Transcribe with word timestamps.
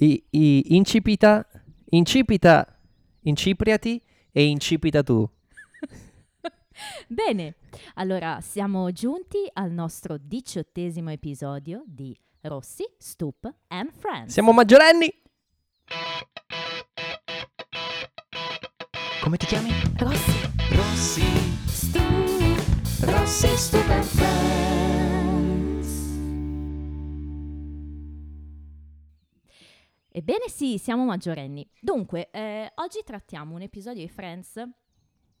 I, 0.00 0.24
i- 0.30 0.64
incipita, 0.76 1.46
incipita, 1.90 2.78
incipriati 3.22 4.00
e 4.30 4.44
incipita 4.46 5.02
tu. 5.02 5.28
Bene, 7.08 7.56
allora 7.94 8.40
siamo 8.40 8.90
giunti 8.92 9.38
al 9.54 9.72
nostro 9.72 10.16
diciottesimo 10.20 11.10
episodio 11.10 11.82
di 11.86 12.16
Rossi, 12.42 12.84
Stoop 12.96 13.52
and 13.68 13.90
Friends. 13.92 14.32
Siamo 14.32 14.52
maggiorenni! 14.52 15.12
Come 19.20 19.36
ti 19.36 19.46
chiami? 19.46 19.70
Rossi, 19.98 20.32
Rossi. 20.70 21.22
Stoop, 21.66 22.62
Rossi, 23.00 23.48
Stoop 23.56 23.88
and 23.90 24.04
Friends. 24.04 25.07
Ebbene 30.10 30.48
sì, 30.48 30.78
siamo 30.78 31.04
maggiorenni. 31.04 31.68
Dunque, 31.80 32.30
eh, 32.30 32.72
oggi 32.76 33.02
trattiamo 33.04 33.54
un 33.54 33.62
episodio 33.62 34.02
di 34.02 34.08
Friends 34.08 34.62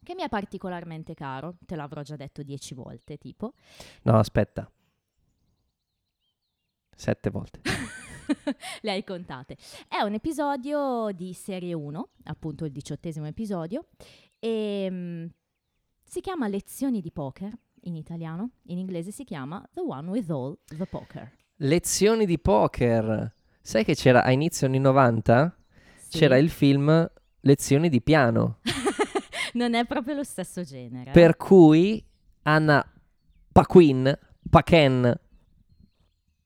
che 0.02 0.14
mi 0.14 0.22
è 0.22 0.28
particolarmente 0.28 1.14
caro, 1.14 1.56
te 1.66 1.74
l'avrò 1.74 2.02
già 2.02 2.16
detto 2.16 2.42
dieci 2.42 2.74
volte, 2.74 3.18
tipo. 3.18 3.54
No, 4.02 4.18
aspetta. 4.18 4.70
Sette 6.94 7.30
volte. 7.30 7.60
Le 8.82 8.90
hai 8.90 9.04
contate. 9.04 9.56
È 9.86 10.00
un 10.02 10.14
episodio 10.14 11.10
di 11.12 11.32
serie 11.32 11.72
1, 11.72 12.08
appunto 12.24 12.64
il 12.64 12.72
diciottesimo 12.72 13.26
episodio, 13.26 13.86
e 14.38 14.88
mm, 14.90 15.26
si 16.04 16.20
chiama 16.20 16.48
Lezioni 16.48 17.00
di 17.00 17.12
poker 17.12 17.52
in 17.82 17.96
italiano, 17.96 18.50
in 18.64 18.78
inglese 18.78 19.10
si 19.12 19.24
chiama 19.24 19.66
The 19.72 19.80
One 19.80 20.10
with 20.10 20.30
All 20.30 20.58
the 20.64 20.86
Poker. 20.86 21.32
Lezioni 21.56 22.26
di 22.26 22.38
poker. 22.38 23.34
Sai 23.68 23.84
che 23.84 23.94
c'era 23.94 24.24
a 24.24 24.30
inizio 24.30 24.66
anni 24.66 24.78
90? 24.78 25.54
Sì. 25.94 26.16
C'era 26.20 26.38
il 26.38 26.48
film 26.48 27.06
Lezioni 27.40 27.90
di 27.90 28.00
piano. 28.00 28.60
non 29.52 29.74
è 29.74 29.84
proprio 29.84 30.14
lo 30.14 30.24
stesso 30.24 30.62
genere. 30.62 31.10
eh. 31.10 31.12
Per 31.12 31.36
cui 31.36 32.02
Anna 32.44 32.82
Paquin, 33.52 34.18
Pachen, 34.48 35.20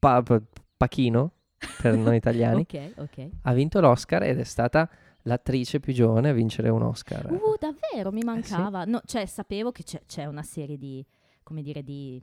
pa, 0.00 0.20
pa- 0.20 0.42
Pachino, 0.76 1.34
per 1.80 1.96
noi 1.96 2.16
italiani, 2.16 2.62
Ok, 2.68 2.92
ok. 2.96 3.28
ha 3.42 3.52
vinto 3.52 3.78
l'Oscar 3.78 4.24
ed 4.24 4.40
è 4.40 4.44
stata 4.44 4.90
l'attrice 5.22 5.78
più 5.78 5.92
giovane 5.92 6.30
a 6.30 6.32
vincere 6.32 6.70
un 6.70 6.82
Oscar. 6.82 7.30
Uh, 7.30 7.54
davvero, 7.56 8.10
mi 8.10 8.22
sì. 8.22 8.26
mancava. 8.26 8.84
No, 8.84 9.00
cioè, 9.04 9.26
sapevo 9.26 9.70
che 9.70 9.84
c'è, 9.84 10.02
c'è 10.06 10.24
una 10.24 10.42
serie 10.42 10.76
di, 10.76 11.06
come 11.44 11.62
dire, 11.62 11.84
di, 11.84 12.20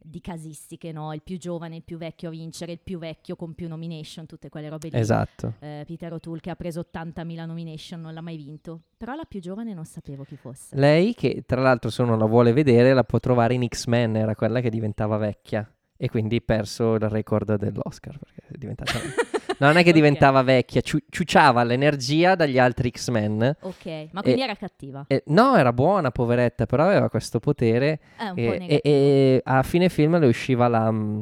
di 0.00 0.20
casistiche, 0.20 0.92
no? 0.92 1.12
Il 1.12 1.22
più 1.22 1.38
giovane, 1.38 1.76
il 1.76 1.82
più 1.82 1.98
vecchio 1.98 2.28
a 2.28 2.30
vincere, 2.30 2.72
il 2.72 2.80
più 2.82 2.98
vecchio 2.98 3.36
con 3.36 3.54
più 3.54 3.68
nomination, 3.68 4.26
tutte 4.26 4.48
quelle 4.48 4.68
robe 4.68 4.88
lì. 4.88 4.98
Esatto. 4.98 5.54
Eh, 5.60 5.84
Peter 5.86 6.12
O'Toole 6.12 6.40
che 6.40 6.50
ha 6.50 6.56
preso 6.56 6.86
80.000 6.92 7.46
nomination, 7.46 8.00
non 8.00 8.14
l'ha 8.14 8.20
mai 8.20 8.36
vinto. 8.36 8.82
Però 8.96 9.14
la 9.14 9.24
più 9.24 9.40
giovane 9.40 9.74
non 9.74 9.84
sapevo 9.84 10.24
chi 10.24 10.36
fosse. 10.36 10.76
Lei, 10.76 11.14
che 11.14 11.44
tra 11.46 11.60
l'altro 11.60 11.90
se 11.90 12.02
uno 12.02 12.16
la 12.16 12.26
vuole 12.26 12.52
vedere, 12.52 12.94
la 12.94 13.04
può 13.04 13.18
trovare 13.18 13.54
in 13.54 13.66
X-Men, 13.66 14.16
era 14.16 14.34
quella 14.34 14.60
che 14.60 14.70
diventava 14.70 15.16
vecchia. 15.16 15.70
E 15.96 16.08
quindi 16.08 16.40
perso 16.40 16.94
il 16.94 17.08
record 17.08 17.56
dell'Oscar. 17.56 18.18
Perché 18.18 18.42
è 18.54 18.56
diventata... 18.56 18.92
No, 19.58 19.66
non 19.66 19.76
è 19.76 19.82
che 19.82 19.92
diventava 19.92 20.42
vecchia, 20.42 20.80
ciu- 20.80 21.02
ciucciava 21.08 21.62
l'energia 21.64 22.34
dagli 22.34 22.58
altri 22.58 22.90
X-Men. 22.90 23.56
Ok, 23.60 24.08
ma 24.12 24.22
quindi 24.22 24.42
era 24.42 24.54
cattiva. 24.54 25.04
E- 25.08 25.22
no, 25.26 25.56
era 25.56 25.72
buona, 25.72 26.10
poveretta, 26.10 26.66
però 26.66 26.84
aveva 26.84 27.08
questo 27.10 27.40
potere. 27.40 28.00
È 28.16 28.28
un 28.28 28.34
po' 28.34 28.40
E, 28.40 28.66
e- 28.66 28.80
e 28.84 29.40
a 29.44 29.62
fine 29.62 29.88
film 29.88 30.18
le 30.18 30.26
usciva 30.26 30.68
la, 30.68 30.90
mm, 30.90 31.20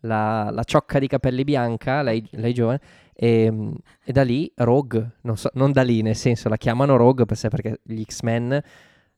la- 0.00 0.50
la 0.50 0.64
ciocca 0.64 0.98
di 0.98 1.06
capelli 1.06 1.44
bianca, 1.44 2.02
lei, 2.02 2.22
Ok. 2.24 2.38
lei 2.40 2.54
giovane, 2.54 2.80
e, 3.14 3.50
mm, 3.50 3.72
e 4.04 4.12
da 4.12 4.22
lì 4.22 4.50
Rogue, 4.56 5.10
non, 5.22 5.36
so- 5.36 5.50
non 5.54 5.70
da 5.72 5.82
lì, 5.82 6.02
nel 6.02 6.16
senso 6.16 6.48
la 6.48 6.56
chiamano 6.56 6.96
Rogue 6.96 7.24
per 7.26 7.36
sé, 7.36 7.48
perché 7.48 7.80
gli 7.82 8.02
X-Men, 8.02 8.60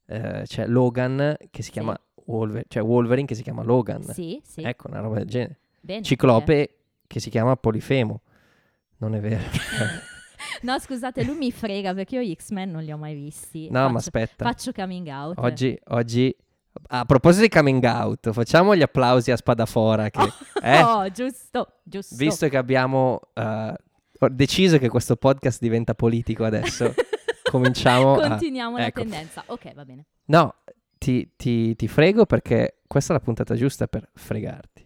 eh, 0.06 0.42
c'è 0.44 0.66
Logan 0.66 1.36
che 1.50 1.62
si 1.62 1.68
Sì. 1.68 1.70
chiama 1.72 1.98
Wolverine, 2.26 2.64
cioè 2.68 2.82
Wolverine 2.82 3.26
che 3.26 3.34
si 3.36 3.42
chiama 3.42 3.62
Logan. 3.62 4.02
Sì, 4.02 4.40
sì. 4.44 4.62
Ecco, 4.62 4.88
una 4.88 5.00
roba 5.00 5.18
del 5.18 5.26
genere. 5.28 5.58
Bene, 5.80 6.02
Ciclope 6.02 6.70
che 7.06 7.20
si 7.20 7.30
chiama 7.30 7.56
Polifemo. 7.56 8.20
Non 8.98 9.14
è 9.14 9.20
vero. 9.20 9.42
No, 10.62 10.78
scusate, 10.78 11.22
lui 11.22 11.36
mi 11.36 11.52
frega 11.52 11.92
perché 11.92 12.14
io 12.16 12.22
gli 12.22 12.34
X-Men 12.34 12.70
non 12.70 12.82
li 12.82 12.90
ho 12.90 12.96
mai 12.96 13.14
visti. 13.14 13.68
no, 13.70 13.80
ma 13.80 13.86
Faccio- 13.86 13.98
aspetta. 13.98 14.44
Faccio 14.44 14.72
coming 14.72 15.06
out. 15.08 15.38
Oggi, 15.38 15.78
oggi, 15.88 16.34
a 16.88 17.04
proposito 17.04 17.42
di 17.42 17.48
coming 17.50 17.82
out, 17.84 18.30
facciamo 18.32 18.74
gli 18.74 18.80
applausi 18.82 19.30
a 19.30 19.36
Spadafora. 19.36 20.08
Che, 20.08 20.32
eh, 20.62 20.80
Oh, 20.82 21.10
giusto, 21.10 21.80
giusto. 21.82 22.14
visto 22.16 22.48
che 22.48 22.56
abbiamo 22.56 23.20
ho 23.34 24.28
deciso 24.30 24.78
che 24.78 24.88
questo 24.88 25.16
podcast 25.16 25.60
diventa 25.60 25.94
politico 25.94 26.44
adesso, 26.44 26.94
cominciamo 27.50 28.14
a... 28.14 28.28
Continuiamo 28.28 28.78
la 28.78 28.86
ecco. 28.86 29.00
tendenza. 29.00 29.42
Ok, 29.46 29.74
va 29.74 29.84
bene. 29.84 30.06
No, 30.26 30.54
ti, 30.96 31.32
ti- 31.36 31.76
ti 31.76 31.88
frego 31.88 32.24
perché 32.24 32.78
questa 32.86 33.12
è 33.12 33.16
la 33.16 33.22
puntata 33.22 33.54
giusta 33.54 33.86
per 33.88 34.08
fregarti. 34.14 34.85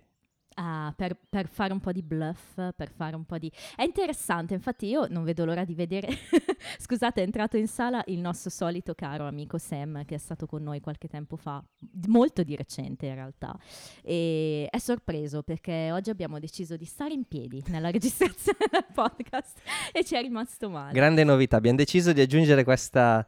Ah, 0.62 0.92
per, 0.94 1.16
per 1.26 1.48
fare 1.48 1.72
un 1.72 1.80
po' 1.80 1.90
di 1.90 2.02
bluff, 2.02 2.52
per 2.76 2.90
fare 2.94 3.16
un 3.16 3.24
po' 3.24 3.38
di... 3.38 3.50
È 3.74 3.82
interessante, 3.82 4.52
infatti 4.52 4.88
io 4.88 5.06
non 5.08 5.24
vedo 5.24 5.46
l'ora 5.46 5.64
di 5.64 5.74
vedere... 5.74 6.08
Scusate, 6.78 7.22
è 7.22 7.24
entrato 7.24 7.56
in 7.56 7.66
sala 7.66 8.02
il 8.08 8.18
nostro 8.18 8.50
solito 8.50 8.94
caro 8.94 9.26
amico 9.26 9.56
Sam 9.56 10.04
che 10.04 10.16
è 10.16 10.18
stato 10.18 10.44
con 10.44 10.62
noi 10.62 10.80
qualche 10.80 11.08
tempo 11.08 11.36
fa, 11.36 11.64
molto 12.08 12.42
di 12.42 12.56
recente 12.56 13.06
in 13.06 13.14
realtà, 13.14 13.58
e 14.02 14.68
è 14.70 14.76
sorpreso 14.76 15.42
perché 15.42 15.90
oggi 15.92 16.10
abbiamo 16.10 16.38
deciso 16.38 16.76
di 16.76 16.84
stare 16.84 17.14
in 17.14 17.24
piedi 17.24 17.64
nella 17.68 17.88
registrazione 17.90 18.66
del 18.70 18.84
podcast 18.92 19.62
e 19.92 20.04
ci 20.04 20.14
è 20.14 20.20
rimasto 20.20 20.68
male. 20.68 20.92
Grande 20.92 21.24
novità, 21.24 21.56
abbiamo 21.56 21.78
deciso 21.78 22.12
di 22.12 22.20
aggiungere 22.20 22.64
questa, 22.64 23.26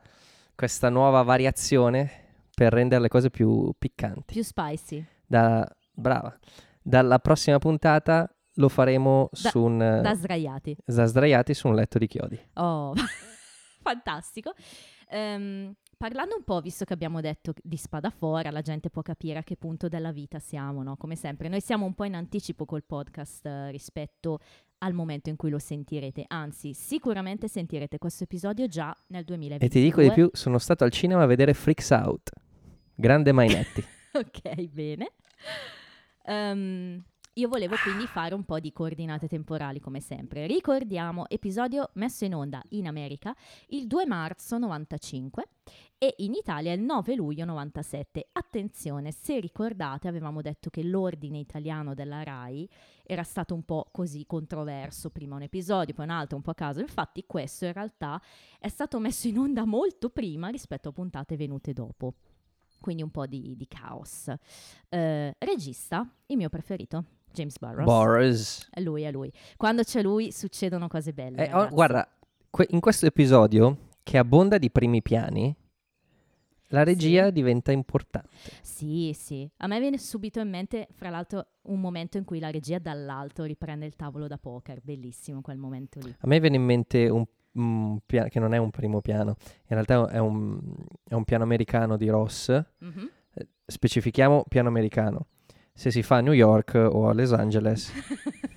questa 0.54 0.90
nuova 0.90 1.22
variazione 1.22 2.10
per 2.54 2.74
rendere 2.74 3.00
le 3.00 3.08
cose 3.08 3.30
più 3.30 3.72
piccanti. 3.78 4.34
Più 4.34 4.42
spicy, 4.42 5.02
Da, 5.24 5.66
brava. 5.94 6.38
Dalla 6.82 7.18
prossima 7.18 7.58
puntata 7.58 8.28
lo 8.56 8.68
faremo 8.68 9.28
Da- 9.32 9.48
su 9.50 9.62
un... 9.62 9.78
da 9.78 10.14
sdraiati. 10.14 10.76
da 10.84 11.04
sdraiati 11.06 11.54
su 11.54 11.68
un 11.68 11.74
letto 11.74 11.98
di 11.98 12.06
chiodi. 12.06 12.40
Oh, 12.54 12.92
fantastico. 13.82 14.52
Ehm, 15.08 15.74
parlando 15.96 16.36
un 16.36 16.42
po', 16.44 16.60
visto 16.60 16.84
che 16.84 16.92
abbiamo 16.92 17.20
detto 17.20 17.52
di 17.62 17.76
Spadafora, 17.76 18.50
la 18.50 18.62
gente 18.62 18.90
può 18.90 19.02
capire 19.02 19.38
a 19.38 19.42
che 19.42 19.56
punto 19.56 19.88
della 19.88 20.10
vita 20.12 20.38
siamo, 20.38 20.82
no? 20.82 20.96
Come 20.96 21.16
sempre, 21.16 21.48
noi 21.48 21.60
siamo 21.60 21.86
un 21.86 21.94
po' 21.94 22.04
in 22.04 22.14
anticipo 22.14 22.64
col 22.64 22.84
podcast 22.84 23.46
eh, 23.46 23.70
rispetto 23.70 24.38
al 24.78 24.94
momento 24.94 25.28
in 25.28 25.36
cui 25.36 25.50
lo 25.50 25.58
sentirete. 25.60 26.24
Anzi, 26.26 26.74
sicuramente 26.74 27.46
sentirete 27.46 27.98
questo 27.98 28.24
episodio 28.24 28.66
già 28.66 28.94
nel 29.08 29.24
2022. 29.24 29.66
E 29.66 29.70
ti 29.70 29.80
dico 29.80 30.00
di 30.02 30.10
più, 30.10 30.28
sono 30.32 30.58
stato 30.58 30.82
al 30.84 30.90
cinema 30.90 31.22
a 31.22 31.26
vedere 31.26 31.54
Freaks 31.54 31.90
Out. 31.90 32.30
Grande 32.94 33.32
Mainetti. 33.32 33.84
ok, 34.12 34.60
bene. 34.68 35.12
Ehm, 36.24 37.02
io 37.36 37.48
volevo 37.48 37.76
quindi 37.82 38.06
fare 38.06 38.34
un 38.34 38.44
po' 38.44 38.60
di 38.60 38.72
coordinate 38.72 39.26
temporali 39.26 39.80
come 39.80 40.00
sempre. 40.00 40.46
Ricordiamo, 40.46 41.26
episodio 41.30 41.88
messo 41.94 42.26
in 42.26 42.34
onda 42.34 42.62
in 42.70 42.86
America 42.86 43.34
il 43.68 43.86
2 43.86 44.04
marzo 44.04 44.58
95 44.58 45.46
e 45.96 46.14
in 46.18 46.34
Italia 46.34 46.74
il 46.74 46.82
9 46.82 47.14
luglio 47.14 47.46
97. 47.46 48.28
Attenzione, 48.32 49.12
se 49.12 49.40
ricordate 49.40 50.08
avevamo 50.08 50.42
detto 50.42 50.68
che 50.68 50.82
l'ordine 50.82 51.38
italiano 51.38 51.94
della 51.94 52.22
RAI 52.22 52.68
era 53.02 53.22
stato 53.22 53.54
un 53.54 53.62
po' 53.62 53.88
così 53.90 54.26
controverso, 54.26 55.08
prima 55.08 55.36
un 55.36 55.42
episodio, 55.42 55.94
poi 55.94 56.04
un 56.04 56.10
altro, 56.10 56.36
un 56.36 56.42
po' 56.42 56.50
a 56.50 56.54
caso. 56.54 56.80
Infatti 56.80 57.24
questo 57.26 57.64
in 57.64 57.72
realtà 57.72 58.20
è 58.58 58.68
stato 58.68 58.98
messo 58.98 59.26
in 59.26 59.38
onda 59.38 59.64
molto 59.64 60.10
prima 60.10 60.48
rispetto 60.48 60.90
a 60.90 60.92
puntate 60.92 61.36
venute 61.36 61.72
dopo. 61.72 62.12
Quindi 62.82 63.02
un 63.02 63.10
po' 63.10 63.26
di, 63.26 63.54
di 63.56 63.66
caos. 63.68 64.30
Eh, 64.88 65.34
regista, 65.38 66.06
il 66.26 66.36
mio 66.36 66.48
preferito, 66.50 67.04
James 67.32 67.56
Burrows. 67.58 67.84
Boris. 67.86 68.68
È 68.70 68.80
lui, 68.80 69.02
è 69.04 69.10
lui. 69.10 69.32
Quando 69.56 69.84
c'è 69.84 70.02
lui 70.02 70.32
succedono 70.32 70.88
cose 70.88 71.12
belle. 71.14 71.48
Eh, 71.48 71.54
oh, 71.54 71.68
guarda, 71.68 72.06
que- 72.50 72.66
in 72.70 72.80
questo 72.80 73.06
episodio, 73.06 73.88
che 74.02 74.18
abbonda 74.18 74.58
di 74.58 74.70
primi 74.70 75.00
piani, 75.00 75.54
la 76.68 76.82
regia 76.84 77.26
Sì. 77.26 77.32
diventa 77.32 77.70
importante. 77.70 78.28
Sì, 78.62 79.12
sì. 79.14 79.48
A 79.58 79.66
me 79.66 79.78
viene 79.78 79.98
subito 79.98 80.40
in 80.40 80.48
mente, 80.48 80.88
fra 80.92 81.10
l'altro, 81.10 81.46
un 81.62 81.80
momento 81.80 82.16
in 82.16 82.24
cui 82.24 82.40
la 82.40 82.50
regia 82.50 82.78
dall'alto 82.78 83.44
riprende 83.44 83.86
il 83.86 83.94
tavolo 83.94 84.26
da 84.26 84.38
poker. 84.38 84.80
Bellissimo 84.82 85.40
quel 85.40 85.58
momento 85.58 86.00
lì. 86.00 86.12
A 86.18 86.26
me 86.26 86.40
viene 86.40 86.56
in 86.56 86.64
mente 86.64 87.08
un, 87.08 87.24
un 87.54 87.98
piano, 88.06 88.28
che 88.28 88.40
non 88.40 88.54
è 88.54 88.58
un 88.58 88.70
primo 88.70 89.00
piano, 89.00 89.36
in 89.68 89.76
realtà 89.76 90.08
è 90.08 90.18
un, 90.18 90.60
è 91.08 91.14
un 91.14 91.24
piano 91.24 91.44
americano 91.44 91.96
di 91.96 92.08
Ross. 92.08 92.48
Mhm. 92.78 93.10
Eh, 93.34 93.48
Specifichiamo 93.66 94.44
piano 94.48 94.68
americano. 94.68 95.26
Se 95.74 95.90
si 95.90 96.02
fa 96.02 96.16
a 96.16 96.20
New 96.20 96.32
York 96.34 96.74
o 96.74 97.08
a 97.08 97.14
Los 97.14 97.32
Angeles. 97.32 97.92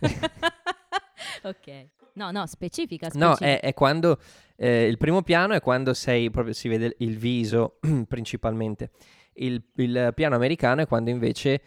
ok. 1.44 1.88
No, 2.14 2.32
no, 2.32 2.46
specifica, 2.46 3.08
No, 3.14 3.34
specifica. 3.36 3.60
è, 3.60 3.68
è 3.70 3.74
quando 3.74 4.18
eh, 4.56 4.86
il 4.86 4.98
primo 4.98 5.22
piano 5.22 5.54
è 5.54 5.60
quando 5.62 5.94
sei 5.94 6.30
proprio 6.30 6.54
si 6.54 6.68
vede 6.70 6.96
il 7.00 7.18
viso 7.18 7.80
principalmente. 8.08 8.92
Il, 9.34 9.62
il 9.76 10.12
piano 10.16 10.36
americano 10.36 10.82
è 10.82 10.88
quando 10.88 11.10
invece 11.10 11.62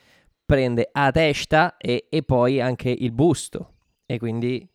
prende 0.45 0.89
a 0.91 1.11
testa 1.11 1.77
e, 1.77 2.07
e 2.09 2.23
poi 2.23 2.61
anche 2.63 2.89
il 2.89 3.13
busto 3.13 3.75
e 4.07 4.19
quindi 4.19 4.67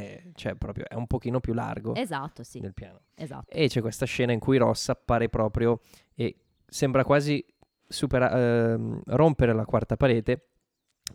parte, 0.00 0.30
cioè 0.34 0.54
proprio 0.54 0.84
è 0.88 0.94
un 0.94 1.06
pochino 1.06 1.40
più 1.40 1.52
largo 1.54 1.94
Esatto, 1.94 2.42
sì, 2.42 2.60
del 2.60 2.74
piano. 2.74 3.00
esatto. 3.14 3.50
E 3.50 3.68
c'è 3.68 3.80
questa 3.80 4.06
scena 4.06 4.32
in 4.32 4.38
cui 4.40 4.58
Ross 4.58 4.88
appare 4.88 5.28
proprio 5.28 5.80
e 6.14 6.36
sembra 6.66 7.04
quasi 7.04 7.44
supera- 7.88 8.30
ehm, 8.74 9.02
rompere 9.06 9.52
la 9.52 9.64
quarta 9.64 9.96
parete 9.96 10.48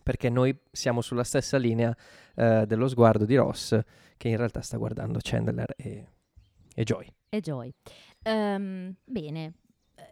perché 0.03 0.29
noi 0.29 0.57
siamo 0.71 1.01
sulla 1.01 1.23
stessa 1.23 1.57
linea 1.57 1.95
eh, 2.35 2.65
dello 2.65 2.87
sguardo 2.87 3.25
di 3.25 3.35
Ross 3.35 3.77
che 4.17 4.27
in 4.29 4.37
realtà 4.37 4.61
sta 4.61 4.77
guardando 4.77 5.19
Chandler 5.21 5.73
e, 5.77 6.07
e 6.73 6.83
Joy. 6.83 7.07
E 7.29 7.39
Joy. 7.41 7.73
Ehm, 8.23 8.95
bene, 9.03 9.45
eh, 9.45 9.53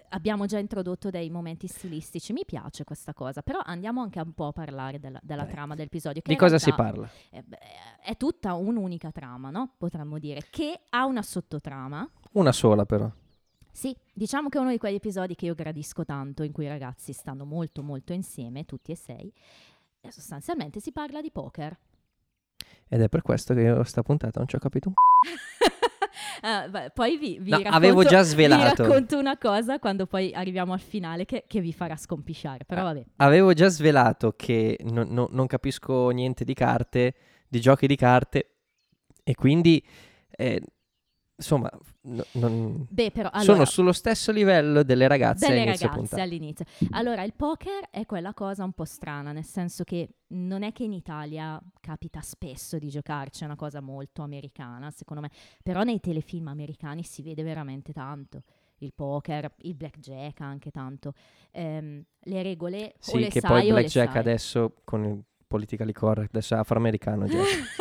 abbiamo 0.10 0.46
già 0.46 0.58
introdotto 0.58 1.10
dei 1.10 1.30
momenti 1.30 1.68
stilistici, 1.68 2.34
mi 2.34 2.46
piace 2.46 2.84
questa 2.84 3.14
cosa, 3.14 3.42
però 3.42 3.60
andiamo 3.64 4.02
anche 4.02 4.20
un 4.20 4.34
po' 4.34 4.48
a 4.48 4.52
parlare 4.52 5.00
della, 5.00 5.20
della 5.22 5.46
trama 5.46 5.76
dell'episodio. 5.76 6.22
Di 6.24 6.36
cosa 6.36 6.60
si 6.60 6.74
parla? 6.74 7.10
È, 7.30 7.44
è 8.04 8.18
tutta 8.18 8.54
un'unica 8.54 9.12
trama, 9.12 9.50
no? 9.50 9.74
Potremmo 9.78 10.20
dire, 10.20 10.46
che 10.50 10.82
ha 10.90 11.06
una 11.06 11.22
sottotrama. 11.22 12.10
Una 12.34 12.52
sola 12.52 12.86
però. 12.86 13.10
Sì, 13.72 13.96
diciamo 14.14 14.50
che 14.50 14.58
è 14.58 14.62
uno 14.62 14.72
di 14.72 14.78
quegli 14.78 14.96
episodi 14.96 15.36
che 15.36 15.46
io 15.46 15.54
gradisco 15.54 16.04
tanto, 16.04 16.44
in 16.44 16.52
cui 16.52 16.66
i 16.66 16.68
ragazzi 16.70 17.14
stanno 17.14 17.46
molto 17.46 17.82
molto 17.82 18.14
insieme, 18.14 18.66
tutti 18.66 18.92
e 18.92 18.96
sei, 18.96 19.32
e 20.02 20.12
sostanzialmente 20.12 20.80
si 20.80 20.92
parla 20.92 21.22
di 21.22 21.32
poker. 21.32 21.78
Ed 22.88 23.02
è 23.02 23.08
per 23.08 23.22
questo 23.22 23.54
che 23.54 23.62
io 23.62 23.84
sta 23.84 24.02
puntata 24.02 24.40
non 24.40 24.48
ci 24.48 24.56
ho 24.56 24.60
capito 24.60 24.90
un 24.90 24.96
Beh, 26.70 26.92
poi 26.94 27.18
vi, 27.18 27.38
vi 27.40 27.50
No, 27.50 27.58
racconto, 27.58 27.78
avevo 27.78 28.04
già 28.04 28.22
svelato. 28.24 28.84
Vi 28.84 28.90
racconto 28.90 29.18
una 29.18 29.38
cosa 29.38 29.80
quando 29.80 30.06
poi 30.06 30.34
arriviamo 30.34 30.74
al 30.74 30.80
finale 30.80 31.26
che, 31.26 31.44
che 31.48 31.60
vi 31.62 31.74
farà 31.74 31.96
scompisciare, 31.96 32.66
però 32.66 32.84
vabbè. 32.84 33.04
Avevo 33.18 33.54
già 33.54 33.68
svelato 33.70 34.34
che 34.36 34.78
non- 34.84 35.08
non- 35.10 35.28
non 35.32 35.48
capisco 35.48 36.10
niente 36.10 36.44
di 36.44 36.54
carte, 36.54 37.14
di 37.48 37.60
giochi 37.60 37.88
di 37.88 37.96
carte, 37.96 38.50
e 39.24 39.36
quindi, 39.36 39.84
eh, 40.32 40.62
insomma, 41.40 41.72
no- 42.02 42.26
non- 42.34 42.86
Beh, 42.90 43.12
però 43.12 43.30
allora, 43.32 43.54
sono 43.54 43.66
sullo 43.66 43.94
stesso 43.94 44.32
livello 44.34 44.84
delle 44.84 45.08
ragazze 45.08 45.48
delle 45.48 45.62
all'inizio 45.62 45.88
ragazze 45.88 46.22
all'inizio. 46.22 46.66
Allora, 46.92 47.24
il 47.24 47.34
poker 47.34 47.88
è 47.90 48.06
quella 48.06 48.34
cosa 48.34 48.66
un 48.66 48.74
po' 48.74 48.84
strana, 48.84 49.32
nel 49.32 49.46
senso 49.46 49.84
che 49.86 50.10
non 50.28 50.64
è 50.64 50.74
che 50.74 50.84
in 50.84 50.92
Italia 50.92 51.60
capita 51.80 52.20
spesso 52.22 52.78
di 52.78 52.90
giocarci, 52.90 53.44
è 53.44 53.46
una 53.46 53.56
cosa 53.56 53.80
molto 53.80 54.22
americana, 54.22 54.92
secondo 54.92 55.22
me, 55.22 55.32
però 55.64 55.84
nei 55.84 56.00
telefilm 56.02 56.50
americani 56.50 57.04
si 57.04 57.22
vede 57.22 57.42
veramente 57.42 57.94
tanto. 57.94 58.44
Il 58.82 58.94
poker, 58.94 59.52
il 59.64 59.76
blackjack 59.76 60.40
anche 60.42 60.72
tanto. 60.72 61.14
Ehm, 61.52 62.04
le 62.22 62.44
regole 62.44 62.86
o 62.86 62.92
Sì, 63.00 63.20
le 63.20 63.28
che 63.30 63.40
sai 63.40 63.50
poi 63.50 63.60
o 63.60 63.64
le 63.64 63.72
Blackjack 63.82 64.16
adesso, 64.16 64.76
con 64.84 65.04
il 65.06 65.22
politically 65.48 65.92
correct, 65.92 66.30
adesso 66.30 66.56
afroamericano 66.56 67.26
già. 67.28 67.38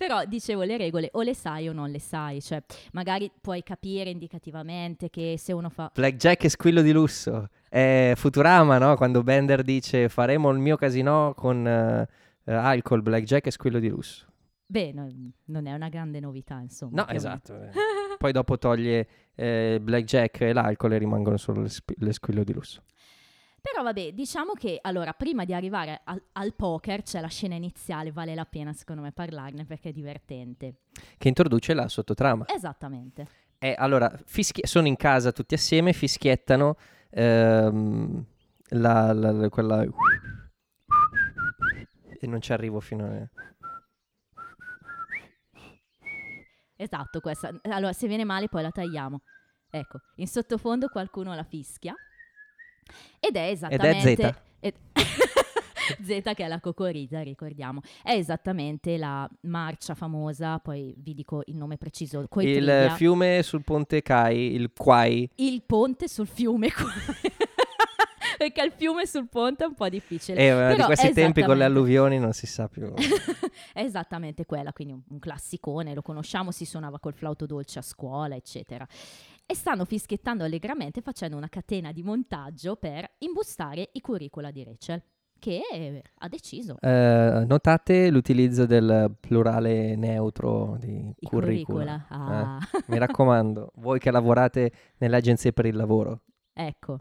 Però 0.00 0.24
dicevo 0.24 0.62
le 0.62 0.78
regole 0.78 1.10
o 1.12 1.20
le 1.20 1.34
sai 1.34 1.68
o 1.68 1.74
non 1.74 1.90
le 1.90 2.00
sai, 2.00 2.40
cioè 2.40 2.62
magari 2.92 3.30
puoi 3.38 3.62
capire 3.62 4.08
indicativamente 4.08 5.10
che 5.10 5.34
se 5.36 5.52
uno 5.52 5.68
fa 5.68 5.90
Blackjack 5.92 6.44
è 6.44 6.48
squillo 6.48 6.80
di 6.80 6.90
lusso. 6.90 7.50
È 7.68 8.14
Futurama, 8.16 8.78
no? 8.78 8.96
Quando 8.96 9.22
Bender 9.22 9.62
dice 9.62 10.08
faremo 10.08 10.48
il 10.52 10.58
mio 10.58 10.76
casino 10.78 11.34
con 11.36 11.66
eh, 11.66 12.08
alcol, 12.44 13.02
Blackjack 13.02 13.48
è 13.48 13.50
squillo 13.50 13.78
di 13.78 13.90
lusso. 13.90 14.24
beh, 14.64 14.92
no- 14.92 15.32
non 15.44 15.66
è 15.66 15.74
una 15.74 15.90
grande 15.90 16.18
novità, 16.18 16.58
insomma. 16.60 17.02
No, 17.02 17.08
esatto. 17.08 17.60
eh. 17.60 17.68
Poi 18.16 18.32
dopo 18.32 18.56
toglie 18.56 19.06
eh, 19.34 19.78
Blackjack 19.82 20.40
e 20.40 20.52
l'alcol 20.54 20.94
e 20.94 20.98
rimangono 20.98 21.36
solo 21.36 21.60
le, 21.60 21.68
spi- 21.68 21.94
le 21.98 22.12
squillo 22.14 22.42
di 22.42 22.54
lusso. 22.54 22.82
Però 23.60 23.82
vabbè, 23.82 24.12
diciamo 24.12 24.52
che 24.52 24.78
allora 24.80 25.12
prima 25.12 25.44
di 25.44 25.52
arrivare 25.52 26.00
al, 26.04 26.22
al 26.32 26.54
poker 26.54 27.02
c'è 27.02 27.20
la 27.20 27.28
scena 27.28 27.54
iniziale, 27.54 28.10
vale 28.10 28.34
la 28.34 28.46
pena 28.46 28.72
secondo 28.72 29.02
me 29.02 29.12
parlarne 29.12 29.64
perché 29.66 29.90
è 29.90 29.92
divertente. 29.92 30.80
Che 31.18 31.28
introduce 31.28 31.74
la 31.74 31.88
sottotrama. 31.88 32.46
Esattamente. 32.48 33.26
Eh, 33.58 33.74
allora, 33.76 34.10
fischie- 34.24 34.66
sono 34.66 34.86
in 34.86 34.96
casa 34.96 35.32
tutti 35.32 35.54
assieme, 35.54 35.92
fischiettano 35.92 36.76
ehm, 37.10 38.24
la, 38.70 39.12
la- 39.12 39.32
la- 39.32 39.48
quella... 39.50 39.82
E 42.22 42.26
non 42.26 42.40
ci 42.40 42.52
arrivo 42.52 42.80
fino 42.80 43.04
a... 43.06 43.28
Esatto, 46.76 47.20
questa. 47.20 47.50
Allora, 47.62 47.92
se 47.92 48.06
viene 48.08 48.24
male 48.24 48.48
poi 48.48 48.62
la 48.62 48.70
tagliamo. 48.70 49.20
Ecco, 49.68 49.98
in 50.16 50.26
sottofondo 50.26 50.88
qualcuno 50.88 51.34
la 51.34 51.44
fischia. 51.44 51.94
Ed 53.18 53.36
è 53.36 53.50
esattamente... 53.50 54.34
Ed- 54.60 54.74
Zeta 56.04 56.34
che 56.34 56.44
è 56.44 56.48
la 56.48 56.60
cocorita, 56.60 57.20
ricordiamo. 57.22 57.80
È 58.02 58.12
esattamente 58.12 58.96
la 58.96 59.28
marcia 59.42 59.94
famosa, 59.94 60.58
poi 60.58 60.94
vi 60.96 61.14
dico 61.14 61.42
il 61.46 61.56
nome 61.56 61.76
preciso, 61.76 62.24
coi 62.28 62.46
Il 62.46 62.92
fiume 62.96 63.42
sul 63.42 63.64
ponte 63.64 64.02
Kai, 64.02 64.54
il 64.54 64.70
Quai, 64.76 65.28
il 65.36 65.62
ponte 65.62 66.08
sul 66.08 66.26
fiume 66.26 66.70
qua. 66.70 66.90
Perché 68.38 68.62
il 68.62 68.72
fiume 68.74 69.06
sul 69.06 69.28
ponte 69.28 69.64
è 69.64 69.66
un 69.66 69.74
po' 69.74 69.88
difficile. 69.90 70.38
eh, 70.38 70.68
di 70.68 70.74
Però 70.74 70.86
questi 70.86 71.12
tempi 71.12 71.42
con 71.42 71.58
le 71.58 71.64
alluvioni 71.64 72.18
non 72.18 72.32
si 72.32 72.46
sa 72.46 72.68
più. 72.68 72.90
è 73.74 73.82
esattamente 73.82 74.46
quella, 74.46 74.72
quindi 74.72 74.94
un, 74.94 75.02
un 75.10 75.18
classicone, 75.18 75.92
lo 75.92 76.00
conosciamo, 76.00 76.50
si 76.50 76.64
suonava 76.64 76.98
col 76.98 77.12
flauto 77.12 77.44
dolce 77.44 77.80
a 77.80 77.82
scuola, 77.82 78.34
eccetera. 78.36 78.86
E 79.50 79.54
stanno 79.56 79.84
fischiettando 79.84 80.44
allegramente 80.44 81.00
facendo 81.00 81.36
una 81.36 81.48
catena 81.48 81.90
di 81.90 82.04
montaggio 82.04 82.76
per 82.76 83.14
imbustare 83.18 83.88
i 83.94 84.00
curricula 84.00 84.52
di 84.52 84.62
Rachel, 84.62 85.02
che 85.40 85.60
eh, 85.72 86.02
ha 86.18 86.28
deciso. 86.28 86.76
Eh, 86.80 87.44
notate 87.48 88.10
l'utilizzo 88.10 88.64
del 88.64 89.12
plurale 89.18 89.96
neutro 89.96 90.76
di 90.78 91.12
I 91.18 91.26
curricula. 91.26 92.06
curricula. 92.06 92.06
Ah, 92.08 92.58
Mi 92.86 92.98
raccomando, 92.98 93.72
voi 93.78 93.98
che 93.98 94.12
lavorate 94.12 94.70
nelle 94.98 95.16
agenzie 95.16 95.52
per 95.52 95.66
il 95.66 95.74
lavoro. 95.74 96.20
ecco. 96.52 97.00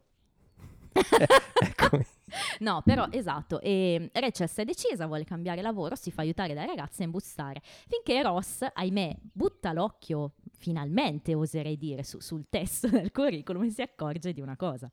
Eccomi. 1.62 2.04
No, 2.60 2.82
però 2.84 3.08
esatto. 3.10 3.60
E 3.60 4.10
Rachel 4.14 4.48
si 4.48 4.62
è 4.62 4.66
decisa, 4.66 5.08
vuole 5.08 5.24
cambiare 5.24 5.62
lavoro, 5.64 5.96
si 5.96 6.12
fa 6.12 6.22
aiutare 6.22 6.54
dai 6.54 6.68
ragazzi 6.68 7.02
a 7.02 7.06
imbustare. 7.06 7.60
Finché 7.64 8.22
Ross, 8.22 8.64
ahimè, 8.72 9.18
butta 9.20 9.74
l'occhio, 9.74 10.34
finalmente 10.60 11.34
oserei 11.34 11.78
dire, 11.78 12.04
su- 12.04 12.20
sul 12.20 12.46
testo 12.50 12.88
del 12.92 13.12
curriculum 13.12 13.68
si 13.70 13.82
accorge 13.82 14.34
di 14.34 14.42
una 14.42 14.56
cosa. 14.56 14.92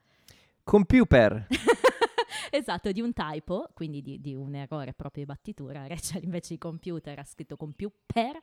Computer. 0.63 1.47
esatto, 2.51 2.93
di 2.93 3.01
un 3.01 3.13
typo, 3.13 3.69
quindi 3.75 4.01
di, 4.01 4.21
di 4.21 4.35
un 4.35 4.55
errore 4.55 4.95
proprio 4.95 5.25
di 5.25 5.31
battitura. 5.31 5.87
Rachel 5.89 6.23
invece 6.23 6.55
di 6.55 6.59
computer 6.59 7.19
ha 7.19 7.25
scritto 7.25 7.57
computer 7.57 8.41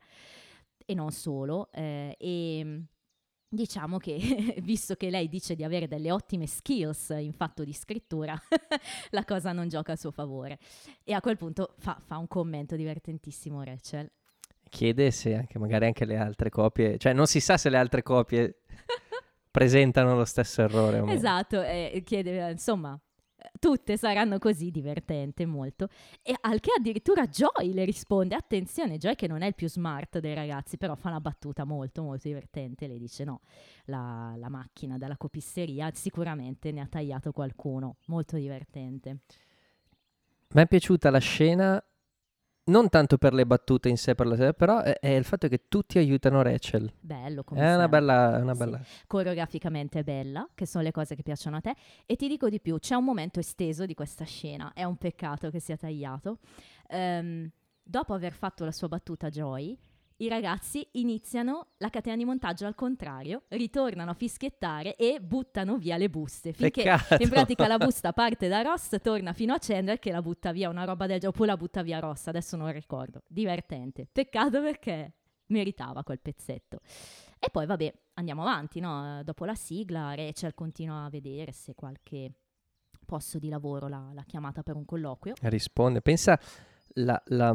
e 0.85 0.93
non 0.93 1.11
solo. 1.11 1.69
eh, 1.71 2.15
e 2.19 2.83
diciamo 3.47 3.99
che, 3.99 4.57
visto 4.61 4.95
che 4.95 5.09
lei 5.09 5.29
dice 5.29 5.55
di 5.55 5.63
avere 5.63 5.87
delle 5.87 6.11
ottime 6.11 6.47
skills 6.47 7.09
in 7.17 7.33
fatto 7.33 7.63
di 7.63 7.73
scrittura, 7.73 8.39
la 9.11 9.23
cosa 9.23 9.51
non 9.51 9.69
gioca 9.69 9.93
a 9.93 9.95
suo 9.95 10.11
favore. 10.11 10.59
E 11.03 11.13
a 11.13 11.21
quel 11.21 11.37
punto 11.37 11.75
fa, 11.77 11.99
fa 12.03 12.17
un 12.17 12.27
commento 12.27 12.75
divertentissimo 12.75 13.61
Rachel. 13.63 14.11
Chiede 14.73 15.11
se 15.11 15.35
anche 15.35 15.59
magari 15.59 15.85
anche 15.85 16.03
le 16.03 16.17
altre 16.17 16.49
copie, 16.49 16.97
cioè 16.97 17.13
non 17.13 17.27
si 17.27 17.39
sa 17.39 17.57
se 17.57 17.69
le 17.69 17.77
altre 17.77 18.01
copie 18.01 18.61
presentano 19.51 20.15
lo 20.15 20.25
stesso 20.25 20.63
errore 20.63 20.97
o 20.97 21.05
meno. 21.05 21.15
Esatto, 21.15 21.61
e 21.61 22.01
chiede, 22.03 22.47
eh, 22.47 22.51
insomma, 22.53 22.99
eh, 23.37 23.51
tutte 23.59 23.97
saranno 23.97 24.39
così, 24.39 24.71
divertente 24.71 25.45
molto. 25.45 25.89
E 26.23 26.33
al 26.41 26.59
che 26.59 26.71
addirittura 26.75 27.27
Joy 27.27 27.71
le 27.71 27.85
risponde, 27.85 28.33
attenzione, 28.33 28.97
Joy 28.97 29.13
che 29.13 29.27
non 29.27 29.43
è 29.43 29.45
il 29.45 29.53
più 29.53 29.69
smart 29.69 30.17
dei 30.17 30.33
ragazzi, 30.33 30.77
però 30.77 30.95
fa 30.95 31.09
una 31.09 31.21
battuta 31.21 31.65
molto 31.65 32.01
molto 32.01 32.27
divertente, 32.27 32.87
le 32.87 32.97
dice 32.97 33.23
no, 33.23 33.41
la, 33.85 34.33
la 34.37 34.49
macchina 34.49 34.97
della 34.97 35.17
copisteria 35.17 35.91
sicuramente 35.93 36.71
ne 36.71 36.81
ha 36.81 36.87
tagliato 36.87 37.31
qualcuno, 37.31 37.97
molto 38.07 38.37
divertente. 38.37 39.19
Mi 40.49 40.61
è 40.63 40.67
piaciuta 40.67 41.11
la 41.11 41.19
scena 41.19 41.83
non 42.65 42.87
tanto 42.89 43.17
per 43.17 43.33
le 43.33 43.45
battute 43.45 43.89
in 43.89 43.97
sé, 43.97 44.15
per 44.15 44.25
la- 44.27 44.53
però 44.53 44.79
è, 44.81 44.97
è 44.99 45.09
il 45.09 45.23
fatto 45.25 45.47
che 45.47 45.63
tutti 45.67 45.97
aiutano 45.97 46.41
Rachel. 46.41 46.91
Bello 46.99 47.43
come 47.43 47.59
È 47.61 47.75
una 47.75 47.87
bella, 47.89 48.39
una 48.41 48.53
Sì. 48.53 48.59
bella. 48.59 48.81
coreograficamente 49.07 49.99
è 49.99 50.03
bella, 50.03 50.47
che 50.55 50.65
sono 50.65 50.83
le 50.83 50.91
cose 50.91 51.15
che 51.15 51.23
piacciono 51.23 51.57
a 51.57 51.61
te. 51.61 51.75
E 52.05 52.15
ti 52.15 52.27
dico 52.27 52.49
di 52.49 52.59
più, 52.61 52.77
c'è 52.79 52.95
un 52.95 53.03
momento 53.03 53.39
esteso 53.39 53.85
di 53.85 53.93
questa 53.93 54.23
scena, 54.25 54.71
è 54.73 54.83
un 54.83 54.95
peccato 54.97 55.49
che 55.49 55.59
sia 55.59 55.75
tagliato. 55.77 56.39
Ehm, 56.87 57.49
dopo 57.83 58.13
aver 58.13 58.31
fatto 58.33 58.63
la 58.65 58.71
sua 58.71 58.87
battuta 58.87 59.29
Joy, 59.29 59.77
i 60.17 60.27
ragazzi 60.27 60.87
iniziano 60.93 61.67
la 61.77 61.89
catena 61.89 62.15
di 62.15 62.25
montaggio 62.25 62.65
al 62.65 62.75
contrario, 62.75 63.43
ritornano 63.49 64.11
a 64.11 64.13
fischiettare 64.13 64.95
e 64.95 65.19
buttano 65.19 65.77
via 65.77 65.97
le 65.97 66.09
buste. 66.09 66.53
Finché 66.53 66.83
Peccato. 66.83 67.21
in 67.21 67.29
pratica 67.29 67.67
la 67.67 67.77
busta 67.77 68.13
parte 68.13 68.47
da 68.47 68.61
Ross, 68.61 68.95
torna 69.01 69.33
fino 69.33 69.53
a 69.53 69.57
Chandler 69.59 69.99
che 69.99 70.11
la 70.11 70.21
butta 70.21 70.51
via, 70.51 70.69
una 70.69 70.83
roba 70.85 71.07
del 71.07 71.19
gioco, 71.19 71.37
poi 71.37 71.47
la 71.47 71.57
butta 71.57 71.81
via 71.81 71.99
Ross, 71.99 72.27
adesso 72.27 72.55
non 72.55 72.71
ricordo. 72.71 73.23
Divertente. 73.27 74.07
Peccato 74.11 74.61
perché 74.61 75.13
meritava 75.47 76.03
quel 76.03 76.19
pezzetto. 76.19 76.79
E 77.39 77.49
poi 77.51 77.65
vabbè, 77.65 77.93
andiamo 78.13 78.41
avanti, 78.43 78.79
no? 78.79 79.21
Dopo 79.23 79.43
la 79.45 79.55
sigla 79.55 80.15
Rachel 80.15 80.53
continua 80.53 81.03
a 81.05 81.09
vedere 81.09 81.51
se 81.51 81.73
qualche 81.75 82.31
posto 83.05 83.37
di 83.37 83.49
lavoro 83.49 83.87
l'ha, 83.89 84.11
l'ha 84.13 84.23
chiamata 84.23 84.63
per 84.63 84.75
un 84.77 84.85
colloquio. 84.85 85.33
Risponde. 85.41 86.01
Pensa 86.01 86.39
la- 86.95 87.21
la, 87.27 87.53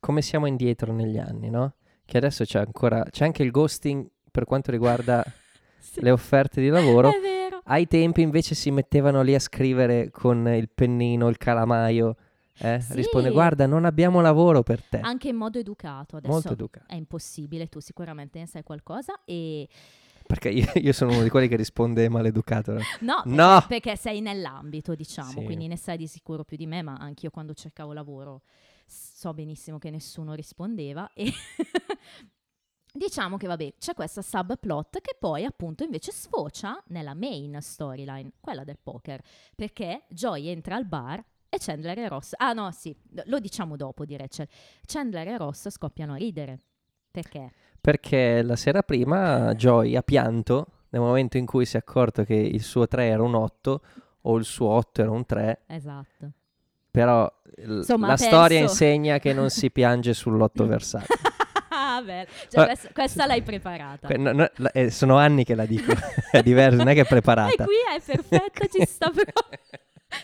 come 0.00 0.22
siamo 0.22 0.46
indietro 0.46 0.92
negli 0.92 1.18
anni, 1.18 1.50
no? 1.50 1.74
Che 2.04 2.16
adesso 2.16 2.44
c'è 2.44 2.58
ancora, 2.60 3.02
c'è 3.10 3.24
anche 3.24 3.42
il 3.42 3.50
ghosting 3.50 4.06
per 4.30 4.44
quanto 4.44 4.70
riguarda 4.70 5.24
Sì. 5.78 6.00
le 6.02 6.10
offerte 6.10 6.60
di 6.60 6.68
lavoro. 6.68 7.08
È 7.10 7.20
vero. 7.20 7.60
Ai 7.64 7.86
tempi 7.86 8.20
invece 8.22 8.54
si 8.54 8.70
mettevano 8.70 9.22
lì 9.22 9.34
a 9.34 9.38
scrivere 9.40 10.10
con 10.10 10.46
il 10.48 10.68
pennino, 10.72 11.28
il 11.28 11.36
calamaio. 11.36 12.16
eh? 12.58 12.80
Sì. 12.80 12.94
Risponde, 12.94 13.30
guarda, 13.30 13.66
non 13.66 13.84
abbiamo 13.84 14.20
lavoro 14.20 14.62
per 14.62 14.82
te. 14.82 15.00
Anche 15.00 15.28
in 15.28 15.36
modo 15.36 15.58
educato. 15.58 16.16
Adesso 16.16 16.32
Molto 16.32 16.52
educato. 16.52 16.86
è 16.88 16.94
impossibile, 16.96 17.66
tu 17.68 17.80
sicuramente 17.80 18.38
ne 18.38 18.46
sai 18.46 18.62
qualcosa 18.62 19.20
e... 19.24 19.68
Perché 20.26 20.48
io, 20.48 20.66
io 20.74 20.92
sono 20.92 21.12
uno 21.12 21.22
di 21.22 21.28
quelli 21.28 21.46
che 21.46 21.54
risponde 21.54 22.08
maleducato. 22.08 22.72
no? 22.72 22.82
No, 23.00 23.22
perché, 23.22 23.30
No! 23.36 23.64
perché 23.68 23.96
sei 23.96 24.20
nell'ambito, 24.20 24.94
diciamo, 24.96 25.30
Sì. 25.30 25.44
quindi 25.44 25.68
ne 25.68 25.76
sai 25.76 25.96
di 25.96 26.08
sicuro 26.08 26.42
più 26.42 26.56
di 26.56 26.66
me, 26.66 26.82
ma 26.82 26.94
anch'io 26.94 27.30
quando 27.30 27.54
cercavo 27.54 27.92
lavoro 27.92 28.42
so 28.86 29.34
benissimo 29.34 29.78
che 29.78 29.90
nessuno 29.90 30.34
rispondeva 30.34 31.10
e 31.12 31.30
diciamo 32.92 33.36
che 33.36 33.46
vabbè, 33.46 33.74
c'è 33.78 33.94
questa 33.94 34.22
subplot 34.22 35.00
che 35.00 35.16
poi 35.18 35.44
appunto 35.44 35.84
invece 35.84 36.12
sfocia 36.12 36.82
nella 36.88 37.14
main 37.14 37.58
storyline, 37.60 38.32
quella 38.40 38.64
del 38.64 38.78
poker, 38.82 39.20
perché 39.54 40.04
Joy 40.08 40.48
entra 40.48 40.76
al 40.76 40.86
bar 40.86 41.22
e 41.48 41.58
Chandler 41.58 41.98
e 41.98 42.08
Ross, 42.08 42.32
ah 42.36 42.52
no 42.52 42.70
sì, 42.70 42.96
lo 43.24 43.38
diciamo 43.38 43.76
dopo 43.76 44.04
di 44.04 44.16
Rachel, 44.16 44.48
Chandler 44.84 45.28
e 45.28 45.36
Ross 45.36 45.68
scoppiano 45.68 46.14
a 46.14 46.16
ridere, 46.16 46.60
perché? 47.10 47.52
Perché 47.80 48.42
la 48.42 48.56
sera 48.56 48.82
prima 48.82 49.54
Joy 49.54 49.96
ha 49.96 50.02
pianto 50.02 50.84
nel 50.90 51.00
momento 51.00 51.36
in 51.36 51.46
cui 51.46 51.64
si 51.66 51.76
è 51.76 51.80
accorto 51.80 52.24
che 52.24 52.34
il 52.34 52.62
suo 52.62 52.86
3 52.86 53.06
era 53.06 53.22
un 53.22 53.34
8 53.34 53.80
o 54.22 54.36
il 54.36 54.44
suo 54.44 54.68
8 54.68 55.02
era 55.02 55.10
un 55.10 55.24
3, 55.24 55.62
Esatto. 55.66 56.32
Però 56.96 57.30
Insomma, 57.58 58.06
la 58.06 58.12
ha 58.14 58.16
storia 58.16 58.58
insegna 58.58 59.18
che 59.18 59.34
non 59.34 59.50
si 59.50 59.70
piange 59.70 60.14
sull'otto 60.14 60.64
versato. 60.66 61.06
Ah. 61.68 62.02
Cioè, 62.48 62.70
Eh, 62.72 62.92
questa, 62.94 63.26
l'hai 63.26 63.42
preparata. 63.42 64.06
Que- 64.06 64.16
no- 64.16 64.32
no, 64.32 64.48
la- 64.56 64.70
eh, 64.72 64.90
sono 64.90 65.16
anni 65.18 65.44
che 65.44 65.54
la 65.54 65.66
dico, 65.66 65.92
è 66.32 66.42
diverso, 66.42 66.76
non 66.78 66.88
è 66.88 66.94
che 66.94 67.00
è 67.00 67.04
E 67.04 67.06
preparata. 67.06 67.64
qui 67.64 67.74
è 67.94 68.00
perfetta, 68.00 68.66
ci 68.66 68.86
sta 68.86 69.10
proprio. 69.10 69.58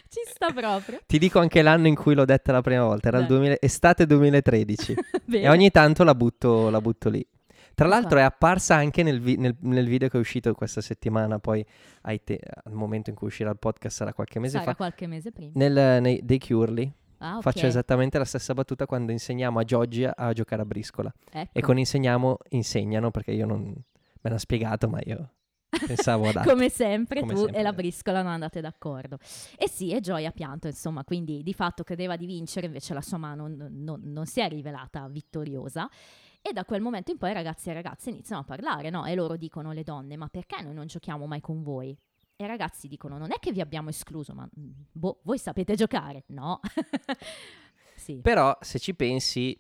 ci 0.09 0.21
sta 0.27 0.51
proprio. 0.51 1.01
Ti 1.07 1.19
dico 1.19 1.41
anche 1.41 1.61
l'anno 1.61 1.89
in 1.89 1.95
cui 1.95 2.15
l'ho 2.15 2.25
detta 2.25 2.53
la 2.53 2.63
prima 2.63 2.85
volta, 2.85 3.09
era 3.09 3.19
il 3.19 3.27
Dai. 3.27 3.37
2000 3.37 3.57
estate 3.61 4.07
2013 4.07 4.95
Bene. 5.25 5.45
e 5.45 5.49
ogni 5.51 5.71
tanto 5.71 6.05
la 6.05 6.15
butto, 6.15 6.71
la 6.71 6.81
butto 6.81 7.11
lì. 7.11 7.27
Tra 7.75 7.87
l'altro 7.89 8.17
fa? 8.17 8.21
è 8.21 8.23
apparsa 8.23 8.75
anche 8.77 9.03
nel, 9.03 9.21
vi- 9.21 9.37
nel- 9.37 9.57
nel 9.61 9.87
video 9.87 10.09
che 10.09 10.17
è 10.17 10.21
uscito 10.21 10.53
questa 10.55 10.81
settimana, 10.81 11.39
poi 11.39 11.65
te- 12.25 12.41
al 12.65 12.73
momento 12.73 13.11
in 13.11 13.17
cui 13.17 13.29
uscirà 13.29 13.51
il 13.51 13.59
podcast 13.59 13.97
sarà 13.97 14.13
qualche 14.13 14.39
mese 14.39 14.59
Sarà 14.59 14.71
fa, 14.71 14.77
qualche 14.77 15.07
mese 15.07 15.33
prima. 15.33 15.53
nel, 15.55 16.01
nei, 16.03 16.21
dei 16.23 16.39
Curly. 16.39 16.93
Ah, 17.19 17.37
ok. 17.37 17.43
Faccio 17.43 17.67
esattamente 17.67 18.19
la 18.19 18.25
stessa 18.25 18.53
battuta 18.53 18.85
quando 18.87 19.13
insegniamo 19.13 19.59
a 19.61 19.63
Gioggi 19.65 20.05
a, 20.05 20.13
a 20.17 20.33
giocare 20.33 20.63
a 20.63 20.65
briscola. 20.65 21.13
Ecco. 21.31 21.51
E 21.57 21.61
con 21.63 21.79
insegniamo, 21.79 22.39
insegnano, 22.51 23.11
perché 23.13 23.31
io 23.31 23.47
non 23.47 23.73
me 24.21 24.31
l'ha 24.31 24.39
spiegato, 24.39 24.89
ma 24.89 24.99
io 25.05 25.31
pensavo 25.87 26.29
ad 26.29 26.35
altro. 26.43 26.53
Come 26.53 26.69
sempre 26.69 27.21
Come 27.21 27.33
tu 27.33 27.39
sempre, 27.43 27.61
e 27.61 27.63
la 27.63 27.71
eh. 27.71 27.75
briscola 27.75 28.23
non 28.23 28.33
andate 28.33 28.61
d'accordo. 28.61 29.19
E 29.57 29.69
sì, 29.69 29.93
e 29.93 30.01
Joy 30.01 30.27
ha 30.27 30.33
pianto, 30.33 30.67
insomma, 30.67 31.05
quindi 31.05 31.45
di 31.45 31.55
fatto 31.55 31.85
credeva 31.85 32.17
di 32.17 32.27
vincere, 32.27 32.67
invece 32.67 32.93
la 32.93 33.01
sua 33.03 33.19
mano 33.19 33.47
non, 33.47 33.69
non- 33.71 34.01
non 34.03 34.27
si 34.27 34.41
è 34.41 34.49
rivelata 34.49 35.07
vittoriosa. 35.09 35.89
E 36.43 36.53
da 36.53 36.65
quel 36.65 36.81
momento 36.81 37.13
in 37.13 37.19
poi 37.19 37.33
ragazzi 37.33 37.71
e 37.71 37.73
ragazze 37.73 38.11
iniziano 38.11 38.43
a 38.43 38.45
parlare, 38.45 38.91
no? 38.91 39.05
E 39.07 39.15
loro 39.15 39.37
dicono 39.37 39.71
le 39.71 39.85
donne, 39.85 40.17
ma 40.17 40.29
perché 40.29 40.61
noi 40.61 40.75
non 40.75 40.87
giochiamo 40.87 41.27
mai 41.27 41.41
con 41.41 41.63
voi? 41.63 41.97
E 42.35 42.45
i 42.45 42.47
ragazzi 42.49 42.89
dicono, 42.89 43.17
non 43.17 43.31
è 43.31 43.39
che 43.39 43.53
vi 43.53 43.61
abbiamo 43.61 43.91
escluso, 43.91 44.35
ma 44.35 44.45
mm, 44.59 44.71
boh, 44.91 45.21
voi 45.23 45.39
sapete 45.39 45.77
giocare? 45.77 46.25
No. 46.29 46.59
sì. 47.97 48.17
Però 48.17 48.57
se 48.61 48.81
ci 48.81 48.95
pensi, 48.95 49.57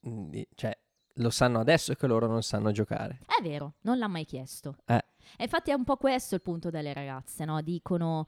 di- 0.00 0.46
cioè, 0.56 0.76
lo 1.18 1.30
sanno 1.30 1.60
adesso 1.60 1.94
che 1.94 2.06
loro 2.08 2.26
non 2.26 2.42
sanno 2.42 2.72
giocare. 2.72 3.20
È 3.26 3.40
vero, 3.40 3.74
non 3.82 3.98
l'ha 3.98 4.08
mai 4.08 4.24
chiesto. 4.24 4.76
Eh. 4.86 5.04
E 5.36 5.44
infatti 5.44 5.70
è 5.70 5.74
un 5.74 5.84
po' 5.84 5.96
questo 5.96 6.34
il 6.34 6.42
punto 6.42 6.70
delle 6.70 6.92
ragazze, 6.92 7.44
no? 7.44 7.62
Dicono, 7.62 8.26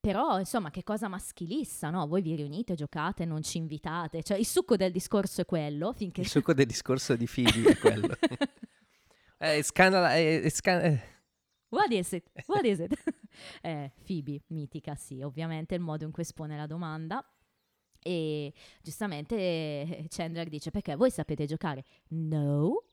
però 0.00 0.38
insomma, 0.38 0.70
che 0.70 0.82
cosa 0.82 1.08
maschilista, 1.08 1.90
no? 1.90 2.06
Voi 2.06 2.22
vi 2.22 2.34
riunite, 2.34 2.74
giocate, 2.74 3.26
non 3.26 3.42
ci 3.42 3.58
invitate. 3.58 4.22
Cioè, 4.22 4.38
il 4.38 4.46
succo 4.46 4.76
del 4.76 4.90
discorso 4.90 5.42
è 5.42 5.44
quello, 5.44 5.92
finché... 5.92 6.22
Il 6.22 6.28
succo 6.28 6.54
del 6.54 6.66
discorso 6.66 7.14
di 7.16 7.28
Phoebe 7.32 7.70
è 7.70 7.76
quello. 7.76 8.08
È 9.36 9.62
scandalo... 9.62 10.04
È, 10.06 10.42
è 10.42 10.48
scan- 10.50 10.84
eh. 10.84 11.02
What 11.70 11.90
is 11.92 12.12
it? 12.12 12.30
What 12.46 12.64
is 12.64 12.78
it? 12.78 12.92
eh, 13.62 13.90
Phoebe, 14.04 14.42
mitica, 14.48 14.94
sì, 14.96 15.22
ovviamente 15.22 15.74
il 15.74 15.80
modo 15.80 16.04
in 16.04 16.10
cui 16.10 16.24
espone 16.24 16.58
la 16.58 16.66
domanda. 16.66 17.24
E 18.02 18.52
giustamente 18.82 19.34
eh, 19.36 20.06
Chandler 20.08 20.48
dice, 20.48 20.70
perché 20.70 20.94
voi 20.94 21.10
sapete 21.10 21.46
giocare? 21.46 21.84
No. 22.08 22.89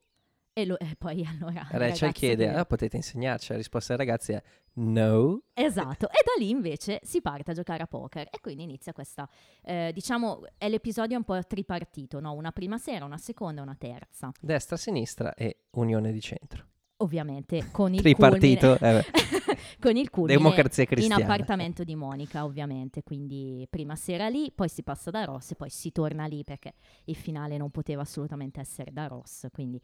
E, 0.58 0.66
lo- 0.66 0.80
e 0.80 0.96
poi 0.98 1.24
allora... 1.24 1.68
le 1.72 1.78
Rachel 1.78 2.12
chiede, 2.14 2.46
dicono- 2.46 2.62
ah, 2.62 2.66
potete 2.66 2.96
insegnarci? 2.96 3.52
La 3.52 3.58
risposta 3.58 3.96
dei 3.96 4.04
ragazzi 4.04 4.32
è 4.32 4.42
no. 4.74 5.44
Esatto, 5.54 6.10
e 6.10 6.24
da 6.26 6.32
lì 6.40 6.50
invece 6.50 7.00
si 7.04 7.22
parte 7.22 7.52
a 7.52 7.54
giocare 7.54 7.84
a 7.84 7.86
poker 7.86 8.28
e 8.32 8.40
quindi 8.42 8.64
inizia 8.64 8.92
questa, 8.92 9.30
eh, 9.62 9.92
diciamo, 9.94 10.46
è 10.58 10.68
l'episodio 10.68 11.16
un 11.16 11.24
po' 11.24 11.40
tripartito, 11.46 12.20
no? 12.20 12.34
Una 12.34 12.52
prima 12.52 12.80
sera, 12.80 13.06
una 13.06 13.20
seconda 13.20 13.62
e 13.62 13.64
una 13.66 13.76
terza. 13.78 14.32
Destra, 14.42 14.78
sinistra 14.78 15.36
e 15.36 15.66
unione 15.74 16.12
di 16.12 16.22
centro. 16.22 16.66
Ovviamente 17.00 17.70
con 17.72 17.94
il 17.94 18.02
Tripartito, 18.02 18.76
culmine, 18.78 19.00
eh 19.02 19.06
con 19.80 19.96
il 19.96 20.10
culmine 20.10 20.36
Democrazia 20.36 20.88
in 20.96 21.14
appartamento 21.14 21.84
di 21.84 21.94
Monica, 21.94 22.44
ovviamente, 22.44 23.04
quindi 23.04 23.68
prima 23.70 23.96
sera 23.96 24.28
lì, 24.30 24.52
poi 24.52 24.68
si 24.68 24.82
passa 24.82 25.12
da 25.12 25.24
Ross 25.24 25.52
e 25.52 25.56
poi 25.56 25.70
si 25.70 25.92
torna 25.92 26.26
lì 26.26 26.44
perché 26.44 26.74
il 27.04 27.16
finale 27.16 27.58
non 27.58 27.70
poteva 27.70 28.02
assolutamente 28.02 28.60
essere 28.60 28.92
da 28.92 29.06
Ross, 29.06 29.46
quindi 29.52 29.80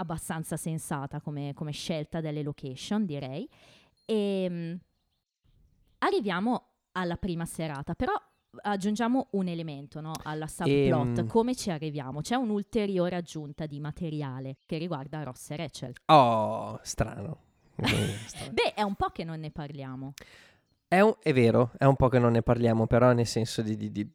abbastanza 0.00 0.56
sensata 0.56 1.20
come, 1.20 1.52
come 1.54 1.72
scelta 1.72 2.20
delle 2.20 2.42
location, 2.42 3.04
direi. 3.04 3.48
E 4.04 4.78
arriviamo 5.98 6.66
alla 6.92 7.16
prima 7.16 7.44
serata, 7.44 7.94
però 7.94 8.12
aggiungiamo 8.60 9.28
un 9.32 9.48
elemento 9.48 10.00
no, 10.00 10.12
alla 10.22 10.46
subplot. 10.46 11.18
Ehm. 11.18 11.26
Come 11.26 11.54
ci 11.54 11.70
arriviamo? 11.70 12.20
C'è 12.20 12.34
un'ulteriore 12.34 13.16
aggiunta 13.16 13.66
di 13.66 13.80
materiale 13.80 14.56
che 14.66 14.78
riguarda 14.78 15.22
Ross 15.22 15.50
e 15.50 15.56
Rachel. 15.56 15.92
Oh, 16.06 16.78
strano. 16.82 17.38
Eh. 17.76 18.50
Beh, 18.50 18.74
è 18.74 18.82
un 18.82 18.94
po' 18.94 19.08
che 19.08 19.24
non 19.24 19.40
ne 19.40 19.50
parliamo. 19.50 20.14
È, 20.88 21.00
un- 21.00 21.16
è 21.22 21.32
vero, 21.32 21.72
è 21.76 21.84
un 21.84 21.96
po' 21.96 22.08
che 22.08 22.18
non 22.18 22.32
ne 22.32 22.42
parliamo, 22.42 22.86
però 22.86 23.12
nel 23.12 23.26
senso 23.26 23.62
di... 23.62 23.76
di- 23.76 23.92
di- 23.92 24.10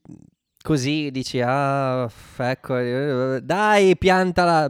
così 0.63 1.11
dici, 1.11 1.39
ah, 1.41 2.09
ecco, 2.37 2.77
eh, 2.77 3.41
dai, 3.43 3.97
piantala. 3.97 4.69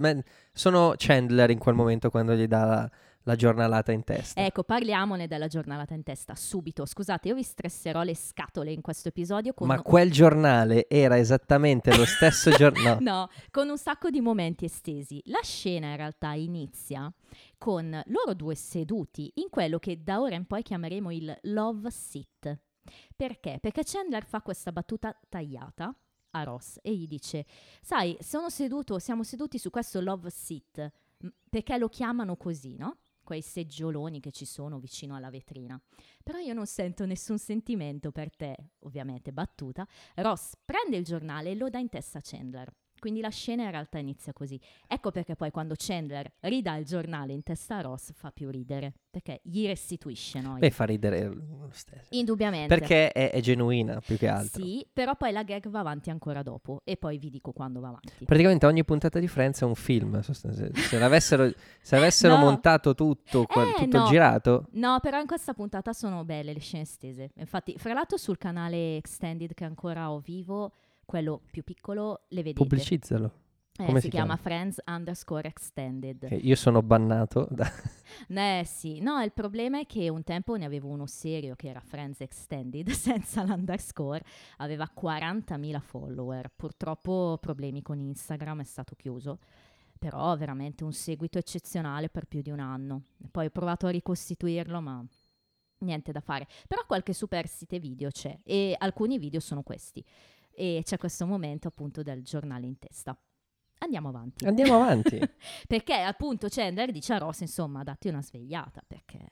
Sono 0.55 0.93
Chandler 0.95 1.49
in 1.49 1.57
quel 1.57 1.73
momento 1.73 2.11
quando 2.11 2.35
gli 2.35 2.45
dà 2.45 2.65
la, 2.65 2.91
la 3.23 3.35
giornalata 3.35 3.91
in 3.91 4.03
testa. 4.03 4.39
Ecco, 4.39 4.63
parliamone 4.63 5.27
della 5.27 5.47
giornata 5.47 5.95
in 5.95 6.03
testa 6.03 6.35
subito. 6.35 6.85
Scusate, 6.85 7.29
io 7.29 7.35
vi 7.35 7.41
stresserò 7.41 8.03
le 8.03 8.15
scatole 8.15 8.71
in 8.71 8.81
questo 8.81 9.07
episodio 9.07 9.53
Ma 9.61 9.81
quel 9.81 10.11
giornale 10.11 10.87
era 10.87 11.17
esattamente 11.17 11.95
lo 11.95 12.05
stesso 12.05 12.51
giornale. 12.55 13.01
No, 13.01 13.29
con 13.49 13.67
un 13.67 13.77
sacco 13.79 14.11
di 14.11 14.21
momenti 14.21 14.65
estesi. 14.65 15.21
La 15.25 15.41
scena 15.41 15.87
in 15.87 15.95
realtà 15.95 16.33
inizia 16.33 17.11
con 17.57 17.99
loro 18.05 18.35
due 18.35 18.53
seduti 18.53 19.31
in 19.35 19.49
quello 19.49 19.79
che 19.79 20.03
da 20.03 20.21
ora 20.21 20.35
in 20.35 20.45
poi 20.45 20.61
chiameremo 20.61 21.11
il 21.11 21.35
love 21.43 21.89
sit. 21.89 22.59
Perché? 23.15 23.57
Perché 23.59 23.81
Chandler 23.83 24.25
fa 24.25 24.41
questa 24.41 24.71
battuta 24.71 25.17
tagliata 25.29 25.95
a 26.33 26.43
Ross 26.43 26.79
e 26.81 26.95
gli 26.95 27.07
dice: 27.07 27.45
Sai, 27.81 28.17
sono 28.19 28.49
seduto, 28.49 28.99
siamo 28.99 29.23
seduti 29.23 29.57
su 29.57 29.69
questo 29.69 30.01
love 30.01 30.29
m- 30.29 31.27
perché 31.49 31.77
lo 31.77 31.89
chiamano 31.89 32.35
così, 32.35 32.75
no? 32.75 32.97
Quei 33.23 33.41
seggioloni 33.41 34.19
che 34.19 34.31
ci 34.31 34.45
sono 34.45 34.79
vicino 34.79 35.15
alla 35.15 35.29
vetrina. 35.29 35.79
Però 36.21 36.37
io 36.39 36.53
non 36.53 36.65
sento 36.65 37.05
nessun 37.05 37.37
sentimento 37.37 38.11
per 38.11 38.35
te, 38.35 38.55
ovviamente 38.79 39.31
battuta. 39.31 39.87
Ross 40.15 40.53
prende 40.63 40.97
il 40.97 41.05
giornale 41.05 41.51
e 41.51 41.55
lo 41.55 41.69
dà 41.69 41.79
in 41.79 41.89
testa 41.89 42.17
a 42.17 42.21
Chandler. 42.21 42.73
Quindi 43.03 43.19
la 43.19 43.31
scena 43.31 43.63
in 43.63 43.71
realtà 43.71 43.97
inizia 43.97 44.31
così. 44.31 44.57
Ecco 44.87 45.11
perché 45.11 45.35
poi 45.35 45.51
quando 45.51 45.73
Chandler 45.77 46.31
ridà 46.39 46.77
il 46.77 46.85
giornale 46.85 47.33
in 47.33 47.43
testa 47.43 47.75
a 47.75 47.81
Ross 47.81 48.13
fa 48.13 48.31
più 48.31 48.49
ridere, 48.49 48.93
perché 49.11 49.41
gli 49.43 49.65
restituisce, 49.65 50.39
no? 50.39 50.53
Beh, 50.57 50.71
fa 50.71 50.85
ridere 50.85 51.27
lo 51.27 51.67
stesso. 51.73 52.07
Indubbiamente. 52.11 52.73
Perché 52.73 53.11
è, 53.11 53.31
è 53.31 53.41
genuina 53.41 53.99
più 53.99 54.15
che 54.17 54.29
altro. 54.29 54.63
Sì, 54.63 54.87
però 54.93 55.17
poi 55.17 55.33
la 55.33 55.43
gag 55.43 55.67
va 55.67 55.79
avanti 55.79 56.11
ancora 56.11 56.43
dopo 56.43 56.79
e 56.85 56.95
poi 56.95 57.17
vi 57.17 57.29
dico 57.29 57.51
quando 57.51 57.81
va 57.81 57.89
avanti. 57.89 58.23
Praticamente 58.23 58.65
ogni 58.67 58.85
puntata 58.85 59.19
di 59.19 59.27
Friends 59.27 59.59
è 59.61 59.65
un 59.65 59.75
film. 59.75 60.21
sostanzialmente. 60.21 60.79
Se 60.79 60.97
l'avessero, 60.97 61.51
se 61.81 61.95
avessero 61.97 62.35
No. 62.39 62.39
montato 62.45 62.95
tutto, 62.95 63.43
quel- 63.45 63.67
Eh, 63.67 63.73
tutto 63.83 63.97
no. 63.97 64.05
girato, 64.05 64.67
No, 64.71 64.99
però 65.01 65.19
in 65.19 65.27
questa 65.27 65.53
puntata 65.53 65.91
sono 65.91 66.23
belle 66.23 66.53
le 66.53 66.59
scene 66.61 66.83
estese. 66.83 67.31
Infatti, 67.35 67.75
fra 67.77 67.91
l'altro 67.91 68.15
sul 68.15 68.37
canale 68.37 68.95
Extended 68.95 69.53
che 69.53 69.65
ancora 69.65 70.09
ho 70.09 70.19
vivo, 70.19 70.71
quello 71.05 71.41
più 71.51 71.63
piccolo, 71.63 72.25
le 72.29 72.43
vedete. 72.43 72.61
pubblicizzalo. 72.61 73.41
Eh, 73.75 73.85
Come 73.85 73.99
si, 73.99 74.05
si 74.05 74.11
chiama 74.11 74.35
chiama? 74.35 74.41
Friends 74.41 74.81
underscore 74.85 75.47
extended. 75.47 76.27
Che 76.27 76.35
io 76.35 76.55
sono 76.55 76.83
bannato 76.83 77.47
da... 77.49 77.67
Eh 78.29 78.63
sì, 78.65 78.99
no, 78.99 79.19
il 79.23 79.31
problema 79.31 79.79
è 79.79 79.87
che 79.87 80.07
un 80.09 80.23
tempo 80.23 80.55
ne 80.55 80.65
avevo 80.65 80.89
uno 80.89 81.07
serio 81.07 81.55
che 81.55 81.69
era 81.69 81.79
Friends 81.79 82.21
Extended 82.21 82.87
senza 82.91 83.43
l'underscore, 83.43 84.23
aveva 84.57 84.87
40.000 84.95 85.79
follower, 85.79 86.51
purtroppo 86.55 87.39
problemi 87.41 87.81
con 87.81 87.99
Instagram, 87.99 88.61
è 88.61 88.65
stato 88.65 88.93
chiuso, 88.95 89.39
però 89.97 90.35
veramente 90.37 90.83
un 90.83 90.93
seguito 90.93 91.39
eccezionale 91.39 92.09
per 92.09 92.25
più 92.25 92.41
di 92.41 92.51
un 92.51 92.59
anno. 92.59 93.05
Poi 93.31 93.47
ho 93.47 93.49
provato 93.49 93.87
a 93.87 93.89
ricostituirlo, 93.89 94.79
ma 94.79 95.03
niente 95.79 96.11
da 96.11 96.21
fare. 96.21 96.47
Però 96.67 96.83
qualche 96.85 97.13
superstite 97.13 97.79
video 97.79 98.09
c'è 98.09 98.37
e 98.43 98.75
alcuni 98.77 99.17
video 99.17 99.39
sono 99.39 99.63
questi. 99.63 100.05
E 100.55 100.81
c'è 100.83 100.97
questo 100.97 101.25
momento 101.25 101.67
appunto 101.67 102.01
del 102.03 102.23
giornale 102.23 102.65
in 102.65 102.77
testa. 102.79 103.17
Andiamo 103.79 104.09
avanti. 104.09 104.45
Andiamo 104.45 104.75
avanti. 104.75 105.19
Perché 105.67 105.93
appunto 105.95 106.47
Chandler 106.49 106.91
dice 106.91 107.13
a 107.13 107.17
Ross, 107.17 107.41
insomma, 107.41 107.83
datti 107.83 108.07
una 108.07 108.21
svegliata, 108.21 108.81
perché 108.87 109.27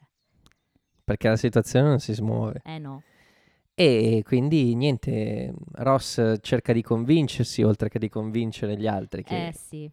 perché 1.03 1.27
la 1.29 1.35
situazione 1.35 1.87
non 1.89 1.99
si 1.99 2.13
smuove. 2.13 2.61
eh 2.63 2.77
no. 2.77 3.03
E 3.73 4.21
quindi 4.25 4.75
niente, 4.75 5.53
Ross 5.73 6.37
cerca 6.41 6.71
di 6.73 6.81
convincersi, 6.81 7.63
oltre 7.63 7.89
che 7.89 7.99
di 7.99 8.07
convincere 8.09 8.77
gli 8.77 8.87
altri, 8.87 9.23
che 9.23 9.47
Eh 9.47 9.53
sì, 9.53 9.91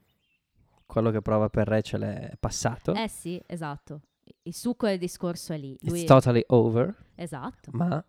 quello 0.86 1.10
che 1.10 1.20
prova 1.22 1.48
per 1.48 1.66
Rachel 1.66 2.02
è 2.02 2.32
passato. 2.38 2.94
eh 2.94 3.08
sì, 3.08 3.40
esatto. 3.46 4.00
Il 4.42 4.54
succo 4.54 4.86
del 4.86 4.98
discorso 4.98 5.52
è 5.52 5.58
lì. 5.58 5.76
Lui- 5.82 6.00
It's 6.00 6.06
totally 6.08 6.44
over, 6.48 6.94
esatto. 7.14 7.70
ma 7.72 8.04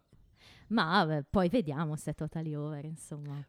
Ma 0.70 1.04
vabbè, 1.04 1.24
poi 1.30 1.50
vediamo 1.50 1.96
se 1.96 2.12
è 2.12 2.16
totally 2.16 2.54
over, 2.56 2.86
insomma. 2.86 3.44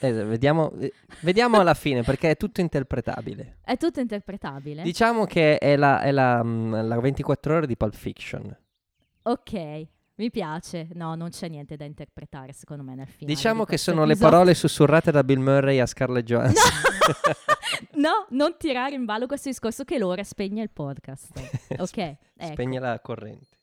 eh, 0.00 0.12
vediamo, 0.12 0.72
eh, 0.78 0.92
vediamo 1.20 1.58
alla 1.58 1.74
fine 1.74 2.02
perché 2.02 2.30
è 2.30 2.36
tutto 2.36 2.60
interpretabile. 2.60 3.58
È 3.62 3.76
tutto 3.76 4.00
interpretabile. 4.00 4.82
Diciamo 4.82 5.24
che 5.26 5.58
è 5.58 5.76
la, 5.76 6.00
è 6.00 6.10
la, 6.10 6.42
mm, 6.42 6.74
la 6.86 7.00
24 7.00 7.56
ore 7.56 7.66
di 7.66 7.76
Pulp 7.76 7.94
Fiction. 7.94 8.56
ok, 9.22 9.86
mi 10.16 10.30
piace. 10.30 10.88
No, 10.92 11.14
non 11.14 11.30
c'è 11.30 11.48
niente 11.48 11.76
da 11.76 11.84
interpretare, 11.84 12.52
secondo 12.52 12.82
me, 12.84 12.94
nel 12.94 13.08
finale. 13.08 13.34
Diciamo 13.34 13.64
di 13.64 13.70
che 13.70 13.78
sono 13.78 14.04
le 14.04 14.12
episodio. 14.12 14.30
parole 14.30 14.54
sussurrate 14.54 15.10
da 15.10 15.24
Bill 15.24 15.40
Murray 15.40 15.78
a 15.80 15.86
Scarlett 15.86 16.24
Johansson. 16.24 16.70
No, 17.96 18.26
non 18.30 18.56
tirare 18.58 18.94
in 18.94 19.04
ballo 19.04 19.26
questo 19.26 19.48
discorso 19.48 19.84
che 19.84 19.98
l'ora 19.98 20.22
spegne 20.22 20.62
il 20.62 20.70
podcast. 20.70 21.32
Ok, 21.78 21.96
ecco. 21.96 22.52
Spegne 22.52 22.78
la 22.78 23.00
corrente. 23.00 23.58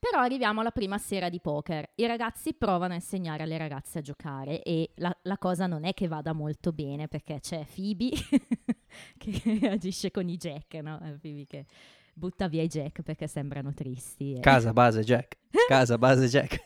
Però 0.00 0.18
arriviamo 0.22 0.60
alla 0.60 0.70
prima 0.70 0.96
sera 0.98 1.28
di 1.28 1.40
poker. 1.40 1.90
I 1.96 2.06
ragazzi 2.06 2.54
provano 2.54 2.92
a 2.92 2.96
insegnare 2.96 3.42
alle 3.42 3.58
ragazze 3.58 3.98
a 3.98 4.02
giocare 4.02 4.62
e 4.62 4.92
la, 4.96 5.14
la 5.22 5.36
cosa 5.36 5.66
non 5.66 5.84
è 5.84 5.92
che 5.92 6.08
vada 6.08 6.32
molto 6.32 6.72
bene 6.72 7.06
perché 7.06 7.38
c'è 7.40 7.66
Phoebe 7.72 8.08
che 9.18 9.68
agisce 9.68 10.10
con 10.10 10.28
i 10.28 10.36
jack, 10.36 10.74
no? 10.74 10.98
Eh, 11.02 11.18
Phoebe 11.20 11.46
che 11.46 11.66
butta 12.14 12.48
via 12.48 12.62
i 12.62 12.66
jack 12.66 13.02
perché 13.02 13.26
sembrano 13.26 13.72
tristi. 13.74 14.34
e- 14.34 14.40
Casa 14.40 14.72
base 14.72 15.02
Jack. 15.04 15.36
Casa 15.68 15.98
base 15.98 16.26
Jack. 16.28 16.60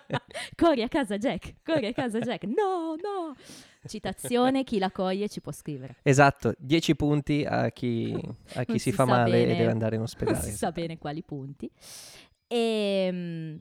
corri 0.54 0.82
a 0.82 0.88
casa 0.88 1.16
Jack, 1.18 1.54
corri 1.64 1.86
a 1.86 1.92
casa 1.92 2.18
Jack. 2.20 2.44
No, 2.44 2.94
no. 3.00 3.34
Citazione, 3.86 4.64
chi 4.64 4.78
la 4.78 4.90
coglie 4.90 5.28
ci 5.28 5.42
può 5.42 5.52
scrivere. 5.52 5.96
esatto, 6.02 6.54
10 6.58 6.96
punti 6.96 7.44
a 7.46 7.68
chi, 7.70 8.14
a 8.54 8.60
chi 8.64 8.70
Non 8.70 8.78
si, 8.78 8.90
si 8.90 8.92
fa 8.92 9.04
male 9.04 9.30
bene. 9.30 9.52
e 9.52 9.56
deve 9.58 9.70
andare 9.70 9.96
in 9.96 10.00
Non 10.00 10.04
ospedale. 10.10 10.40
si 10.40 10.52
sa 10.56 10.72
bene 10.72 10.96
quali 10.96 11.22
punti. 11.22 11.70
E 12.54 13.60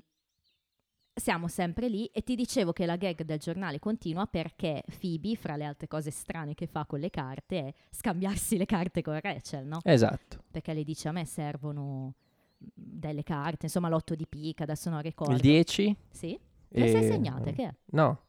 siamo 1.16 1.48
sempre 1.48 1.90
lì 1.90 2.06
e 2.08 2.22
ti 2.22 2.36
dicevo 2.36 2.74
che 2.74 2.86
la 2.86 2.96
gag 2.96 3.24
del 3.24 3.40
giornale 3.40 3.80
continua 3.80 4.26
perché 4.28 4.84
Phoebe, 5.00 5.36
fra 5.36 5.56
le 5.56 5.66
altre 5.66 5.88
cose 5.88 6.12
strane 6.12 6.54
che 6.54 6.68
fa 6.68 6.86
con 6.86 7.00
le 7.00 7.10
carte, 7.10 7.58
è 7.58 7.74
scambiarsi 7.90 8.56
le 8.58 8.66
carte 8.66 9.02
con 9.02 9.20
Rachel, 9.20 9.66
no? 9.66 9.80
Esatto. 9.84 10.44
Perché 10.52 10.74
le 10.74 10.84
dice 10.84 11.08
a 11.08 11.12
me 11.12 11.26
servono 11.26 12.14
delle 12.58 13.24
carte, 13.24 13.66
insomma 13.66 13.90
l'otto 13.90 14.14
di 14.14 14.28
picca, 14.28 14.64
adesso 14.64 14.92
non 14.92 15.02
ricordo. 15.02 15.34
Il 15.34 15.42
10? 15.42 15.96
Sì? 16.12 16.40
Le 16.70 16.88
sei 16.88 17.04
e- 17.04 17.08
segnate, 17.08 17.54
che 17.54 17.64
è? 17.64 17.74
No, 17.92 18.26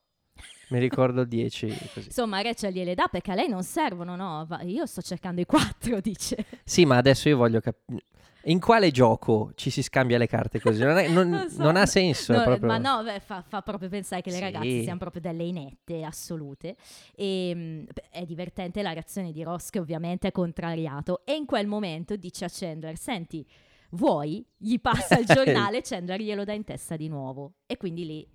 mi 0.69 0.79
ricordo 0.79 1.23
il 1.23 1.29
10 1.29 1.67
così. 1.93 2.07
Insomma, 2.07 2.41
Rachel 2.41 2.73
gliele 2.73 2.95
dà 2.95 3.07
perché 3.11 3.33
a 3.33 3.35
lei 3.35 3.49
non 3.49 3.63
servono, 3.63 4.17
no? 4.17 4.47
Io 4.63 4.87
sto 4.87 5.03
cercando 5.03 5.41
i 5.41 5.47
quattro, 5.47 6.01
dice. 6.03 6.45
Sì, 6.65 6.85
ma 6.85 6.97
adesso 6.97 7.29
io 7.29 7.37
voglio 7.37 7.61
capire... 7.61 8.03
In 8.47 8.61
quale 8.61 8.91
gioco 8.91 9.53
ci 9.55 9.71
si 9.71 9.83
scambia 9.83 10.19
le 10.19 10.27
carte 10.27 10.61
così? 10.61 10.83
Non, 10.83 10.99
è- 10.99 11.09
non- 11.13 11.29
Non 11.31 11.49
so. 11.49 11.63
non 11.63 11.77
ha 11.77 11.87
senso. 11.87 12.33
No, 12.35 12.43
proprio- 12.43 12.67
Ma 12.69 12.79
no, 12.79 13.03
beh, 13.03 13.21
fa, 13.21 13.43
fa 13.43 13.63
proprio 13.63 13.89
pensare 13.89 14.21
che 14.23 14.31
le 14.31 14.37
Sì. 14.37 14.43
ragazze 14.43 14.83
siano 14.83 14.99
proprio 14.99 15.23
delle 15.23 15.45
inette 15.45 16.03
assolute. 16.05 16.77
E 17.15 17.55
mh, 17.55 17.85
beh, 17.93 18.09
è 18.11 18.25
divertente 18.25 18.83
la 18.83 18.93
reazione 18.93 19.33
di 19.33 19.43
Ross 19.43 19.71
che 19.71 19.79
ovviamente 19.79 20.29
è 20.29 20.33
contrariato. 20.33 21.23
E 21.25 21.35
in 21.35 21.47
quel 21.47 21.67
momento 21.67 22.17
dice 22.17 22.45
a 22.45 22.49
Chandler, 22.51 22.97
senti, 22.99 23.47
vuoi? 23.91 24.45
Gli 24.57 24.79
passa 24.79 25.19
il 25.19 25.25
giornale, 25.73 25.81
Chandler 25.83 26.21
glielo 26.21 26.45
dà 26.45 26.53
in 26.53 26.65
testa 26.65 26.97
di 26.97 27.09
nuovo. 27.09 27.55
E 27.67 27.77
quindi 27.79 28.05
lì, 28.05 28.29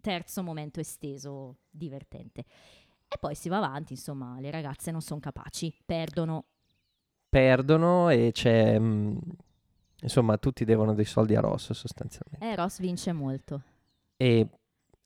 terzo 0.00 0.42
momento 0.42 0.80
esteso, 0.80 1.58
divertente. 1.68 2.44
E 3.12 3.16
poi 3.18 3.34
si 3.34 3.48
va 3.50 3.58
avanti, 3.58 3.92
insomma, 3.92 4.38
le 4.40 4.50
ragazze 4.50 4.90
non 4.90 5.02
sono 5.02 5.20
capaci, 5.20 5.74
perdono. 5.84 6.44
Perdono 7.28 8.08
e 8.08 8.30
c'è... 8.32 8.78
mm, 8.78 9.16
insomma, 10.02 10.36
tutti 10.38 10.64
devono 10.64 10.94
dei 10.94 11.04
soldi 11.04 11.34
a 11.34 11.40
Ross 11.40 11.72
sostanzialmente. 11.72 12.44
E 12.46 12.54
Ross 12.56 12.80
vince 12.80 13.12
molto. 13.12 13.62
E 14.16 14.48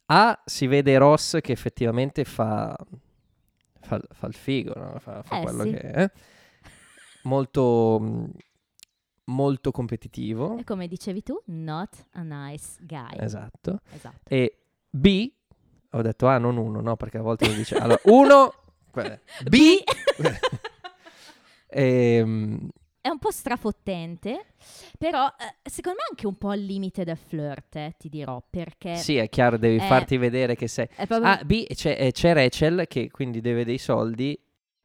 A 0.06 0.42
si 0.44 0.66
vede 0.66 0.96
Ross 0.98 1.38
che 1.40 1.52
effettivamente 1.52 2.24
fa, 2.24 2.76
fa, 3.80 4.00
fa 4.10 4.26
il 4.26 4.34
figo, 4.34 4.74
no? 4.74 4.98
fa, 4.98 5.22
fa 5.22 5.38
Eh, 5.40 5.42
quello 5.42 5.62
sì. 5.62 5.70
che 5.70 5.78
è. 5.80 6.10
Molto, 7.22 8.28
molto 9.24 9.70
competitivo. 9.70 10.58
E 10.58 10.64
come 10.64 10.86
dicevi 10.88 11.22
tu, 11.22 11.40
not 11.46 12.06
a 12.12 12.22
nice 12.22 12.76
guy. 12.80 13.16
Esatto. 13.16 13.80
Esatto. 13.92 14.18
E 14.28 14.58
B, 14.90 15.32
ho 15.92 16.02
detto 16.02 16.26
A, 16.28 16.36
non 16.38 16.56
uno, 16.58 16.80
no? 16.80 16.96
Perché 16.96 17.18
a 17.18 17.22
volte 17.22 17.48
mi 17.48 17.54
dice... 17.54 17.76
Allora, 17.76 18.00
uno... 18.04 18.52
que- 18.92 19.20
B... 19.48 19.82
ehm, 21.68 22.68
È 23.04 23.10
un 23.10 23.18
po' 23.18 23.30
strafottente, 23.30 24.46
però 24.96 25.26
eh, 25.26 25.68
secondo 25.68 25.98
me 25.98 26.04
anche 26.08 26.26
un 26.26 26.38
po' 26.38 26.48
al 26.48 26.60
limite 26.60 27.04
del 27.04 27.18
flirt, 27.18 27.76
eh, 27.76 27.94
ti 27.98 28.08
dirò, 28.08 28.42
perché 28.48 28.96
sì, 28.96 29.16
è 29.16 29.28
chiaro, 29.28 29.58
devi 29.58 29.76
Eh, 29.76 29.80
farti 29.86 30.16
vedere 30.16 30.54
che 30.56 30.68
sei... 30.68 30.86
è 30.96 31.06
proprio- 31.06 31.30
Ah, 31.32 31.44
B, 31.44 31.66
c'è, 31.66 31.98
eh, 32.00 32.12
c'è 32.12 32.32
Rachel 32.32 32.86
che 32.88 33.10
quindi 33.10 33.42
deve 33.42 33.66
dei 33.66 33.76
soldi. 33.76 34.40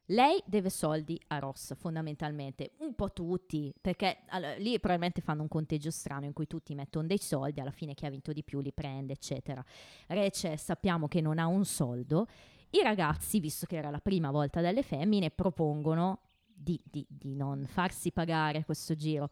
lei 0.08 0.38
deve 0.46 0.70
soldi 0.70 1.18
a 1.28 1.40
Ross, 1.40 1.74
fondamentalmente, 1.78 2.72
un 2.80 2.94
po' 2.94 3.14
tutti, 3.14 3.74
perché 3.80 4.24
allora, 4.32 4.56
lì 4.58 4.72
probabilmente 4.80 5.22
fanno 5.22 5.44
un 5.44 5.48
conteggio 5.48 5.90
strano 5.90 6.26
in 6.26 6.34
cui 6.34 6.46
tutti 6.46 6.76
mettono 6.76 7.08
dei 7.08 7.20
soldi, 7.20 7.62
alla 7.62 7.72
fine 7.72 7.94
chi 7.94 8.06
ha 8.06 8.10
vinto 8.10 8.34
di 8.34 8.44
più 8.44 8.60
li 8.60 8.74
prende, 8.74 9.14
eccetera. 9.14 9.64
Rachel 10.08 10.60
sappiamo 10.60 11.08
che 11.08 11.22
non 11.22 11.40
ha 11.40 11.48
un 11.48 11.64
soldo, 11.64 12.28
i 12.72 12.82
ragazzi, 12.84 13.40
visto 13.40 13.66
che 13.66 13.78
era 13.78 13.90
la 13.90 14.00
prima 14.00 14.30
volta 14.30 14.60
delle 14.60 14.84
femmine, 14.84 15.30
propongono 15.32 16.20
di, 16.62 16.80
di- 16.84 17.06
di 17.10 17.36
non 17.36 17.66
farsi 17.68 18.12
pagare 18.12 18.66
questo 18.66 18.96
giro. 18.96 19.30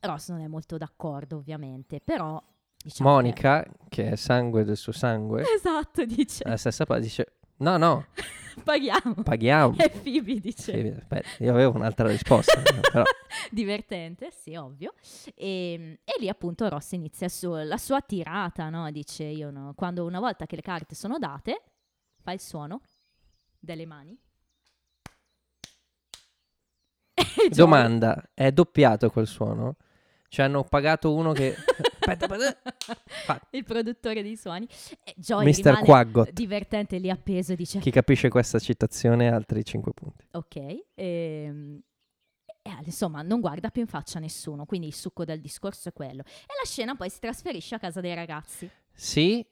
Ross 0.00 0.28
non 0.30 0.40
è 0.40 0.46
molto 0.46 0.76
d'accordo, 0.76 1.36
ovviamente, 1.36 2.00
però... 2.00 2.42
diciamo 2.82 3.08
che- 3.10 3.14
Monica, 3.16 3.66
che 3.88 4.10
è 4.10 4.16
sangue 4.16 4.64
del 4.64 4.76
suo 4.76 4.92
sangue, 4.92 5.44
Esatto, 5.54 6.04
dice. 6.04 6.44
la 6.46 6.56
stessa 6.56 6.84
parte 6.86 7.02
dice... 7.02 7.34
No, 7.60 7.76
no, 7.76 8.06
Paghiamo. 8.64 9.14
paghiamo. 9.22 9.76
E 9.76 9.90
Phoebe 9.90 10.40
dice. 10.40 10.80
Sì, 10.80 10.86
aspetta, 10.98 11.28
io 11.44 11.50
avevo 11.52 11.76
un'altra 11.76 12.08
risposta, 12.08 12.58
però... 12.90 13.02
Divertente, 13.50 14.30
sì, 14.30 14.54
ovvio. 14.56 14.94
E, 15.34 16.00
e 16.02 16.12
lì 16.18 16.28
appunto 16.30 16.66
Ross 16.70 16.92
inizia 16.92 17.28
su- 17.28 17.52
la 17.52 17.76
sua 17.76 18.00
tirata, 18.00 18.70
no? 18.70 18.90
Dice 18.90 19.24
io, 19.24 19.50
no, 19.50 19.74
quando 19.76 20.06
una 20.06 20.20
volta 20.20 20.46
che 20.46 20.56
le 20.56 20.62
carte 20.62 20.94
sono 20.94 21.18
date, 21.18 21.62
fa 22.22 22.32
il 22.32 22.40
suono 22.40 22.80
delle 23.58 23.84
mani. 23.84 24.18
E 27.12 27.22
Joey- 27.22 27.29
Domanda, 27.54 28.30
è 28.34 28.50
doppiato 28.52 29.10
quel 29.10 29.26
suono? 29.26 29.76
Ci 30.28 30.42
hanno 30.42 30.62
pagato 30.64 31.12
uno 31.14 31.32
che... 31.32 31.54
Aspetta, 32.10 32.26
aspetta. 32.34 33.46
Il 33.50 33.62
produttore 33.64 34.22
dei 34.22 34.36
suoni. 34.36 34.66
E 35.04 35.14
Joy 35.16 35.44
Mr. 35.46 35.54
rimane 35.56 35.84
Quaggot. 35.84 36.30
divertente 36.32 36.98
lì 36.98 37.08
appeso 37.10 37.54
dice 37.54 37.78
Chi 37.78 37.90
capisce 37.90 38.28
questa 38.28 38.58
citazione 38.58 39.28
ha 39.28 39.34
altri 39.36 39.64
5 39.64 39.92
punti. 39.92 40.26
ok. 40.32 40.84
ehm, 40.94 41.80
E, 42.62 42.70
insomma, 42.84 43.22
non 43.22 43.40
guarda 43.40 43.70
più 43.70 43.82
in 43.82 43.86
faccia 43.88 44.18
a 44.18 44.20
nessuno, 44.20 44.64
quindi 44.66 44.86
il 44.88 44.94
succo 44.94 45.24
del 45.24 45.40
discorso 45.40 45.88
è 45.90 45.92
quello. 45.92 46.22
E 46.22 46.54
la 46.60 46.66
scena 46.66 46.96
poi 46.96 47.10
si 47.10 47.20
trasferisce 47.20 47.74
a 47.76 47.78
casa 47.78 48.00
dei 48.00 48.14
ragazzi. 48.14 48.68
Sì, 48.92 49.44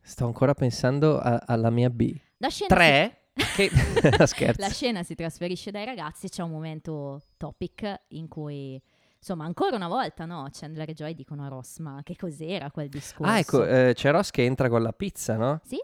sto 0.00 0.26
ancora 0.26 0.54
pensando 0.54 1.18
a- 1.18 1.42
alla 1.46 1.70
mia 1.70 1.90
B. 1.90 2.14
La 2.38 2.48
scena 2.50 2.68
si- 2.68 2.74
3? 2.76 3.20
Che... 3.54 3.70
La 4.58 4.68
scena 4.68 5.02
si 5.02 5.14
trasferisce 5.14 5.70
dai 5.70 5.84
ragazzi, 5.84 6.28
c'è 6.28 6.42
un 6.42 6.50
momento 6.50 7.20
topic 7.36 8.02
in 8.08 8.28
cui, 8.28 8.80
insomma, 9.18 9.44
ancora 9.44 9.76
una 9.76 9.88
volta, 9.88 10.24
no, 10.24 10.48
Chandler 10.50 10.88
e 10.90 10.94
Joy 10.94 11.14
dicono 11.14 11.44
a 11.44 11.48
Ross, 11.48 11.78
ma 11.78 12.00
che 12.02 12.16
cos'era 12.16 12.70
quel 12.70 12.88
discorso? 12.88 13.30
Ah, 13.32 13.38
ecco, 13.38 13.64
eh, 13.66 13.92
c'è 13.94 14.10
Ross 14.10 14.30
che 14.30 14.44
entra 14.44 14.68
con 14.68 14.82
la 14.82 14.92
pizza, 14.92 15.36
no? 15.36 15.60
Sì. 15.64 15.78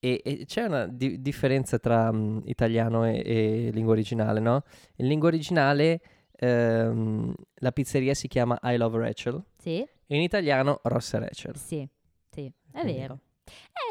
E, 0.00 0.20
e 0.24 0.44
c'è 0.46 0.64
una 0.64 0.86
di- 0.86 1.20
differenza 1.22 1.78
tra 1.78 2.12
mm, 2.12 2.40
italiano 2.44 3.06
e, 3.06 3.22
e 3.24 3.70
lingua 3.72 3.92
originale, 3.92 4.40
no? 4.40 4.62
In 4.96 5.06
lingua 5.08 5.28
originale 5.28 6.00
ehm, 6.36 7.34
la 7.56 7.72
pizzeria 7.72 8.14
si 8.14 8.28
chiama 8.28 8.58
I 8.62 8.76
Love 8.76 8.98
Rachel, 8.98 9.42
Sì, 9.56 9.86
in 10.08 10.20
italiano 10.20 10.80
Ross 10.84 11.14
e 11.14 11.18
Rachel. 11.20 11.56
sì, 11.56 11.88
sì, 12.30 12.44
è 12.72 12.80
Quindi- 12.80 12.92
vero. 12.98 13.18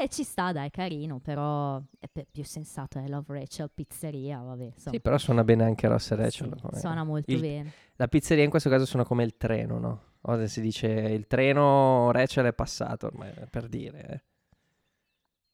Eh, 0.01 0.09
ci 0.09 0.23
sta, 0.23 0.51
dai, 0.51 0.69
carino, 0.71 1.19
però 1.19 1.81
è 1.99 2.07
pe- 2.11 2.25
più 2.31 2.43
sensato 2.43 2.99
è 2.99 3.07
Love 3.07 3.39
Rachel 3.39 3.69
Pizzeria, 3.73 4.39
vabbè, 4.39 4.63
insomma. 4.65 4.95
Sì, 4.95 4.99
però 5.01 5.17
suona 5.17 5.43
bene 5.43 5.63
anche 5.63 5.87
Ross 5.87 6.11
e 6.11 6.15
Sì, 6.15 6.21
Rachel. 6.21 6.59
come- 6.61 6.79
suona 6.79 7.03
molto 7.03 7.31
il- 7.31 7.39
bene. 7.39 7.71
La 7.97 8.07
pizzeria 8.07 8.43
in 8.43 8.49
questo 8.49 8.69
caso 8.69 8.85
suona 8.85 9.05
come 9.05 9.23
il 9.23 9.37
treno, 9.37 9.77
no? 9.79 10.01
Ora 10.21 10.47
si 10.47 10.61
dice 10.61 10.87
il 10.87 11.27
treno 11.27 12.11
Rachel 12.11 12.45
è 12.45 12.53
passato, 12.53 13.05
ormai, 13.07 13.31
per 13.49 13.67
dire. 13.67 14.23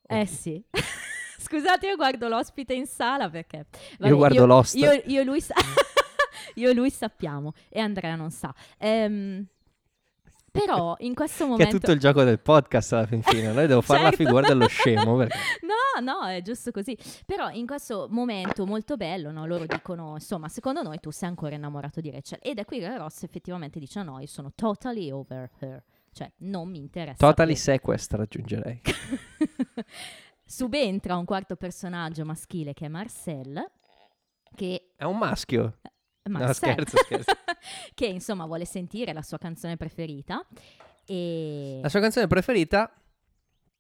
eh. 0.08 0.22
Eh 0.22 0.26
sì. 0.26 0.64
Scusate, 1.40 1.88
io 1.88 1.96
guardo 1.96 2.28
l'ospite 2.28 2.74
in 2.74 2.86
sala 2.86 3.30
perché... 3.30 3.66
Io 4.00 4.16
guardo. 4.16 4.64
Io, 4.74 4.92
io 5.06 5.22
e 5.22 5.24
lui 5.24 5.42
sa- 5.42 5.56
io 6.56 6.74
lui 6.74 6.90
sappiamo 6.90 7.54
e 7.70 7.80
Andrea 7.80 8.16
non 8.16 8.30
sa. 8.32 8.54
Ehm, 8.78 9.46
però 10.52 10.96
in 11.00 11.14
questo 11.14 11.44
Che 11.44 11.44
è 11.44 11.48
momento... 11.50 11.78
tutto 11.78 11.92
il 11.92 12.00
gioco 12.00 12.24
del 12.24 12.40
podcast 12.40 12.94
alla 12.94 13.06
fin 13.06 13.22
fine. 13.22 13.52
Noi 13.52 13.68
devo 13.68 13.82
fare 13.82 14.04
la 14.04 14.10
Certo. 14.10 14.24
figura 14.24 14.48
dello 14.48 14.68
scemo. 14.68 15.16
Perché... 15.18 15.38
No, 16.00 16.14
no, 16.14 16.26
è 16.28 16.42
giusto 16.42 16.72
così. 16.72 16.98
Però 17.26 17.50
in 17.50 17.66
questo 17.66 18.08
momento 18.10 18.66
molto 18.66 18.96
bello, 18.98 19.32
no? 19.32 19.46
loro 19.46 19.66
dicono, 19.66 20.14
insomma, 20.14 20.48
secondo 20.48 20.82
noi 20.82 21.00
tu 21.00 21.12
sei 21.12 21.30
ancora 21.30 21.56
innamorato 21.56 22.02
di 22.02 22.12
Rachel. 22.12 22.40
Ed 22.42 22.60
è 22.60 22.66
qui 22.66 22.80
che 22.80 22.98
Ross 22.98 23.24
effettivamente 23.24 23.80
dice 23.80 24.00
a 24.00 24.04
noi, 24.04 24.28
sono 24.28 24.52
totally 24.56 25.12
over 25.12 25.50
her. 25.60 25.84
Cioè, 26.12 26.32
non 26.38 26.70
mi 26.70 26.80
interessa. 26.80 27.18
Totally 27.18 27.54
più. 27.54 27.62
sequest 27.62 28.14
raggiungerei. 28.14 28.82
Subentra 30.46 31.18
un 31.18 31.26
quarto 31.26 31.56
personaggio 31.56 32.26
maschile 32.26 32.74
che 32.74 32.86
è 32.86 32.90
Marcel, 32.90 33.64
che... 34.56 34.94
È 34.96 35.04
un 35.04 35.18
maschio. 35.18 35.78
No, 36.30 36.40
Marcel, 36.40 36.74
scherzo, 36.74 36.98
scherzo. 36.98 37.32
che 37.94 38.06
insomma 38.06 38.46
vuole 38.46 38.66
sentire 38.66 39.14
la 39.14 39.22
sua 39.22 39.38
canzone 39.38 39.78
preferita 39.78 40.46
e 41.06 41.80
La 41.82 41.90
sua 41.90 42.00
canzone 42.00 42.28
preferita 42.28 42.92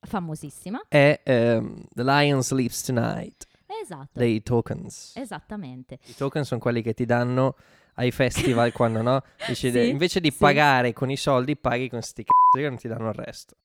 famosissima. 0.01 0.81
è 0.87 1.21
ehm, 1.23 1.83
The 1.93 2.03
Lion 2.03 2.41
Sleeps 2.43 2.83
Tonight 2.83 3.47
Esatto, 3.83 4.09
dei 4.13 4.41
Tokens. 4.41 5.13
esattamente. 5.15 5.99
I 6.05 6.15
token 6.15 6.43
sono 6.43 6.59
quelli 6.59 6.81
che 6.81 6.93
ti 6.93 7.05
danno 7.05 7.55
ai 7.95 8.11
festival 8.11 8.71
quando 8.71 9.01
no? 9.01 9.21
Dici, 9.47 9.71
Sì, 9.71 9.89
invece 9.89 10.19
di 10.19 10.31
sì. 10.31 10.37
pagare 10.37 10.91
con 10.93 11.09
i 11.11 11.17
soldi, 11.17 11.55
paghi 11.55 11.87
con 11.89 12.01
sti 12.01 12.23
cazzo 12.23 12.63
che 12.63 12.67
non 12.69 12.77
ti 12.77 12.87
danno 12.87 13.09
il 13.09 13.13
resto. 13.15 13.55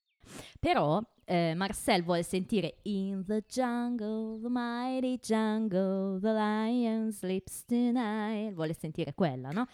Però 0.60 1.00
eh, 1.24 1.54
Marcel 1.54 2.02
vuole 2.02 2.22
sentire 2.22 2.78
In 2.82 3.24
the 3.26 3.42
jungle, 3.48 4.40
the 4.40 4.48
mighty 4.48 5.18
jungle, 5.18 6.18
the 6.20 6.32
lion 6.32 7.10
sleeps 7.12 7.64
tonight. 7.64 8.52
Vuole 8.54 8.74
sentire 8.78 9.14
quella, 9.14 9.50
no? 9.50 9.66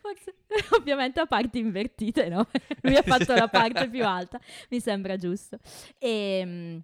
Forse, 0.00 0.34
ovviamente 0.78 1.20
a 1.20 1.26
parti 1.26 1.58
invertite, 1.58 2.28
no? 2.28 2.46
Lui 2.82 2.96
ha 2.96 3.02
fatto 3.02 3.34
la 3.34 3.48
parte 3.48 3.88
più 3.88 4.04
alta, 4.04 4.40
mi 4.70 4.80
sembra 4.80 5.16
giusto. 5.16 5.58
E 5.98 6.42
mm, 6.44 6.78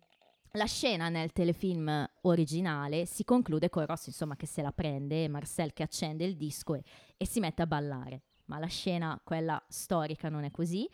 la 0.53 0.67
scena 0.67 1.09
nel 1.09 1.33
telefilm 1.33 2.09
originale 2.23 3.07
si 3.07 3.25
conclude 3.25 3.69
con 3.69 3.87
Ross, 3.87 4.07
insomma, 4.07 4.37
che 4.37 4.47
se 4.47 4.63
la 4.63 4.73
prende, 4.73 5.29
Marcel 5.29 5.73
che 5.73 5.83
accende 5.83 6.25
il 6.25 6.37
disco 6.37 6.75
e, 6.75 6.83
e 7.17 7.27
si 7.27 7.41
mette 7.41 7.63
a 7.63 7.67
ballare. 7.67 8.23
Ma 8.47 8.59
la 8.59 8.67
scena, 8.67 9.21
quella 9.23 9.63
storica, 9.69 10.29
non 10.29 10.45
è 10.45 10.51
così. 10.51 10.89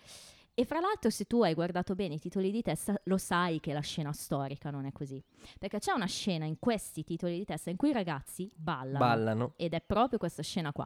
E 0.54 0.64
fra 0.64 0.80
l'altro, 0.80 1.08
se 1.10 1.24
tu 1.26 1.40
hai 1.42 1.54
guardato 1.54 1.94
bene 1.94 2.14
i 2.14 2.18
titoli 2.18 2.50
di 2.50 2.62
testa, 2.62 3.00
lo 3.04 3.16
sai 3.16 3.60
che 3.60 3.72
la 3.72 3.80
scena 3.80 4.12
storica 4.12 4.70
non 4.70 4.86
è 4.86 4.92
così. 4.92 5.22
Perché 5.56 5.78
c'è 5.78 5.92
una 5.92 6.06
scena 6.06 6.46
in 6.46 6.58
questi 6.58 7.04
titoli 7.04 7.38
di 7.38 7.44
testa 7.44 7.70
in 7.70 7.76
cui 7.76 7.90
i 7.90 7.92
ragazzi 7.92 8.50
ballano. 8.56 8.98
Ballano. 8.98 9.52
Ed 9.56 9.72
è 9.74 9.80
proprio 9.80 10.18
questa 10.18 10.42
scena 10.42 10.72
qua. 10.72 10.84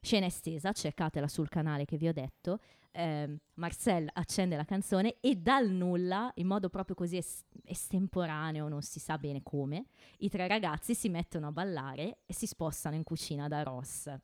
Scena 0.00 0.26
estesa, 0.26 0.72
cercatela 0.72 1.26
sul 1.26 1.48
canale 1.48 1.86
che 1.86 1.96
vi 1.96 2.08
ho 2.08 2.12
detto. 2.12 2.58
ehm, 2.96 3.36
Marcel 3.54 4.08
accende 4.12 4.56
la 4.56 4.64
canzone 4.64 5.16
e 5.20 5.34
dal 5.36 5.68
nulla, 5.70 6.30
in 6.36 6.46
modo 6.46 6.68
proprio 6.68 6.94
così 6.94 7.16
es- 7.16 7.42
estemporaneo, 7.64 8.68
non 8.68 8.82
si 8.82 9.00
sa 9.00 9.18
bene 9.18 9.42
come, 9.42 9.86
i 10.18 10.28
tre 10.28 10.46
ragazzi 10.46 10.94
si 10.94 11.08
mettono 11.08 11.48
a 11.48 11.52
ballare 11.52 12.18
e 12.26 12.34
si 12.34 12.46
spostano 12.46 12.94
in 12.94 13.02
cucina 13.02 13.48
da 13.48 13.62
Ross. 13.62 14.14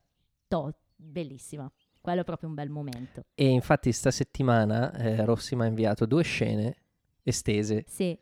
To- 0.47 0.75
bellissima. 0.95 1.71
Quello 2.01 2.21
è 2.23 2.25
proprio 2.25 2.49
un 2.49 2.55
bel 2.55 2.71
momento. 2.71 3.23
E 3.35 3.47
infatti 3.47 3.93
sta 3.93 4.11
settimana 4.11 4.93
eh, 4.95 5.25
Rossi 5.25 5.55
mi 5.57 5.63
ha 5.63 5.67
inviato 5.67 6.07
due 6.07 6.23
scene 6.23 6.77
estese 7.23 7.85
Sì, 7.87 8.19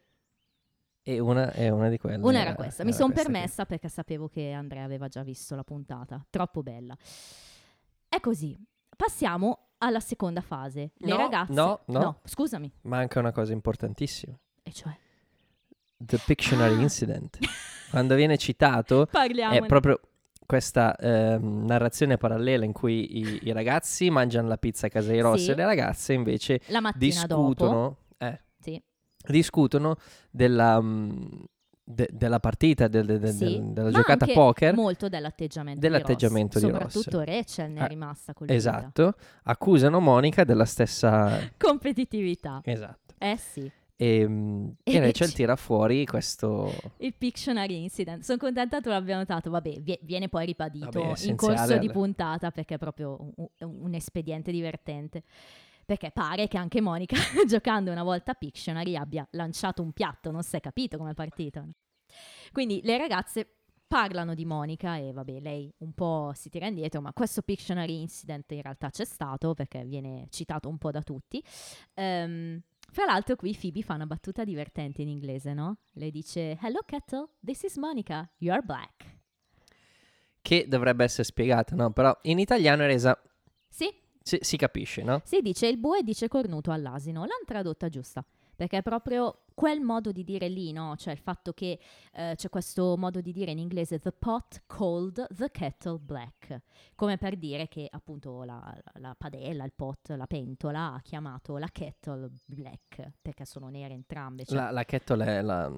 e 1.03 1.19
una 1.21 1.53
è 1.53 1.69
una 1.69 1.89
di 1.89 1.97
quelle. 1.99 2.17
una 2.25 2.41
era 2.41 2.55
questa. 2.55 2.83
Mi 2.83 2.91
era 2.91 2.99
sono 2.99 3.13
questa 3.13 3.31
qui. 3.31 3.33
permessa 3.39 3.65
perché 3.67 3.89
sapevo 3.89 4.29
che 4.29 4.51
Andrea 4.53 4.85
aveva 4.85 5.09
già 5.09 5.23
visto 5.23 5.55
la 5.55 5.65
puntata. 5.65 6.25
Troppo 6.29 6.63
bella. 6.63 6.97
È 8.09 8.21
così. 8.21 8.59
Passiamo 8.97 9.69
alla 9.79 10.01
seconda 10.01 10.41
fase. 10.41 10.91
Le 10.97 11.11
No, 11.11 11.17
ragazze... 11.17 11.53
no, 11.53 11.81
no. 11.87 12.21
scusami. 12.25 12.71
Manca 12.83 13.21
una 13.21 13.33
cosa 13.33 13.53
importantissima. 13.53 14.37
E 14.63 14.73
cioè... 14.73 14.95
The 15.97 16.19
Pictionary 16.27 16.75
Ah. 16.77 16.81
Incident. 16.81 17.39
Quando 17.91 18.15
viene 18.17 18.37
citato 18.37 19.07
Parliamo. 19.11 19.55
è 19.55 19.65
proprio 19.67 20.01
questa 20.49 20.97
ehm, 20.97 21.67
narrazione 21.67 22.17
parallela 22.17 22.65
in 22.65 22.73
cui 22.73 23.19
i, 23.19 23.41
i 23.43 23.53
ragazzi 23.53 24.09
mangiano 24.09 24.49
la 24.49 24.57
pizza 24.57 24.87
a 24.87 24.89
casa 24.89 25.13
di 25.13 25.21
Ross 25.21 25.45
Sì. 25.45 25.51
e 25.51 25.55
le 25.55 25.65
ragazze 25.67 26.15
invece 26.15 26.63
discutono, 26.97 27.99
eh, 28.17 28.41
Sì. 28.59 28.83
discutono 29.27 29.97
della, 30.31 30.81
mm, 30.81 31.21
de- 31.85 32.09
della 32.11 32.41
partita, 32.41 32.89
del- 32.89 33.19
del- 33.19 33.29
Sì, 33.29 33.61
della 33.63 33.91
giocata 33.91 34.25
anche 34.25 34.33
poker. 34.33 34.75
Molto 34.75 35.11
dell'atteggiamento, 35.11 35.81
Dell'atteggiamento 35.81 36.59
di 36.59 36.71
Ross. 36.71 36.99
Soprattutto 36.99 37.21
Rachel 37.25 37.71
ne 37.71 37.81
è 37.81 37.85
Eh, 37.85 37.89
rimasta 37.89 38.33
colpita. 38.33 38.57
Esatto, 38.59 39.15
accusano 39.43 40.01
Monica 40.01 40.45
della 40.45 40.65
stessa... 40.65 41.29
Competitività. 41.59 42.63
Esatto. 42.65 43.15
Eh 43.19 43.37
sì. 43.37 43.71
E, 44.01 44.29
mm, 44.29 44.69
E 44.85 44.95
e 44.95 45.01
Rachel 45.01 45.29
ci- 45.29 45.35
tira 45.35 45.57
fuuri 45.57 46.07
questo... 46.07 46.73
Il 46.99 47.15
Pictionary 47.15 47.83
Incident. 47.83 48.23
Sono 48.23 48.39
contenta 48.39 48.81
tu 48.81 48.91
l'abbia 48.91 49.17
notato. 49.17 49.51
Vabbè, 49.51 49.81
vie- 49.81 49.99
viene 50.03 50.29
poi 50.29 50.47
ribadito 50.47 51.01
Vabbè, 51.03 51.25
in 51.25 51.35
corso 51.35 51.77
di 51.79 51.91
puntata 51.91 52.53
perché 52.53 52.77
è 52.77 52.79
proprio 52.79 53.33
un, 53.35 53.49
un- 53.59 53.95
espediente 53.95 54.53
divertente. 54.53 55.25
Perché 55.85 56.13
pare 56.13 56.47
che 56.47 56.57
anche 56.59 56.81
Monica, 56.81 57.17
giocando 57.49 57.91
una 57.91 58.05
volta 58.05 58.31
a 58.33 58.35
Pictionary, 58.35 58.95
abbia 58.95 59.27
lanciato 59.33 59.83
un 59.83 59.91
piatto. 59.93 60.31
Non 60.31 60.45
si 60.45 60.55
è 60.55 60.61
capito 60.61 60.97
come 60.97 61.11
è 61.11 61.15
partito. 61.15 61.67
Quindi 62.53 62.81
le 62.85 62.99
ragazze 62.99 63.49
parlano 63.89 64.35
di 64.35 64.45
Monica 64.45 64.97
e 64.97 65.13
vabbè, 65.13 65.41
lei 65.41 65.73
un 65.79 65.93
po' 65.95 66.31
si 66.35 66.51
tira 66.51 66.67
indietro, 66.69 67.01
ma 67.01 67.13
questo 67.13 67.43
Pictionary 67.43 68.01
Incident 68.01 68.53
in 68.53 68.63
realtà 68.63 68.91
c'è 68.91 69.05
stato 69.05 69.55
perché 69.55 69.83
viene 69.85 70.27
citato 70.31 70.69
un 70.69 70.79
po' 70.79 70.91
da 70.93 71.03
tutti. 71.03 71.43
Ehm, 71.95 72.61
fra 72.91 73.05
l'altro 73.05 73.37
qui 73.37 73.57
Phoebe 73.59 73.83
fa 73.83 73.95
una 73.95 74.07
battuta 74.07 74.45
divertente 74.45 75.03
in 75.03 75.09
inglese, 75.09 75.53
no? 75.53 75.79
Le 75.93 76.11
dice 76.11 76.59
Hello 76.61 76.81
Kettle, 76.87 77.29
this 77.45 77.63
is 77.63 77.77
Monica, 77.77 78.31
you're 78.39 78.63
black. 78.63 79.17
che 80.41 80.67
dovrebbe 80.67 81.05
essere 81.05 81.25
spiegata, 81.25 81.75
no? 81.75 81.91
Però 81.93 82.17
in 82.23 82.39
italiano 82.39 82.83
è 82.83 82.87
resa... 82.87 83.21
Sì, 83.69 83.93
Si, 84.23 84.39
si 84.41 84.57
capisce, 84.57 85.03
no? 85.03 85.21
si 85.25 85.41
dice 85.43 85.67
il 85.67 85.77
bue 85.79 86.03
dice 86.03 86.29
cornuto 86.29 86.71
all'asino, 86.71 87.21
l'hanno 87.21 87.45
tradotta 87.47 87.89
giusta. 87.89 88.25
Perché 88.59 88.79
è 88.79 88.83
proprio 88.83 89.45
quel 89.55 89.81
modo 89.81 90.11
di 90.11 90.25
dire 90.25 90.49
lì, 90.49 90.73
no? 90.73 90.97
Cioè 90.97 91.13
il 91.13 91.21
fatto 91.21 91.53
che 91.53 91.79
eh, 92.13 92.33
c'è 92.35 92.49
questo 92.49 92.97
modo 92.97 93.21
di 93.21 93.31
dire 93.31 93.53
in 93.53 93.59
inglese 93.59 94.01
the 94.01 94.11
pot 94.11 94.63
called 94.67 95.25
the 95.33 95.49
kettle 95.53 95.99
black. 96.01 96.63
Come 96.97 97.19
per 97.19 97.37
dire 97.37 97.69
che 97.69 97.87
appunto 97.89 98.43
la, 98.43 98.61
la- 98.83 99.01
la 99.01 99.15
padella, 99.17 99.63
il 99.63 99.71
pot, 99.73 100.09
la 100.17 100.27
pentola 100.27 100.95
ha 100.95 101.01
chiamato 101.03 101.57
la 101.57 101.69
kettle 101.69 102.29
black. 102.47 103.13
Perché 103.23 103.45
sono 103.45 103.69
nere 103.69 103.95
entrambe. 103.95 104.45
Cioè 104.45 104.57
La, 104.57 104.71
la 104.73 104.85
kettle 104.85 105.25
è 105.25 105.41
la... 105.41 105.71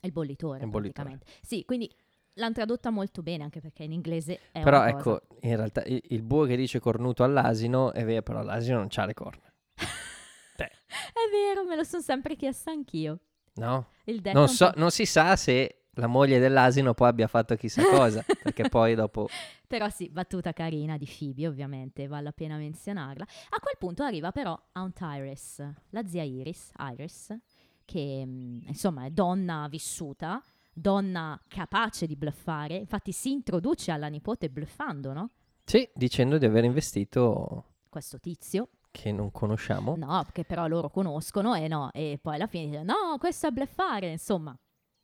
È 0.00 0.06
il 0.06 0.12
bollitore, 0.12 0.62
il 0.62 0.70
bollitore. 0.70 1.18
Sì, 1.42 1.64
quindi 1.64 1.92
l'hanno 2.34 2.54
tradotta 2.54 2.90
molto 2.90 3.22
bene, 3.22 3.42
anche 3.42 3.60
perché 3.60 3.82
in 3.82 3.90
inglese 3.90 4.38
è 4.52 4.62
Però 4.62 4.80
una 4.82 4.92
cosa. 4.92 5.16
ecco, 5.16 5.36
in 5.40 5.56
realtà 5.56 5.82
il, 5.82 6.00
il 6.10 6.22
bue 6.22 6.46
che 6.46 6.54
dice 6.54 6.78
cornuto 6.78 7.24
all'asino 7.24 7.92
è 7.92 8.04
vero, 8.04 8.22
però 8.22 8.40
l'asino 8.44 8.78
non 8.78 8.86
c'ha 8.88 9.04
le 9.04 9.14
corna. 9.14 9.49
È 10.66 11.30
vero, 11.30 11.64
me 11.64 11.76
lo 11.76 11.84
sono 11.84 12.02
sempre 12.02 12.36
chiesta 12.36 12.70
anch'io. 12.70 13.20
No? 13.54 13.88
Non, 14.32 14.48
so, 14.48 14.72
non 14.76 14.90
si 14.90 15.04
sa 15.04 15.36
se 15.36 15.80
la 15.94 16.06
moglie 16.06 16.38
dell'asino 16.38 16.94
poi 16.94 17.08
abbia 17.08 17.26
fatto 17.26 17.54
chissà 17.56 17.82
cosa, 17.90 18.24
perché 18.42 18.68
poi 18.68 18.94
dopo... 18.94 19.28
Però 19.66 19.88
sì, 19.88 20.08
battuta 20.08 20.52
carina 20.52 20.96
di 20.96 21.06
Phoebe, 21.06 21.46
ovviamente, 21.46 22.06
vale 22.06 22.24
la 22.24 22.32
pena 22.32 22.56
menzionarla. 22.56 23.24
A 23.24 23.60
quel 23.60 23.76
punto 23.78 24.02
arriva 24.02 24.32
però 24.32 24.58
Aunt 24.72 24.98
Iris, 25.00 25.64
la 25.90 26.06
zia 26.06 26.22
Iris, 26.22 26.70
Iris, 26.92 27.36
che 27.84 28.24
mh, 28.24 28.64
insomma 28.68 29.04
è 29.04 29.10
donna 29.10 29.66
vissuta, 29.68 30.42
donna 30.72 31.40
capace 31.46 32.06
di 32.06 32.16
bluffare. 32.16 32.76
Infatti 32.76 33.12
si 33.12 33.30
introduce 33.30 33.90
alla 33.90 34.08
nipote 34.08 34.48
bluffando, 34.48 35.12
no? 35.12 35.30
Sì, 35.64 35.88
dicendo 35.94 36.38
di 36.38 36.46
aver 36.46 36.64
investito 36.64 37.64
Questo 37.88 38.18
tizio, 38.18 38.70
che 38.90 39.12
non 39.12 39.30
conosciamo. 39.30 39.96
No, 39.96 40.26
che 40.32 40.44
però 40.44 40.66
loro 40.66 40.90
conoscono 40.90 41.54
e 41.54 41.68
no, 41.68 41.90
e 41.92 42.18
poi 42.20 42.34
alla 42.34 42.46
fine 42.46 42.66
dice 42.66 42.82
no, 42.82 43.16
questo 43.18 43.46
è 43.46 43.50
bleffare, 43.50 44.10
insomma, 44.10 44.56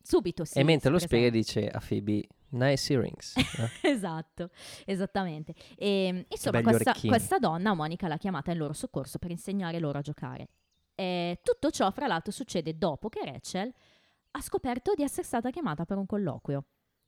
subito 0.02 0.44
si 0.44 0.58
e 0.58 0.64
mentre 0.64 0.90
lo 0.90 0.98
spiega 0.98 1.30
dice 1.30 1.68
a 1.68 1.80
Phoebe, 1.86 2.26
nice 2.50 2.92
earrings. 2.92 3.34
no? 3.36 3.68
esatto, 3.90 4.50
esattamente. 4.84 5.54
E, 5.76 6.26
insomma, 6.28 6.60
belli 6.60 6.76
questa, 6.76 6.94
questa 7.06 7.38
donna, 7.38 7.74
Monica, 7.74 8.08
l'ha 8.08 8.18
chiamata 8.18 8.50
in 8.50 8.58
loro 8.58 8.72
soccorso 8.72 9.18
per 9.18 9.30
insegnare 9.30 9.78
loro 9.78 9.98
a 9.98 10.02
giocare. 10.02 10.48
E 10.94 11.40
tutto 11.42 11.70
ciò, 11.70 11.90
fra 11.90 12.06
l'altro, 12.06 12.32
succede 12.32 12.76
dopo 12.76 13.08
che 13.08 13.24
Rachel 13.24 13.72
ha 14.32 14.40
scoperto 14.40 14.94
di 14.94 15.02
essere 15.02 15.24
stata 15.24 15.50
chiamata 15.50 15.84
per 15.84 15.96
un 15.98 16.06
colloquio. 16.06 16.64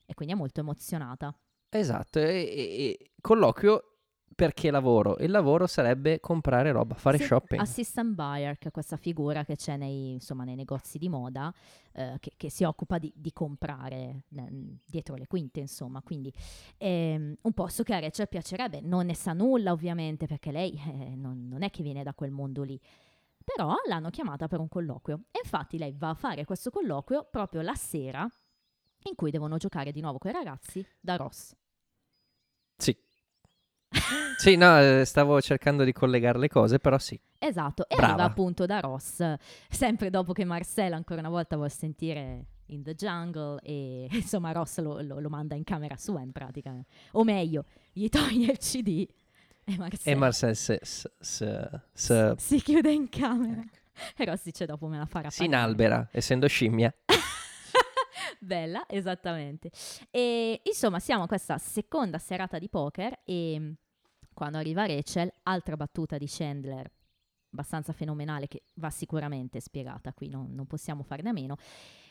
E 0.07 0.15
quindi 0.15 0.35
è 0.35 0.37
molto 0.37 0.61
emozionata. 0.61 1.35
Esatto, 1.71 2.19
e- 2.19 2.97
e 2.99 3.11
colloquio 3.21 3.98
perché 4.35 4.71
lavoro? 4.71 5.17
Il 5.19 5.31
lavoro 5.31 5.67
sarebbe 5.67 6.21
comprare 6.21 6.71
roba, 6.71 6.95
fare 6.95 7.19
Sì, 7.19 7.25
shopping. 7.25 7.61
Assistant 7.61 8.15
buyer, 8.15 8.57
che 8.59 8.69
è 8.69 8.71
questa 8.71 8.97
figura 8.97 9.45
che 9.45 9.57
c'è 9.57 9.77
nei, 9.77 10.13
insomma, 10.13 10.45
nei 10.45 10.55
negozi 10.55 10.99
di 10.99 11.09
moda, 11.09 11.53
eh, 11.93 12.17
che, 12.21 12.33
che 12.37 12.51
si 12.51 12.65
occupa 12.65 12.99
di, 12.99 13.13
di 13.17 13.33
comprare 13.33 14.25
ne- 14.29 14.79
dietro 14.85 15.17
le 15.17 15.27
quinte, 15.27 15.61
insomma. 15.61 16.03
Quindi 16.03 16.33
ehm, 16.77 17.37
un 17.41 17.53
posto 17.53 17.83
che 17.83 17.95
a 17.95 17.99
Rachel 17.99 18.29
piacerebbe. 18.29 18.81
Non 18.81 19.07
ne 19.07 19.15
sa 19.15 19.33
nulla, 19.33 19.73
ovviamente, 19.73 20.27
perché 20.27 20.53
lei 20.53 20.73
eh, 20.87 21.17
non, 21.17 21.49
non 21.49 21.63
è 21.63 21.71
che 21.71 21.83
viene 21.83 22.03
da 22.03 22.15
quel 22.15 22.31
mondo 22.31 22.63
lì. 22.63 22.81
Però 23.43 23.75
l'hanno 23.89 24.11
chiamata 24.11 24.47
per 24.47 24.61
un 24.61 24.69
colloquio. 24.69 25.25
E 25.31 25.41
infatti 25.43 25.79
lei 25.79 25.95
va 25.97 26.11
a 26.11 26.15
fare 26.15 26.45
questo 26.45 26.71
colloquio 26.71 27.27
proprio 27.31 27.61
la 27.63 27.75
sera 27.75 28.29
in 29.05 29.15
cui 29.15 29.31
devono 29.31 29.57
giocare 29.57 29.91
di 29.91 30.01
nuovo 30.01 30.19
con 30.19 30.31
i 30.31 30.35
ragazzi 30.35 30.87
da 31.01 31.17
Ross. 31.17 31.55
Sì. 32.77 32.97
Sì, 34.37 34.57
no, 34.57 34.79
eh, 34.81 35.05
stavo 35.05 35.41
cercando 35.41 35.85
di 35.85 35.93
collegare 35.93 36.39
le 36.39 36.49
cose, 36.49 36.79
però 36.79 36.99
sì. 36.99 37.19
Esatto, 37.39 37.89
e 37.89 37.95
Brava. 37.97 38.13
arriva 38.15 38.29
appunto 38.29 38.67
da 38.67 38.81
Ross, 38.81 39.35
sempre 39.69 40.11
dopo 40.11 40.33
che 40.33 40.45
Marcella 40.45 40.97
ancora 40.97 41.21
una 41.21 41.29
volta 41.29 41.57
vuol 41.57 41.71
sentire 41.71 42.47
In 42.67 42.83
the 42.83 42.95
Jungle 42.95 43.61
e 43.63 44.09
insomma 44.13 44.53
Ross 44.53 44.79
lo, 44.81 45.01
lo- 45.03 45.21
lo 45.21 45.29
manda 45.29 45.55
in 45.55 45.65
camera 45.65 45.97
sua 45.97 46.21
in 46.21 46.33
pratica, 46.33 46.75
o 47.13 47.25
meglio, 47.25 47.65
gli 47.93 48.09
toglie 48.09 48.53
il 48.53 48.59
CD 48.59 49.07
e 49.65 49.77
Marcella 49.77 50.17
E 50.17 50.19
Marcel 50.19 50.57
se, 50.57 50.81
se- 50.83 51.11
se- 51.93 52.35
si 52.37 52.61
chiude 52.61 52.91
in 52.91 53.09
camera. 53.09 53.63
E 54.17 54.25
Ross 54.25 54.43
dice 54.45 54.65
dopo 54.67 54.87
me 54.87 54.97
la 54.99 55.07
farà 55.07 55.29
si 55.31 55.45
inalbera, 55.45 56.09
essendo 56.13 56.47
scimmia. 56.47 56.93
Bella, 58.41 58.85
esattamente. 58.89 59.71
E 60.11 60.61
insomma, 60.65 61.01
siamo 61.01 61.25
a 61.25 61.27
questa 61.27 61.59
seconda 61.59 62.19
serata 62.19 62.59
di 62.59 62.69
poker 62.69 63.19
e 63.25 63.75
quando 64.39 64.59
arriva 64.59 64.87
Rachel, 64.87 65.33
altra 65.43 65.77
battuta 65.77 66.17
di 66.17 66.27
Chandler, 66.29 66.89
abbastanza 67.51 67.93
fenomenale, 67.93 68.47
che 68.47 68.63
va 68.75 68.89
sicuramente 68.89 69.59
spiegata 69.59 70.13
qui, 70.13 70.29
non, 70.29 70.55
non 70.55 70.65
possiamo 70.69 71.03
farne 71.03 71.31
a 71.31 71.33
meno. 71.33 71.57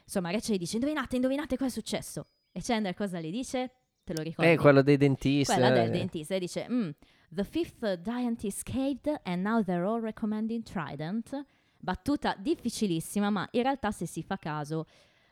Insomma, 0.03 0.29
Rachel 0.29 0.57
dice, 0.57 0.75
indovinate, 0.75 1.15
indovinate 1.15 1.55
cosa 1.55 1.69
è 1.69 1.71
successo? 1.71 2.25
E 2.51 2.59
Chandler 2.61 2.95
cosa 2.95 3.21
le 3.21 3.31
dice? 3.31 3.71
Te 4.03 4.13
lo 4.13 4.23
ricordi? 4.23 4.51
Eh, 4.51 4.57
quello 4.57 4.81
dei 4.81 4.97
dentisti. 4.97 5.53
Quella 5.53 5.69
del 5.69 5.87
eh. 5.87 5.89
dentista 5.89 6.35
e 6.35 6.39
dice 6.39 6.67
"Mm, 6.69 6.89
The 7.29 7.45
fifth 7.45 7.93
dentist 7.93 8.63
caved 8.63 9.21
and 9.23 9.41
now 9.41 9.63
they're 9.63 9.85
all 9.85 10.01
recommending 10.01 10.63
Trident 10.63 11.45
battuta 11.79 12.35
difficilissima 12.37 13.29
ma 13.29 13.47
in 13.51 13.61
realtà 13.61 13.91
se 13.91 14.05
si 14.05 14.21
fa 14.23 14.35
caso 14.37 14.85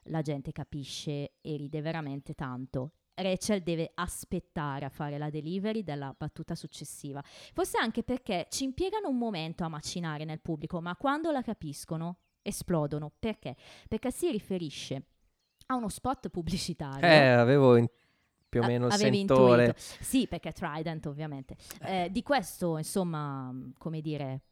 la 0.04 0.22
gente 0.22 0.52
capisce 0.52 1.34
e 1.42 1.58
ride 1.58 1.82
veramente 1.82 2.34
tanto 2.36 2.92
Rachel 3.16 3.62
deve 3.64 3.92
aspettare 3.96 4.86
a 4.86 4.90
fare 4.90 5.18
la 5.18 5.30
delivery 5.30 5.84
della 5.84 6.14
battuta 6.18 6.54
successiva 6.56 7.22
forse 7.54 7.78
anche 7.78 8.04
perché 8.04 8.48
ci 8.50 8.64
impiegano 8.66 9.08
un 9.10 9.18
momento 9.18 9.64
a 9.64 9.70
macinare 9.70 10.26
nel 10.26 10.40
pubblico 10.42 10.82
ma 10.82 10.96
quando 10.96 11.32
la 11.32 11.42
capiscono 11.42 12.18
esplodono 12.42 13.12
perché? 13.18 13.56
perché 13.88 14.12
si 14.12 14.30
riferisce 14.32 15.04
a 15.68 15.76
uno 15.76 15.90
spot 15.90 16.30
pubblicitario 16.30 17.08
Eh, 17.08 17.28
avevo 17.30 17.76
in- 17.78 17.88
più 18.48 18.62
o 18.62 18.64
A- 18.64 18.68
meno 18.68 18.86
il 18.88 18.92
avevi 18.94 19.18
sentore. 19.18 19.66
intuito. 19.66 19.80
Sì, 20.02 20.28
perché 20.28 20.52
Trident 20.54 21.06
ovviamente. 21.08 21.58
Eh, 21.82 22.08
di 22.10 22.22
questo, 22.24 22.78
insomma, 22.78 23.54
come 23.78 24.00
dire, 24.00 24.44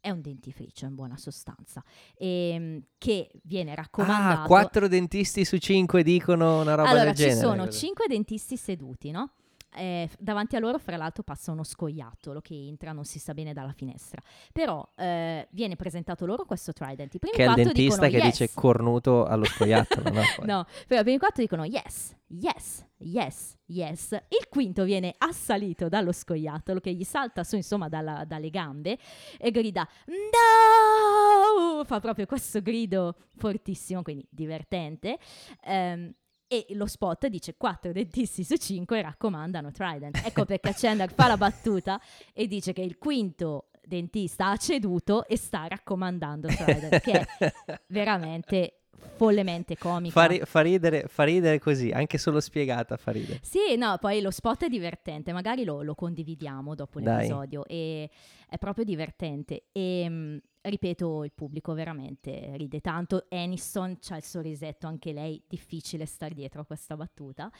è 0.00 0.10
un 0.10 0.20
dentifricio 0.20 0.86
in 0.86 0.94
buona 0.94 1.16
sostanza, 1.16 1.82
ehm, 2.16 2.82
che 2.98 3.30
viene 3.42 3.74
raccomandato... 3.74 4.42
Ah, 4.42 4.46
quattro 4.46 4.88
dentisti 4.88 5.44
su 5.44 5.58
cinque 5.58 6.02
dicono 6.02 6.60
una 6.60 6.74
roba 6.74 6.88
allora, 6.88 7.04
del 7.06 7.16
ci 7.16 7.22
genere. 7.24 7.40
sono 7.40 7.68
cinque 7.68 8.06
dentisti 8.08 8.56
seduti, 8.56 9.10
no? 9.10 9.32
Eh, 9.72 10.08
davanti 10.18 10.56
a 10.56 10.58
loro, 10.58 10.78
fra 10.78 10.96
l'altro, 10.96 11.22
passa 11.22 11.52
uno 11.52 11.62
scoiattolo 11.62 12.40
che 12.40 12.54
entra, 12.54 12.92
non 12.92 13.04
si 13.04 13.18
sa 13.18 13.34
bene 13.34 13.52
dalla 13.52 13.72
finestra. 13.72 14.20
Però 14.52 14.86
eh, 14.96 15.46
viene 15.50 15.76
presentato 15.76 16.26
loro 16.26 16.44
questo 16.44 16.72
Trident. 16.72 17.14
I 17.14 17.18
primi 17.18 17.36
Che 17.36 17.44
è 17.44 17.48
il 17.48 17.54
dentista 17.54 18.06
dicono 18.06 18.10
che 18.10 18.26
yes. 18.26 18.38
dice 18.38 18.50
cornuto 18.54 19.24
allo 19.24 19.44
scoiattolo. 19.44 20.10
no? 20.10 20.20
No, 20.50 20.66
però 20.86 21.00
i 21.00 21.04
primi 21.04 21.18
quattro 21.18 21.42
dicono 21.42 21.64
yes, 21.64 22.16
yes, 22.28 22.84
yes, 22.98 23.56
yes. 23.66 24.12
Il 24.28 24.48
quinto 24.48 24.84
viene 24.84 25.14
assalito 25.18 25.88
dallo 25.88 26.12
scoiattolo 26.12 26.80
che 26.80 26.92
gli 26.92 27.04
salta 27.04 27.44
su, 27.44 27.56
insomma, 27.56 27.88
dalla- 27.88 28.24
dalle 28.24 28.50
gambe 28.50 28.98
e 29.38 29.50
grida 29.50 29.86
no! 30.06 31.84
Fa 31.84 32.00
proprio 32.00 32.26
questo 32.26 32.60
grido 32.60 33.14
fortissimo, 33.36 34.02
quindi 34.02 34.26
divertente. 34.28 35.18
Ehm, 35.64 36.12
e 36.52 36.66
lo 36.70 36.86
spot 36.86 37.28
dice 37.28 37.54
4 37.56 37.92
dentisti 37.92 38.42
su 38.42 38.56
5 38.56 39.00
raccomandano 39.02 39.70
Trident. 39.70 40.20
Ecco 40.24 40.44
perché 40.44 40.74
Chandler 40.76 41.12
fa 41.14 41.28
la 41.28 41.36
battuta 41.36 42.00
e 42.32 42.48
dice 42.48 42.72
che 42.72 42.82
il 42.82 42.98
quinto 42.98 43.68
dentista 43.84 44.50
ha 44.50 44.56
ceduto 44.56 45.28
e 45.28 45.36
sta 45.36 45.68
raccomandando 45.68 46.48
Trident, 46.48 46.98
che 46.98 47.12
è 47.12 47.52
veramente 47.86 48.79
follemente 49.16 49.76
comica. 49.76 50.12
Fa, 50.12 50.26
ri- 50.26 50.40
fa 50.44 50.60
ridere, 50.60 51.04
fa 51.06 51.24
ridere 51.24 51.58
così, 51.58 51.90
anche 51.90 52.18
solo 52.18 52.40
spiegata 52.40 52.96
fa 52.96 53.10
ridere. 53.10 53.40
Sì, 53.42 53.76
no, 53.76 53.96
poi 53.98 54.20
lo 54.20 54.30
spot 54.30 54.64
è 54.64 54.68
divertente, 54.68 55.32
magari 55.32 55.64
lo, 55.64 55.82
lo 55.82 55.94
condividiamo 55.94 56.74
dopo 56.74 57.00
Dai. 57.00 57.16
l'episodio 57.16 57.64
e 57.66 58.10
è 58.48 58.58
proprio 58.58 58.84
divertente 58.84 59.64
e 59.72 60.08
mh, 60.08 60.40
ripeto 60.62 61.24
il 61.24 61.32
pubblico 61.32 61.72
veramente 61.74 62.52
ride 62.56 62.80
tanto, 62.80 63.26
Aniston 63.28 63.98
c'ha 64.00 64.16
il 64.16 64.24
sorrisetto 64.24 64.86
anche 64.86 65.12
lei, 65.12 65.42
difficile 65.46 66.06
star 66.06 66.32
dietro 66.32 66.62
a 66.62 66.64
questa 66.64 66.96
battuta 66.96 67.50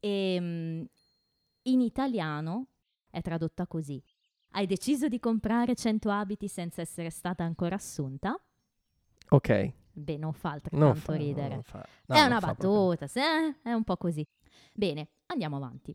e 0.00 0.40
mh, 0.40 0.84
in 1.62 1.80
italiano 1.80 2.68
è 3.10 3.20
tradotta 3.20 3.66
così. 3.66 4.02
Hai 4.52 4.66
deciso 4.66 5.08
di 5.08 5.18
comprare 5.20 5.74
100 5.74 6.10
abiti 6.10 6.48
senza 6.48 6.80
essere 6.80 7.10
stata 7.10 7.44
ancora 7.44 7.74
assunta? 7.74 8.38
Ok. 9.30 9.72
Beh, 9.98 10.16
non 10.16 10.32
fa 10.32 10.52
altrettanto 10.52 10.94
fa, 10.94 11.14
ridere. 11.14 11.54
non 11.54 11.62
fa- 11.62 11.86
no, 12.06 12.16
è 12.16 12.22
una 12.22 12.40
battuta, 12.40 13.06
sì, 13.06 13.18
eh, 13.18 13.56
è 13.62 13.72
un 13.72 13.84
po' 13.84 13.96
così. 13.96 14.26
Bene, 14.72 15.08
andiamo 15.26 15.56
avanti. 15.56 15.94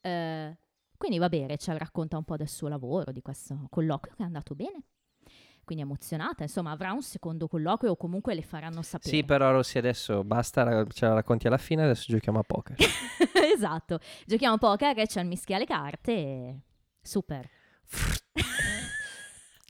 Eh, 0.00 0.56
quindi 0.96 1.18
va 1.18 1.28
bene, 1.28 1.56
ci 1.58 1.70
racconta 1.76 2.16
un 2.16 2.24
po' 2.24 2.36
del 2.36 2.48
suo 2.48 2.68
lavoro, 2.68 3.12
di 3.12 3.22
questo 3.22 3.66
colloquio 3.70 4.14
che 4.14 4.22
è 4.22 4.26
andato 4.26 4.54
bene. 4.54 4.82
Quindi 5.64 5.82
emozionata, 5.82 6.44
insomma, 6.44 6.70
avrà 6.70 6.92
un 6.92 7.02
secondo 7.02 7.48
colloquio 7.48 7.90
o 7.90 7.96
comunque 7.96 8.34
le 8.34 8.42
faranno 8.42 8.82
sapere. 8.82 9.10
Sì, 9.10 9.24
però 9.24 9.50
Rossi 9.50 9.78
adesso 9.78 10.22
basta, 10.22 10.86
ce 10.86 11.06
la 11.06 11.14
racconti 11.14 11.48
alla 11.48 11.58
fine, 11.58 11.82
adesso 11.82 12.04
giochiamo 12.06 12.38
a 12.38 12.44
poker. 12.44 12.76
esatto. 13.52 13.98
Giochiamo 14.26 14.54
a 14.54 14.58
poker, 14.58 14.94
Rachel 14.94 15.26
mischia 15.26 15.58
le 15.58 15.64
carte 15.64 16.12
e... 16.12 16.60
Super. 17.02 17.48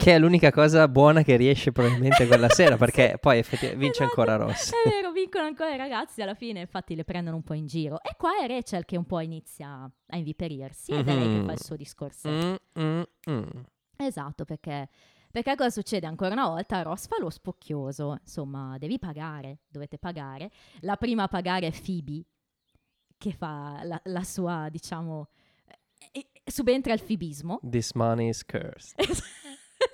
Che 0.06 0.14
è 0.14 0.18
l'unica 0.20 0.52
cosa 0.52 0.86
buona 0.86 1.24
che 1.24 1.34
riesce 1.34 1.72
probabilmente 1.72 2.28
quella 2.28 2.48
sera, 2.48 2.76
perché 2.78 3.18
poi 3.20 3.38
effettivamente 3.38 3.84
vince 3.84 4.04
Esatto, 4.04 4.20
ancora 4.20 4.36
Rossi. 4.36 4.70
È 4.70 4.88
vero, 4.88 5.10
vincono 5.10 5.46
ancora 5.46 5.74
i 5.74 5.76
ragazzi, 5.76 6.22
alla 6.22 6.34
fine 6.34 6.60
infatti 6.60 6.94
le 6.94 7.02
prendono 7.02 7.34
un 7.34 7.42
po' 7.42 7.54
in 7.54 7.66
giro. 7.66 8.00
E 8.00 8.14
qua 8.16 8.38
è 8.40 8.46
Rachel 8.46 8.84
che 8.84 8.96
un 8.96 9.04
po' 9.04 9.18
inizia 9.18 9.68
a 10.06 10.16
inviperirsi 10.16 10.92
ed 10.92 11.08
è 11.08 11.12
lei 11.12 11.40
che 11.40 11.44
fa 11.44 11.52
il 11.54 11.60
suo 11.60 11.74
discorso. 11.74 12.28
Mm, 12.28 12.54
mm, 12.78 13.02
mm. 13.30 13.42
Esatto, 13.96 14.44
perché, 14.44 14.88
perché 15.32 15.56
cosa 15.56 15.70
succede 15.70 16.06
ancora 16.06 16.34
una 16.34 16.50
volta? 16.50 16.82
Ross 16.82 17.08
fa 17.08 17.16
lo 17.18 17.28
spocchioso, 17.28 18.16
insomma, 18.20 18.78
devi 18.78 19.00
pagare, 19.00 19.62
dovete 19.66 19.98
pagare. 19.98 20.52
La 20.82 20.94
prima 20.94 21.24
a 21.24 21.28
pagare 21.28 21.66
è 21.66 21.72
Phoebe, 21.72 22.22
che 23.18 23.32
fa 23.32 23.80
la, 23.82 24.00
la 24.04 24.22
sua, 24.22 24.68
diciamo, 24.70 25.30
subentra 26.44 26.92
il 26.92 27.00
fibismo. 27.00 27.58
This 27.68 27.92
money 27.94 28.28
is 28.28 28.44
cursed. 28.44 28.94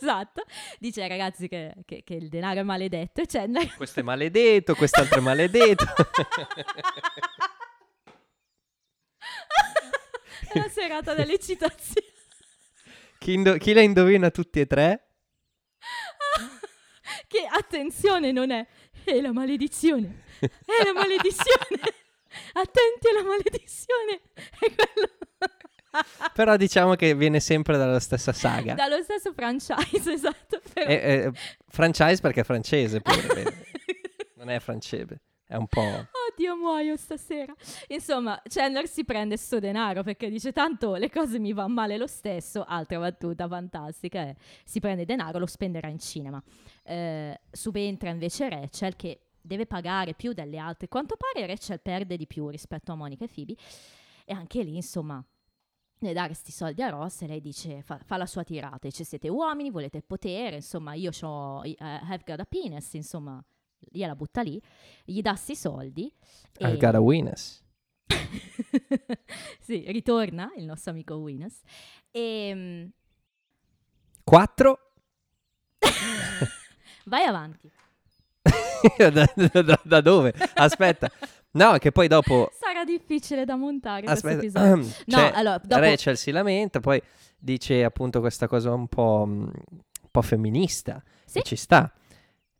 esatto, 0.02 0.42
dice 0.78 1.02
ai 1.02 1.08
ragazzi 1.08 1.48
che, 1.48 1.72
che- 1.84 2.02
che 2.04 2.14
il 2.14 2.28
denaro 2.28 2.60
è 2.60 2.62
maledetto 2.62 3.20
e 3.20 3.26
Chandler... 3.26 3.74
Questo 3.76 4.00
è 4.00 4.02
maledetto, 4.02 4.74
quest'altro 4.74 5.18
è 5.18 5.22
maledetto. 5.22 5.84
è 10.52 10.58
la 10.58 10.68
serata 10.68 11.14
delle 11.14 11.38
citazioni. 11.38 12.06
chi, 13.18 13.32
indo- 13.34 13.56
chi 13.56 13.72
la 13.72 13.80
indovina 13.80 14.30
tutti 14.30 14.60
e 14.60 14.66
tre? 14.66 15.06
che 17.28 17.46
attenzione 17.50 18.32
non 18.32 18.50
è, 18.50 18.66
è 19.04 19.20
la 19.20 19.32
maledizione, 19.32 20.24
è 20.40 20.84
la 20.84 20.92
maledizione, 20.92 21.80
attenti 22.54 23.08
alla 23.08 23.22
maledizione, 23.22 24.20
è 24.34 24.74
quello. 24.74 25.08
Però 26.32 26.56
diciamo 26.56 26.94
che 26.94 27.14
viene 27.14 27.40
sempre 27.40 27.76
dalla 27.76 28.00
stessa 28.00 28.32
saga. 28.32 28.74
Dallo 28.74 29.02
stesso 29.02 29.32
franchise, 29.32 30.12
esatto. 30.12 30.60
Però... 30.72 30.90
Eh, 30.90 30.94
eh, 30.94 31.32
franchise 31.68 32.20
perché 32.20 32.40
è 32.40 32.44
francese 32.44 33.00
pure? 33.00 33.70
Non 34.42 34.50
è 34.50 34.58
francese, 34.58 35.20
è 35.46 35.54
un 35.54 35.68
po'... 35.68 35.80
Oddio, 35.80 36.56
muoio 36.56 36.96
stasera. 36.96 37.54
Insomma, 37.86 38.42
Chandler 38.48 38.88
si 38.88 39.04
prende 39.04 39.36
sto 39.36 39.60
denaro 39.60 40.02
perché 40.02 40.28
dice 40.28 40.50
tanto 40.50 40.96
le 40.96 41.10
cose 41.10 41.38
mi 41.38 41.52
vanno 41.52 41.74
male 41.74 41.96
lo 41.96 42.08
stesso. 42.08 42.64
Altra 42.66 42.98
battuta 42.98 43.46
fantastica 43.46 44.22
è 44.22 44.34
si 44.64 44.80
prende 44.80 45.04
denaro, 45.04 45.38
lo 45.38 45.46
spenderà 45.46 45.86
in 45.86 46.00
cinema. 46.00 46.42
Eh, 46.82 47.40
subentra 47.52 48.10
invece 48.10 48.48
Rachel 48.48 48.96
che 48.96 49.20
deve 49.40 49.66
pagare 49.66 50.14
più 50.14 50.32
delle 50.32 50.58
altre. 50.58 50.88
Quanto 50.88 51.16
pare 51.16 51.46
Rachel 51.46 51.80
perde 51.80 52.16
di 52.16 52.26
più 52.26 52.48
rispetto 52.48 52.90
a 52.90 52.96
Monica 52.96 53.24
e 53.24 53.28
Phoebe. 53.28 53.54
E 54.24 54.32
anche 54.34 54.62
lì, 54.62 54.74
insomma, 54.74 55.24
deve 56.06 56.14
dare 56.14 56.26
questi 56.28 56.52
soldi 56.52 56.82
a 56.82 56.88
Ross 56.88 57.22
e 57.22 57.26
lei 57.26 57.40
dice, 57.40 57.82
fa, 57.82 57.98
fa 58.04 58.16
la 58.16 58.26
sua 58.26 58.44
tirata, 58.44 58.88
dice 58.88 59.04
siete 59.04 59.28
uomini, 59.28 59.70
volete 59.70 60.02
potere, 60.02 60.56
insomma 60.56 60.94
io 60.94 61.10
ho, 61.20 61.60
uh, 61.60 61.74
have 61.78 62.22
got 62.24 62.40
a 62.40 62.44
penis, 62.44 62.92
insomma 62.94 63.42
gliela 63.78 64.14
butta 64.14 64.42
lì, 64.42 64.60
gli 65.04 65.20
dà 65.20 65.34
sti 65.34 65.56
soldi. 65.56 66.12
I've 66.58 66.78
got 66.78 66.94
a 66.94 67.00
Winners. 67.00 67.62
sì, 69.60 69.84
ritorna 69.88 70.52
il 70.56 70.64
nostro 70.64 70.92
amico 70.92 71.14
Winners. 71.16 71.60
E... 72.10 72.90
4. 74.24 74.78
Vai 77.06 77.24
avanti. 77.24 77.70
da, 78.96 79.32
da, 79.62 79.80
da, 79.84 80.00
dove? 80.00 80.34
Aspetta. 80.54 81.10
No, 81.52 81.76
che 81.78 81.92
poi 81.92 82.08
dopo... 82.08 82.50
Sarà 82.58 82.84
difficile 82.84 83.44
da 83.44 83.56
montare 83.56 84.06
Aspetta. 84.06 84.38
questo 84.38 84.58
episodio. 84.58 84.84
no, 85.06 85.16
cioè, 85.16 85.30
allora, 85.34 85.60
dopo... 85.62 85.80
Rachel 85.80 86.16
si 86.16 86.30
lamenta, 86.30 86.80
poi 86.80 87.00
dice 87.38 87.84
appunto 87.84 88.20
questa 88.20 88.46
cosa 88.46 88.72
un 88.72 88.86
po', 88.88 89.24
un 89.26 89.50
po 90.10 90.22
femminista. 90.22 91.02
Sì. 91.24 91.42
Ci 91.42 91.56
sta. 91.56 91.92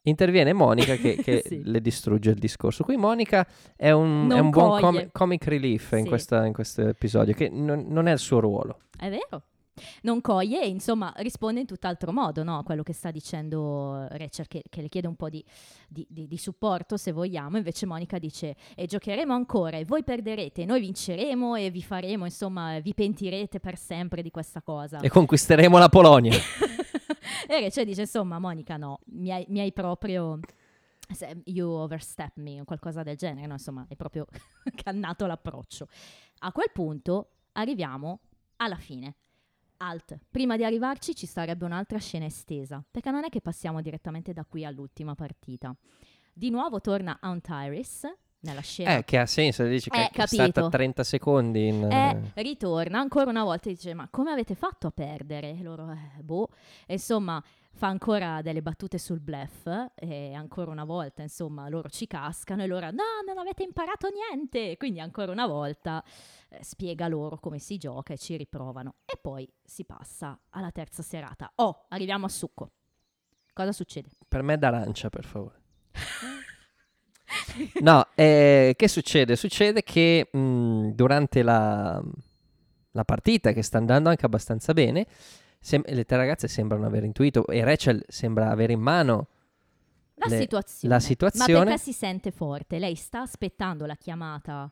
Interviene 0.04 0.52
Monica 0.52 0.96
che, 0.96 1.16
che 1.22 1.42
Sì. 1.46 1.62
le 1.64 1.80
distrugge 1.80 2.30
il 2.30 2.38
discorso. 2.38 2.82
Qui 2.84 2.96
Monica 2.96 3.46
è 3.76 3.92
un, 3.92 4.30
è 4.30 4.38
un 4.38 4.50
buon 4.50 4.80
com- 4.80 5.08
comic 5.12 5.44
relief 5.44 5.92
in, 5.92 6.02
Sì. 6.02 6.08
questa- 6.08 6.44
in 6.46 6.52
questo 6.52 6.88
episodio, 6.88 7.34
che 7.34 7.48
non, 7.48 7.84
non 7.88 8.08
è 8.08 8.12
il 8.12 8.18
suo 8.18 8.40
ruolo. 8.40 8.80
È 8.98 9.08
vero. 9.08 9.44
Non 10.02 10.20
coglie 10.20 10.62
e 10.62 10.68
insomma 10.68 11.12
risponde 11.16 11.60
in 11.60 11.66
tutt'altro 11.66 12.12
modo 12.12 12.42
no, 12.42 12.58
a 12.58 12.62
quello 12.62 12.82
che 12.82 12.92
sta 12.92 13.10
dicendo 13.10 14.06
Rachel 14.10 14.46
che, 14.46 14.62
che 14.68 14.82
le 14.82 14.88
chiede 14.88 15.06
un 15.06 15.16
po' 15.16 15.30
di, 15.30 15.42
di- 15.88 16.06
di- 16.08 16.26
di 16.26 16.36
supporto 16.36 16.96
se 16.98 17.10
vogliamo, 17.12 17.56
invece 17.56 17.86
Monica 17.86 18.18
dice 18.18 18.54
e 18.74 18.86
giocheremo 18.86 19.32
ancora 19.32 19.78
e 19.78 19.84
voi 19.84 20.04
perderete, 20.04 20.64
noi 20.66 20.80
vinceremo 20.80 21.54
e 21.56 21.70
vi 21.70 21.82
faremo, 21.82 22.26
insomma 22.26 22.78
vi 22.80 22.92
pentirete 22.92 23.60
per 23.60 23.78
sempre 23.78 24.20
di 24.20 24.30
questa 24.30 24.60
cosa. 24.60 25.00
E 25.00 25.08
conquisteremo 25.08 25.78
la 25.78 25.88
Polonia. 25.88 26.34
e 27.48 27.60
Rachel 27.60 27.86
dice 27.86 28.02
insomma 28.02 28.38
Monica 28.38 28.76
no, 28.76 29.00
mi 29.06 29.32
hai, 29.32 29.44
mi 29.48 29.60
hai 29.60 29.72
proprio... 29.72 30.38
You 31.44 31.68
overstep 31.68 32.36
me 32.36 32.62
o 32.62 32.64
qualcosa 32.64 33.02
del 33.02 33.16
genere, 33.16 33.46
no? 33.46 33.52
Insomma, 33.54 33.84
hai 33.86 33.96
proprio 33.96 34.24
cannato 34.82 35.26
l'approccio. 35.26 35.86
A 36.38 36.52
quel 36.52 36.70
punto 36.72 37.32
arriviamo 37.52 38.20
alla 38.56 38.76
fine. 38.76 39.16
Alt. 39.82 40.16
Prima 40.30 40.56
di 40.56 40.64
arrivarci 40.64 41.14
ci 41.14 41.26
sarebbe 41.26 41.64
un'altra 41.64 41.98
scena 41.98 42.24
estesa, 42.24 42.82
perché 42.88 43.10
non 43.10 43.24
è 43.24 43.28
che 43.28 43.40
passiamo 43.40 43.80
direttamente 43.80 44.32
da 44.32 44.44
qui 44.44 44.64
all'ultima 44.64 45.14
partita. 45.14 45.74
Di 46.32 46.50
nuovo 46.50 46.80
torna 46.80 47.18
Aunt 47.20 47.48
Iris 47.50 48.06
nella 48.40 48.60
scena. 48.60 48.96
eh, 48.98 49.04
che 49.04 49.18
ha 49.18 49.26
senso, 49.26 49.64
dici 49.64 49.90
che 49.90 50.00
Eh, 50.04 50.08
è 50.10 50.26
stata 50.26 50.50
capito. 50.50 50.68
30 50.68 51.04
secondi 51.04 51.66
in... 51.68 51.82
E 51.90 52.42
ritorna 52.42 52.98
ancora 53.00 53.30
una 53.30 53.44
volta 53.44 53.68
e 53.68 53.74
dice: 53.74 53.92
Ma 53.94 54.08
come 54.10 54.30
avete 54.30 54.54
fatto 54.54 54.86
a 54.86 54.90
perdere? 54.90 55.50
E 55.50 55.62
loro, 55.62 55.90
eh, 55.90 56.22
boh. 56.22 56.48
E 56.86 56.94
insomma, 56.94 57.42
fa 57.74 57.86
ancora 57.88 58.42
delle 58.42 58.62
battute 58.62 58.98
sul 58.98 59.20
bluff. 59.20 59.66
E 59.94 60.32
ancora 60.34 60.70
una 60.70 60.84
volta, 60.84 61.22
insomma, 61.22 61.68
loro 61.68 61.88
ci 61.88 62.06
cascano. 62.06 62.62
E 62.62 62.66
loro, 62.66 62.90
no, 62.90 63.02
non 63.26 63.38
avete 63.38 63.62
imparato 63.62 64.08
niente. 64.08 64.76
Quindi, 64.76 65.00
ancora 65.00 65.32
una 65.32 65.46
volta, 65.46 66.02
eh, 66.48 66.62
spiega 66.62 67.08
loro 67.08 67.38
come 67.38 67.58
si 67.58 67.78
gioca 67.78 68.12
e 68.12 68.18
ci 68.18 68.36
riprovano. 68.36 68.96
E 69.04 69.18
poi 69.20 69.48
si 69.64 69.84
passa 69.84 70.38
alla 70.50 70.70
terza 70.70 71.02
serata. 71.02 71.50
Oh, 71.56 71.86
arriviamo 71.88 72.26
a 72.26 72.28
succo. 72.28 72.70
Cosa 73.52 73.72
succede? 73.72 74.08
Per 74.26 74.42
me 74.42 74.56
d'arancia, 74.58 75.08
per 75.08 75.24
favore. 75.24 75.60
No, 77.80 78.06
eh, 78.14 78.74
che 78.76 78.88
succede? 78.88 79.36
Succede 79.36 79.82
che 79.82 80.28
mh, 80.30 80.88
durante 80.90 81.42
la, 81.42 82.02
la 82.92 83.04
partita, 83.04 83.52
che 83.52 83.62
sta 83.62 83.78
andando 83.78 84.08
anche 84.10 84.26
abbastanza 84.26 84.72
bene, 84.72 85.06
sem- 85.62 85.84
le 85.86 86.04
tre 86.04 86.16
ragazze 86.16 86.48
sembrano 86.48 86.84
aver 86.86 87.04
intuito 87.04 87.46
e 87.46 87.62
Rachel 87.64 88.04
sembra 88.08 88.50
avere 88.50 88.72
in 88.72 88.80
mano 88.80 89.28
La 90.16 90.26
le- 90.28 90.38
situazione. 90.40 90.94
la 90.94 91.00
situazione. 91.00 91.52
Ma 91.58 91.64
perché 91.64 91.78
si 91.80 91.92
sente 91.92 92.30
forte? 92.32 92.78
Lei 92.80 92.96
sta 92.96 93.20
aspettando 93.22 93.86
la 93.86 93.94
chiamata 93.94 94.70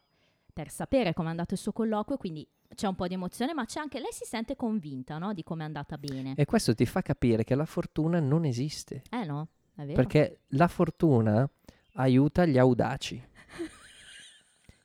per 0.53 0.69
sapere 0.69 1.15
come 1.15 1.29
è 1.29 1.31
andato 1.31 1.55
il 1.55 1.61
suo 1.61 1.73
colloquio, 1.73 2.19
quindi 2.19 2.47
c'è 2.75 2.89
un 2.89 2.97
po' 2.97 3.07
di 3.07 3.15
emozione, 3.15 3.55
ma 3.55 3.65
c'è 3.65 3.79
anche 3.81 4.01
lei 4.01 4.13
si 4.13 4.25
sente 4.25 4.57
convinta, 4.57 5.19
no, 5.19 5.33
di 5.33 5.43
come 5.45 5.63
è 5.63 5.67
andata 5.67 5.97
bene. 5.97 6.35
e 6.37 6.45
questo 6.45 6.75
ti 6.75 6.87
fa 6.87 7.03
capire 7.03 7.45
che 7.45 7.55
la 7.55 7.65
fortuna 7.65 8.19
non 8.21 8.45
esiste. 8.45 9.03
Eh 9.11 9.25
no, 9.25 9.49
è 9.77 9.83
vero. 9.85 9.95
Perché 9.95 10.41
la 10.49 10.67
fortuna 10.69 11.49
aiuta 11.95 12.45
gli 12.47 12.59
audaci. 12.59 13.23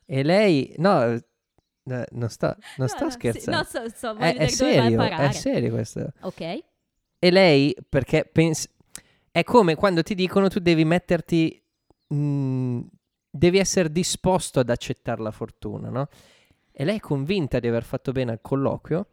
e 0.05 0.23
lei, 0.23 0.73
no, 0.77 1.19
eh, 1.87 2.05
non 2.11 2.29
sto, 2.29 2.47
non 2.77 2.87
No, 2.87 2.87
sto 2.87 3.03
no, 3.05 3.09
sì, 3.09 3.17
scherzando. 3.17 3.57
no, 3.57 3.63
so, 3.63 3.89
so, 3.95 4.15
è, 4.17 4.35
è 4.35 4.47
serio, 4.47 5.01
è 5.01 5.31
serio 5.31 5.71
questo. 5.71 6.11
Ok? 6.21 6.63
E 7.19 7.31
lei, 7.31 7.75
perché 7.87 8.25
pens- 8.31 8.69
è 9.31 9.43
come 9.43 9.75
quando 9.75 10.03
ti 10.03 10.15
dicono 10.15 10.47
tu 10.47 10.59
devi 10.59 10.85
metterti, 10.85 11.61
mm, 12.13 12.81
devi 13.29 13.57
essere 13.57 13.91
disposto 13.91 14.59
ad 14.59 14.69
accettare 14.69 15.21
la 15.21 15.31
fortuna, 15.31 15.89
no? 15.89 16.07
E 16.71 16.83
lei 16.85 16.97
è 16.97 16.99
convinta 16.99 17.59
di 17.59 17.67
aver 17.67 17.83
fatto 17.83 18.11
bene 18.11 18.31
al 18.31 18.41
colloquio, 18.41 19.07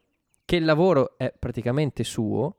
che 0.44 0.56
il 0.56 0.64
lavoro 0.64 1.16
è 1.16 1.32
praticamente 1.38 2.04
suo, 2.04 2.56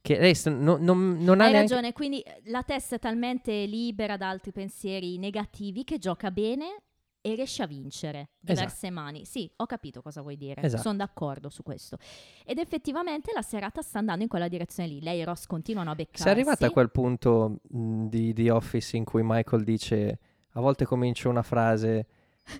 che 0.00 0.18
lei 0.18 0.34
st- 0.34 0.48
no- 0.50 0.78
non, 0.80 1.18
non 1.20 1.40
ha 1.40 1.44
Hai 1.44 1.52
neanche... 1.52 1.74
ragione, 1.74 1.92
quindi 1.92 2.22
la 2.44 2.62
testa 2.62 2.96
è 2.96 2.98
talmente 2.98 3.52
libera 3.66 4.16
da 4.16 4.28
altri 4.28 4.52
pensieri 4.52 5.18
negativi 5.18 5.84
che 5.84 5.98
gioca 5.98 6.30
bene 6.30 6.82
e 7.22 7.34
riesce 7.36 7.62
a 7.62 7.66
vincere 7.66 8.30
diverse 8.40 8.90
mani. 8.90 9.24
Sì, 9.24 9.50
ho 9.56 9.66
capito 9.66 10.02
cosa 10.02 10.20
vuoi 10.20 10.36
dire. 10.36 10.60
Esatto. 10.60 10.82
Sono 10.82 10.96
d'accordo 10.96 11.48
su 11.48 11.62
questo. 11.62 11.96
Ed 12.44 12.58
effettivamente 12.58 13.30
la 13.32 13.42
serata 13.42 13.80
sta 13.80 14.00
andando 14.00 14.24
in 14.24 14.28
quella 14.28 14.48
direzione 14.48 14.88
lì. 14.88 15.00
Lei 15.00 15.20
e 15.20 15.24
Ross 15.24 15.46
continuano 15.46 15.92
a 15.92 15.94
beccarsi. 15.94 16.24
Sei 16.24 16.32
arrivata 16.32 16.66
a 16.66 16.70
quel 16.70 16.90
punto 16.90 17.60
mh, 17.68 18.06
di, 18.06 18.32
di 18.32 18.48
Office 18.48 18.96
in 18.96 19.04
cui 19.04 19.22
Michael 19.24 19.62
dice 19.62 20.18
a 20.54 20.60
volte 20.60 20.84
comincio 20.84 21.30
una 21.30 21.42
frase 21.42 22.06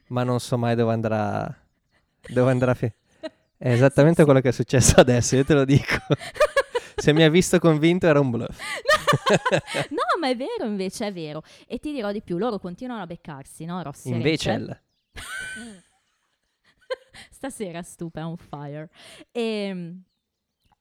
ma 0.09 0.23
non 0.23 0.39
so 0.39 0.57
mai 0.57 0.77
dove 0.77 0.93
andrà 0.93 1.55
dove 2.29 2.51
andrà 2.51 2.73
fi-". 2.75 2.93
È 3.57 3.71
esattamente 3.71 4.21
sì. 4.21 4.25
quello 4.25 4.41
che 4.41 4.49
è 4.49 4.53
successo 4.53 5.01
adesso, 5.01 5.37
io 5.37 5.45
te 5.45 5.55
lo 5.55 5.65
dico. 5.65 5.97
Se 6.95 7.13
mi 7.13 7.25
ha 7.25 7.31
visto 7.31 7.59
convinto 7.59 8.07
era 8.07 8.21
un 8.21 8.31
bluff. 8.31 8.61
no, 9.91 10.12
ma 10.23 10.29
è 10.29 10.37
vero 10.37 10.65
invece, 10.67 11.09
è 11.09 11.13
vero. 11.13 11.43
E 11.67 11.81
ti 11.81 11.93
dirò 11.93 12.13
di 12.13 12.23
più, 12.23 12.39
loro 12.39 12.61
continuano 12.61 13.03
a 13.03 13.07
beccarsi, 13.07 13.65
no? 13.65 13.83
Ross 13.83 14.07
e 14.07 14.11
Invece 14.11 14.51
Rachel? 14.51 14.81
Stasera 17.29 17.83
stupa 17.83 18.25
on 18.25 18.37
fire. 18.37 18.89
E, 19.33 19.97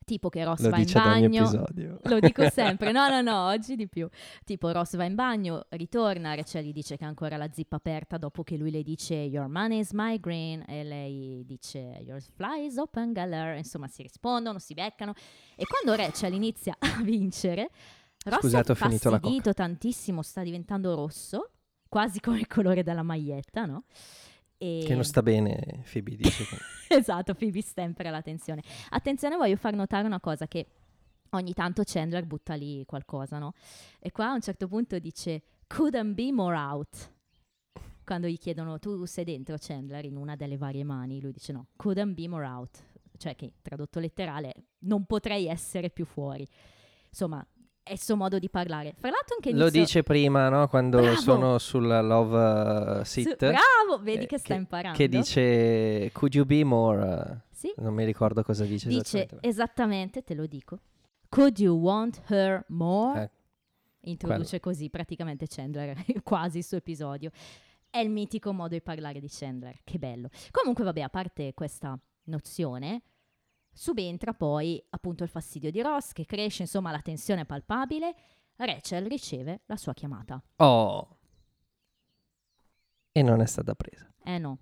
tipo 0.06 0.30
che 0.30 0.43
Ross 0.43 0.62
lo 0.62 0.69
va 0.69 0.77
in 0.77 0.91
bagno. 0.93 1.49
Lo 2.04 2.19
dico 2.19 2.47
sempre, 2.51 2.91
no, 2.91 3.10
no, 3.10 3.21
no, 3.21 3.47
oggi 3.47 3.75
di 3.75 3.88
più. 3.88 4.08
Tipo, 4.45 4.71
Ross 4.71 4.95
va 4.95 5.06
in 5.06 5.15
bagno, 5.15 5.65
ritorna, 5.69 6.36
Rachel 6.36 6.63
gli 6.63 6.71
dice 6.71 6.95
che 6.97 7.04
ha 7.04 7.08
ancora 7.08 7.36
la 7.36 7.49
zippa 7.51 7.77
aperta 7.77 8.19
dopo 8.19 8.43
che 8.43 8.58
lui 8.58 8.69
le 8.69 8.84
dice 8.84 9.15
Your 9.15 9.47
money 9.47 9.80
is 9.80 9.89
my 9.91 10.19
green 10.19 10.63
e 10.67 10.84
lei 10.84 11.43
dice 11.47 11.80
Your 12.06 12.21
fly 12.21 12.67
is 12.67 12.77
open, 12.77 13.12
galler. 13.12 13.58
Insomma, 13.58 13.88
si 13.88 14.04
rispondono, 14.04 14.60
si 14.60 14.75
beccano. 14.75 15.13
E 15.56 15.65
quando 15.65 15.99
Rachel 15.99 16.34
inizia 16.34 16.75
a 16.77 17.01
vincere, 17.01 17.71
Ross 18.23 18.41
Scusate, 18.41 18.71
ho 18.71 18.75
finito 18.75 19.10
la 19.10 19.19
fastidito 19.19 19.53
tantissimo, 19.53 20.21
sta 20.21 20.43
diventando 20.43 20.93
rosso, 20.93 21.51
quasi 21.89 22.19
come 22.19 22.39
il 22.39 22.47
colore 22.47 22.84
della 22.84 23.03
maglietta, 23.03 23.65
no? 23.65 23.86
E... 24.57 24.84
Che 24.86 24.93
non 24.93 25.03
sta 25.03 25.23
bene, 25.23 25.84
Phoebe 25.91 26.15
dice. 26.15 26.45
esatto, 26.88 27.34
Phoebe 27.34 27.62
stempera 27.62 28.12
l'attenzione. 28.12 28.62
Attenzione, 28.89 29.35
voglio 29.35 29.56
far 29.56 29.73
notare 29.73 30.06
una 30.06 30.19
cosa 30.19 30.48
che 30.48 30.67
ogni 31.31 31.54
tanto 31.54 31.81
Chandler 31.83 32.25
butta 32.25 32.54
lì 32.54 32.85
qualcosa, 32.85 33.39
no? 33.39 33.54
E 34.00 34.12
qua 34.12 34.29
a 34.29 34.33
un 34.33 34.41
certo 34.41 34.67
punto 34.67 35.00
dice 35.00 35.41
couldn't 35.67 36.13
be 36.13 36.31
more 36.31 36.56
out. 36.56 37.13
Quando 38.04 38.27
gli 38.27 38.37
chiedono 38.37 38.77
tu 38.77 39.06
sei 39.06 39.23
dentro 39.23 39.56
Chandler 39.60 40.06
in 40.06 40.15
una 40.15 40.35
delle 40.35 40.58
varie 40.58 40.83
mani, 40.83 41.21
lui 41.21 41.31
dice 41.31 41.54
no, 41.54 41.67
couldn't 41.75 42.13
be 42.13 42.27
more 42.27 42.46
out. 42.46 42.83
Cioè 43.17 43.35
che 43.35 43.54
tradotto 43.62 44.00
letterale 44.00 44.54
non 44.79 45.06
potrei 45.06 45.48
essere 45.48 45.89
più 45.89 46.06
fuori. 46.06 46.48
Insomma, 47.08 47.46
è 47.84 47.94
il 47.94 48.02
suo 48.02 48.15
modo 48.15 48.40
di 48.40 48.50
parlare. 48.50 48.94
Fra 48.98 49.10
l'altro 49.10 49.36
anche 49.36 49.52
Lo 49.52 49.69
dice 49.69 50.04
prima, 50.04 50.50
no? 50.50 50.67
Quando 50.67 51.00
Bravo! 51.00 51.15
sono 51.19 51.58
sulla 51.58 52.02
love 52.02 53.00
uh, 53.00 53.04
Su- 53.04 53.21
seat. 53.21 53.38
bravo, 53.38 54.02
vedi 54.02 54.23
eh, 54.23 54.27
che 54.27 54.38
sta 54.38 54.54
imparando. 54.54 54.98
Che 54.98 55.08
dice, 55.08 56.10
could 56.13 56.34
you 56.34 56.46
be 56.46 56.63
more... 56.63 57.46
Sì. 57.50 57.71
Non 57.77 57.94
mi 57.94 58.06
ricordo 58.06 58.42
cosa 58.44 58.63
dice. 58.65 58.88
Dice 58.88 59.00
esattamente. 59.17 59.48
esattamente, 59.48 60.23
te 60.23 60.34
lo 60.34 60.48
dico. 60.48 60.79
Could 61.29 61.60
you 61.60 61.77
want 61.77 62.21
her 62.27 62.63
more? 62.69 63.21
Eh, 63.21 64.10
Introduce 64.10 64.60
così 64.60 64.90
praticamente 64.90 65.46
Chandler, 65.48 65.96
quasi 66.23 66.60
il 66.60 66.63
suo 66.63 66.77
episodio. 66.77 67.29
È 67.90 68.00
il 68.00 68.10
mitico 68.10 68.52
modo 68.52 68.73
di 68.73 68.82
parlare 68.82 69.19
di 69.19 69.27
Chandler, 69.29 69.79
che 69.84 70.00
bello. 70.00 70.29
Comunque, 70.50 70.84
vabbè, 70.84 71.02
a 71.02 71.10
parte 71.10 71.54
questa 71.54 71.98
nozione, 72.25 73.02
subentra 73.74 74.34
poi 74.34 74.84
appunto 74.90 75.24
il 75.24 75.30
fastidio 75.30 75.72
di 75.72 75.82
Ross 75.82 76.12
che 76.12 76.26
cresce, 76.26 76.63
insomma, 76.63 76.92
la 76.92 77.02
tensione 77.02 77.42
è 77.42 77.46
palpabile. 77.46 78.15
Rachel 78.56 79.08
riceve 79.08 79.62
la 79.65 79.78
sua 79.78 79.94
chiamata. 79.94 80.42
Oh. 80.58 81.17
E 83.12 83.22
non 83.22 83.42
è 83.42 83.46
stata 83.46 83.74
presa. 83.76 84.10
Eh 84.24 84.38
no, 84.38 84.60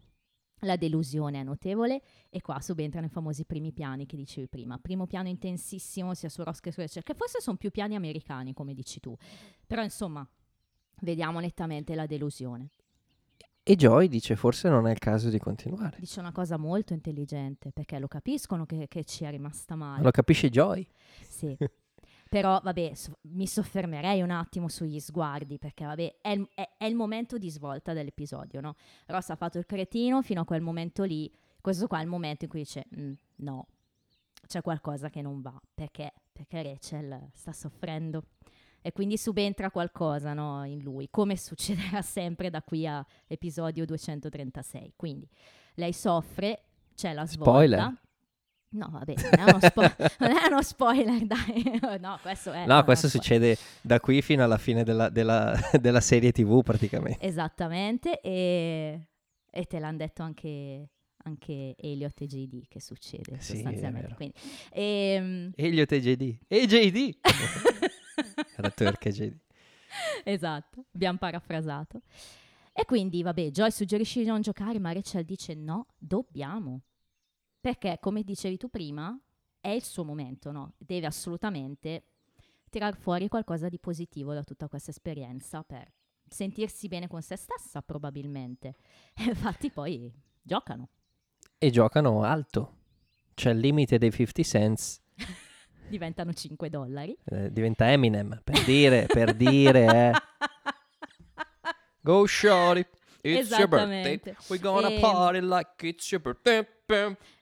la 0.59 0.75
delusione 0.75 1.39
è 1.39 1.43
notevole 1.43 2.01
e 2.29 2.41
qua 2.41 2.59
subentrano 2.59 3.05
i 3.05 3.09
famosi 3.09 3.45
primi 3.45 3.71
piani 3.71 4.05
che 4.05 4.15
dicevi 4.15 4.47
prima. 4.47 4.77
Primo 4.79 5.05
piano 5.05 5.27
intensissimo 5.27 6.13
sia 6.13 6.29
su 6.29 6.43
Ross 6.43 6.59
che 6.59 6.71
su 6.71 6.81
Rachel, 6.81 7.03
che 7.03 7.13
forse 7.13 7.41
sono 7.41 7.57
più 7.57 7.71
piani 7.71 7.95
americani, 7.95 8.53
come 8.53 8.73
dici 8.73 8.99
tu. 8.99 9.15
Però 9.67 9.83
insomma, 9.83 10.27
vediamo 11.01 11.39
nettamente 11.39 11.95
la 11.95 12.05
delusione. 12.05 12.71
E 13.63 13.75
Joy 13.75 14.07
dice 14.07 14.35
forse 14.35 14.67
non 14.69 14.87
è 14.87 14.91
il 14.91 14.97
caso 14.97 15.29
di 15.29 15.37
continuare. 15.37 15.97
Dice 15.99 16.19
una 16.19 16.31
cosa 16.31 16.57
molto 16.57 16.93
intelligente, 16.93 17.71
perché 17.71 17.99
lo 17.99 18.07
capiscono 18.07 18.65
che, 18.65 18.87
che 18.87 19.03
ci 19.03 19.25
è 19.25 19.29
rimasta 19.29 19.75
male. 19.75 20.01
Lo 20.03 20.11
capisce 20.11 20.49
Joy? 20.49 20.87
Sì. 21.27 21.55
Però, 22.29 22.59
vabbè, 22.63 22.93
so- 22.93 23.17
mi 23.21 23.47
soffermerei 23.47 24.21
un 24.21 24.29
attimo 24.31 24.67
sugli 24.69 24.99
sguardi, 24.99 25.57
perché, 25.57 25.83
vabbè, 25.85 26.17
è 26.21 26.29
il, 26.29 26.47
è- 26.53 26.69
è 26.77 26.85
il 26.85 26.95
momento 26.95 27.37
di 27.37 27.49
svolta 27.49 27.93
dell'episodio, 27.93 28.61
no? 28.61 28.75
Ross 29.07 29.29
ha 29.29 29.35
fatto 29.35 29.57
il 29.57 29.65
cretino 29.65 30.21
fino 30.21 30.41
a 30.41 30.45
quel 30.45 30.61
momento 30.61 31.03
lì. 31.03 31.31
Questo 31.61 31.87
qua 31.87 31.99
è 31.99 32.03
il 32.03 32.07
momento 32.07 32.43
in 32.45 32.49
cui 32.49 32.59
dice, 32.59 32.85
"Mm, 32.99 33.13
no, 33.37 33.67
c'è 34.47 34.61
qualcosa 34.61 35.09
che 35.09 35.21
non 35.21 35.41
va. 35.41 35.59
Perché? 35.73 36.13
Perché 36.31 36.61
Rachel 36.63 37.29
sta 37.33 37.51
soffrendo. 37.51 38.23
E 38.81 38.91
quindi 38.91 39.17
subentra 39.17 39.69
qualcosa, 39.71 40.33
no, 40.33 40.63
in 40.63 40.81
lui, 40.81 41.09
come 41.09 41.35
succederà 41.37 42.01
sempre 42.03 42.49
da 42.49 42.61
qui 42.61 42.87
a 42.87 43.05
episodio 43.27 43.85
236. 43.85 44.93
Quindi, 44.95 45.27
lei 45.75 45.93
soffre, 45.93 46.63
c'è 46.95 47.13
la 47.13 47.25
svolta. 47.25 47.51
Spoiler. 47.51 48.01
No, 48.71 48.87
vabbè, 48.91 49.13
non 49.31 49.47
è 49.47 49.51
uno, 49.51 49.59
spo- 49.59 49.81
non 50.19 50.29
è 50.29 50.47
uno 50.47 50.61
spoiler, 50.61 51.25
dai. 51.25 51.79
No, 51.99 52.19
questo 52.21 52.51
è... 52.51 52.65
no, 52.67 52.83
questo 52.83 53.09
succede 53.09 53.57
da 53.81 53.99
qui 53.99 54.21
fino 54.21 54.43
alla 54.43 54.59
fine 54.59 54.83
della, 54.83 55.09
della- 55.09 55.59
della 55.79 56.01
serie 56.01 56.31
TV 56.31 56.61
praticamente. 56.61 57.25
Esattamente, 57.25 58.21
e, 58.21 59.07
e 59.49 59.65
te 59.65 59.79
l'hanno 59.79 59.97
detto 59.97 60.21
anche, 60.21 60.87
anche 61.23 61.73
Elliot 61.77 62.21
e 62.21 62.25
JD 62.27 62.67
che 62.67 62.79
succede 62.79 63.37
Sì, 63.39 63.53
è 63.53 63.55
sostanzialmente. 63.55 64.13
Quindi, 64.13 64.35
ehm, 64.71 65.51
Elliot 65.55 65.91
e 65.91 65.99
JD. 65.99 66.37
E 66.47 66.65
JD! 66.67 67.17
Turk 68.75 69.05
e 69.05 69.11
JD. 69.11 69.37
esatto, 70.23 70.85
abbiamo 70.93 71.17
parafrasato. 71.17 72.01
E 72.71 72.85
quindi, 72.85 73.21
vabbè, 73.23 73.51
Joy 73.51 73.71
suggerisce 73.71 74.21
di 74.21 74.27
non 74.27 74.41
giocare, 74.41 74.79
ma 74.79 74.93
Rachel 74.93 75.25
dice 75.25 75.53
no, 75.53 75.87
dobbiamo. 75.97 76.81
Perché, 77.59 77.97
come 77.99 78.23
dicevi 78.23 78.57
tu 78.57 78.69
prima, 78.69 79.19
è 79.59 79.69
il 79.69 79.83
suo 79.83 80.05
momento, 80.05 80.51
no? 80.51 80.73
Deve 80.77 81.07
assolutamente 81.07 82.05
tirar 82.69 82.95
fuori 82.95 83.27
qualcosa 83.27 83.67
di 83.67 83.79
positivo 83.79 84.33
da 84.33 84.43
tutta 84.43 84.67
questa 84.67 84.91
esperienza 84.91 85.63
per 85.63 85.91
sentirsi 86.27 86.87
bene 86.87 87.07
con 87.07 87.21
se 87.21 87.35
stessa, 87.35 87.81
probabilmente. 87.81 88.75
E 89.13 89.23
infatti 89.23 89.71
poi 89.71 90.11
giocano. 90.41 90.87
E 91.57 91.69
giocano 91.71 92.23
alto. 92.23 92.77
C'è 93.33 93.51
il 93.51 93.59
limite 93.59 93.97
dei 93.97 94.11
50 94.11 94.43
cents. 94.43 95.01
Diventano 95.89 96.33
5 96.33 96.69
dollari. 96.69 97.17
Eh, 97.25 97.51
diventa 97.51 97.91
Eminem. 97.91 98.39
Per 98.43 98.63
dire, 98.63 99.05
per 99.07 99.33
dire, 99.33 99.85
eh. 99.85 100.11
Go 102.01 102.25
shorty. 102.25 102.85
It's 103.21 103.49
your 103.51 103.67
birthday. 103.67 104.19
We're 104.47 104.61
gonna 104.61 104.89
Ehm. 104.89 104.99
party 105.01 105.41
like 105.41 105.85
it's 105.87 106.09
your 106.11 106.21
birthday. 106.21 106.65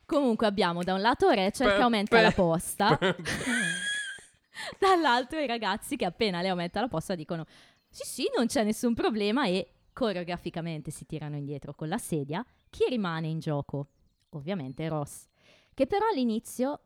Comunque 0.06 0.48
abbiamo 0.48 0.84
da 0.84 0.94
un 0.94 1.02
lato 1.02 1.30
Rachel 1.30 1.68
che 1.76 1.82
aumenta 1.82 2.20
la 2.22 2.32
posta, 2.32 2.98
dall'altro 4.80 5.40
i 5.40 5.48
ragazzi 5.48 5.96
che 5.96 6.06
appena 6.06 6.42
lei 6.42 6.50
aumenta 6.50 6.80
la 6.80 6.88
posta 6.88 7.14
dicono 7.16 7.46
sì 7.90 8.04
sì 8.06 8.30
non 8.36 8.48
c'è 8.48 8.64
nessun 8.64 8.94
problema 8.94 9.46
e 9.48 9.72
coreograficamente 9.94 10.92
si 10.92 11.06
tirano 11.06 11.36
indietro 11.36 11.74
con 11.74 11.88
la 11.90 11.98
sedia. 11.98 12.46
Chi 12.70 12.86
rimane 12.90 13.28
in 13.28 13.40
gioco? 13.40 13.88
Ovviamente 14.32 14.88
Ross, 14.88 15.26
che 15.74 15.88
però 15.88 16.06
all'inizio 16.12 16.82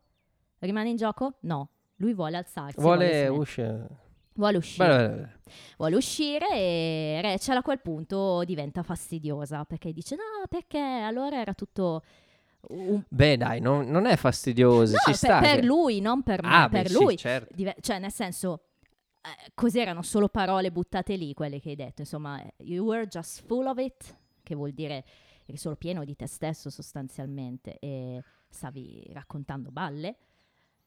rimane 0.66 0.90
in 0.90 0.96
gioco? 0.96 1.34
No, 1.40 1.68
lui 1.96 2.14
vuole 2.14 2.36
alzarsi. 2.36 2.80
Vuole 2.80 3.06
smettere. 3.06 3.28
uscire. 3.28 3.86
vuole 4.34 4.56
uscire. 4.56 4.86
Beh, 4.88 5.08
beh, 5.08 5.14
beh. 5.22 5.28
vuole 5.76 5.96
uscire 5.96 6.46
e 6.50 7.20
Rachel 7.22 7.56
a 7.58 7.62
quel 7.62 7.80
punto 7.80 8.42
diventa 8.44 8.82
fastidiosa 8.82 9.64
perché 9.64 9.92
dice 9.92 10.16
no 10.16 10.46
perché 10.48 10.78
allora 10.78 11.38
era 11.40 11.52
tutto 11.54 12.02
un... 12.68 13.02
Beh, 13.08 13.36
dai, 13.36 13.60
non, 13.60 13.88
non 13.88 14.06
è 14.06 14.16
fastidioso. 14.16 14.92
No, 15.06 15.14
per, 15.20 15.40
per 15.40 15.64
lui 15.64 16.00
non 16.00 16.22
per 16.22 16.42
me 16.42 16.48
Ah, 16.50 16.68
per 16.68 16.88
sì, 16.88 16.94
lui 16.94 17.16
certo. 17.16 17.52
Dive- 17.54 17.76
cioè 17.80 17.98
nel 17.98 18.12
senso 18.12 18.66
eh, 19.20 19.50
così 19.54 19.78
erano 19.80 20.02
solo 20.02 20.28
parole 20.28 20.70
buttate 20.72 21.16
lì 21.16 21.34
quelle 21.34 21.60
che 21.60 21.70
hai 21.70 21.76
detto 21.76 22.00
insomma 22.00 22.42
you 22.58 22.84
were 22.86 23.06
just 23.06 23.44
full 23.46 23.66
of 23.66 23.78
it 23.78 24.16
che 24.42 24.54
vuol 24.54 24.72
dire 24.72 25.04
eri 25.44 25.56
solo 25.56 25.76
pieno 25.76 26.04
di 26.04 26.16
te 26.16 26.26
stesso 26.26 26.70
sostanzialmente 26.70 27.76
e 27.78 28.22
stavi 28.48 29.10
raccontando 29.12 29.70
balle 29.70 30.16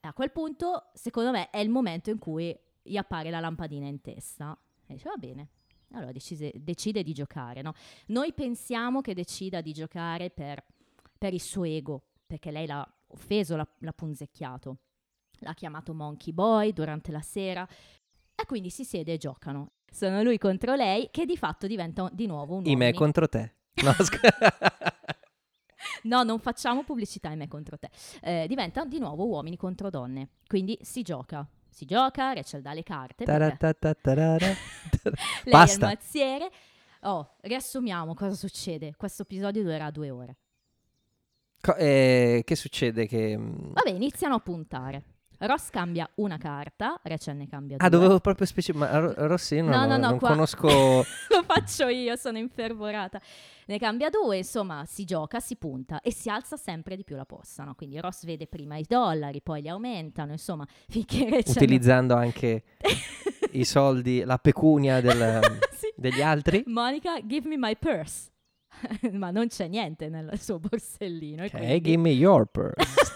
a 0.08 0.14
quel 0.14 0.32
punto 0.32 0.89
secondo 0.93 1.32
me 1.32 1.49
è 1.49 1.60
il 1.60 1.70
momento 1.70 2.10
in 2.10 2.20
cui 2.20 2.58
gli 2.82 2.97
appare 2.97 3.30
la 3.30 3.39
lampadina 3.39 3.88
in 3.88 4.01
testa 4.01 4.58
e 4.86 4.93
dice 4.93 5.10
va 5.10 5.16
bene 5.18 5.49
allora 5.93 6.12
decise- 6.12 6.53
decide 6.56 7.03
di 7.03 7.14
giocare 7.14 7.62
no? 7.62 7.74
noi 8.08 8.34
pensiamo 8.34 9.01
che 9.01 9.14
decida 9.14 9.62
di 9.62 9.74
giocare 9.74 10.30
per, 10.30 10.64
per 11.18 11.34
il 11.34 11.41
suo 11.41 11.64
ego 11.64 12.03
perché 12.26 12.51
lei 12.51 12.66
l'ha 12.66 12.88
offeso 13.08 13.56
l'ha, 13.56 13.68
l'ha 13.80 13.93
punzecchiato 13.93 14.78
l'ha 15.39 15.53
chiamato 15.53 15.93
Monkey 15.93 16.34
Boy 16.34 16.74
durante 16.74 17.12
la 17.12 17.22
sera 17.22 17.68
e 18.36 18.45
quindi 18.45 18.70
si 18.70 18.84
siede 18.84 19.14
e 19.14 19.18
giocano. 19.18 19.72
Sono 19.89 20.22
lui 20.22 20.38
contro 20.38 20.76
lei 20.76 21.08
che 21.10 21.26
di 21.26 21.38
fatto 21.38 21.68
diventa 21.68 22.10
di 22.12 22.26
nuovo 22.28 22.56
un 22.56 22.66
I 22.66 22.76
me 22.76 22.93
contro 22.93 23.30
te. 23.30 23.53
No, 23.84 23.93
sc- 24.03 24.20
No, 26.06 26.24
non 26.24 26.39
facciamo 26.39 26.84
pubblicità 26.84 27.32
i 27.32 27.36
me 27.36 27.47
contro 27.47 27.78
te. 27.78 27.89
Eh, 28.22 28.45
diventa 28.47 28.84
di 28.86 28.99
nuovo 28.99 29.26
uomini 29.28 29.58
contro 29.58 29.89
donne. 29.89 30.30
Quindi 30.47 30.78
si 30.82 31.01
gioca. 31.01 31.47
Si 31.70 31.86
gioca, 31.86 32.34
Rachel 32.34 32.62
dà 32.62 32.74
le 32.74 32.84
carte. 32.84 33.26
lei 35.03 35.12
è 35.12 35.45
il 35.45 35.51
Basta. 35.51 35.88
mazziere. 35.88 36.49
Oh, 37.01 37.36
riassumiamo 37.41 38.14
cosa 38.14 38.36
succede. 38.36 38.95
Questo 38.95 39.24
episodio 39.24 39.62
durerà 39.62 39.91
due 39.91 40.10
ore. 40.10 40.38
Co- 41.60 41.76
eh, 41.76 42.43
che 42.45 42.56
succede? 42.56 43.08
Che... 43.08 43.38
mm, 43.38 43.74
Vabbè, 43.74 43.89
iniziano 43.89 44.36
a 44.36 44.39
puntare. 44.39 45.03
Ross 45.39 45.69
cambia 45.69 46.09
una 46.15 46.38
carta, 46.38 46.99
Rachel 47.03 47.36
ne 47.36 47.47
cambia 47.47 47.77
due. 47.77 47.86
Ah, 47.86 47.89
dovevo 47.89 48.19
proprio 48.19 48.45
specificare. 48.45 48.91
Ma 48.91 48.99
Ro- 48.99 49.27
Rossi, 49.27 49.61
no, 49.61 49.69
No, 49.69 49.77
no, 49.79 49.86
no, 49.86 49.97
no, 49.97 50.09
non 50.09 50.17
qua- 50.19 50.29
conosco. 50.29 50.67
Lo 51.29 51.43
faccio 51.45 51.88
io, 51.88 52.15
sono 52.15 52.38
infervorata. 52.38 53.19
Ne 53.67 53.77
cambia 53.79 54.09
due, 54.09 54.38
insomma, 54.38 54.83
si 54.86 55.05
gioca, 55.05 55.39
si 55.39 55.55
punta 55.55 56.01
e 56.01 56.11
si 56.11 56.29
alza 56.29 56.55
sempre 56.57 56.95
di 56.95 57.03
più 57.03 57.15
la 57.15 57.25
posta, 57.25 57.63
no? 57.63 57.73
Quindi 57.75 57.99
Ross 57.99 58.25
vede 58.25 58.47
prima 58.47 58.77
i 58.77 58.86
dollari, 58.88 59.41
poi 59.41 59.61
li 59.61 59.69
aumentano, 59.69 60.31
insomma, 60.31 60.65
finché 60.88 61.29
Rachel... 61.29 61.55
utilizzando 61.55 62.15
anche 62.15 62.63
i 63.51 63.63
soldi, 63.65 64.23
la 64.23 64.38
pecunia 64.38 65.01
del- 65.01 65.41
Sì. 65.71 65.91
degli 65.95 66.21
altri. 66.21 66.63
Monica, 66.67 67.19
give 67.21 67.47
me 67.47 67.57
my 67.57 67.75
purse. 67.77 68.29
Ma 69.13 69.31
non 69.31 69.47
c'è 69.47 69.67
niente 69.69 70.09
nel 70.09 70.38
suo 70.39 70.59
borsellino. 70.59 71.43
Ok, 71.45 71.51
quindi- 71.51 71.81
give 71.81 71.97
me 71.97 72.09
your 72.11 72.45
purse. 72.45 73.13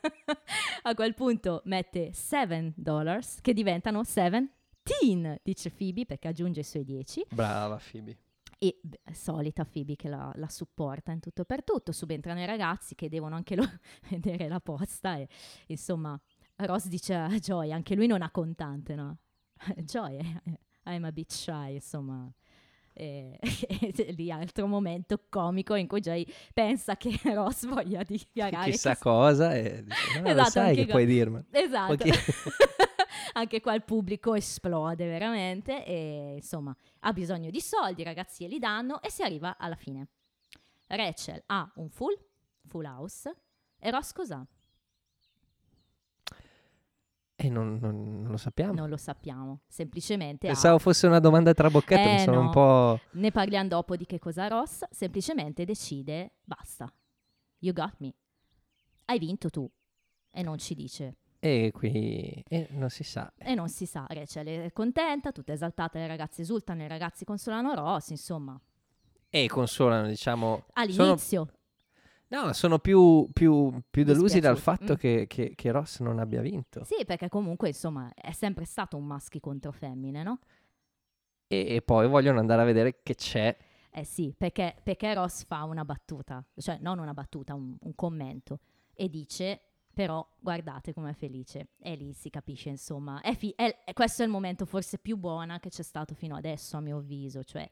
a 0.82 0.94
quel 0.94 1.14
punto 1.14 1.62
mette 1.64 2.12
7 2.12 2.72
dollars 2.76 3.40
che 3.40 3.52
diventano 3.52 4.02
17, 4.02 5.40
dice 5.42 5.70
Phoebe 5.70 6.06
perché 6.06 6.28
aggiunge 6.28 6.60
i 6.60 6.64
suoi 6.64 6.84
10. 6.84 7.26
Brava 7.30 7.80
Phoebe. 7.90 8.16
E 8.62 8.78
beh, 8.82 9.14
solita 9.14 9.64
Phoebe 9.64 9.96
che 9.96 10.08
la, 10.08 10.30
la 10.34 10.48
supporta 10.48 11.12
in 11.12 11.20
tutto 11.20 11.42
e 11.42 11.44
per 11.46 11.64
tutto. 11.64 11.92
Subentrano 11.92 12.40
i 12.40 12.46
ragazzi 12.46 12.94
che 12.94 13.08
devono 13.08 13.34
anche 13.34 13.56
loro 13.56 13.70
vedere 14.10 14.48
la 14.48 14.60
posta. 14.60 15.16
E 15.16 15.28
insomma, 15.66 16.20
Ross 16.56 16.86
dice 16.88 17.14
a 17.14 17.28
Joy, 17.28 17.72
anche 17.72 17.94
lui 17.94 18.06
non 18.06 18.20
ha 18.20 18.30
contante, 18.30 18.94
no? 18.94 19.18
Joy, 19.76 20.18
eh, 20.18 20.60
I'm 20.84 21.04
a 21.04 21.12
bit 21.12 21.32
shy, 21.32 21.74
insomma. 21.74 22.30
E, 23.00 23.38
e 23.40 24.12
lì 24.12 24.30
altro 24.30 24.66
momento 24.66 25.24
comico 25.30 25.74
in 25.74 25.86
cui 25.86 26.00
Joy 26.00 26.26
pensa 26.52 26.98
che 26.98 27.18
Ross 27.34 27.66
voglia 27.66 28.02
dichiarare 28.02 28.70
Chissà 28.70 28.92
che 28.94 29.00
cosa. 29.00 29.54
E 29.54 29.82
dice, 29.84 30.18
no, 30.18 30.22
lo 30.22 30.28
Esatto, 30.28 30.50
sai 30.50 30.62
anche 30.68 30.74
che 30.80 30.84
qua- 30.84 30.92
puoi 30.92 31.06
dirmi. 31.06 31.44
Esatto. 31.50 31.96
Pochi- 31.96 32.10
Anche 33.32 33.60
qua 33.60 33.74
il 33.74 33.84
pubblico 33.84 34.34
esplode 34.34 35.06
veramente 35.06 35.84
e 35.86 36.34
insomma 36.36 36.76
ha 37.00 37.12
bisogno 37.12 37.48
di 37.50 37.60
soldi, 37.60 38.00
i 38.02 38.04
ragazzi 38.04 38.46
li 38.48 38.58
danno 38.58 39.00
e 39.00 39.10
si 39.10 39.22
arriva 39.22 39.56
alla 39.56 39.76
fine. 39.76 40.08
Rachel 40.88 41.42
ha 41.46 41.70
un 41.76 41.88
full, 41.90 42.18
full 42.66 42.84
house, 42.84 43.32
E 43.78 43.90
Ross 43.90 44.12
cos'ha? 44.12 44.44
E 47.42 47.48
non, 47.48 47.78
non- 47.80 48.20
non 48.22 48.30
lo 48.32 48.36
sappiamo. 48.36 48.74
Non 48.74 48.90
lo 48.90 48.98
sappiamo, 48.98 49.60
semplicemente 49.66 50.46
Pensavo 50.46 50.78
fosse 50.78 51.06
una 51.06 51.20
domanda 51.20 51.54
tra 51.54 51.70
bocchetto, 51.70 52.06
mi 52.08 52.14
Eh, 52.16 52.18
sono 52.18 52.38
un 52.40 52.44
no. 52.46 52.50
po'... 52.50 53.00
ne 53.12 53.30
parliamo 53.30 53.68
dopo 53.68 53.96
di 53.96 54.04
che 54.04 54.18
cosa 54.18 54.46
Ross, 54.46 54.82
semplicemente 54.90 55.64
decide, 55.64 56.34
basta, 56.44 56.92
you 57.60 57.72
got 57.72 57.94
me, 57.98 58.12
hai 59.06 59.18
vinto 59.18 59.48
tu. 59.48 59.68
E 60.32 60.42
non 60.42 60.58
ci 60.58 60.74
dice, 60.74 61.16
E 61.40 61.70
qui... 61.72 62.44
e 62.46 62.68
non 62.72 62.90
si 62.90 63.04
sa. 63.04 63.32
e 63.38 63.54
non 63.54 63.68
si 63.70 63.86
sa, 63.86 64.04
Rachel 64.06 64.46
è 64.46 64.72
contenta, 64.72 65.32
tutta 65.32 65.52
esaltata, 65.54 65.98
le 65.98 66.06
ragazze 66.06 66.42
esultano, 66.42 66.82
i 66.82 66.88
ragazzi 66.88 67.24
consolano 67.24 67.72
Ross, 67.74 68.10
insomma, 68.10 68.60
E 69.30 69.48
consolano, 69.48 70.08
diciamo... 70.08 70.64
Sono, 70.88 71.04
all'inizio. 71.08 71.48
No, 72.30 72.52
sono 72.52 72.78
più, 72.78 73.28
più, 73.32 73.80
più 73.90 74.04
delusi 74.04 74.40
dal 74.40 74.58
fatto 74.58 74.94
mm. 74.94 74.96
che, 74.96 75.26
che- 75.28 75.52
che 75.54 75.70
Ross 75.70 76.00
non 76.00 76.18
abbia 76.18 76.40
vinto. 76.40 76.82
Sì, 76.84 77.04
perché 77.04 77.28
comunque, 77.28 77.68
insomma, 77.68 78.12
è 78.14 78.32
sempre 78.32 78.64
stato 78.64 78.96
un 78.96 79.04
maschi 79.06 79.40
contro 79.40 79.72
femmine, 79.72 80.22
no? 80.22 80.38
E, 81.46 81.74
e 81.76 81.82
poi 81.82 82.06
vogliono 82.08 82.38
andare 82.38 82.62
a 82.62 82.64
vedere 82.64 83.00
che 83.02 83.14
c'è. 83.14 83.56
Eh 83.92 84.04
sì, 84.04 84.32
perché, 84.36 84.76
perché 84.82 85.12
Ross 85.14 85.44
fa 85.44 85.64
una 85.64 85.84
battuta, 85.84 86.44
cioè 86.56 86.78
non 86.80 86.98
una 87.00 87.12
battuta, 87.12 87.54
un, 87.54 87.76
un 87.80 87.94
commento, 87.96 88.60
e 88.94 89.08
dice, 89.08 89.60
però 89.92 90.24
guardate 90.38 90.92
com'è 90.94 91.12
felice. 91.12 91.70
E 91.80 91.96
lì 91.96 92.12
si 92.12 92.30
capisce, 92.30 92.68
insomma, 92.68 93.20
è 93.20 93.34
fi- 93.34 93.52
è- 93.56 93.82
è- 93.84 93.92
questo 93.92 94.22
è 94.22 94.24
il 94.26 94.30
momento 94.30 94.64
forse 94.64 94.98
più 94.98 95.16
buono 95.16 95.58
che 95.58 95.70
c'è 95.70 95.82
stato 95.82 96.14
fino 96.14 96.36
adesso, 96.36 96.76
a 96.76 96.80
mio 96.80 96.98
avviso, 96.98 97.42
cioè 97.42 97.68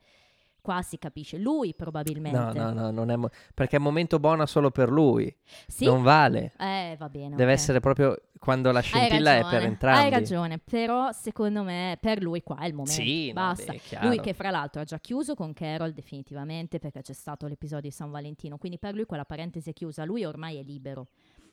qua 0.60 0.82
si 0.82 0.98
capisce, 0.98 1.38
lui 1.38 1.74
probabilmente. 1.74 2.38
No, 2.38 2.52
no, 2.52 2.72
no, 2.72 2.90
non 2.90 3.10
è... 3.10 3.16
mo- 3.16 3.30
perché 3.54 3.76
è 3.76 3.78
un 3.78 3.84
momento 3.84 4.18
buono 4.18 4.44
solo 4.46 4.70
per 4.70 4.90
lui. 4.90 5.34
Sì? 5.66 5.84
Non 5.84 6.02
vale. 6.02 6.52
Eh, 6.58 6.96
va 6.98 7.08
bene. 7.08 7.36
Deve 7.36 7.52
ok. 7.52 7.58
essere 7.58 7.80
proprio 7.80 8.20
quando 8.38 8.70
la 8.70 8.80
scintilla 8.80 9.36
è 9.36 9.44
per 9.48 9.62
entrambi. 9.62 10.04
Hai 10.04 10.10
ragione, 10.10 10.58
però 10.58 11.12
secondo 11.12 11.62
me 11.62 11.98
per 12.00 12.22
lui 12.22 12.42
qua 12.42 12.58
è 12.58 12.66
il 12.66 12.74
momento. 12.74 13.00
Sì, 13.00 13.28
no, 13.28 13.34
Basta. 13.34 13.72
beh, 13.72 13.78
chiaro. 13.78 14.08
Lui 14.08 14.20
che 14.20 14.34
fra 14.34 14.50
l'altro 14.50 14.80
ha 14.80 14.84
già 14.84 14.98
chiuso 14.98 15.34
con 15.34 15.52
Carol 15.52 15.92
definitivamente 15.92 16.78
perché 16.78 17.02
c'è 17.02 17.12
stato 17.12 17.46
l'episodio 17.46 17.88
di 17.88 17.94
San 17.94 18.10
Valentino, 18.10 18.58
quindi 18.58 18.78
per 18.78 18.94
lui 18.94 19.06
quella 19.06 19.24
parentesi 19.24 19.70
è 19.70 19.72
chiusa, 19.72 20.04
lui 20.04 20.24
ormai 20.24 20.58
è 20.58 20.62
libero 20.62 21.08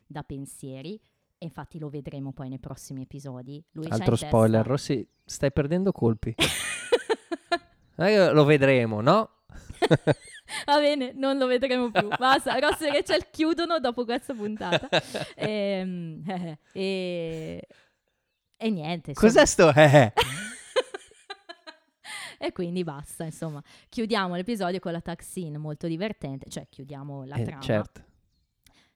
da 0.08 0.24
pensieri 0.24 1.00
e 1.38 1.46
infatti 1.46 1.80
lo 1.80 1.90
vedremo 1.90 2.32
poi 2.32 2.50
nei 2.50 2.60
prossimi 2.60 3.02
episodi. 3.02 3.64
Lui 3.72 3.86
Altro 3.86 4.04
in 4.04 4.10
testa- 4.12 4.28
spoiler, 4.28 4.66
Rossi, 4.66 5.08
stai 5.24 5.52
perdendo 5.52 5.92
colpi. 5.92 6.36
Eh, 7.98 8.32
lo 8.32 8.44
vedremo, 8.44 9.02
no? 9.02 9.30
Va 10.66 10.80
bene, 10.80 11.12
non 11.16 11.38
lo 11.38 11.48
vedremo 11.48 11.90
più. 11.92 12.08
Basta, 12.08 12.58
Ross 12.60 12.82
e 12.82 12.92
Rachel 12.92 13.30
chiudono 13.32 13.80
dopo 13.80 14.06
questa 14.06 14.34
puntata. 14.34 14.88
Ehm, 15.36 16.24
eh, 16.28 16.58
e, 16.74 17.68
e 18.58 18.70
niente. 18.70 19.12
insomma. 19.12 19.32
Cos'è 19.32 19.46
sto? 19.46 19.74
Eh? 19.74 20.14
e 22.38 22.52
quindi 22.52 22.84
basta, 22.84 23.24
insomma. 23.24 23.62
Chiudiamo 23.90 24.36
l'episodio 24.36 24.80
con 24.80 24.92
la 24.92 25.02
scene 25.20 25.58
molto 25.58 25.88
divertente, 25.88 26.50
cioè 26.50 26.68
chiudiamo 26.70 27.26
la 27.26 27.36
Eh, 27.38 27.44
trama 27.44 27.62
certo. 27.62 28.04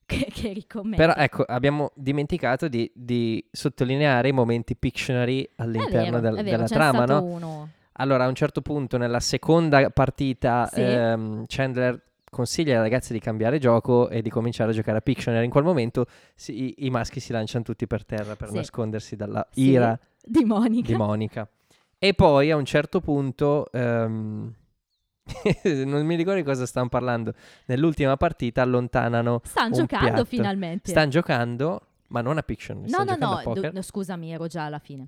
che, 0.05 0.27
che 0.31 0.53
ricommetta. 0.53 1.01
Però 1.01 1.13
ecco, 1.15 1.43
abbiamo 1.43 1.91
dimenticato 1.95 2.67
di, 2.67 2.91
di 2.93 3.43
sottolineare 3.51 4.27
i 4.29 4.33
momenti 4.33 4.75
Pictionary 4.75 5.49
all'interno 5.55 6.19
vero, 6.19 6.21
del- 6.35 6.35
è 6.35 6.43
vero, 6.43 6.55
della 6.57 6.67
trama, 6.67 7.03
stato 7.05 7.13
no? 7.13 7.23
uno. 7.25 7.69
Allora, 7.99 8.23
a 8.23 8.27
un 8.27 8.35
certo 8.35 8.61
punto, 8.61 8.97
nella 8.97 9.19
seconda 9.19 9.89
partita, 9.89 10.67
Sì. 10.71 10.81
ehm, 10.81 11.43
Chandler 11.47 12.01
consiglia 12.31 12.75
ai 12.75 12.79
ragazzi 12.81 13.11
di 13.11 13.19
cambiare 13.19 13.57
gioco 13.59 14.07
e 14.09 14.21
di 14.21 14.29
cominciare 14.29 14.71
a 14.71 14.73
giocare 14.73 14.99
a 14.99 15.01
Pictionary. 15.01 15.43
In 15.45 15.51
quel 15.51 15.63
momento 15.65 16.05
si- 16.35 16.63
i, 16.81 16.85
i 16.85 16.89
maschi 16.91 17.19
si 17.19 17.31
lanciano 17.33 17.63
tutti 17.63 17.87
per 17.87 18.05
terra 18.05 18.35
per 18.35 18.49
Sì. 18.49 18.55
nascondersi 18.55 19.15
dalla 19.15 19.45
Sì, 19.51 19.71
ira 19.71 19.99
di 20.23 20.45
Monica. 20.45 20.87
di 20.87 20.95
Monica. 20.95 21.47
E 21.97 22.13
poi 22.13 22.51
a 22.51 22.55
un 22.55 22.63
certo 22.65 23.01
punto, 23.01 23.69
ehm, 23.71 24.53
non 25.85 26.05
mi 26.05 26.15
ricordo 26.15 26.39
di 26.39 26.45
cosa 26.45 26.65
stanno 26.65 26.87
parlando, 26.87 27.33
nell'ultima 27.65 28.15
partita 28.15 28.61
allontanano, 28.61 29.41
Stanno 29.43 29.75
giocando 29.75 30.05
piatto. 30.07 30.23
finalmente. 30.25 30.89
stanno 30.91 31.09
giocando, 31.09 31.81
ma 32.07 32.21
non 32.21 32.37
a 32.37 32.43
Pictionary, 32.43 32.89
no, 32.89 33.03
no, 33.03 33.15
no, 33.17 33.41
no, 33.73 33.81
scusami, 33.81 34.31
ero 34.31 34.47
già 34.47 34.63
alla 34.65 34.79
fine. 34.79 35.07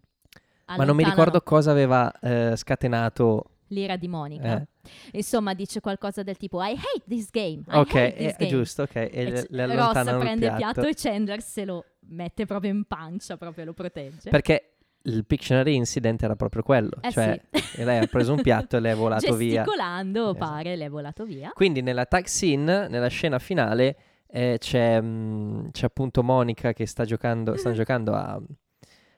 Ma 0.78 0.86
non 0.86 0.95
mi 0.95 1.03
ricordo 1.03 1.41
cosa 1.41 1.72
aveva 1.72 2.11
eh, 2.19 2.53
scatenato. 2.55 3.45
l'ira 3.67 3.95
di 3.95 4.07
Monica. 4.07 4.57
eh. 4.59 4.67
Insomma, 5.13 5.53
dice 5.53 5.80
qualcosa 5.80 6.24
del 6.24 6.38
tipo 6.38 6.61
I 6.61 6.72
hate 6.72 7.03
this 7.07 7.30
game. 7.30 7.63
I 7.67 7.78
Ok, 7.78 7.88
this 8.15 8.34
è 8.34 8.36
game. 8.38 8.49
giusto, 8.49 8.82
ok. 8.84 8.95
E, 8.95 9.09
E 9.11 9.32
c- 9.32 9.47
Ross 9.51 10.03
prende 10.03 10.32
il 10.47 10.55
piatto. 10.55 10.82
piatto 10.82 10.88
e 10.88 10.93
Chandler 10.95 11.41
se 11.41 11.65
lo 11.65 11.86
mette 12.07 12.45
proprio 12.45 12.72
in 12.72 12.84
pancia, 12.86 13.38
proprio 13.38 13.65
lo 13.65 13.74
protegge. 13.74 14.30
Perché 14.30 14.65
il 15.03 15.26
Pictionary 15.26 15.74
incident 15.76 16.22
era 16.22 16.36
proprio 16.36 16.63
quello. 16.63 16.91
Eh 17.01 17.11
cioè, 17.11 17.39
sì. 17.51 17.84
lei 17.84 17.99
ha 17.99 18.07
preso 18.07 18.34
un 18.34 18.41
piatto 18.41 18.76
e 18.78 18.80
le 18.82 18.91
è 18.91 18.95
volato 18.95 19.36
via. 19.36 19.63
Gesticolando, 19.63 20.32
Esatto. 20.32 20.38
pare, 20.38 20.76
le 20.76 20.86
è 20.86 20.89
volato 20.89 21.24
via. 21.26 21.51
Quindi 21.53 21.82
nella 21.82 22.05
tag 22.05 22.26
scene, 22.26 22.88
nella 22.88 23.07
scena 23.07 23.39
finale, 23.39 23.95
eh, 24.28 24.57
c'è, 24.59 24.99
mm, 25.01 25.69
c'è 25.72 25.86
appunto 25.86 26.22
Monica 26.24 26.74
che 26.74 26.86
sta 26.86 27.05
giocando, 27.05 27.55
stanno 27.55 27.76
giocando 27.76 28.13
a, 28.13 28.39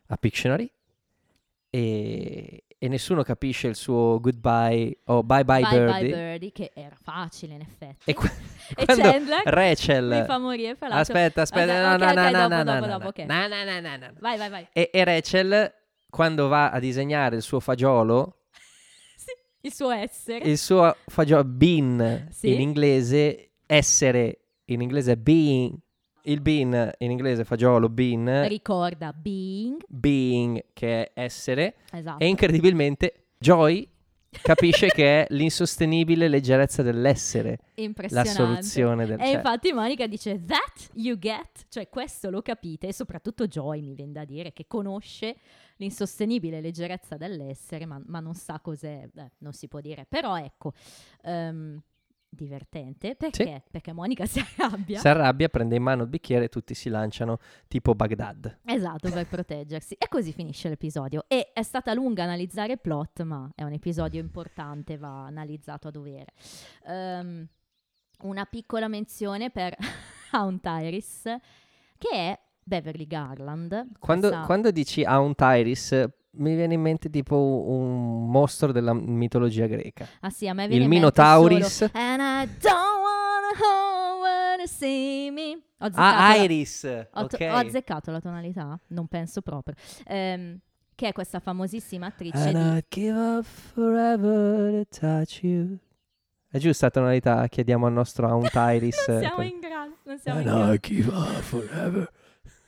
a 0.08 0.18
Pictionary 0.18 0.72
e, 1.76 2.66
e 2.78 2.88
nessuno 2.88 3.24
capisce 3.24 3.68
il 3.68 3.76
suo 3.76 4.20
goodbye 4.20 5.00
o 5.06 5.24
bye 5.24 5.44
bye, 5.44 5.62
bye 5.62 5.70
birdie. 5.72 5.92
bye 6.10 6.10
Birdie, 6.12 6.52
che 6.52 6.72
era 6.76 6.96
facile 7.02 7.56
in 7.56 7.62
effetti. 7.62 8.12
E, 8.12 8.14
qua- 8.14 8.30
E 8.76 8.86
Chandler 8.86 9.42
Rachel... 9.46 10.06
mi 10.06 10.24
fa 10.26 10.38
morire, 10.38 10.76
fra 10.76 10.88
l'altro. 10.90 11.14
Aspetta, 11.16 11.42
aspetta, 11.42 11.98
no, 11.98 11.98
no, 11.98 12.14
no, 12.14 12.14
dopo, 12.14 12.30
no, 12.32 12.48
dopo, 12.64 12.86
no, 12.86 12.98
dopo, 13.00 13.24
no, 13.26 13.48
no, 13.48 13.64
no, 13.82 13.98
no. 13.98 14.14
Vai, 14.20 14.38
vai, 14.38 14.50
vai. 14.50 14.68
E, 14.72 14.90
e 14.94 15.04
Rachel, 15.04 15.74
quando 16.10 16.48
va 16.48 16.70
a 16.70 16.80
disegnare 16.80 17.36
il 17.38 17.42
suo 17.42 17.60
fagiolo, 17.60 18.38
Sì, 19.18 19.32
il 19.62 19.74
suo 19.74 19.90
essere. 19.90 20.46
il 20.46 20.58
suo 20.60 20.96
fagiolo 21.08 21.44
bean 21.44 22.28
Sì. 22.30 22.54
in 22.54 22.62
inglese, 22.62 23.54
essere 23.66 24.40
in 24.66 24.82
inglese 24.82 25.18
being, 25.18 25.76
il 26.24 26.42
bean 26.42 26.92
in 27.00 27.12
inglese 27.12 27.44
fagiolo, 27.44 27.90
bean, 27.90 28.48
Ricorda 28.48 29.12
being. 29.14 29.84
being 29.88 30.66
che 30.74 31.12
è 31.14 31.22
essere, 31.22 31.76
Esatto. 31.92 32.24
e 32.24 32.28
incredibilmente 32.28 33.26
Joy 33.38 33.88
capisce 34.42 34.88
che 34.88 35.22
è 35.24 35.28
l'insostenibile 35.30 36.28
leggerezza 36.28 36.82
dell'essere 36.82 37.60
la 38.10 38.24
soluzione 38.26 39.06
del 39.06 39.20
E 39.20 39.26
cioè, 39.26 39.36
infatti 39.36 39.72
Monica 39.74 40.08
dice 40.08 40.44
that 40.46 40.90
you 40.94 41.18
get, 41.18 41.66
cioè 41.70 41.88
questo 41.88 42.30
lo 42.30 42.42
capite 42.42 42.88
e 42.88 42.94
soprattutto 42.94 43.46
Joy 43.48 43.82
mi 43.82 43.94
viene 43.94 44.12
da 44.12 44.26
dire 44.26 44.52
che 44.52 44.66
conosce 44.68 45.36
l'insostenibile 45.78 46.62
leggerezza 46.62 47.16
dell'essere 47.18 47.86
ma, 47.86 48.02
ma 48.06 48.20
non 48.20 48.34
sa 48.34 48.60
cos'è, 48.60 49.08
eh, 49.16 49.32
non 49.40 49.54
si 49.54 49.68
può 49.68 49.80
dire, 49.82 50.06
però 50.10 50.38
ecco, 50.38 50.74
ehm, 51.24 51.80
divertente 52.34 53.16
perché? 53.16 53.64
Perché 53.70 53.94
Monica 53.94 54.26
si 54.28 54.40
arrabbia, 54.40 55.00
si 55.00 55.08
arrabbia, 55.08 55.50
prende 55.50 55.76
in 55.76 55.84
mano 55.84 56.04
il 56.04 56.10
bicchiere 56.10 56.46
e 56.46 56.50
tutti 56.50 56.74
si 56.74 56.90
lanciano 56.90 57.40
tipo 57.68 57.96
Baghdad. 57.96 58.60
esatto, 58.66 59.10
per 59.10 59.28
proteggersi 59.30 59.96
e 59.96 60.08
così 60.08 60.34
finisce 60.34 60.70
l'episodio 60.70 61.26
e 61.28 61.52
è 61.54 61.64
stata 61.64 61.94
lunga 61.94 62.24
analizzare 62.24 62.74
il 62.74 62.80
plot 62.80 63.24
ma 63.24 63.50
è 63.56 63.64
un 63.64 63.74
episodio 63.74 64.20
importante, 64.20 64.98
va 64.98 65.26
analizzato 65.26 65.88
a 65.88 65.92
dovere. 65.92 66.34
Ehm, 66.86 67.48
una 68.22 68.46
piccola 68.46 68.88
menzione 68.88 69.50
per 69.50 69.76
Aunt 70.32 70.66
Iris 70.66 71.24
che 71.98 72.10
è 72.10 72.40
Beverly 72.64 73.08
Garland. 73.08 73.88
Quando, 74.00 74.42
quando 74.46 74.72
dici 74.72 75.04
Aunt 75.04 75.40
Iris, 75.42 76.08
mi 76.36 76.56
viene 76.56 76.74
in 76.74 76.82
mente 76.82 77.10
tipo 77.10 77.36
un 77.68 78.30
mostro 78.30 78.72
della 78.72 78.94
mitologia 78.94 79.68
greca. 79.68 80.08
Ah 80.22 80.30
sì, 80.30 80.48
a 80.48 80.54
me 80.54 80.64
Il 80.64 80.70
viene 80.70 80.84
in 80.86 80.90
mente 80.90 81.06
Minotauris. 81.06 81.68
solo, 81.76 81.92
And 81.94 82.22
I 82.22 82.52
don't 82.60 83.02
wanna 83.02 84.22
when 84.22 84.60
you 84.60 84.68
see 84.68 85.30
me. 85.32 85.62
Ho 85.80 85.90
Ah, 85.96 86.36
la, 86.36 86.44
Iris! 86.44 86.84
ho, 87.12 87.26
to- 87.28 87.36
ok. 87.36 87.48
ho 87.52 87.56
azzeccato 87.56 88.12
la 88.12 88.20
tonalità? 88.22 88.80
Non 88.88 89.08
penso 89.08 89.42
proprio. 89.42 89.76
Ehm, 90.06 90.58
che 90.96 91.08
è 91.10 91.12
questa 91.12 91.40
famosissima 91.40 92.06
attrice 92.08 92.38
And 92.38 92.78
di... 92.80 92.86
Give 92.88 93.18
up 93.18 93.44
forever 93.46 94.86
to 94.86 94.98
touch 95.00 95.44
you. 95.44 95.78
È 96.50 96.58
giusta 96.60 96.86
la 96.86 96.92
tonalità? 96.92 97.48
Chiediamo 97.48 97.86
al 97.88 97.94
nostro 97.94 98.28
Aunt 98.30 98.52
Iris. 98.56 99.08
non 99.08 99.18
eh, 99.18 99.20
siamo 99.22 99.36
per- 99.38 99.46
in 99.46 99.60
grado, 99.60 99.96
non 100.04 100.20
siamo 100.20 100.40
in 100.40 100.48
And 100.48 100.58
grado. 100.58 100.74
I'd 100.74 100.80
give 100.88 101.10
up 101.10 101.40
forever. 101.42 102.12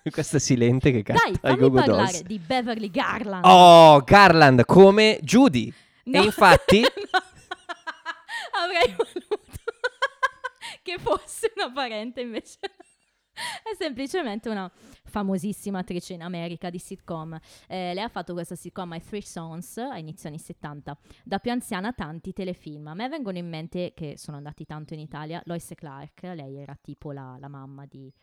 Questa 0.11 0.39
Silente 0.39 0.91
che 0.91 1.01
canta 1.03 1.23
Dai, 1.23 1.31
ai 1.31 1.37
fammi 1.39 1.57
Go-Go 1.57 1.75
parlare 1.77 2.11
Dolls. 2.11 2.23
di 2.23 2.39
Beverly 2.39 2.91
Garland. 2.91 3.43
Oh, 3.45 4.01
Garland 4.03 4.65
come 4.65 5.19
Judy. 5.21 5.73
No. 6.05 6.21
E 6.21 6.23
infatti, 6.25 6.81
No. 6.81 6.87
Avrei 8.63 8.95
voluto 8.95 9.41
che 10.81 10.97
fosse 10.99 11.51
una 11.55 11.71
parente, 11.71 12.21
invece 12.21 12.59
è 12.61 13.75
semplicemente 13.77 14.47
una 14.47 14.71
famosissima 15.03 15.79
attrice 15.79 16.13
in 16.13 16.21
America 16.21 16.69
di 16.69 16.77
sitcom. 16.77 17.37
Eh, 17.67 17.93
lei 17.93 18.03
ha 18.03 18.07
fatto 18.07 18.33
questa 18.33 18.55
sitcom 18.55 18.91
ai 18.93 19.03
Three 19.03 19.21
Sons 19.21 19.77
a 19.77 19.97
inizio 19.97 20.29
anni 20.29 20.39
70. 20.39 20.97
Da 21.23 21.39
più 21.39 21.51
anziana 21.51 21.91
tanti 21.91 22.31
telefilm. 22.31 22.87
A 22.87 22.93
me 22.93 23.09
vengono 23.09 23.37
in 23.37 23.49
mente 23.49 23.93
che 23.93 24.17
sono 24.17 24.37
andati 24.37 24.65
tanto 24.65 24.93
in 24.93 24.99
Italia 24.99 25.41
Lois 25.45 25.69
e 25.71 25.75
Clark, 25.75 26.21
lei 26.21 26.57
era 26.57 26.77
tipo 26.79 27.11
la, 27.11 27.35
la 27.39 27.47
mamma 27.47 27.85
di 27.85 28.13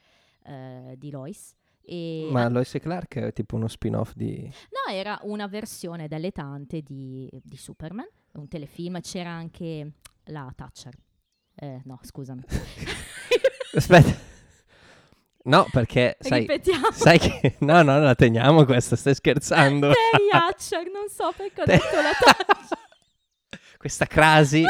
eh, 0.45 0.95
di 0.97 1.11
Lois. 1.11 1.55
E 1.85 2.29
Ma 2.31 2.49
Lois 2.49 2.75
e 2.75 2.81
Clark 2.81 3.17
è 3.19 3.33
tipo 3.33 3.57
uno 3.57 3.69
spin-off 3.69 4.13
di... 4.15 4.51
No, 4.71 4.93
era 4.93 5.19
una 5.23 5.47
versione 5.49 6.09
dalle 6.09 6.31
tante 6.31 6.81
di, 6.83 7.29
di 7.43 7.57
Superman, 7.57 8.07
un 8.33 8.49
telefilm. 8.49 9.01
C'era 9.01 9.31
anche 9.31 9.93
la 10.27 10.53
Thatcher. 10.55 10.95
Eh, 11.55 11.81
no, 11.85 11.99
scusami. 12.03 12.43
Aspetta. 13.75 14.31
No, 15.45 15.67
perché 15.73 16.17
sai, 16.21 16.47
sai 16.93 17.19
che... 17.19 17.57
No, 17.61 17.83
no, 17.83 17.99
la 17.99 18.15
teniamo 18.15 18.65
questa, 18.65 18.95
stai 18.97 19.15
scherzando. 19.15 19.91
Terry 19.93 20.29
Hatcher, 20.31 20.89
non 20.91 21.09
so 21.09 21.33
perché 21.37 21.63
ho 21.63 21.65
Te- 21.65 21.73
detto 21.73 21.97
la 21.97 22.13
Thatcher. 22.19 22.79
Questa 23.77 24.07
crasi 24.07 24.63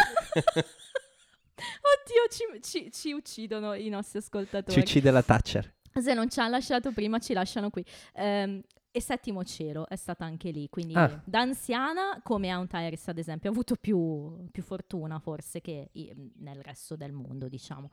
Oddio, 1.54 2.28
ci, 2.30 2.62
ci- 2.62 2.90
ci 2.90 3.12
uccidono 3.12 3.74
i 3.74 3.88
nostri 3.90 4.18
ascoltatori. 4.18 4.72
ci 4.72 4.78
uccide 4.78 5.10
la 5.10 5.22
Thatcher. 5.22 5.70
Se 6.00 6.14
non 6.14 6.28
ci 6.30 6.40
hanno 6.40 6.50
lasciato 6.50 6.92
prima, 6.92 7.18
ci 7.18 7.32
lasciano 7.32 7.70
qui. 7.70 7.84
Ehm, 8.14 8.62
e 8.94 9.00
Settimo 9.00 9.42
Cielo 9.42 9.88
è 9.88 9.96
stata 9.96 10.24
anche 10.26 10.50
lì, 10.50 10.68
quindi 10.68 10.94
Ah. 10.94 11.18
da 11.24 11.40
anziana, 11.40 12.20
come 12.22 12.50
Aunt 12.50 12.72
Iris 12.74 13.08
ad 13.08 13.16
esempio, 13.18 13.48
ha 13.48 13.52
avuto 13.52 13.74
più, 13.76 14.46
più 14.50 14.62
fortuna 14.62 15.18
forse 15.18 15.60
che 15.62 15.88
nel 16.36 16.60
resto 16.62 16.94
del 16.94 17.12
mondo, 17.12 17.48
diciamo. 17.48 17.90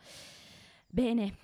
Bene, 0.88 1.36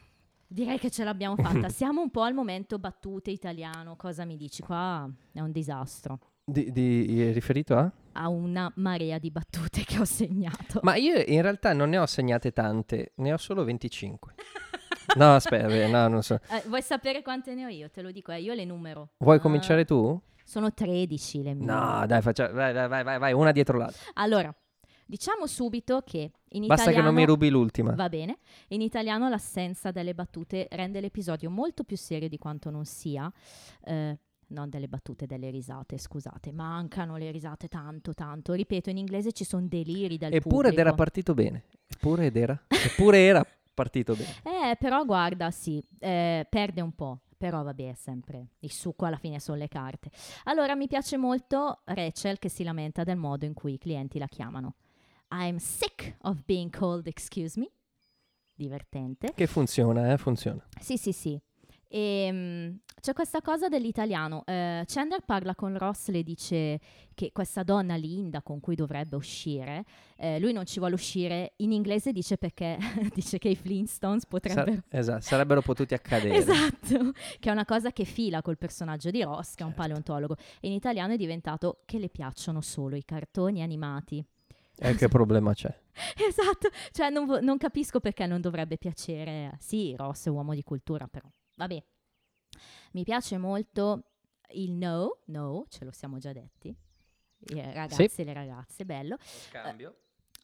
direi 0.48 0.78
che 0.78 0.92
ce 0.92 1.04
l'abbiamo 1.06 1.36
fatta. 1.38 1.70
Siamo 1.70 2.02
un 2.02 2.10
po' 2.12 2.24
al 2.24 2.34
momento 2.34 2.78
battute 2.80 3.32
italiano, 3.32 3.96
cosa 3.96 4.26
mi 4.26 4.36
dici? 4.36 4.62
Qua 4.62 5.10
è 5.32 5.40
un 5.40 5.52
disastro. 5.52 6.20
Di, 6.44 6.72
di- 6.72 7.32
riferito 7.32 7.76
a? 7.78 7.90
Ha 8.14 8.28
una 8.28 8.72
marea 8.76 9.18
di 9.20 9.32
battute 9.32 9.84
che 9.84 10.00
ho 10.00 10.06
segnato. 10.06 10.80
Ma 10.84 10.96
io 10.96 11.18
in 11.26 11.42
realtà 11.42 11.74
non 11.74 11.90
ne 11.90 11.98
ho 11.98 12.06
segnate 12.06 12.52
tante, 12.52 13.14
ne 13.16 13.34
ho 13.34 13.38
solo 13.38 13.64
25. 13.64 14.36
No, 15.16 15.36
aspetta, 15.36 15.68
beh, 15.68 15.88
no, 15.88 16.08
non 16.08 16.24
so. 16.24 16.36
Eh, 16.50 16.64
vuoi 16.68 16.82
sapere 16.82 17.22
quante 17.22 17.54
ne 17.54 17.66
ho 17.66 17.70
io? 17.70 17.90
Te 17.90 18.02
lo 18.02 18.12
dico, 18.12 18.32
eh, 18.32 18.42
io 18.42 18.54
le 18.54 18.66
numero. 18.66 19.10
Vuoi 19.18 19.38
Ah, 19.38 19.40
cominciare 19.40 19.86
tu? 19.86 20.20
Sono 20.44 20.74
13 20.74 21.44
le 21.44 21.54
mie. 21.54 21.66
No, 21.66 22.06
dai, 22.06 22.22
faccia, 22.22 22.52
vai, 22.52 22.74
vai, 22.74 22.88
vai, 23.04 23.20
vai, 23.20 23.34
una 23.34 23.52
dietro 23.52 23.78
l'altra. 23.78 24.00
Allora, 24.16 24.54
diciamo 25.06 25.48
subito 25.48 26.02
che 26.06 26.32
in 26.50 26.68
Basta 26.68 26.84
italiano... 26.90 27.08
che 27.10 27.14
non 27.14 27.14
mi 27.16 27.26
rubi 27.26 27.50
l'ultima. 27.50 27.94
Va 27.96 28.10
bene. 28.10 28.40
In 28.70 28.82
italiano 28.82 29.28
l'assenza 29.30 29.92
delle 29.92 30.14
battute 30.14 30.68
rende 30.72 31.00
l'episodio 31.02 31.50
molto 31.50 31.84
più 31.84 31.98
serio 31.98 32.30
di 32.30 32.38
quanto 32.38 32.70
non 32.70 32.86
sia. 32.86 33.32
Eh, 33.84 34.20
non 34.48 34.70
delle 34.70 34.88
battute, 34.88 35.26
delle 35.26 35.50
risate, 35.50 35.98
scusate. 35.98 36.52
Mancano 36.52 37.18
le 37.18 37.32
risate 37.32 37.68
tanto, 37.68 38.14
tanto. 38.14 38.54
Ripeto, 38.54 38.92
in 38.92 38.98
inglese 38.98 39.32
ci 39.32 39.44
sono 39.44 39.66
deliri 39.68 40.18
dal 40.20 40.32
Eppure 40.32 40.68
ed 40.68 40.74
pubblico. 40.76 40.82
era 40.82 40.94
partito 40.94 41.34
bene. 41.34 41.64
Eppure 41.88 42.26
ed 42.28 42.36
era. 42.38 42.64
Eppure 42.68 43.18
era 43.26 43.46
partito 43.76 44.16
bene. 44.16 44.72
Eh, 44.72 44.76
però 44.78 45.06
guarda, 45.06 45.52
sì, 45.52 45.84
eh, 46.00 46.48
perde 46.50 46.82
un 46.82 46.94
po'. 46.94 47.20
Però 47.38 47.62
vabbè, 47.62 47.92
è 47.92 47.94
sempre 47.94 48.48
il 48.60 48.72
succo 48.72 49.06
alla 49.06 49.18
fine 49.18 49.40
sono 49.40 49.58
le 49.58 49.68
carte. 49.68 50.10
Allora, 50.46 50.74
mi 50.74 50.88
piace 50.88 51.18
molto 51.18 51.82
Rachel 51.84 52.40
che 52.40 52.50
si 52.50 52.64
lamenta 52.64 53.04
del 53.04 53.18
modo 53.18 53.46
in 53.46 53.54
cui 53.54 53.74
i 53.74 53.78
clienti 53.78 54.18
la 54.18 54.26
chiamano. 54.26 54.76
I'm 55.32 55.58
sick 55.58 56.16
of 56.22 56.44
being 56.46 56.70
called 56.72 57.06
excuse 57.08 57.60
me. 57.60 57.70
Divertente. 58.54 59.34
Che 59.36 59.48
funziona, 59.48 60.14
eh, 60.14 60.18
funziona. 60.18 60.66
Sì, 60.80 60.98
sì, 60.98 61.12
sì. 61.12 61.40
E, 61.96 62.30
mm, 62.30 62.76
c'è 63.00 63.14
questa 63.14 63.42
cosa 63.42 63.70
dell'italiano. 63.70 64.44
Eh, 64.46 64.84
Chandler 64.86 65.22
parla 65.24 65.56
con 65.56 65.78
Ross, 65.78 66.10
le 66.10 66.24
dice 66.24 66.78
che 67.14 67.32
questa 67.32 67.64
donna 67.64 67.96
Linda 67.96 68.42
con 68.42 68.60
cui 68.60 68.76
dovrebbe 68.76 69.16
uscire, 69.16 69.86
eh, 70.18 70.38
lui 70.40 70.52
non 70.52 70.66
ci 70.66 70.80
vuole 70.80 70.96
uscire. 70.96 71.54
In 71.58 71.72
inglese 71.72 72.12
dice 72.12 72.38
perché 72.38 72.78
dice 73.16 73.38
che 73.38 73.48
i 73.48 73.56
Flintstones 73.56 74.24
Sa- 74.24 74.28
potrebbero. 74.28 74.82
esatto, 74.90 75.22
sarebbero 75.22 75.62
potuti 75.62 75.94
accadere. 75.94 76.36
Esatto, 76.36 77.14
che 77.40 77.50
è 77.50 77.52
una 77.54 77.64
cosa 77.64 77.92
che 77.94 78.04
fila 78.04 78.42
col 78.42 78.58
personaggio 78.58 79.10
di 79.10 79.24
Ross, 79.24 79.54
che 79.54 79.64
è 79.64 79.66
un 79.66 79.70
Certo. 79.72 79.82
paleontologo. 79.82 80.36
E 80.60 80.68
in 80.68 80.74
italiano 80.74 81.14
è 81.14 81.18
diventato 81.18 81.80
che 81.86 81.98
le 81.98 82.10
piacciono 82.10 82.60
solo 82.60 82.98
i 82.98 83.06
cartoni 83.06 83.62
animati. 83.62 84.22
E 84.78 84.96
che 84.96 85.08
problema 85.08 85.54
c'è? 85.54 85.74
Esatto, 86.28 86.68
cioè 86.92 87.10
non, 87.10 87.40
non 87.42 87.58
capisco 87.58 88.02
perché 88.02 88.26
non 88.26 88.42
dovrebbe 88.42 88.78
piacere. 88.78 89.56
Sì, 89.60 89.96
Ross 89.96 90.26
è 90.26 90.30
uomo 90.30 90.54
di 90.54 90.64
cultura, 90.64 91.08
però 91.08 91.30
vabbè. 91.56 91.84
Mi 92.92 93.04
piace 93.04 93.38
molto 93.38 94.04
il 94.52 94.72
no, 94.72 95.20
no, 95.26 95.66
ce 95.70 95.84
lo 95.84 95.92
siamo 95.92 96.18
già 96.18 96.32
detti. 96.32 96.74
I 97.48 97.62
ragazzi 97.74 98.22
e 98.22 98.24
le 98.24 98.34
ragazze, 98.34 98.86
bello. 98.86 99.18
Cambio. 99.52 99.96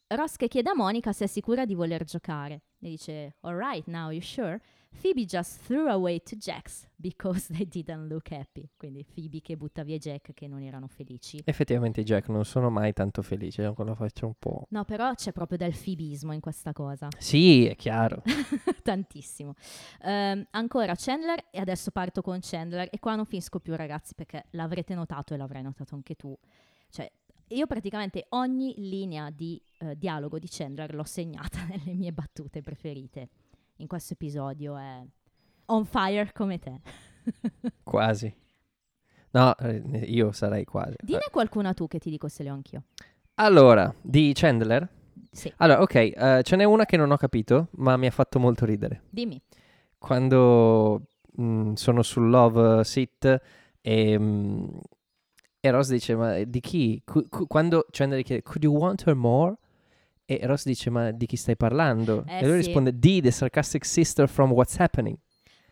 Ross 0.08 0.36
che 0.36 0.48
chiede 0.48 0.70
a 0.70 0.74
Monica 0.74 1.12
se 1.12 1.24
è 1.24 1.26
sicura 1.26 1.64
di 1.64 1.74
voler 1.74 2.04
giocare. 2.04 2.62
Le 2.78 2.88
dice, 2.90 3.36
alright, 3.40 3.86
now 3.86 4.10
you 4.10 4.20
sure? 4.20 4.60
Phoebe 5.00 5.24
just 5.24 5.62
threw 5.64 5.88
away 5.88 6.20
to 6.20 6.36
Jax 6.36 6.86
because 6.96 7.52
they 7.52 7.66
didn't 7.66 8.08
look 8.08 8.30
happy. 8.30 8.68
Quindi 8.76 9.04
Phoebe 9.04 9.40
che 9.40 9.56
butta 9.56 9.82
via 9.82 9.98
Jack 9.98 10.32
che 10.32 10.46
non 10.46 10.62
erano 10.62 10.86
felici. 10.86 11.40
Effettivamente 11.44 12.04
Jack 12.04 12.28
non 12.28 12.44
sono 12.44 12.70
mai 12.70 12.92
tanto 12.92 13.22
felice 13.22 13.72
con 13.74 13.86
la 13.86 13.94
faccia 13.94 14.26
un 14.26 14.34
po'. 14.38 14.66
No, 14.70 14.84
però 14.84 15.12
c'è 15.14 15.32
proprio 15.32 15.58
del 15.58 15.74
fibismo 15.74 16.32
in 16.32 16.40
questa 16.40 16.72
cosa. 16.72 17.08
Sì, 17.18 17.66
è 17.66 17.74
chiaro. 17.74 18.22
Tantissimo. 18.82 19.54
Ehm, 20.02 20.46
ancora 20.50 20.94
Chandler, 20.96 21.46
e 21.50 21.58
adesso 21.58 21.90
parto 21.90 22.22
con 22.22 22.38
Chandler, 22.40 22.88
e 22.90 22.98
qua 22.98 23.14
non 23.16 23.24
finisco 23.24 23.58
più 23.58 23.74
ragazzi 23.74 24.14
perché 24.14 24.46
l'avrete 24.50 24.94
notato 24.94 25.34
e 25.34 25.36
l'avrai 25.36 25.62
notato 25.62 25.94
anche 25.94 26.14
tu. 26.14 26.36
Cioè, 26.90 27.10
io 27.48 27.66
praticamente 27.66 28.26
ogni 28.30 28.74
linea 28.78 29.30
di 29.30 29.60
eh, 29.78 29.96
dialogo 29.96 30.38
di 30.38 30.48
Chandler 30.48 30.94
l'ho 30.94 31.04
segnata 31.04 31.64
nelle 31.68 31.94
mie 31.94 32.12
battute 32.12 32.60
preferite. 32.60 33.28
In 33.76 33.86
questo 33.86 34.12
episodio 34.12 34.76
è 34.76 35.02
on 35.66 35.84
fire 35.84 36.30
come 36.32 36.58
te. 36.58 36.80
Quasi. 37.82 38.32
No, 39.30 39.56
eh, 39.56 39.76
io 40.08 40.30
sarei 40.32 40.64
quasi. 40.66 40.94
Dine 41.02 41.22
qualcuna 41.30 41.72
tu 41.72 41.88
che 41.88 41.98
ti 41.98 42.10
dico 42.10 42.28
se 42.28 42.42
le 42.42 42.50
ho 42.50 42.54
anch'io. 42.54 42.82
Allora, 43.36 43.92
di 44.02 44.32
Chandler? 44.34 44.86
Sì, 45.30 45.50
Allora, 45.56 45.80
ok, 45.80 45.94
eh, 45.94 46.40
ce 46.42 46.56
n'è 46.56 46.64
una 46.64 46.84
che 46.84 46.98
non 46.98 47.10
ho 47.10 47.16
capito, 47.16 47.68
ma 47.76 47.96
mi 47.96 48.06
ha 48.06 48.10
fatto 48.10 48.38
molto 48.38 48.66
ridere. 48.66 49.04
dimmi. 49.08 49.40
Quando 49.96 51.06
mm, 51.40 51.72
sono 51.74 52.02
sul 52.02 52.28
love 52.28 52.84
sit 52.84 53.40
e, 53.80 54.18
mm, 54.18 54.64
e 55.60 55.70
Ross 55.70 55.88
dice, 55.88 56.14
ma 56.14 56.42
di 56.42 56.60
chi? 56.60 57.00
Cu- 57.02 57.26
cu- 57.30 57.46
quando 57.46 57.86
Chandler 57.90 58.22
chiede, 58.22 58.42
could 58.42 58.62
you 58.64 58.74
want 58.76 59.06
her 59.06 59.14
more? 59.14 59.56
E 60.24 60.40
Ross 60.44 60.64
dice, 60.64 60.90
ma 60.90 61.10
di 61.10 61.26
chi 61.26 61.36
stai 61.36 61.56
parlando? 61.56 62.24
Eh 62.26 62.38
e 62.38 62.46
lui 62.46 62.60
sì. 62.60 62.66
risponde, 62.66 62.98
di, 62.98 63.20
the 63.20 63.30
sarcastic 63.30 63.84
sister 63.84 64.28
from 64.28 64.52
What's 64.52 64.78
Happening. 64.78 65.16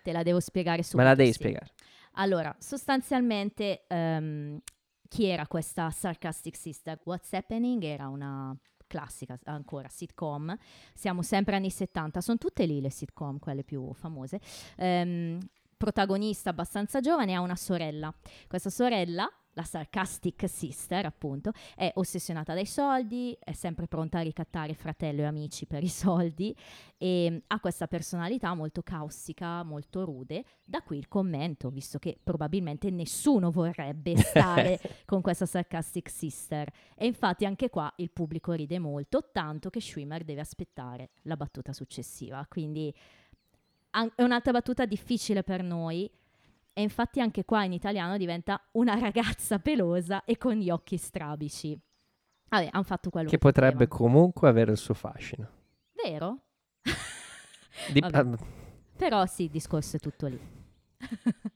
Te 0.03 0.12
la 0.12 0.22
devo 0.22 0.40
spiegare 0.40 0.82
subito. 0.82 0.98
Me 0.98 1.05
la 1.05 1.14
devi 1.14 1.32
sì. 1.32 1.38
spiegare. 1.38 1.70
Allora, 2.14 2.55
sostanzialmente, 2.59 3.84
ehm, 3.86 4.61
chi 5.09 5.26
era 5.26 5.46
questa 5.46 5.90
Sarcastic 5.90 6.57
Sister? 6.57 6.98
What's 7.05 7.32
Happening 7.32 7.82
era 7.82 8.09
una 8.09 8.57
classica 8.86 9.38
ancora 9.44 9.88
sitcom, 9.88 10.57
siamo 10.94 11.22
sempre 11.22 11.55
anni 11.55 11.70
70, 11.70 12.20
sono 12.20 12.38
tutte 12.38 12.66
lì 12.66 12.80
le 12.80 12.90
sitcom, 12.90 13.38
quelle 13.38 13.62
più 13.62 13.92
famose. 13.92 14.40
Ehm, 14.76 15.38
protagonista 15.76 16.51
abbastanza 16.51 17.01
giovane 17.01 17.34
ha 17.34 17.40
una 17.40 17.57
sorella. 17.57 18.12
Questa 18.48 18.68
sorella, 18.68 19.30
la 19.55 19.62
Sarcastic 19.64 20.48
Sister, 20.48 21.07
appunto, 21.07 21.53
è 21.74 21.90
ossessionata 21.94 22.55
dai 22.55 22.66
soldi, 22.66 23.36
è 23.38 23.53
sempre 23.53 23.86
pronta 23.86 24.18
a 24.18 24.22
ricattare 24.22 24.74
fratello 24.74 25.22
e 25.22 25.24
amici 25.24 25.66
per 25.66 25.82
i 25.82 25.88
soldi 25.88 26.55
e 26.96 27.28
mm, 27.30 27.36
ha 27.48 27.61
questa 27.61 27.86
personalità 27.86 28.55
molto 28.55 28.82
caustica, 28.82 29.62
molto 29.62 30.05
rude, 30.05 30.44
da 30.64 30.82
qui 30.82 30.98
il 30.98 31.09
commento, 31.09 31.70
visto 31.70 31.98
che 31.98 32.18
probabilmente 32.22 32.90
nessuno 32.90 33.51
vorrebbe 33.51 34.16
stare 34.16 34.80
con 35.05 35.20
questa 35.20 35.46
sarcastic 35.46 36.09
sister. 36.11 36.70
E 36.94 37.07
infatti 37.07 37.44
anche 37.44 37.70
qua 37.70 37.92
il 37.96 38.11
pubblico 38.11 38.53
ride 38.53 38.78
molto, 38.78 39.30
tanto 39.32 39.70
che 39.70 39.80
Schwimmer 39.80 40.24
deve 40.24 40.40
aspettare 40.40 41.11
la 41.22 41.36
battuta 41.36 41.72
successiva. 41.72 42.44
Quindi 42.48 42.94
an- 43.90 44.12
è 44.14 44.22
un'altra 44.22 44.53
battuta 44.53 44.84
difficile 44.84 45.42
per 45.42 45.62
noi. 45.62 46.11
E 46.73 46.83
infatti 46.83 47.21
anche 47.21 47.45
qua 47.45 47.64
in 47.64 47.73
italiano 47.73 48.16
diventa 48.16 48.62
una 48.73 48.99
ragazza 48.99 49.59
pelosa 49.59 50.25
e 50.25 50.37
con 50.39 50.55
gli 50.55 50.71
occhi 50.71 50.97
strabici. 50.97 51.79
Vabbè, 52.49 52.68
hanno 52.73 52.83
fatto 52.85 53.11
quello 53.11 53.29
Che 53.29 53.37
che, 53.37 53.39
potrebbe 53.39 53.87
potevano. 53.87 54.11
comunque 54.12 54.49
avere 54.49 54.73
il 54.73 54.79
suo 54.79 54.95
fascino. 54.95 55.49
Vero? 56.03 56.39
Di- 57.93 58.01
Vabbè. 58.01 58.18
ah, 58.18 58.39
Però 58.97 59.27
sì, 59.27 59.45
il 59.45 59.51
discorso 59.51 59.97
è 59.97 59.99
tutto 60.01 60.27
lì. 60.27 60.41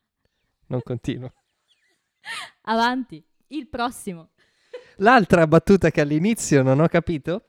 non 0.66 0.80
continuo. 0.82 1.32
Avanti, 2.62 3.24
il 3.48 3.68
prossimo. 3.68 4.30
L'altra 4.98 5.46
battuta 5.46 5.90
che 5.90 6.00
all'inizio 6.00 6.62
non 6.62 6.80
ho 6.80 6.86
capito 6.88 7.46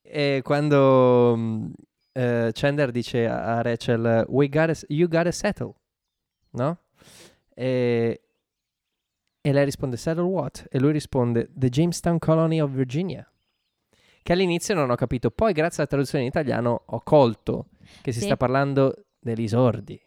è 0.00 0.40
quando 0.42 1.34
mm, 1.36 1.70
eh, 2.12 2.50
Chandler 2.52 2.90
dice 2.90 3.26
a 3.26 3.60
Rachel, 3.62 4.24
We 4.28 4.48
gotta, 4.48 4.74
you 4.88 5.08
gotta 5.08 5.30
settle, 5.32 5.74
no? 6.54 6.78
E, 7.54 8.20
e 9.40 9.52
lei 9.52 9.64
risponde, 9.64 9.96
settle 9.96 10.24
what? 10.24 10.66
E 10.70 10.78
lui 10.80 10.92
risponde, 10.92 11.50
The 11.54 11.68
Jamestown 11.68 12.18
Colony 12.18 12.60
of 12.60 12.70
Virginia. 12.70 13.28
Che 14.22 14.32
all'inizio 14.32 14.74
non 14.74 14.90
ho 14.90 14.94
capito, 14.94 15.30
poi 15.30 15.52
grazie 15.52 15.78
alla 15.82 15.86
traduzione 15.90 16.24
in 16.24 16.30
italiano 16.30 16.82
ho 16.86 17.00
colto 17.02 17.66
che 18.00 18.10
si 18.12 18.20
Sì. 18.20 18.24
sta 18.24 18.36
parlando 18.36 19.04
degli 19.18 19.42
esordi. 19.44 20.00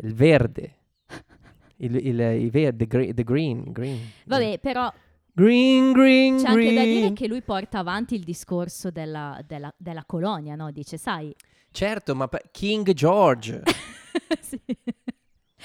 il 0.00 0.14
verde. 0.14 0.74
Il, 1.80 1.94
il, 1.96 2.18
i 2.18 2.50
ver- 2.50 2.74
the, 2.76 2.86
gre- 2.86 3.12
the 3.14 3.22
green, 3.24 3.70
green. 3.72 3.98
Vabbè, 4.26 4.58
però 4.58 4.92
Green, 5.32 5.92
green, 5.92 6.38
c'è 6.38 6.48
anche 6.48 6.74
da 6.74 6.82
dire 6.82 6.98
green. 7.00 7.14
che 7.14 7.28
lui 7.28 7.42
porta 7.42 7.78
avanti 7.78 8.14
il 8.16 8.24
discorso 8.24 8.90
della, 8.90 9.40
della- 9.46 9.72
della 9.76 10.04
colonia, 10.04 10.56
no? 10.56 10.72
Dice, 10.72 10.96
sai... 10.96 11.32
Certo, 11.70 12.14
ma 12.16 12.26
pe- 12.26 12.48
King 12.50 12.90
George. 12.92 13.62
sì. 14.40 14.60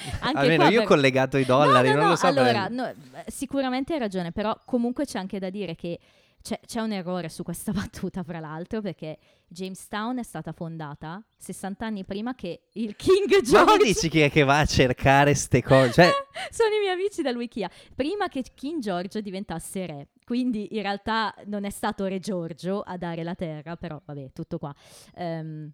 Anche 0.22 0.39
Almeno 0.39 0.64
io 0.66 0.78
ho 0.78 0.80
per- 0.80 0.88
collegato 0.88 1.38
i 1.38 1.45
dollari, 1.45 1.89
No, 1.89 1.93
no, 1.93 1.99
non 1.99 2.04
no, 2.06 2.10
lo 2.12 2.16
so. 2.18 2.28
Allora, 2.28 2.68
per- 2.68 3.26
sicuramente 3.28 3.93
hai 3.93 3.99
ragione, 3.99 4.32
però 4.32 4.60
comunque 4.66 5.06
c'è 5.06 5.20
anche 5.20 5.39
da 5.39 5.49
dire 5.49 5.76
che 5.76 5.99
c'è, 6.41 6.60
c'è 6.66 6.82
un 6.82 6.91
errore 6.91 7.30
su 7.30 7.41
questa 7.43 7.72
battuta, 7.74 8.22
fra 8.22 8.39
l'altro, 8.39 8.82
perché 8.82 9.18
Jamestown 9.47 10.20
è 10.20 10.24
stata 10.24 10.51
fondata 10.51 11.24
60 11.38 11.86
anni 11.86 12.04
prima 12.04 12.36
che 12.36 12.64
il 12.74 12.95
King 12.97 13.30
Ma 13.34 13.41
George... 13.41 13.78
mi 13.78 13.84
dici 13.93 14.10
chi 14.10 14.20
è 14.20 14.30
che 14.30 14.43
va 14.43 14.60
a 14.60 14.66
cercare 14.66 15.34
ste 15.36 15.64
cose? 15.64 15.91
Cioè, 16.04 16.12
Sono 16.51 16.76
i 16.76 16.80
miei 16.80 16.93
amici 16.93 17.22
dal 17.22 17.36
Wikia. 17.36 17.70
Prima 17.95 18.28
che 18.28 18.43
King 18.54 18.82
Giorgio 18.82 19.22
diventasse 19.22 19.86
re, 19.86 20.08
quindi 20.26 20.76
in 20.76 20.82
realtà 20.82 21.34
non 21.45 21.64
è 21.64 21.70
stato 21.70 22.06
re 22.08 22.20
Giorgio 22.20 22.82
a 22.82 22.97
dare 22.97 23.24
la 23.24 23.36
terra, 23.36 23.78
però 23.78 24.01
vabbè, 24.04 24.32
tutto 24.34 24.58
qua. 24.58 24.74
Ehm, 25.16 25.72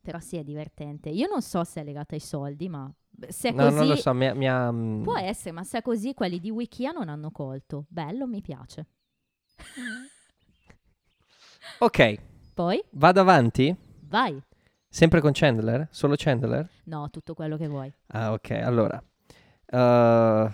però 0.00 0.18
sì, 0.20 0.36
è 0.36 0.44
divertente. 0.44 1.08
Io 1.08 1.28
non 1.28 1.42
so 1.42 1.64
se 1.64 1.80
è 1.80 1.84
legata 1.84 2.14
ai 2.14 2.20
soldi, 2.20 2.68
ma 2.68 2.90
se 3.28 3.48
è 3.48 3.52
no, 3.52 3.64
così... 3.64 3.76
non 3.76 3.86
lo 3.86 3.96
so, 3.96 4.12
mi 4.14 4.26
ha... 4.26 4.34
mi 4.34 4.48
ha, 4.48 4.70
mm, 4.70 5.02
Può 5.02 5.16
essere, 5.16 5.52
ma 5.52 5.64
se 5.64 5.78
è 5.78 5.82
così, 5.82 6.14
quelli 6.14 6.38
di 6.40 6.50
Wikia 6.50 6.92
non 6.92 7.08
hanno 7.08 7.30
colto. 7.30 7.86
Bello, 7.88 8.26
mi 8.26 8.40
piace. 8.40 8.86
Ok, 11.78 12.18
Poi, 12.54 12.82
vado 12.90 13.20
avanti? 13.20 13.74
vai. 14.08 14.42
Sempre 14.88 15.20
con 15.20 15.30
Chandler? 15.32 15.88
Solo 15.90 16.14
Chandler? 16.16 16.68
No, 16.84 17.08
tutto 17.10 17.32
quello 17.34 17.56
che 17.56 17.68
vuoi. 17.68 17.92
Ah, 18.08 18.32
ok, 18.32 18.50
allora. 18.50 19.02
uh, 19.72 20.50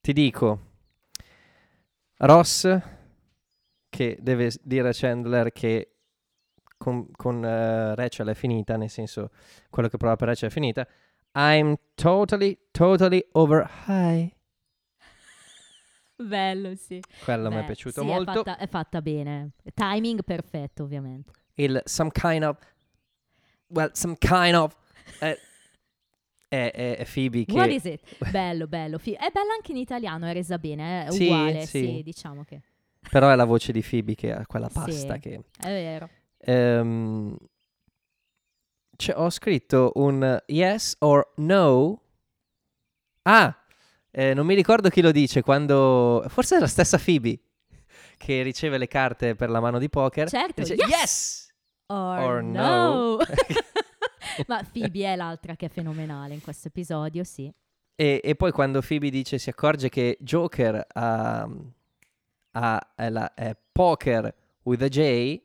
ti 0.00 0.12
dico, 0.12 0.60
Ross 2.18 2.78
che 3.88 4.18
deve 4.20 4.52
dire 4.62 4.88
a 4.88 4.92
Chandler 4.94 5.52
che 5.52 5.94
con, 6.78 7.10
con 7.10 7.44
eh, 7.44 7.94
Rachel 7.96 8.28
è 8.28 8.34
finita, 8.34 8.76
nel 8.76 8.88
senso, 8.90 9.30
quello 9.68 9.88
che 9.88 9.96
prova 9.96 10.16
per 10.16 10.28
Rachel 10.28 10.48
è 10.48 10.52
finita. 10.52 10.86
I'm 11.38 11.76
totally, 11.94 12.58
totally 12.72 13.24
over 13.34 13.64
high. 13.86 14.32
Bello, 16.16 16.74
sì. 16.74 17.00
Quello 17.22 17.48
mi 17.48 17.58
è 17.58 17.64
piaciuto 17.64 18.00
sì, 18.00 18.06
molto. 18.06 18.30
È 18.32 18.34
fatta, 18.34 18.56
è 18.56 18.66
fatta 18.66 19.00
bene. 19.00 19.50
Timing 19.72 20.24
perfetto, 20.24 20.82
ovviamente. 20.82 21.30
Il 21.54 21.80
some 21.84 22.10
kind 22.10 22.42
of, 22.42 22.58
well, 23.68 23.90
some 23.92 24.16
kind 24.18 24.56
of... 24.56 24.76
eh, 25.20 25.38
è, 26.48 26.72
è, 26.72 26.96
è 26.96 27.06
Phoebe 27.06 27.44
che... 27.44 27.52
What 27.52 27.70
is 27.70 27.84
it? 27.84 28.00
Bello, 28.30 28.66
bello. 28.66 28.98
È 28.98 29.30
bella 29.32 29.52
anche 29.54 29.70
in 29.70 29.78
italiano, 29.78 30.26
è 30.26 30.32
resa 30.32 30.58
bene, 30.58 31.06
è 31.06 31.10
Sì, 31.12 31.26
uguale, 31.26 31.66
sì. 31.66 31.84
sì. 31.84 32.02
diciamo 32.02 32.42
che 32.42 32.62
Però 33.10 33.30
è 33.30 33.36
la 33.36 33.44
voce 33.44 33.70
di 33.70 33.84
Phoebe 33.88 34.16
che 34.16 34.32
ha 34.32 34.44
quella 34.44 34.68
Sì. 34.68 34.74
pasta 34.74 35.18
che... 35.18 35.40
è 35.56 35.66
vero. 35.68 36.10
Ehm, 36.38 37.36
c'è- 38.98 39.14
ho 39.16 39.30
scritto 39.30 39.92
un 39.94 40.42
yes 40.46 40.96
or 40.98 41.30
no. 41.36 42.02
Ah, 43.22 43.56
eh, 44.10 44.34
non 44.34 44.44
mi 44.44 44.54
ricordo 44.56 44.88
chi 44.88 45.00
lo 45.00 45.12
dice 45.12 45.40
quando... 45.42 46.24
Forse 46.28 46.56
è 46.56 46.58
la 46.58 46.66
stessa 46.66 46.98
Phoebe 46.98 47.38
che 48.16 48.42
riceve 48.42 48.76
le 48.78 48.88
carte 48.88 49.36
per 49.36 49.48
la 49.50 49.60
mano 49.60 49.78
di 49.78 49.88
poker. 49.88 50.28
Certo, 50.28 50.62
Dice, 50.62 50.74
yes! 50.74 50.88
yes! 50.88 51.52
Or, 51.86 52.18
Or 52.18 52.42
no. 52.42 53.16
no. 53.16 53.18
Ma 54.48 54.62
Phoebe 54.70 55.04
è 55.12 55.14
l'altra 55.16 55.54
che 55.54 55.66
è 55.66 55.68
fenomenale 55.68 56.34
in 56.34 56.40
questo 56.40 56.66
episodio, 56.68 57.22
sì. 57.22 57.50
E, 57.94 58.20
e 58.22 58.34
poi 58.34 58.50
quando 58.50 58.80
Phoebe 58.80 59.10
dice, 59.10 59.38
si 59.38 59.48
accorge 59.48 59.88
che 59.88 60.16
Joker 60.20 60.84
ha, 60.92 61.48
ha- 62.52 62.92
è 62.96 63.08
la- 63.10 63.34
è 63.34 63.56
poker 63.72 64.34
with 64.64 64.82
a 64.82 64.88
J, 64.88 65.40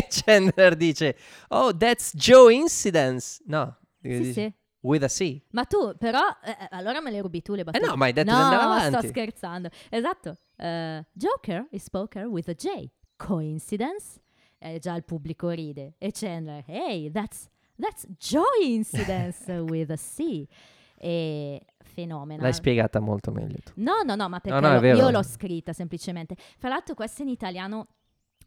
Chandler 0.08 0.74
dice, 0.76 1.16
oh, 1.48 1.76
that's 1.76 2.12
Joe 2.14 2.52
Incidence. 2.52 3.42
No, 3.46 3.76
Sì, 4.00 4.08
dice, 4.18 4.32
sì. 4.32 4.54
with 4.80 5.02
a 5.02 5.08
C. 5.08 5.40
Ma 5.50 5.64
tu, 5.64 5.94
però, 5.98 6.20
eh, 6.44 6.50
eh, 6.50 6.68
allora 6.70 7.00
me 7.00 7.10
le 7.10 7.20
rubi 7.20 7.42
tu 7.42 7.54
le 7.54 7.60
Eh 7.60 7.64
battute. 7.64 7.86
no, 7.86 7.96
ma 7.96 8.04
hai 8.06 8.12
detto 8.12 8.30
no, 8.30 8.36
di 8.36 8.42
andare 8.42 8.80
sto 8.80 8.88
avanti. 8.88 9.06
scherzando. 9.08 9.68
Esatto. 9.90 10.36
Eh, 10.56 11.04
Joker 11.12 11.66
is 11.70 11.88
poker 11.90 12.26
with 12.26 12.48
a 12.48 12.54
J. 12.54 12.90
Coincidence? 13.16 14.20
Eh, 14.58 14.78
già 14.78 14.94
il 14.94 15.04
pubblico 15.04 15.48
ride. 15.50 15.94
E 15.98 16.10
Chandler, 16.12 16.62
hey, 16.66 17.10
that's, 17.10 17.48
that's 17.78 18.06
Joy 18.18 18.42
Incidence 18.74 19.50
with 19.68 19.90
a 19.90 19.96
C. 19.96 20.46
E 20.96 21.60
fenomeno. 21.82 22.40
L'hai 22.42 22.52
spiegata 22.54 22.98
molto 22.98 23.30
meglio 23.30 23.58
tu. 23.62 23.72
No, 23.76 24.02
no, 24.04 24.14
no, 24.14 24.28
ma 24.28 24.40
perché 24.40 24.58
no, 24.58 24.80
vero. 24.80 24.96
io 24.96 25.10
l'ho 25.10 25.22
scritta 25.22 25.72
semplicemente. 25.74 26.34
Fra 26.56 26.68
l'altro 26.70 26.94
questa 26.94 27.22
in 27.22 27.28
italiano 27.28 27.88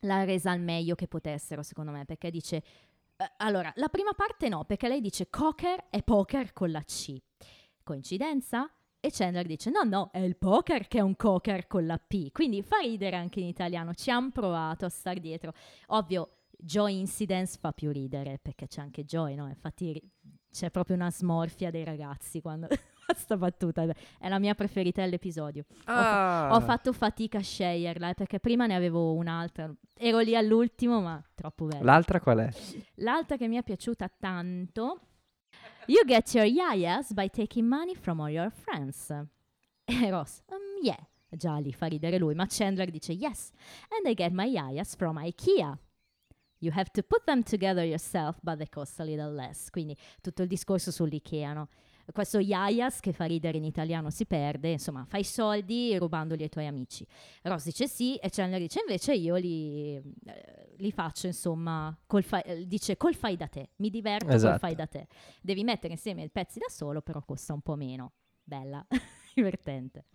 l'ha 0.01 0.23
resa 0.23 0.51
al 0.51 0.59
meglio 0.59 0.95
che 0.95 1.07
potessero, 1.07 1.63
secondo 1.63 1.91
me, 1.91 2.05
perché 2.05 2.29
dice... 2.31 2.57
eh, 3.17 3.31
allora, 3.37 3.71
la 3.75 3.89
prima 3.89 4.13
parte 4.13 4.49
no, 4.49 4.65
perché 4.65 4.87
lei 4.87 5.01
dice 5.01 5.29
cocker 5.29 5.85
è 5.89 6.03
poker 6.03 6.53
con 6.53 6.71
la 6.71 6.81
C. 6.81 7.15
Coincidenza? 7.83 8.71
E 8.99 9.11
Chandler 9.11 9.45
dice 9.45 9.69
no, 9.69 9.83
no, 9.83 10.09
è 10.11 10.19
il 10.19 10.35
poker 10.35 10.87
che 10.87 10.97
è 10.97 11.01
un 11.01 11.15
cocker 11.15 11.67
con 11.67 11.85
la 11.85 11.97
P. 11.97 12.31
Quindi 12.31 12.63
fa 12.63 12.79
ridere 12.79 13.15
anche 13.15 13.39
in 13.39 13.45
italiano, 13.47 13.93
ci 13.93 14.09
hanno 14.09 14.31
provato 14.31 14.85
a 14.85 14.89
star 14.89 15.19
dietro. 15.19 15.53
Ovvio, 15.87 16.39
Joy 16.57 16.97
Incidence 16.97 17.57
fa 17.59 17.71
più 17.71 17.91
ridere, 17.91 18.39
perché 18.41 18.67
c'è 18.67 18.81
anche 18.81 19.05
Joy, 19.05 19.35
no? 19.35 19.47
Infatti 19.47 20.01
c'è 20.51 20.71
proprio 20.71 20.95
una 20.95 21.11
smorfia 21.11 21.69
dei 21.69 21.83
ragazzi 21.83 22.41
quando... 22.41 22.67
Questa 23.07 23.37
battuta 23.37 23.85
è 24.19 24.27
la 24.27 24.37
mia 24.37 24.53
preferita 24.53 25.01
dell'episodio. 25.01 25.63
Ah. 25.85 26.49
Ho 26.51 26.59
fatto 26.59 26.91
fatica 26.91 27.37
a 27.37 27.41
sceglierla 27.41 28.09
eh, 28.09 28.13
perché 28.15 28.41
prima 28.41 28.65
ne 28.65 28.75
avevo 28.75 29.13
un'altra. 29.13 29.73
Ero 29.93 30.19
lì 30.19 30.35
all'ultimo, 30.35 30.99
ma 30.99 31.23
troppo 31.33 31.67
bella. 31.67 31.85
L'altra 31.85 32.19
qual 32.19 32.39
è? 32.39 32.49
L'altra 32.95 33.37
che 33.37 33.47
mi 33.47 33.55
è 33.55 33.63
piaciuta 33.63 34.11
tanto. 34.19 34.99
You 35.85 36.03
get 36.05 36.33
your 36.33 36.45
yayas 36.45 37.13
by 37.13 37.29
taking 37.29 37.65
money 37.65 37.95
from 37.95 38.19
all 38.19 38.29
your 38.29 38.51
friends. 38.51 39.09
E 39.89 40.09
Ross, 40.09 40.41
"Um, 40.47 40.83
yeah. 40.83 40.99
Già 41.29 41.57
lì 41.59 41.71
fa 41.71 41.85
ridere 41.85 42.17
lui, 42.17 42.35
ma 42.35 42.45
Chandler 42.45 42.89
dice 42.89 43.13
yes. 43.13 43.51
And 43.97 44.05
I 44.05 44.13
get 44.13 44.33
my 44.33 44.51
yayas 44.51 44.97
from 44.97 45.17
IKEA. 45.17 45.77
You 46.59 46.73
have 46.75 46.89
to 46.91 47.03
put 47.03 47.23
them 47.23 47.41
together 47.41 47.85
yourself, 47.85 48.37
but 48.41 48.57
they 48.57 48.67
cost 48.67 48.99
a 48.99 49.05
little 49.05 49.31
less. 49.31 49.69
Quindi 49.69 49.95
tutto 50.19 50.41
il 50.41 50.49
discorso 50.49 50.91
sull'IKEA, 50.91 51.53
no? 51.53 51.69
Questo 52.11 52.39
yayas 52.39 52.99
che 53.01 53.11
fa 53.11 53.25
ridere 53.25 53.57
in 53.57 53.65
italiano 53.65 54.09
si 54.09 54.25
perde, 54.25 54.69
insomma, 54.69 55.05
fai 55.07 55.23
soldi 55.25 55.97
rubandoli 55.97 56.43
ai 56.43 56.49
tuoi 56.49 56.65
amici. 56.65 57.05
Ross 57.43 57.65
dice 57.65 57.87
sì 57.87 58.15
e 58.15 58.29
Chandler 58.29 58.59
dice 58.61 58.79
invece 58.79 59.13
io 59.13 59.35
li, 59.35 59.95
eh, 59.95 60.73
li 60.77 60.91
faccio, 60.91 61.27
insomma, 61.27 61.95
col 62.05 62.23
fa- 62.23 62.41
eh, 62.43 62.65
dice 62.65 62.95
col 62.95 63.13
fai 63.13 63.35
da 63.35 63.47
te, 63.47 63.71
mi 63.77 63.89
diverto 63.89 64.29
Esatto. 64.29 64.51
col 64.51 64.59
fai 64.59 64.75
da 64.75 64.87
te. 64.87 65.07
Devi 65.41 65.63
mettere 65.65 65.93
insieme 65.93 66.23
i 66.23 66.29
pezzi 66.29 66.59
da 66.59 66.67
solo, 66.69 67.01
però 67.01 67.21
costa 67.23 67.53
un 67.53 67.61
po' 67.61 67.75
meno. 67.75 68.13
Bella, 68.41 68.85
divertente. 69.35 70.05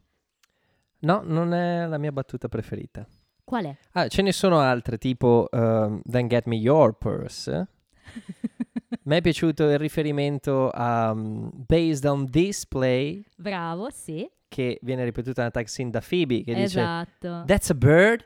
No, 1.01 1.21
non 1.25 1.53
è 1.53 1.85
la 1.87 1.99
mia 1.99 2.13
battuta 2.13 2.49
preferita. 2.49 3.07
Qual 3.45 3.65
è? 3.67 3.77
Ah, 3.93 4.09
ce 4.09 4.23
ne 4.23 4.33
sono 4.33 4.61
altre, 4.61 4.97
tipo 4.97 5.47
um, 5.51 6.01
Then 6.05 6.29
Get 6.29 6.47
Me 6.47 6.57
Your 6.57 6.97
Purse. 6.97 7.67
Mi 9.03 9.17
è 9.17 9.21
piaciuto 9.21 9.69
il 9.71 9.79
riferimento 9.79 10.69
a 10.71 11.11
um, 11.13 11.51
Based 11.53 12.05
on 12.05 12.27
Display, 12.27 13.25
Bravo, 13.37 13.89
sì. 13.91 14.29
che 14.49 14.79
viene 14.83 15.05
ripetuta 15.05 15.41
nella 15.41 15.53
tag 15.53 15.67
scene 15.67 15.91
da 15.91 16.01
Phoebe, 16.07 16.43
che 16.43 16.53
dice 16.55 16.65
esatto. 16.81 17.45
That's 17.47 17.71
a 17.71 17.75
bird? 17.75 18.25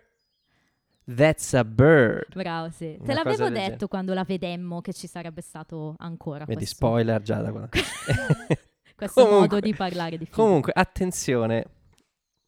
That's 1.05 1.55
a 1.55 1.65
bird. 1.65 2.35
Bravo, 2.35 2.71
sì. 2.71 2.97
Una 2.99 3.07
Te 3.07 3.15
l'avevo 3.15 3.49
detto 3.49 3.61
genere. 3.61 3.87
quando 3.89 4.13
la 4.13 4.25
vedemmo 4.25 4.81
che 4.81 4.93
ci 4.93 5.07
sarebbe 5.07 5.41
stato 5.41 5.95
ancora 5.99 6.45
Vedi, 6.45 6.59
questo, 6.59 6.75
spoiler 6.75 7.23
già 7.23 7.41
da 7.41 7.53
qua. 7.53 7.69
questo 8.97 9.23
Comunque- 9.25 9.41
modo 9.41 9.61
di 9.61 9.75
parlare 9.75 10.19
di 10.19 10.25
film. 10.25 10.37
Comunque, 10.37 10.73
attenzione, 10.75 11.65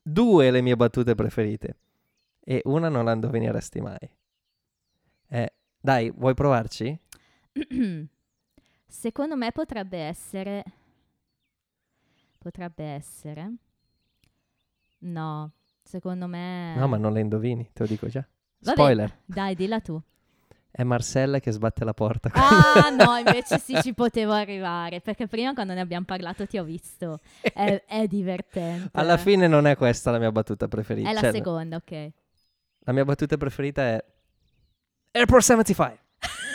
due 0.02 0.50
le 0.50 0.60
mie 0.60 0.74
battute 0.74 1.14
preferite 1.14 1.76
e 2.44 2.60
una 2.64 2.88
non 2.88 3.04
la 3.04 3.12
indovineresti 3.12 3.80
mai. 3.80 4.10
Eh, 5.28 5.52
dai, 5.80 6.10
vuoi 6.16 6.34
provarci? 6.34 6.98
Secondo 8.86 9.36
me 9.36 9.52
potrebbe 9.52 9.98
essere. 9.98 10.64
Potrebbe 12.38 12.84
essere. 12.84 13.52
No, 15.00 15.52
secondo 15.82 16.26
me. 16.26 16.74
No, 16.76 16.88
ma 16.88 16.96
non 16.96 17.12
le 17.12 17.20
indovini, 17.20 17.68
te 17.72 17.82
lo 17.82 17.88
dico 17.88 18.08
già. 18.08 18.26
Vabbè, 18.60 18.76
Spoiler, 18.76 19.18
Dai, 19.24 19.54
dilla 19.54 19.80
tu. 19.80 20.00
è 20.70 20.82
Marcella 20.82 21.38
che 21.38 21.50
sbatte 21.52 21.84
la 21.84 21.94
porta. 21.94 22.30
Ah, 22.32 22.90
no, 22.96 23.16
invece 23.18 23.58
sì, 23.58 23.80
ci 23.82 23.92
potevo 23.94 24.32
arrivare. 24.32 25.00
Perché 25.00 25.26
prima, 25.28 25.52
quando 25.54 25.74
ne 25.74 25.80
abbiamo 25.80 26.04
parlato, 26.06 26.46
ti 26.46 26.58
ho 26.58 26.64
visto. 26.64 27.20
È, 27.40 27.84
è 27.86 28.06
divertente. 28.06 28.90
Alla 28.92 29.16
fine 29.16 29.46
non 29.46 29.66
è 29.66 29.76
questa 29.76 30.10
la 30.10 30.18
mia 30.18 30.32
battuta 30.32 30.66
preferita. 30.66 31.10
È 31.10 31.12
la 31.12 31.20
Cioè, 31.20 31.32
seconda, 31.32 31.76
ok. 31.76 32.10
la 32.80 32.92
mia 32.92 33.04
battuta 33.04 33.36
preferita 33.36 33.82
è 33.82 34.04
Airport 35.12 35.42
75, 35.42 35.98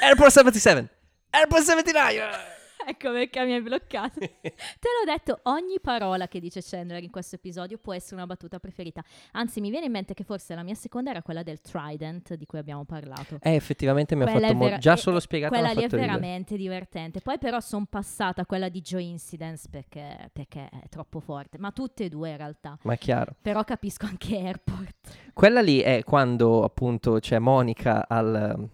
Airport 0.01 0.31
77, 0.31 0.89
Airport 1.35 1.63
79. 1.63 2.29
ecco 2.85 3.11
perché 3.11 3.43
mi 3.43 3.53
hai 3.53 3.61
bloccato. 3.61 4.19
Te 4.21 4.29
l'ho 4.43 5.11
detto, 5.11 5.39
ogni 5.43 5.79
parola 5.81 6.27
che 6.27 6.39
dice 6.39 6.61
Chandler 6.61 7.01
in 7.01 7.09
questo 7.09 7.37
episodio 7.37 7.79
può 7.79 7.91
essere 7.91 8.17
una 8.17 8.27
battuta 8.27 8.59
preferita. 8.59 9.03
Anzi, 9.31 9.59
mi 9.59 9.71
viene 9.71 9.87
in 9.87 9.91
mente 9.91 10.13
che 10.13 10.23
forse 10.23 10.53
la 10.53 10.61
mia 10.61 10.75
seconda 10.75 11.09
era 11.09 11.23
quella 11.23 11.41
del 11.41 11.59
Trident 11.59 12.35
di 12.35 12.45
cui 12.45 12.59
abbiamo 12.59 12.85
parlato. 12.85 13.39
Eh, 13.41 13.55
effettivamente 13.55 14.15
mi 14.15 14.23
ha 14.23 14.27
fatto 14.27 14.43
è 14.43 14.53
mo- 14.53 14.65
vera- 14.65 14.77
già 14.77 14.93
eh, 14.93 14.97
solo 14.97 15.19
spiegato 15.19 15.53
Quella 15.53 15.69
lì 15.71 15.79
è 15.79 15.81
fatto 15.81 15.95
ridere. 15.95 16.11
veramente 16.11 16.55
divertente. 16.55 17.21
Poi 17.21 17.39
però 17.39 17.59
sono 17.59 17.87
passata 17.89 18.43
a 18.43 18.45
quella 18.45 18.69
di 18.69 18.81
Joe 18.81 19.01
Incidence 19.01 19.67
perché, 19.71 20.29
perché 20.31 20.69
è 20.69 20.87
troppo 20.89 21.19
forte. 21.19 21.57
Ma 21.57 21.71
tutte 21.71 22.03
e 22.03 22.09
due 22.09 22.29
in 22.29 22.37
realtà. 22.37 22.77
Ma 22.83 22.93
è 22.93 22.97
chiaro. 22.99 23.33
Però 23.41 23.63
capisco 23.63 24.05
anche 24.05 24.37
Airport. 24.37 25.31
Quella 25.33 25.61
lì 25.61 25.79
è 25.79 26.03
quando 26.03 26.63
appunto 26.63 27.17
c'è 27.19 27.39
Monica 27.39 28.07
al 28.07 28.69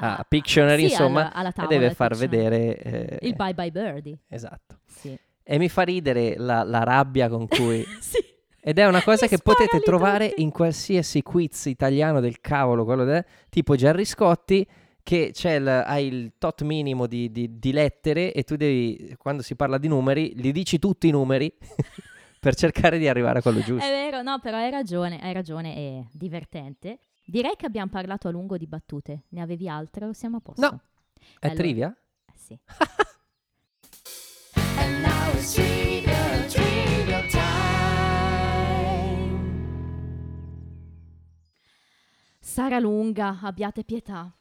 ah, 0.00 0.24
Pictionary, 0.28 0.84
sì, 0.86 0.90
insomma, 0.90 1.20
alla, 1.20 1.32
alla 1.32 1.48
e 1.48 1.52
tavola 1.52 1.74
deve 1.74 1.86
del 1.86 1.94
far 1.94 2.08
Pictionary. 2.16 2.46
vedere 2.58 3.18
eh, 3.18 3.26
Il 3.26 3.34
Bye 3.34 3.54
Bye 3.54 3.70
Birdie. 3.70 4.18
Esatto. 4.28 4.78
Sì. 4.86 5.18
E 5.44 5.58
mi 5.58 5.68
fa 5.68 5.82
ridere 5.82 6.36
la, 6.36 6.62
la 6.62 6.82
rabbia 6.84 7.28
con 7.28 7.46
cui 7.48 7.84
sì. 8.00 8.18
Ed 8.64 8.78
è 8.78 8.86
una 8.86 9.02
cosa 9.02 9.24
Li 9.24 9.30
che 9.30 9.38
potete 9.38 9.80
trovare 9.80 10.28
tutti. 10.28 10.42
in 10.42 10.50
qualsiasi 10.52 11.20
quiz 11.22 11.64
italiano 11.66 12.20
del 12.20 12.40
cavolo, 12.40 12.84
quello 12.84 13.04
de- 13.04 13.24
tipo 13.48 13.74
Gerry 13.74 14.04
Scotti, 14.04 14.64
che 15.02 15.30
c'è 15.32 15.54
il, 15.54 15.66
hai 15.66 16.06
il 16.06 16.32
tot 16.38 16.62
minimo 16.62 17.08
di, 17.08 17.32
di- 17.32 17.58
di 17.58 17.72
lettere 17.72 18.32
e 18.32 18.44
tu 18.44 18.54
devi, 18.54 19.16
quando 19.18 19.42
si 19.42 19.56
parla 19.56 19.78
di 19.78 19.88
numeri, 19.88 20.32
li 20.36 20.52
dici 20.52 20.78
tutti 20.78 21.08
i 21.08 21.10
numeri 21.10 21.52
per 22.38 22.54
cercare 22.54 22.98
di 22.98 23.08
arrivare 23.08 23.40
a 23.40 23.42
quello 23.42 23.58
giusto. 23.62 23.84
È 23.84 23.90
vero, 23.90 24.22
no, 24.22 24.38
però 24.40 24.58
hai 24.58 24.70
ragione, 24.70 25.18
hai 25.20 25.32
ragione, 25.32 25.74
è 25.74 26.04
divertente. 26.12 26.98
Direi 27.24 27.54
che 27.56 27.66
abbiamo 27.66 27.90
parlato 27.90 28.28
a 28.28 28.30
lungo 28.30 28.56
di 28.56 28.66
battute. 28.66 29.24
Ne 29.28 29.40
avevi 29.40 29.68
altre 29.68 30.06
o 30.06 30.12
siamo 30.12 30.38
a 30.38 30.40
posto? 30.40 30.60
No. 30.60 30.80
È 31.38 31.46
allora- 31.46 31.60
trivia? 31.62 31.96
Eh 32.26 32.32
sì. 32.36 32.58
And 34.76 35.00
now 35.04 35.32
it's 35.34 35.52
trivia, 35.52 36.44
trivia 36.46 37.26
time. 37.28 37.40
Sarà 42.40 42.78
lunga, 42.78 43.38
abbiate 43.40 43.84
pietà. 43.84 44.34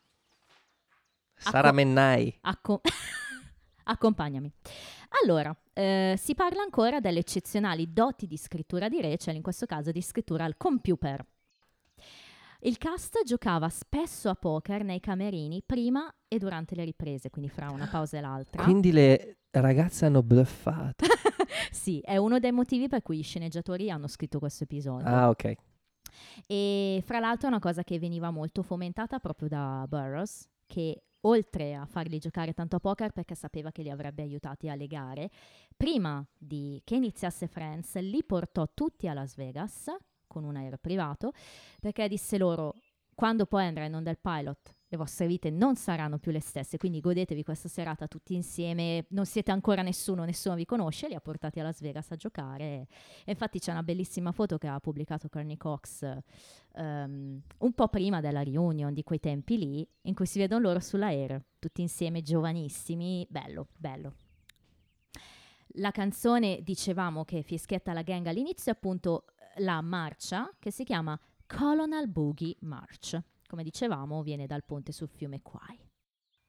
Sara 1.35 1.67
Acco- 1.67 1.75
Mennai. 1.75 2.37
Acco- 2.41 2.81
Accompagnami. 3.83 4.51
Allora, 5.23 5.55
eh, 5.73 6.15
si 6.17 6.33
parla 6.35 6.61
ancora 6.61 6.99
delle 6.99 7.19
eccezionali 7.19 7.91
doti 7.93 8.27
di 8.27 8.37
scrittura 8.37 8.87
di 8.89 9.01
Rachel, 9.01 9.35
in 9.35 9.41
questo 9.41 9.65
caso 9.65 9.91
di 9.91 10.01
scrittura 10.01 10.43
al 10.45 10.55
computer. 10.57 11.25
Il 12.63 12.77
cast 12.77 13.23
giocava 13.23 13.69
spesso 13.69 14.29
a 14.29 14.35
poker 14.35 14.83
nei 14.83 14.99
camerini 14.99 15.63
prima 15.65 16.13
e 16.27 16.37
durante 16.37 16.75
le 16.75 16.83
riprese, 16.83 17.31
quindi 17.31 17.49
fra 17.49 17.71
una 17.71 17.87
pausa 17.87 18.19
e 18.19 18.21
l'altra. 18.21 18.63
Quindi 18.63 18.91
le 18.91 19.37
ragazze 19.49 20.05
hanno 20.05 20.21
bluffato. 20.21 21.05
sì, 21.71 21.99
è 22.01 22.17
uno 22.17 22.37
dei 22.37 22.51
motivi 22.51 22.87
per 22.87 23.01
cui 23.01 23.17
i 23.17 23.23
sceneggiatori 23.23 23.89
hanno 23.89 24.07
scritto 24.07 24.37
questo 24.37 24.65
episodio. 24.65 25.07
Ah, 25.07 25.29
ok. 25.29 25.55
E 26.45 27.01
fra 27.03 27.19
l'altro 27.19 27.47
è 27.47 27.49
una 27.49 27.59
cosa 27.59 27.83
che 27.83 27.97
veniva 27.97 28.29
molto 28.29 28.61
fomentata 28.61 29.17
proprio 29.17 29.47
da 29.47 29.83
Burroughs, 29.89 30.47
che 30.67 31.01
oltre 31.21 31.73
a 31.73 31.87
farli 31.87 32.19
giocare 32.19 32.53
tanto 32.53 32.75
a 32.75 32.79
poker 32.79 33.11
perché 33.11 33.33
sapeva 33.33 33.71
che 33.71 33.81
li 33.81 33.89
avrebbe 33.89 34.21
aiutati 34.21 34.69
alle 34.69 34.85
gare, 34.85 35.31
prima 35.75 36.23
di 36.37 36.79
che 36.83 36.93
iniziasse 36.93 37.47
Friends 37.47 37.95
li 37.95 38.23
portò 38.23 38.69
tutti 38.71 39.07
a 39.07 39.13
Las 39.13 39.33
Vegas 39.33 39.89
con 40.31 40.45
un 40.45 40.55
aereo 40.55 40.77
privato 40.79 41.33
perché 41.79 42.07
disse 42.07 42.37
loro 42.37 42.75
quando 43.13 43.45
poi 43.45 43.67
onda 43.67 44.09
il 44.09 44.17
pilot 44.19 44.75
le 44.91 44.97
vostre 44.97 45.25
vite 45.25 45.49
non 45.49 45.77
saranno 45.77 46.17
più 46.17 46.33
le 46.33 46.41
stesse, 46.41 46.77
quindi 46.77 46.99
godetevi 46.99 47.43
questa 47.43 47.69
serata 47.69 48.07
tutti 48.09 48.33
insieme, 48.33 49.05
non 49.11 49.25
siete 49.25 49.49
ancora 49.49 49.81
nessuno, 49.83 50.25
nessuno 50.25 50.55
vi 50.55 50.65
conosce, 50.65 51.07
li 51.07 51.13
ha 51.13 51.21
portati 51.21 51.61
a 51.61 51.63
Las 51.63 51.79
Vegas 51.79 52.11
a 52.11 52.17
giocare 52.17 52.87
e 53.23 53.31
infatti 53.31 53.57
c'è 53.59 53.71
una 53.71 53.83
bellissima 53.83 54.33
foto 54.33 54.57
che 54.57 54.67
ha 54.67 54.77
pubblicato 54.81 55.29
Courtney 55.29 55.55
Cox 55.55 56.03
ehm, 56.73 57.41
un 57.59 57.73
po' 57.73 57.87
prima 57.87 58.19
della 58.19 58.43
reunion 58.43 58.93
di 58.93 59.03
quei 59.03 59.21
tempi 59.21 59.57
lì, 59.57 59.87
in 60.01 60.13
cui 60.13 60.25
si 60.25 60.39
vedono 60.39 60.63
loro 60.63 60.81
sull'aereo, 60.81 61.41
tutti 61.57 61.79
insieme 61.79 62.21
giovanissimi, 62.21 63.25
bello, 63.29 63.67
bello. 63.77 64.15
La 65.75 65.91
canzone, 65.91 66.63
dicevamo 66.63 67.23
che 67.23 67.43
fischietta 67.43 67.93
la 67.93 68.01
gang 68.01 68.27
all'inizio, 68.27 68.73
appunto 68.73 69.23
la 69.57 69.81
marcia 69.81 70.49
che 70.59 70.71
si 70.71 70.83
chiama 70.83 71.19
Colonel 71.47 72.07
Boogie 72.07 72.55
March. 72.61 73.19
Come 73.47 73.63
dicevamo, 73.63 74.21
viene 74.23 74.47
dal 74.47 74.63
ponte 74.63 74.91
sul 74.91 75.09
fiume 75.09 75.41
Kwai. 75.41 75.79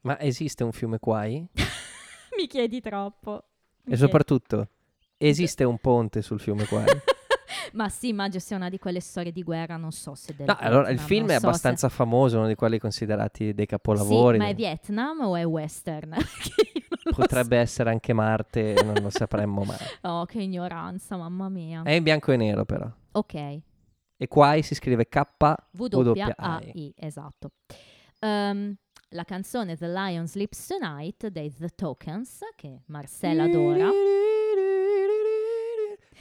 Ma 0.02 0.18
esiste 0.20 0.64
un 0.64 0.72
fiume 0.72 0.98
Quai? 0.98 1.46
Mi 2.36 2.46
chiedi 2.46 2.80
troppo. 2.80 3.44
Mi 3.84 3.94
E 3.94 3.96
soprattutto, 3.96 4.68
esiste 5.16 5.64
un 5.64 5.78
ponte 5.78 6.22
sul 6.22 6.40
fiume 6.40 6.66
Quai? 6.66 6.84
chiedi- 6.84 7.00
Ma 7.74 7.88
sì, 7.88 8.08
immagino 8.08 8.40
sia 8.40 8.56
una 8.56 8.68
di 8.68 8.78
quelle 8.78 9.00
storie 9.00 9.32
di 9.32 9.42
guerra, 9.42 9.76
non 9.76 9.92
so 9.92 10.14
se 10.14 10.34
del 10.36 10.46
No, 10.46 10.56
allora 10.58 10.90
il 10.90 10.96
Vietnam, 10.96 11.06
film 11.06 11.30
è 11.30 11.38
so 11.38 11.46
abbastanza 11.46 11.88
famoso, 11.88 12.38
uno 12.38 12.46
di 12.46 12.54
quelli 12.54 12.78
considerati 12.78 13.54
dei 13.54 13.66
capolavori. 13.66 14.36
Sì, 14.36 14.42
ma 14.42 14.48
è 14.48 14.54
Vietnam 14.54 15.20
o 15.20 15.36
è 15.36 15.44
western? 15.44 16.14
Potrebbe 17.14 17.56
essere 17.58 17.90
anche 17.90 18.12
Marte, 18.12 18.74
non 18.84 18.94
lo 19.00 19.10
sapremmo 19.10 19.64
mai. 19.64 19.76
Oh, 20.02 20.24
che 20.24 20.40
ignoranza, 20.42 21.16
mamma 21.16 21.48
mia. 21.48 21.82
È 21.82 21.90
in 21.92 22.02
bianco 22.02 22.32
e 22.32 22.36
nero 22.36 22.64
però. 22.64 22.90
Ok, 23.12 23.34
E 24.16 24.28
Quai 24.28 24.62
si 24.62 24.74
scrive 24.74 25.08
K 25.08 25.22
W-A-I, 25.72 26.94
esatto. 26.96 27.50
Ehm, 28.20 28.74
la 29.10 29.24
canzone 29.24 29.76
The 29.76 29.88
Lion 29.88 30.26
Sleeps 30.26 30.66
Tonight 30.68 31.26
dei 31.28 31.52
The 31.52 31.68
Tokens, 31.74 32.40
che 32.56 32.82
Marcella 32.86 33.44
adora. 33.44 33.90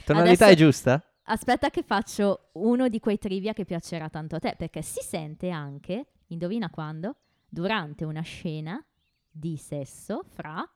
Tonalità 0.04 0.46
Adesso- 0.46 0.52
è 0.52 0.54
giusta? 0.56 1.06
Aspetta 1.24 1.70
che 1.70 1.82
faccio 1.82 2.48
uno 2.54 2.88
di 2.88 2.98
quei 2.98 3.18
trivia 3.18 3.52
che 3.52 3.64
piacerà 3.64 4.08
tanto 4.08 4.34
a 4.36 4.38
te, 4.40 4.54
perché 4.58 4.82
si 4.82 5.00
sente 5.00 5.50
anche, 5.50 6.06
indovina 6.28 6.68
quando, 6.68 7.14
durante 7.48 8.04
una 8.04 8.22
scena 8.22 8.84
di 9.32 9.56
sesso 9.56 10.22
fra 10.34 10.68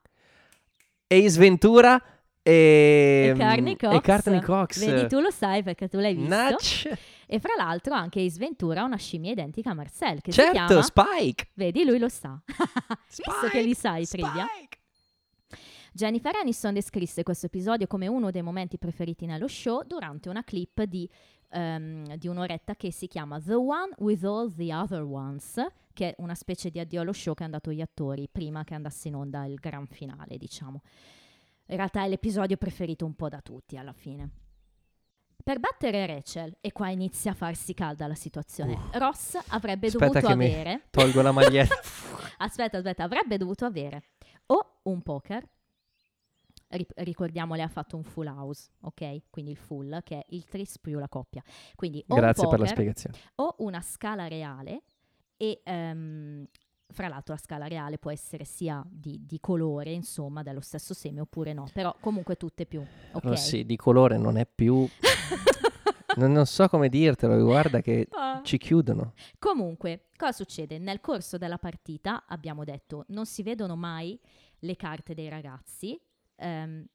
Ace 1.09 1.39
Ventura 1.39 2.03
e... 2.43 3.33
e 3.35 3.39
Carney 3.39 3.77
Cox. 3.77 3.95
E 3.95 4.01
Courtney 4.01 4.41
Cox. 4.41 4.79
Vedi, 4.85 5.09
tu 5.09 5.21
lo 5.21 5.31
sai 5.31 5.63
perché 5.63 5.89
tu 5.89 5.99
l'hai 5.99 6.15
visto. 6.15 6.35
Natch. 6.35 6.91
E 7.27 7.41
fra 7.41 7.53
l'altro 7.57 7.93
anche 7.95 8.21
Ace 8.21 8.39
Ventura 8.39 8.83
ha 8.83 8.85
una 8.85 8.97
scimmia 8.97 9.33
identica 9.33 9.71
a 9.71 9.75
Marcel, 9.75 10.21
che 10.21 10.31
si 10.31 10.41
Certo, 10.41 10.65
chiama... 10.65 10.83
Spike. 10.83 11.49
Vedi, 11.55 11.85
lui 11.85 11.99
lo 11.99 12.09
sa. 12.09 12.41
Visto 12.47 13.33
che 13.41 13.49
Spike, 13.49 13.63
li 13.63 13.75
sai 13.75 14.07
trivia. 14.07 14.47
Jennifer 15.97 16.37
Aniston 16.37 16.75
descrisse 16.75 17.23
questo 17.23 17.47
episodio 17.47 17.87
come 17.87 18.07
uno 18.07 18.31
dei 18.31 18.43
momenti 18.43 18.77
preferiti 18.77 19.25
nello 19.25 19.49
show 19.49 19.83
durante 19.83 20.29
una 20.29 20.45
clip 20.45 20.83
di, 20.83 21.09
ehm, 21.49 22.17
di 22.17 22.29
un'oretta 22.29 22.77
che 22.77 22.93
si 22.93 23.07
chiama 23.07 23.41
The 23.41 23.55
One 23.55 23.95
with 23.97 24.23
All 24.23 24.55
the 24.55 24.75
Other 24.75 25.01
Ones, 25.01 25.65
che 25.95 26.11
è 26.11 26.15
una 26.19 26.35
specie 26.35 26.69
di 26.69 26.79
addio 26.81 27.01
allo 27.01 27.15
show 27.15 27.33
che 27.33 27.45
hanno 27.45 27.53
dato 27.53 27.73
gli 27.73 27.81
attori 27.81 28.29
prima 28.31 28.63
che 28.63 28.75
andasse 28.75 29.09
in 29.09 29.15
onda 29.15 29.47
il 29.47 29.55
gran 29.55 29.87
finale, 29.87 30.37
diciamo. 30.37 30.83
In 31.69 31.77
realtà 31.77 32.05
è 32.05 32.09
l'episodio 32.09 32.59
preferito 32.59 33.07
un 33.07 33.15
po' 33.15 33.31
da 33.31 33.41
tutti 33.41 33.79
alla 33.79 33.95
fine. 33.95 34.29
Per 35.43 35.59
battere 35.59 36.05
Rachel, 36.05 36.59
e 36.61 36.73
qua 36.73 36.91
inizia 36.91 37.31
a 37.31 37.35
farsi 37.35 37.73
calda 37.73 38.07
la 38.07 38.15
situazione, 38.15 38.79
Ross 38.93 39.39
avrebbe 39.49 39.89
dovuto 39.89 40.27
avere 40.27 40.83
Tolgo 40.91 41.23
la 41.23 41.33
maglietta. 41.33 41.75
aspetta, 42.37 42.77
aspetta, 42.77 43.05
avrebbe 43.05 43.39
dovuto 43.39 43.65
avere 43.65 44.03
o 44.49 44.81
un 44.83 45.01
poker, 45.03 45.43
ri- 46.69 46.87
ricordiamo 46.97 47.55
le 47.55 47.62
ha 47.62 47.69
fatto 47.69 47.97
un 47.97 48.03
full 48.03 48.27
house, 48.27 48.71
ok? 48.81 49.23
Quindi 49.31 49.51
il 49.53 49.57
full, 49.57 50.03
che 50.03 50.19
è 50.19 50.25
il 50.31 50.45
tris 50.47 50.79
più 50.79 50.99
la 50.99 51.09
coppia. 51.09 51.43
Quindi 51.75 52.05
o 52.09 52.14
Grazie 52.14 52.45
un 52.45 52.51
per 52.51 52.59
la 52.61 52.64
poker 52.67 52.69
spiegazione. 52.79 53.17
o 53.37 53.55
una 53.59 53.81
scala 53.81 54.27
reale 54.29 54.83
e 55.37 55.61
ehm, 55.64 56.47
fra 56.89 57.09
l'altro 57.09 57.35
la 57.35 57.41
scala 57.41 57.67
reale 57.67 57.99
può 57.99 58.11
essere 58.11 58.45
sia 58.45 58.85
di, 58.89 59.25
di 59.27 59.41
colore, 59.41 59.91
insomma, 59.93 60.43
dello 60.43 60.61
stesso 60.61 60.95
seme 60.95 61.21
oppure 61.21 61.53
no, 61.53 61.67
però 61.73 61.95
comunque 62.01 62.37
tutte 62.37 62.64
più, 62.67 62.81
ok? 63.12 63.25
Oh, 63.25 63.35
sì, 63.37 63.64
di 63.67 63.77
colore 63.77 64.17
non 64.19 64.37
è 64.37 64.47
più... 64.47 64.87
non, 66.17 66.33
non 66.33 66.47
so 66.47 66.69
come 66.69 66.89
dirtelo, 66.89 67.43
guarda 67.45 67.81
che 67.81 68.07
Ah. 68.12 68.41
ci 68.43 68.57
chiudono. 68.59 69.12
Comunque, 69.39 70.07
cosa 70.17 70.33
succede? 70.33 70.79
Nel 70.79 71.01
corso 71.01 71.37
della 71.39 71.59
partita 71.59 72.25
abbiamo 72.27 72.64
detto 72.64 73.05
non 73.09 73.27
si 73.27 73.43
vedono 73.43 73.77
mai 73.77 74.19
le 74.61 74.77
carte 74.77 75.12
dei 75.14 75.29
ragazzi. 75.29 76.01
Ehm, 76.37 76.87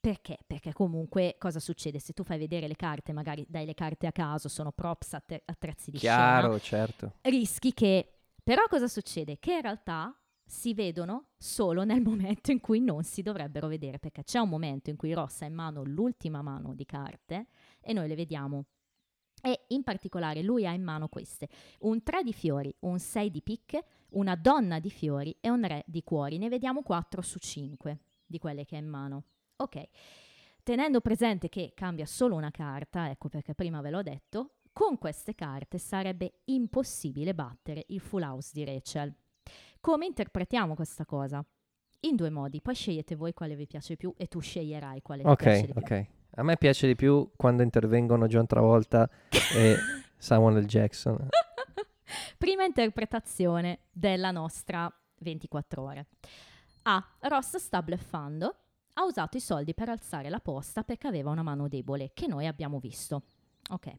perché? 0.00 0.38
Perché 0.46 0.72
comunque 0.72 1.36
cosa 1.38 1.60
succede? 1.60 1.98
Se 1.98 2.12
tu 2.14 2.24
fai 2.24 2.38
vedere 2.38 2.66
le 2.66 2.76
carte, 2.76 3.12
magari 3.12 3.44
dai 3.48 3.66
le 3.66 3.74
carte 3.74 4.06
a 4.06 4.12
caso, 4.12 4.48
sono 4.48 4.72
props, 4.72 5.12
att- 5.14 5.42
attrezzi 5.44 5.90
di 5.90 5.98
Chiaro, 5.98 6.58
certo. 6.58 7.12
scena, 7.22 7.36
rischi 7.36 7.72
che... 7.74 8.12
Però 8.42 8.62
cosa 8.68 8.88
succede? 8.88 9.38
Che 9.38 9.52
in 9.52 9.60
realtà 9.60 10.14
si 10.44 10.72
vedono 10.74 11.28
solo 11.36 11.84
nel 11.84 12.00
momento 12.02 12.50
in 12.50 12.60
cui 12.60 12.80
non 12.80 13.04
si 13.04 13.22
dovrebbero 13.22 13.68
vedere, 13.68 13.98
perché 13.98 14.24
c'è 14.24 14.38
un 14.38 14.48
momento 14.48 14.88
in 14.90 14.96
cui 14.96 15.12
Rossa 15.12 15.44
ha 15.44 15.48
in 15.48 15.54
mano 15.54 15.82
l'ultima 15.84 16.40
mano 16.42 16.74
di 16.74 16.86
carte 16.86 17.48
e 17.80 17.92
noi 17.92 18.08
le 18.08 18.14
vediamo 18.14 18.64
E 19.42 19.64
in 19.68 19.82
particolare 19.82 20.42
lui 20.42 20.66
ha 20.66 20.72
in 20.72 20.82
mano 20.82 21.08
queste: 21.08 21.48
un 21.80 22.02
3 22.02 22.22
di 22.22 22.32
fiori, 22.32 22.74
un 22.80 22.98
6 22.98 23.30
di 23.30 23.42
picche, 23.42 23.84
una 24.12 24.34
donna 24.36 24.78
di 24.78 24.90
fiori 24.90 25.34
e 25.40 25.50
un 25.50 25.66
re 25.66 25.82
di 25.86 26.02
cuori. 26.02 26.38
Ne 26.38 26.48
vediamo 26.48 26.82
4 26.82 27.22
su 27.22 27.38
5 27.38 27.98
di 28.26 28.38
quelle 28.38 28.64
che 28.64 28.76
ha 28.76 28.78
in 28.78 28.86
mano. 28.88 29.24
Ok. 29.56 29.82
Tenendo 30.62 31.00
presente 31.00 31.48
che 31.48 31.72
cambia 31.74 32.06
solo 32.06 32.36
una 32.36 32.50
carta, 32.50 33.10
ecco 33.10 33.28
perché 33.28 33.54
prima 33.54 33.80
ve 33.80 33.90
l'ho 33.90 34.02
detto, 34.02 34.56
con 34.72 34.98
queste 34.98 35.34
carte 35.34 35.78
sarebbe 35.78 36.40
impossibile 36.44 37.34
battere 37.34 37.84
il 37.88 38.00
full 38.00 38.22
house 38.22 38.50
di 38.52 38.64
Rachel. 38.64 39.12
Come 39.80 40.06
interpretiamo 40.06 40.74
questa 40.74 41.04
cosa? 41.06 41.44
In 42.00 42.16
due 42.16 42.30
modi, 42.30 42.60
poi 42.60 42.74
scegliete 42.74 43.14
voi 43.16 43.32
quale 43.34 43.56
vi 43.56 43.66
piace 43.66 43.96
più 43.96 44.12
e 44.16 44.26
tu 44.26 44.40
sceglierai 44.40 45.02
quale 45.02 45.22
ti 45.22 45.34
piace 45.34 45.58
Ok, 45.60 45.66
di 45.66 45.72
più. 45.72 45.82
ok. 45.82 46.06
A 46.36 46.42
me 46.42 46.56
piace 46.56 46.86
di 46.86 46.94
più 46.94 47.30
quando 47.36 47.62
intervengono 47.62 48.26
John 48.26 48.46
Travolta 48.46 49.10
e 49.54 49.74
Samuel 50.16 50.62
L. 50.62 50.66
Jackson. 50.66 51.28
Prima 52.36 52.64
interpretazione 52.64 53.80
della 53.90 54.30
nostra 54.30 54.92
24 55.20 55.82
ore. 55.82 56.06
A. 56.82 57.04
Ross 57.20 57.56
sta 57.56 57.82
bluffando. 57.82 58.56
Ha 58.94 59.04
usato 59.04 59.36
i 59.36 59.40
soldi 59.40 59.74
per 59.74 59.88
alzare 59.88 60.28
la 60.28 60.40
posta 60.40 60.82
perché 60.82 61.06
aveva 61.06 61.30
una 61.30 61.42
mano 61.42 61.68
debole, 61.68 62.10
che 62.12 62.26
noi 62.26 62.46
abbiamo 62.46 62.78
visto. 62.78 63.22
Ok. 63.70 63.92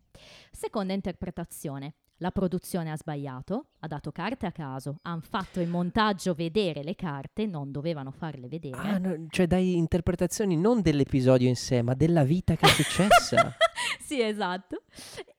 Seconda 0.52 0.94
interpretazione. 0.94 1.94
La 2.22 2.30
produzione 2.30 2.92
ha 2.92 2.98
sbagliato, 2.98 3.70
ha 3.80 3.88
dato 3.88 4.12
carte 4.12 4.46
a 4.46 4.52
caso, 4.52 5.00
hanno 5.02 5.24
fatto 5.28 5.60
il 5.60 5.68
montaggio 5.68 6.36
vedere 6.36 6.84
le 6.84 6.94
carte, 6.94 7.48
non 7.48 7.72
dovevano 7.72 8.12
farle 8.12 8.48
vedere. 8.48 8.78
Ah, 8.78 9.00
no, 9.00 9.26
cioè 9.30 9.48
dai 9.48 9.76
interpretazioni 9.76 10.56
non 10.56 10.82
dell'episodio 10.82 11.48
in 11.48 11.56
sé, 11.56 11.82
ma 11.82 11.96
della 11.96 12.24
vita 12.24 12.56
che 12.56 12.68
è 12.68 12.70
successa. 12.70 13.56
sì, 14.00 14.22
esatto. 14.22 14.84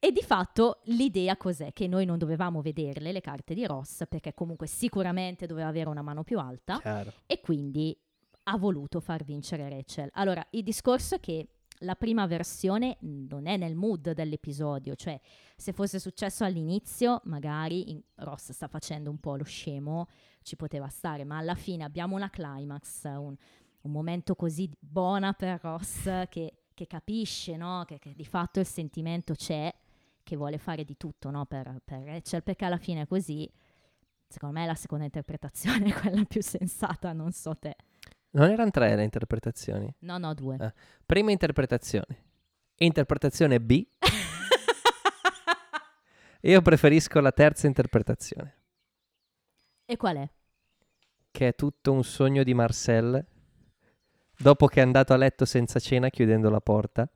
E 0.01 0.11
di 0.11 0.23
fatto 0.23 0.81
l'idea 0.87 1.37
cos'è? 1.37 1.73
Che 1.73 1.87
noi 1.87 2.05
non 2.05 2.19
dovevamo 2.19 2.61
vederle 2.63 3.13
le 3.13 3.21
carte 3.21 3.55
di 3.55 3.65
Ross 3.65 4.03
perché 4.09 4.35
comunque 4.35 4.67
sicuramente 4.67 5.47
doveva 5.47 5.69
avere 5.69 5.89
una 5.89 6.03
mano 6.03 6.25
più 6.25 6.41
alta 6.41 6.81
Chiaro. 6.81 7.13
e 7.27 7.41
quindi 7.41 7.97
ha 8.45 8.59
voluto 8.59 8.99
far 8.99 9.23
vincere 9.23 9.69
Rachel. 9.69 10.11
Allora, 10.15 10.45
il 10.51 10.65
discorso 10.65 11.15
è 11.15 11.21
che 11.21 11.47
la 11.83 11.95
prima 11.95 12.27
versione 12.27 12.97
non 13.01 13.47
è 13.47 13.57
nel 13.57 13.75
mood 13.75 14.13
dell'episodio, 14.13 14.95
cioè 14.95 15.21
se 15.57 15.73
fosse 15.73 15.99
successo 15.99 16.45
all'inizio, 16.45 17.21
magari 17.25 17.91
in- 17.91 18.01
Ross 18.17 18.53
sta 18.53 18.69
facendo 18.69 19.11
un 19.11 19.19
po' 19.19 19.37
lo 19.37 19.45
scemo, 19.45 20.09
ci 20.43 20.57
poteva 20.57 20.89
stare, 20.89 21.25
ma 21.25 21.39
alla 21.39 21.55
fine 21.55 21.85
abbiamo 21.85 22.17
una 22.17 22.31
climax, 22.31 23.05
un, 23.05 23.35
un 23.83 23.91
momento 23.91 24.35
così 24.35 24.71
buona 24.79 25.33
per 25.33 25.61
Ross 25.63 26.29
che, 26.29 26.65
che 26.75 26.87
capisce 26.87 27.57
no? 27.57 27.85
che, 27.87 27.99
che 27.99 28.15
di 28.15 28.25
fatto 28.25 28.61
il 28.61 28.67
sentimento 28.67 29.35
c'è, 29.35 29.73
che 30.23 30.37
vuole 30.37 30.59
fare 30.59 30.85
di 30.85 30.97
tutto 30.97 31.31
no? 31.31 31.47
per, 31.47 31.81
per 31.85 32.03
Rachel, 32.03 32.43
perché 32.43 32.65
alla 32.65 32.79
fine 32.79 33.03
è 33.03 33.07
così. 33.07 33.51
Secondo 34.29 34.59
me 34.59 34.67
la 34.67 34.75
seconda 34.75 35.05
interpretazione 35.05 35.87
è 35.87 36.01
quella 36.01 36.25
più 36.25 36.43
sensata, 36.43 37.13
non 37.13 37.33
so 37.33 37.55
te. 37.57 37.77
Non 38.35 38.51
erano 38.51 38.71
tre 38.71 38.97
le 38.97 39.05
interpretazioni. 39.05 39.95
No, 40.01 40.17
no, 40.19 40.33
due. 40.35 40.57
Eh. 40.59 40.73
Prima 41.05 41.31
interpretazione. 41.31 42.25
Interpretazione 42.77 43.61
B. 43.61 43.87
Io 46.43 46.63
preferisco 46.63 47.21
la 47.21 47.31
terza 47.33 47.67
interpretazione, 47.69 48.57
E 49.85 49.97
qual 49.97 50.17
è? 50.17 50.29
che 51.31 51.49
è 51.49 51.55
tutto 51.55 51.93
un 51.93 52.03
sogno 52.05 52.43
di 52.43 52.53
Marcel 52.53 53.25
dopo 54.37 54.67
che 54.67 54.81
è 54.81 54.83
andato 54.83 55.15
a 55.15 55.17
letto 55.17 55.45
senza 55.47 55.79
cena 55.79 56.11
chiudendo 56.11 56.51
la 56.51 56.61
porta. 56.61 57.09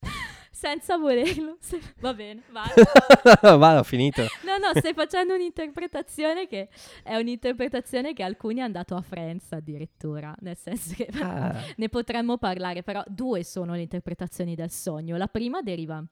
Senza 0.52 0.98
volerlo. 0.98 1.56
Se- 1.60 1.80
Va 2.00 2.12
bene, 2.14 2.42
vai. 2.50 2.68
Vado, 3.58 3.80
ho 3.80 3.82
finito. 3.82 4.22
No, 4.44 4.58
no, 4.58 4.78
stai 4.78 4.92
facendo 4.92 5.34
un'interpretazione 5.34 6.46
che 6.46 6.68
è 7.02 7.16
un'interpretazione 7.16 8.12
che 8.12 8.22
alcuni 8.22 8.60
hanno 8.60 8.72
dato 8.72 8.94
a 8.94 9.00
Friends 9.00 9.50
addirittura, 9.52 10.34
nel 10.40 10.56
senso 10.56 10.94
che 10.94 11.08
Ah, 11.20 11.58
ne 11.76 11.88
potremmo 11.88 12.36
parlare, 12.36 12.82
però 12.82 13.02
due 13.06 13.42
sono 13.44 13.72
le 13.74 13.80
interpretazioni 13.82 14.54
del 14.54 14.70
sogno. 14.70 15.16
La 15.16 15.26
prima 15.28 15.62
deriva 15.62 16.04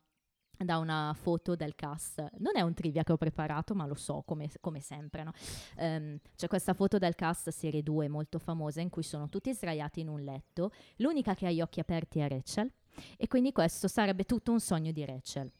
da 0.56 0.78
una 0.78 1.14
foto 1.18 1.54
del 1.54 1.74
cast. 1.74 2.26
Non 2.38 2.52
è 2.56 2.60
un 2.62 2.74
trivia 2.74 3.02
che 3.02 3.12
ho 3.12 3.16
preparato, 3.16 3.74
ma 3.74 3.86
lo 3.86 3.94
so, 3.94 4.22
come, 4.26 4.50
come 4.60 4.80
sempre. 4.80 5.22
No? 5.22 5.32
Ehm, 5.76 6.18
c'è 6.36 6.48
questa 6.48 6.74
foto 6.74 6.98
del 6.98 7.14
cast 7.14 7.50
serie 7.50 7.82
2 7.82 8.08
molto 8.08 8.38
famosa 8.38 8.80
in 8.80 8.88
cui 8.90 9.02
sono 9.02 9.28
tutti 9.28 9.52
sdraiati 9.52 10.00
in 10.00 10.08
un 10.08 10.20
letto. 10.22 10.70
L'unica 10.96 11.34
che 11.34 11.46
ha 11.46 11.50
gli 11.50 11.60
occhi 11.60 11.80
aperti 11.80 12.20
è 12.20 12.28
Rachel. 12.28 12.70
E 13.16 13.26
quindi 13.28 13.52
questo 13.52 13.88
sarebbe 13.88 14.24
tutto 14.24 14.52
un 14.52 14.60
sogno 14.60 14.92
di 14.92 15.04
Rachel. 15.04 15.50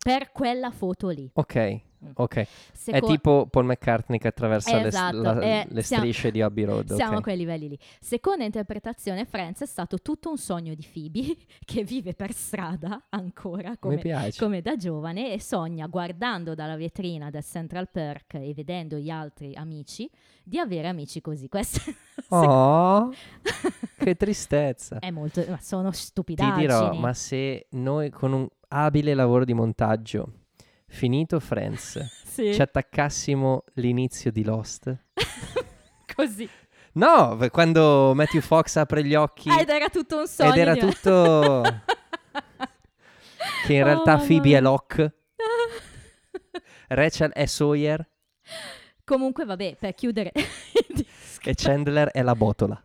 Per 0.00 0.30
quella 0.32 0.70
foto 0.70 1.08
lì. 1.08 1.28
ok, 1.32 1.80
ok. 2.14 2.36
È 2.36 2.46
Seco- 2.72 3.06
tipo 3.08 3.46
Paul 3.50 3.64
McCartney 3.66 4.18
che 4.18 4.28
attraversa 4.28 4.80
le, 4.80 4.86
Esatto, 4.86 5.20
la- 5.20 5.40
eh, 5.40 5.66
le 5.68 5.82
siamo- 5.82 6.04
strisce 6.04 6.30
di 6.30 6.40
Abbey 6.40 6.64
Road. 6.64 6.94
Siamo 6.94 7.14
ok. 7.14 7.18
a 7.18 7.22
quei 7.22 7.36
livelli 7.36 7.68
lì. 7.68 7.78
Seconda 8.00 8.44
interpretazione, 8.44 9.24
Friends 9.26 9.60
è 9.62 9.66
stato 9.66 9.98
tutto 9.98 10.30
un 10.30 10.38
sogno 10.38 10.74
di 10.74 10.86
Phoebe 10.90 11.36
che 11.66 11.82
vive 11.82 12.14
per 12.14 12.32
strada 12.32 13.06
ancora 13.10 13.76
come, 13.78 14.00
come 14.38 14.62
da 14.62 14.76
giovane 14.76 15.32
e 15.34 15.40
sogna 15.40 15.86
guardando 15.88 16.54
dalla 16.54 16.76
vetrina 16.76 17.28
del 17.30 17.44
Central 17.44 17.90
Perk 17.90 18.34
e 18.34 18.54
vedendo 18.54 18.96
gli 18.96 19.10
altri 19.10 19.54
amici 19.56 20.08
di 20.44 20.58
avere 20.58 20.86
amici 20.88 21.20
così. 21.20 21.48
Questo 21.50 21.80
Oh, 22.28 23.10
che 23.96 24.14
tristezza. 24.14 25.00
è 25.00 25.10
molto, 25.10 25.44
ma 25.48 25.58
sono 25.60 25.90
Ti 25.90 25.96
stupidaggini. 25.96 26.60
dirò, 26.60 26.92
ma 26.94 27.12
se 27.12 27.66
noi 27.70 28.10
con 28.10 28.32
un 28.32 28.48
abile 28.68 29.14
lavoro 29.14 29.44
di 29.44 29.54
montaggio, 29.54 30.32
finito 30.86 31.40
Friends, 31.40 31.98
Sì. 32.28 32.52
ci 32.54 32.62
attaccassimo 32.62 33.64
l'inizio 33.74 34.30
di 34.30 34.44
Lost? 34.44 34.94
così. 36.14 36.48
No, 36.92 37.36
quando 37.50 38.12
Matthew 38.14 38.40
Fox 38.40 38.76
apre 38.76 39.04
gli 39.04 39.14
occhi 39.14 39.48
ed 39.50 39.68
era 39.68 39.88
tutto 39.88 40.18
un 40.18 40.26
sogno. 40.26 40.52
ed 40.52 40.58
era 40.58 40.74
tutto... 40.76 41.62
che 43.66 43.72
in 43.74 43.82
Oh, 43.82 43.84
realtà 43.84 44.14
mamma 44.16 44.26
Phoebe 44.26 44.56
è. 44.56 44.60
Locke, 44.60 45.14
Rachel 46.88 47.30
è 47.32 47.46
Sawyer 47.46 48.08
Comunque, 49.04 49.44
vabbè, 49.44 49.76
per 49.78 49.94
chiudere 49.94 50.32
e 51.44 51.54
Chandler 51.54 52.08
è 52.08 52.22
la 52.22 52.34
botola. 52.34 52.82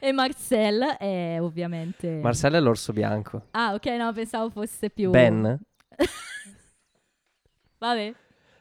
E 0.00 0.12
Marcel 0.12 0.80
è 0.98 1.38
ovviamente... 1.40 2.20
Marcello 2.22 2.56
è 2.56 2.60
l'orso 2.60 2.92
bianco. 2.92 3.48
Ah, 3.52 3.74
ok, 3.74 3.86
no, 3.86 4.12
pensavo 4.12 4.50
fosse 4.50 4.90
più... 4.90 5.10
Ben, 5.10 5.58
Vabbè. 7.78 8.14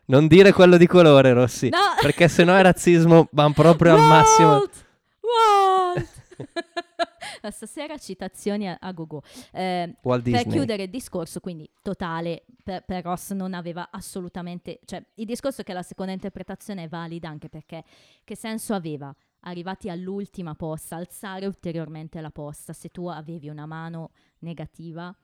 non 0.06 0.28
dire 0.28 0.52
quello 0.52 0.78
di 0.78 0.88
colore, 0.88 1.34
Rossi, 1.34 1.70
No! 1.70 1.78
perché 2.02 2.28
sennò 2.28 2.56
è 2.56 2.62
razzismo, 2.62 3.30
van 3.32 3.54
proprio 3.54 3.94
al 3.94 4.02
massimo. 4.02 4.50
Walt! 5.20 6.12
Stasera 7.52 7.98
citazioni 7.98 8.70
a, 8.70 8.78
a 8.80 8.92
gogo. 8.92 9.22
Eh, 9.52 9.96
per 10.02 10.48
chiudere 10.48 10.84
il 10.84 10.90
discorso, 10.90 11.40
quindi 11.40 11.70
totale, 11.82 12.44
per, 12.64 12.84
per 12.86 13.04
Ross 13.04 13.32
non 13.32 13.54
aveva 13.54 13.90
assolutamente... 13.92 14.80
Cioè, 14.86 15.04
il 15.16 15.26
discorso 15.26 15.62
è 15.62 15.64
che 15.64 15.74
la 15.74 15.84
seconda 15.84 16.12
interpretazione 16.12 16.84
è 16.84 16.88
valida 16.88 17.30
anche 17.30 17.50
perché 17.50 17.84
che 18.24 18.36
senso 18.36 18.74
aveva? 18.74 19.14
Arrivati 19.46 19.90
all'ultima 19.90 20.56
posta, 20.56 20.96
alzare 20.96 21.46
ulteriormente 21.46 22.22
la 22.22 22.32
posta 22.32 22.74
se 22.74 22.90
tu 22.90 23.08
avevi 23.08 23.50
una 23.50 23.66
mano 23.66 24.12
negativa 24.40 25.16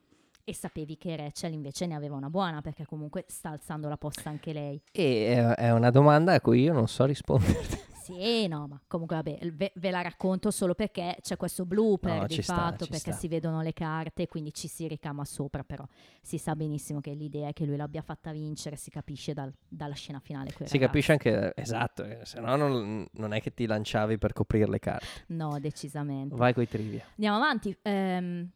e 0.43 0.53
sapevi 0.53 0.97
che 0.97 1.15
Rachel 1.15 1.53
invece 1.53 1.85
ne 1.85 1.95
aveva 1.95 2.15
una 2.15 2.29
buona 2.29 2.61
perché 2.61 2.85
comunque 2.85 3.25
sta 3.27 3.49
alzando 3.49 3.87
la 3.87 3.97
posta 3.97 4.29
anche 4.29 4.51
lei. 4.51 4.81
E 4.91 5.33
è, 5.35 5.45
è 5.55 5.71
una 5.71 5.91
domanda 5.91 6.33
a 6.33 6.41
cui 6.41 6.61
io 6.61 6.73
non 6.73 6.87
so 6.87 7.05
rispondere. 7.05 7.87
Sì, 8.13 8.47
no, 8.47 8.67
ma 8.67 8.81
comunque 8.87 9.15
vabbè, 9.17 9.51
ve, 9.51 9.71
ve 9.75 9.91
la 9.91 10.01
racconto 10.01 10.51
solo 10.51 10.73
perché 10.75 11.17
c'è 11.21 11.37
questo 11.37 11.65
blooper 11.65 12.19
No, 12.21 12.25
di 12.25 12.41
sta, 12.41 12.53
fatto, 12.55 12.85
ci 12.85 12.91
perché 12.91 13.11
sta. 13.11 13.19
si 13.19 13.27
vedono 13.27 13.61
le 13.61 13.73
carte, 13.73 14.27
quindi 14.27 14.53
ci 14.53 14.67
si 14.67 14.87
ricama 14.87 15.23
sopra, 15.25 15.63
però 15.63 15.85
si 16.21 16.37
sa 16.37 16.55
benissimo 16.55 17.01
che 17.01 17.13
l'idea 17.13 17.49
è 17.49 17.53
che 17.53 17.65
lui 17.65 17.75
l'abbia 17.75 18.01
fatta 18.01 18.31
vincere, 18.31 18.75
si 18.75 18.89
capisce 18.89 19.33
dal- 19.33 19.53
dalla 19.67 19.93
scena 19.95 20.19
finale. 20.19 20.49
Si 20.49 20.55
ragazzi. 20.57 20.77
capisce 20.79 21.11
anche, 21.11 21.53
esatto, 21.55 22.03
eh, 22.03 22.19
se 22.23 22.39
no 22.39 22.55
non, 22.55 23.05
non 23.11 23.33
è 23.33 23.41
che 23.41 23.53
ti 23.53 23.65
lanciavi 23.65 24.17
per 24.17 24.33
coprire 24.33 24.67
le 24.67 24.79
carte. 24.79 25.05
No, 25.27 25.59
decisamente. 25.59 26.35
Vai 26.35 26.53
coi 26.53 26.67
trivia. 26.67 27.03
Andiamo 27.15 27.37
avanti. 27.37 27.77
ehm, 27.81 28.49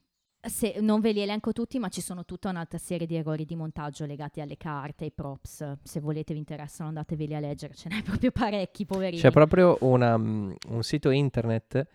se, 0.45 0.75
non 0.79 0.99
ve 0.99 1.11
li 1.11 1.21
elenco 1.21 1.51
tutti, 1.53 1.79
ma 1.79 1.89
ci 1.89 2.01
sono 2.01 2.25
tutta 2.25 2.49
un'altra 2.49 2.77
serie 2.77 3.07
di 3.07 3.15
errori 3.15 3.45
di 3.45 3.55
montaggio 3.55 4.05
legati 4.05 4.41
alle 4.41 4.57
carte, 4.57 5.05
ai 5.05 5.11
props. 5.11 5.77
Se 5.83 5.99
volete 5.99 6.33
vi 6.33 6.39
interessano 6.39 6.89
andateveli 6.89 7.35
a 7.35 7.39
leggere, 7.39 7.73
ce 7.73 7.89
n'è 7.89 8.03
proprio 8.03 8.31
parecchi, 8.31 8.85
poverini. 8.85 9.21
C'è 9.21 9.31
proprio 9.31 9.77
una, 9.81 10.17
mm, 10.17 10.51
un 10.69 10.83
sito 10.83 11.09
internet 11.09 11.87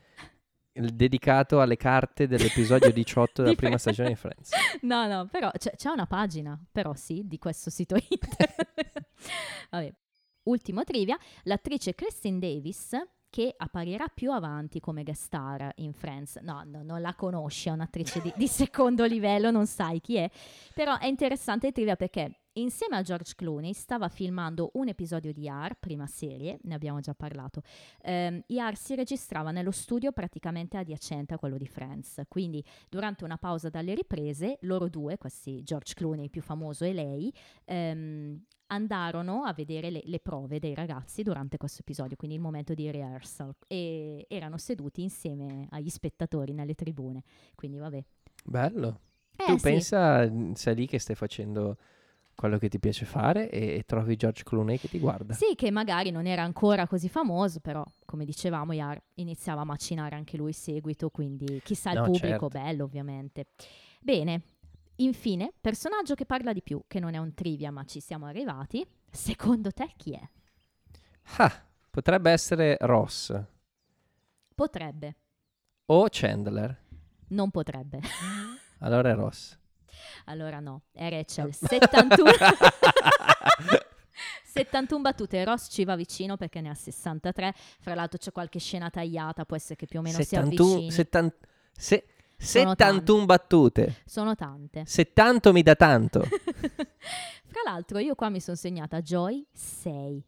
dedicato 0.73 1.61
alle 1.61 1.77
carte 1.77 2.27
dell'episodio 2.27 2.93
18 2.93 3.43
della 3.43 3.55
prima 3.55 3.79
stagione 3.79 4.11
di 4.11 4.15
Friends. 4.15 4.51
No, 4.83 5.07
no, 5.07 5.27
però 5.27 5.51
c'è, 5.51 5.73
c'è 5.75 5.91
una 5.91 6.07
pagina, 6.07 6.59
però 6.71 6.95
sì, 6.95 7.23
di 7.27 7.39
questo 7.39 7.71
sito 7.71 7.97
internet. 7.97 9.09
Vabbè. 9.71 9.93
Ultimo 10.45 10.83
trivia, 10.83 11.19
l'attrice 11.43 11.95
Christine 11.95 12.39
Davis 12.39 12.97
che 13.31 13.55
apparirà 13.57 14.09
più 14.09 14.33
avanti 14.33 14.81
come 14.81 15.03
guest 15.03 15.25
star 15.25 15.73
in 15.77 15.93
Friends. 15.93 16.37
No, 16.37 16.63
no, 16.65 16.83
non 16.83 17.01
la 17.01 17.15
conosci, 17.15 17.69
è 17.69 17.73
un'attrice 17.73 18.21
di, 18.21 18.33
di 18.37 18.47
secondo 18.49 19.05
livello, 19.05 19.51
non 19.51 19.67
sai 19.67 20.01
chi 20.01 20.17
è. 20.17 20.31
Però 20.75 20.99
è 20.99 21.07
interessante 21.07 21.69
il 21.69 21.73
trivia 21.73 21.97
perché 21.97 22.41
insieme 22.61 22.97
a 22.97 23.03
George 23.03 23.35
Clooney 23.35 23.73
stava 23.73 24.09
filmando 24.09 24.71
un 24.75 24.89
episodio 24.89 25.33
di 25.33 25.47
ER, 25.47 25.77
prima 25.79 26.07
serie, 26.07 26.59
ne 26.63 26.75
abbiamo 26.75 27.01
già 27.01 27.15
parlato. 27.15 27.63
Ehm, 28.03 28.43
ER 28.47 28.77
si 28.77 28.95
registrava 28.95 29.51
nello 29.51 29.71
studio 29.71 30.13
praticamente 30.13 30.77
adiacente 30.77 31.35
a 31.35 31.39
quello 31.39 31.57
di 31.57 31.67
Friends, 31.67 32.23
quindi 32.29 32.65
durante 32.89 33.25
una 33.25 33.39
pausa 33.39 33.69
dalle 33.69 33.95
riprese, 33.95 34.59
loro 34.63 34.89
due, 34.89 35.19
questi 35.19 35.63
George 35.63 35.95
Clooney 35.95 36.25
il 36.25 36.31
più 36.31 36.43
famoso 36.43 36.85
e 36.85 36.93
lei, 36.93 37.33
ehm, 37.65 38.41
andarono 38.69 39.45
a 39.45 39.53
vedere 39.53 39.91
le, 39.91 40.03
le 40.05 40.21
prove 40.21 40.59
dei 40.59 40.75
ragazzi 40.75 41.23
durante 41.23 41.57
questo 41.57 41.81
episodio, 41.81 42.17
quindi 42.17 42.37
il 42.37 42.43
momento 42.43 42.75
di 42.75 42.91
rehearsal, 42.91 43.55
e 43.67 44.27
erano 44.29 44.59
seduti 44.59 45.03
insieme 45.03 45.67
agli 45.71 45.89
spettatori 45.89 46.53
nelle 46.53 46.75
tribune. 46.75 47.23
Quindi 47.55 47.79
vabbè. 47.79 48.05
Bello. 48.45 49.01
Eh, 49.37 49.45
tu 49.47 49.57
sì. 49.57 49.63
pensa, 49.63 50.29
mm, 50.29 50.53
sei 50.53 50.75
lì 50.75 50.87
che 50.87 50.99
stai 50.99 51.15
facendo 51.15 51.77
quello 52.39 52.57
che 52.57 52.69
ti 52.69 52.79
piace 52.79 53.05
fare 53.05 53.51
e, 53.51 53.75
e 53.79 53.83
trovi 53.85 54.15
George 54.15 54.45
Clooney 54.45 54.79
che 54.79 54.87
ti 54.89 55.01
guarda. 55.01 55.35
Sì, 55.35 55.57
che 55.57 55.73
magari 55.73 56.13
non 56.13 56.25
era 56.25 56.45
ancora 56.45 56.87
così 56.87 57.09
famoso, 57.09 57.59
però 57.59 57.85
come 58.05 58.25
dicevamo, 58.25 58.73
Yar 58.73 58.97
iniziava 59.15 59.63
a 59.63 59.65
macinare 59.65 60.15
anche 60.15 60.37
lui 60.37 60.53
seguito, 60.53 61.11
quindi 61.11 61.61
chissà 61.65 61.91
il 61.91 61.97
No, 61.99 62.05
pubblico, 62.05 62.27
certo. 62.27 62.47
bello 62.49 62.85
ovviamente. 62.85 63.47
Bene, 64.01 64.43
infine, 64.97 65.53
personaggio 65.61 66.15
che 66.15 66.27
parla 66.27 66.53
di 66.53 66.63
più, 66.63 66.81
che 66.87 67.01
non 67.01 67.15
è 67.15 67.19
un 67.19 67.35
trivia, 67.35 67.73
ma 67.73 67.83
ci 67.83 67.99
siamo 67.99 68.27
arrivati. 68.27 68.87
Secondo 69.11 69.73
te 69.73 69.91
chi 69.97 70.13
è? 70.13 70.21
Ah, 71.39 71.53
potrebbe 71.91 72.31
essere 72.31 72.77
Ross 72.83 73.37
Potrebbe, 74.55 75.17
o 75.87 76.07
Chandler. 76.09 76.85
non 77.31 77.51
potrebbe. 77.51 78.01
Allora 78.79 79.11
è 79.11 79.15
Ross. 79.15 79.59
Allora 80.27 80.61
no, 80.61 80.83
è 80.93 81.09
Rachel, 81.11 81.55
71. 81.55 82.31
71 84.45 85.01
battute, 85.03 85.45
Ross 85.45 85.69
ci 85.71 85.85
va 85.85 85.97
vicino 85.97 86.37
perché 86.37 86.61
ne 86.61 86.71
ha 86.71 86.75
63. 86.75 87.55
Fra 87.81 87.95
l'altro 87.95 88.19
c'è 88.19 88.33
qualche 88.33 88.59
scena 88.59 88.91
tagliata, 88.91 89.45
può 89.45 89.57
essere 89.57 89.77
che 89.77 89.87
più 89.87 89.99
o 90.01 90.03
meno 90.03 90.17
si 90.19 90.25
71, 90.25 90.71
avvicini. 90.71 90.91
70 90.93 91.37
se- 91.73 92.05
Sono 92.37 92.69
71 92.71 93.25
battute. 93.25 94.03
Sono 94.05 94.35
tante. 94.35 94.85
70 94.87 95.53
mi 95.53 95.63
dà 95.63 95.75
tanto. 95.75 96.21
Fra 97.51 97.63
l'altro, 97.65 97.99
io 97.99 98.15
qua 98.15 98.29
mi 98.29 98.41
sono 98.41 98.57
segnata 98.57 99.01
Joy 99.01 99.47
6. 99.53 100.25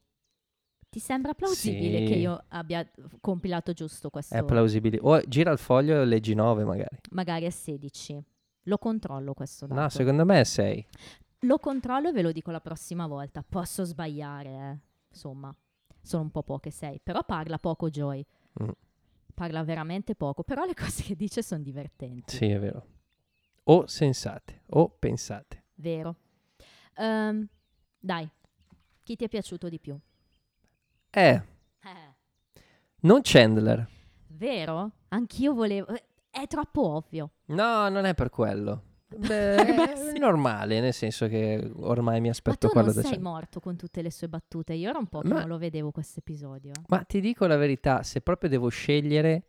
Ti 0.91 0.99
sembra 0.99 1.35
plausibile 1.35 1.99
Sì. 1.99 2.05
che 2.13 2.19
io 2.19 2.45
abbia 2.49 2.85
compilato 3.21 3.73
giusto 3.73 4.11
questo? 4.11 4.35
È 4.35 4.43
plausibile. 4.45 4.99
O 5.01 5.21
gira 5.23 5.53
il 5.53 5.59
foglio 5.59 6.01
e 6.03 6.05
leggi 6.05 6.35
9 6.35 6.65
magari. 6.65 6.97
Magari 7.11 7.45
è 7.47 7.51
16. 7.51 8.21
Lo 8.65 8.79
controllo 8.79 9.35
questo 9.35 9.67
dato. 9.67 9.81
No, 9.81 9.89
secondo 9.89 10.25
me 10.25 10.41
è 10.41 10.45
6. 10.45 10.87
Lo 11.45 11.59
controllo 11.59 12.09
e 12.09 12.13
ve 12.13 12.23
lo 12.23 12.33
dico 12.33 12.51
la 12.51 12.61
prossima 12.61 13.07
volta. 13.07 13.43
Posso 13.49 13.85
sbagliare, 13.85 14.49
eh. 14.51 14.79
Insomma, 15.11 15.55
sono 16.03 16.23
un 16.25 16.31
po' 16.31 16.43
poche 16.43 16.71
6. 16.71 17.01
Però 17.03 17.25
parla 17.25 17.59
poco 17.59 17.89
Joy. 17.89 18.25
Mm. 18.63 18.69
Parla 19.35 19.63
veramente 19.65 20.15
poco. 20.15 20.43
Però 20.43 20.65
le 20.65 20.75
cose 20.77 21.03
che 21.03 21.17
dice 21.17 21.43
sono 21.43 21.63
divertenti. 21.63 22.37
Sì, 22.37 22.47
è 22.51 22.59
vero. 22.59 22.87
O 23.65 23.87
sensate, 23.87 24.63
o 24.71 24.89
pensate. 24.91 25.65
Vero. 25.77 26.17
Ehm, 26.97 27.47
dai, 27.99 28.29
chi 29.03 29.17
ti 29.17 29.25
è 29.25 29.29
piaciuto 29.29 29.69
di 29.69 29.79
più? 29.79 29.99
Eh, 31.11 31.43
Eh. 31.83 32.15
non 33.01 33.21
Chandler. 33.23 33.89
Vero? 34.29 34.91
Anch'io 35.09 35.55
volevo. 35.55 35.89
eh, 35.95 36.05
È 36.31 36.47
troppo 36.47 36.87
ovvio. 36.95 37.31
No, 37.47 37.89
non 37.89 38.05
è 38.05 38.15
per 38.15 38.31
quello. 38.31 38.85
Beh, 39.11 39.57
è 40.13 40.19
normale, 40.19 40.79
nel 40.81 40.93
senso 40.93 41.27
che 41.27 41.71
ormai 41.79 42.21
mi 42.21 42.27
Ma 42.27 42.33
aspetto 42.33 42.69
tu 42.69 42.73
quello 42.73 42.87
non 42.87 42.95
da 42.97 43.03
sei 43.03 43.11
Chandler. 43.13 43.33
morto 43.33 43.61
con 43.61 43.77
tutte 43.77 44.03
le 44.03 44.11
sue 44.13 44.29
battute. 44.29 44.73
Io 44.75 44.89
era 44.89 44.99
un 44.99 45.09
po' 45.09 45.21
che 45.23 45.29
Ma- 45.29 45.41
non 45.41 45.49
lo 45.49 45.59
vedevo 45.59 45.91
questo 45.91 46.21
episodio. 46.21 46.73
Ma 46.87 47.03
ti 47.03 47.21
dico 47.21 47.47
la 47.47 47.57
verità, 47.57 48.05
se 48.05 48.21
proprio 48.21 48.49
devo 48.49 48.69
scegliere 48.69 49.43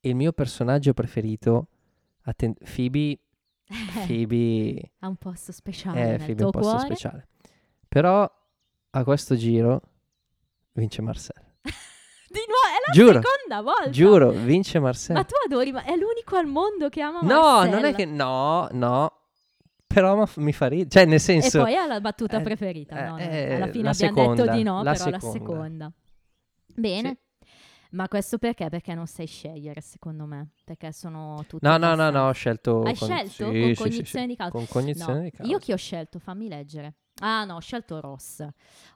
il 0.00 0.16
mio 0.16 0.32
personaggio 0.32 0.94
preferito, 0.94 1.68
atten- 2.22 2.54
Phoebe, 2.74 3.20
Phoebe 4.06 4.90
ha 4.98 5.08
un 5.08 5.16
posto 5.16 5.52
speciale 5.52 6.04
nel 6.04 6.16
Phoebe 6.18 6.34
tuo 6.34 6.46
un 6.46 6.50
posto 6.50 6.70
cuore. 6.70 6.84
speciale. 6.86 7.28
Però 7.86 8.30
a 8.90 9.04
questo 9.04 9.36
giro 9.36 9.80
vince 10.72 11.02
Marcel. 11.02 11.40
Di 12.30 12.40
nuovo, 12.46 12.66
è 12.68 12.80
la 12.86 12.92
Giuro, 12.92 13.20
seconda 13.22 13.62
volta. 13.62 13.90
Giuro, 13.90 14.30
vince 14.30 14.78
Marcel. 14.78 15.16
Ma 15.16 15.24
tu 15.24 15.34
adori, 15.46 15.72
ma 15.72 15.82
è 15.84 15.96
l'unico 15.96 16.36
al 16.36 16.46
mondo 16.46 16.88
che 16.88 17.00
ama 17.00 17.20
No, 17.22 17.40
Marcel. 17.40 17.70
non 17.70 17.84
è 17.84 17.94
che 17.94 18.04
no, 18.04 18.68
no. 18.72 19.12
Però 19.86 20.28
mi 20.36 20.52
fa 20.52 20.66
ridere, 20.66 20.90
cioè 20.90 21.04
nel 21.06 21.14
E 21.14 21.18
senso 21.18 21.62
poi 21.62 21.74
ha 21.74 21.86
la 21.86 22.00
battuta 22.00 22.38
eh, 22.38 22.42
preferita. 22.42 22.96
eh, 22.98 23.02
no, 23.08 23.10
no, 23.12 23.18
eh, 23.18 23.54
Alla 23.54 23.66
fine 23.68 23.88
abbiamo 23.88 23.94
seconda, 23.94 24.42
detto 24.44 24.56
di 24.56 24.62
no, 24.62 24.82
la 24.82 24.92
però 24.92 25.10
la 25.10 25.18
seconda. 25.18 25.38
seconda. 25.38 25.92
Bene. 26.76 27.18
Ma 27.92 28.06
questo 28.06 28.36
perché? 28.36 28.68
Perché 28.68 28.92
non 28.92 29.06
sai 29.06 29.26
scegliere, 29.26 29.80
secondo 29.80 30.26
me. 30.26 30.50
Perché 30.62 30.92
sono 30.92 31.42
tutti 31.48 31.64
No, 31.66 31.78
no, 31.78 31.94
no, 31.94 32.10
no, 32.10 32.28
ho 32.28 32.32
scelto 32.32 32.82
Hai 32.82 32.94
con- 32.94 33.08
scelto? 33.08 33.30
sì, 33.30 33.42
Con 33.44 33.52
sì, 33.54 33.74
sì, 33.74 33.82
cognizione 33.82 34.24
sì, 34.24 34.30
di 34.30 34.36
causa? 34.36 34.52
Con 34.52 34.66
cognizione 34.68 35.14
No, 35.14 35.20
di 35.22 35.30
causa. 35.30 35.50
io 35.52 35.58
chi 35.58 35.72
ho 35.72 35.76
scelto? 35.76 36.18
Fammi 36.18 36.48
leggere. 36.48 36.94
Ah 37.20 37.44
no, 37.44 37.56
ho 37.56 37.60
scelto 37.60 38.00
Ross. 38.00 38.46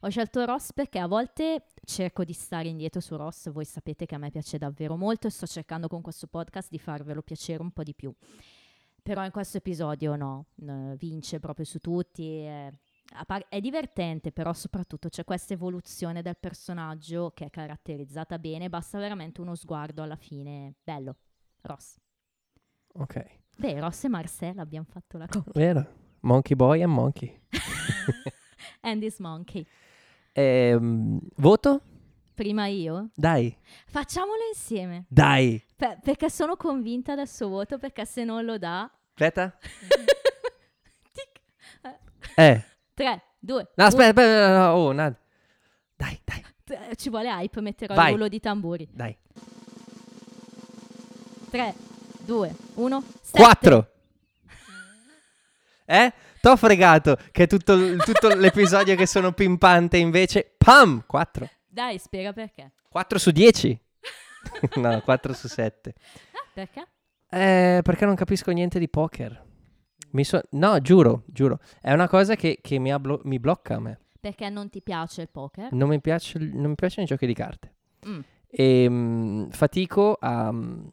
Ho 0.01 0.09
scelto 0.09 0.45
Ross 0.45 0.73
perché 0.73 0.99
a 0.99 1.07
volte 1.07 1.64
cerco 1.85 2.25
di 2.25 2.33
stare 2.33 2.68
indietro 2.68 3.01
su 3.01 3.16
Ross, 3.16 3.51
voi 3.51 3.64
sapete 3.64 4.07
che 4.07 4.14
a 4.14 4.18
me 4.18 4.31
piace 4.31 4.59
davvero 4.59 4.97
molto 4.97 5.27
e 5.27 5.31
sto 5.31 5.47
cercando 5.47 5.89
con 5.89 6.03
questo 6.03 6.27
podcast 6.29 6.70
di 6.70 6.79
farvelo 6.79 7.23
piacere 7.23 7.62
un 7.62 7.73
po' 7.73 7.83
di 7.83 7.95
più. 7.95 8.14
Però 9.03 9.25
in 9.25 9.33
questo 9.33 9.57
episodio 9.57 10.14
no, 10.14 10.47
vince 10.97 11.41
proprio 11.41 11.64
su 11.64 11.81
tutti. 11.81 12.39
È, 12.39 12.73
è 13.49 13.61
divertente, 13.61 14.31
però 14.31 14.53
soprattutto 14.53 15.09
c'è 15.09 15.25
questa 15.25 15.55
evoluzione 15.55 16.23
del 16.23 16.37
personaggio 16.37 17.33
che 17.35 17.47
è 17.47 17.51
caratterizzata 17.51 18.39
bene, 18.39 18.68
basta 18.68 18.99
veramente 18.99 19.41
uno 19.41 19.57
sguardo 19.57 20.03
alla 20.03 20.14
fine. 20.16 20.75
Bello. 20.85 21.16
Ross. 21.62 21.97
Ok, 22.95 23.25
Beh, 23.57 23.81
Ross 23.81 24.05
e 24.05 24.09
Marcel 24.09 24.59
abbiamo 24.59 24.87
fatto 24.89 25.18
la 25.18 25.27
coppia. 25.27 25.53
vero. 25.53 26.02
Monkey 26.23 26.57
Boy 26.57 26.81
e 26.83 26.87
Monkey. 26.87 27.41
Andy's 28.83 29.18
Monkey. 29.18 29.64
Ehm, 30.33 31.18
voto? 31.37 31.81
Prima 32.35 32.66
io? 32.66 33.11
Dai, 33.14 33.55
Facciamolo 33.87 34.41
insieme. 34.53 35.05
dai. 35.09 35.62
Pe- 35.77 35.99
perché 36.03 36.31
sono 36.31 36.57
convinta 36.57 37.14
del 37.14 37.29
suo 37.29 37.49
voto, 37.49 37.77
perché 37.79 38.05
se 38.07 38.25
non 38.25 38.45
lo 38.45 38.57
dà... 38.59 38.91
Aspetta. 39.11 39.57
Tic. 41.12 41.41
Eh. 42.37 42.64
3, 42.95 43.23
2, 43.39 43.68
No, 43.77 43.85
aspetta, 43.85 44.09
aspetta, 44.09 44.49
no, 44.49 44.59
no, 44.59 44.73
oh, 44.73 44.93
Nad. 44.93 45.16
Dai, 45.97 46.20
dai, 46.25 46.97
Ci 46.97 47.11
vuole 47.11 47.29
hype, 47.29 47.61
metterò 47.61 47.95
Vai. 47.95 48.07
il 48.09 48.12
rullo 48.12 48.29
di 48.29 48.41
tamburi. 48.41 48.89
dai. 48.91 49.16
3, 51.51 51.75
2, 52.25 52.55
1, 52.75 53.05
4. 53.33 53.91
Eh? 55.93 56.11
T'ho 56.40 56.57
fregato 56.57 57.18
che 57.31 57.47
tutto, 57.47 57.97
tutto 57.98 58.28
l'episodio 58.35 58.97
che 58.97 59.06
sono 59.06 59.32
pimpante 59.32 59.98
invece. 59.98 60.55
Pam! 60.56 61.05
4. 61.06 61.51
Dai, 61.69 61.98
spiega 61.98 62.32
perché. 62.32 62.73
4 62.89 63.19
su 63.19 63.31
10. 63.31 63.78
no, 64.77 65.01
4 65.02 65.32
su 65.35 65.48
7. 65.48 65.94
Ah, 66.32 66.48
perché? 66.55 66.86
Eh, 67.28 67.81
perché 67.82 68.06
non 68.06 68.14
capisco 68.14 68.51
niente 68.52 68.78
di 68.78 68.89
poker. 68.89 69.44
Mi 70.12 70.24
so- 70.24 70.43
no, 70.52 70.81
giuro, 70.81 71.24
giuro. 71.27 71.60
È 71.78 71.93
una 71.93 72.09
cosa 72.09 72.36
che, 72.36 72.60
che 72.62 72.78
mi, 72.78 72.98
blo- 72.98 73.20
mi 73.24 73.39
blocca 73.39 73.74
a 73.74 73.81
me. 73.81 74.01
Perché 74.19 74.48
non 74.48 74.70
ti 74.70 74.81
piace 74.81 75.20
il 75.20 75.28
poker? 75.28 75.73
Non 75.73 75.90
mi, 75.90 76.01
piace, 76.01 76.39
non 76.39 76.70
mi 76.70 76.74
piacciono 76.74 77.05
i 77.05 77.09
giochi 77.09 77.27
di 77.27 77.35
carte. 77.35 77.74
Mm. 78.09 78.20
E 78.47 78.89
mm, 78.89 79.48
fatico 79.51 80.16
a... 80.19 80.51
mm, 80.51 80.86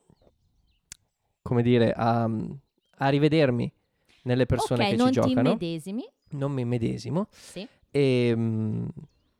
come 1.42 1.62
dire, 1.62 1.94
a, 1.94 2.30
a 2.98 3.08
rivedermi 3.08 3.74
nelle 4.24 4.46
persone 4.46 4.84
ok, 4.84 4.90
che 4.90 4.96
non 4.96 5.08
ci 5.12 5.20
ti 5.20 5.28
giocano. 5.28 5.50
immedesimi. 5.50 6.04
non 6.32 6.52
mi 6.52 6.66
medesimo. 6.66 7.28
Sì. 7.32 7.68
E, 7.92 8.34
mm, 8.36 8.86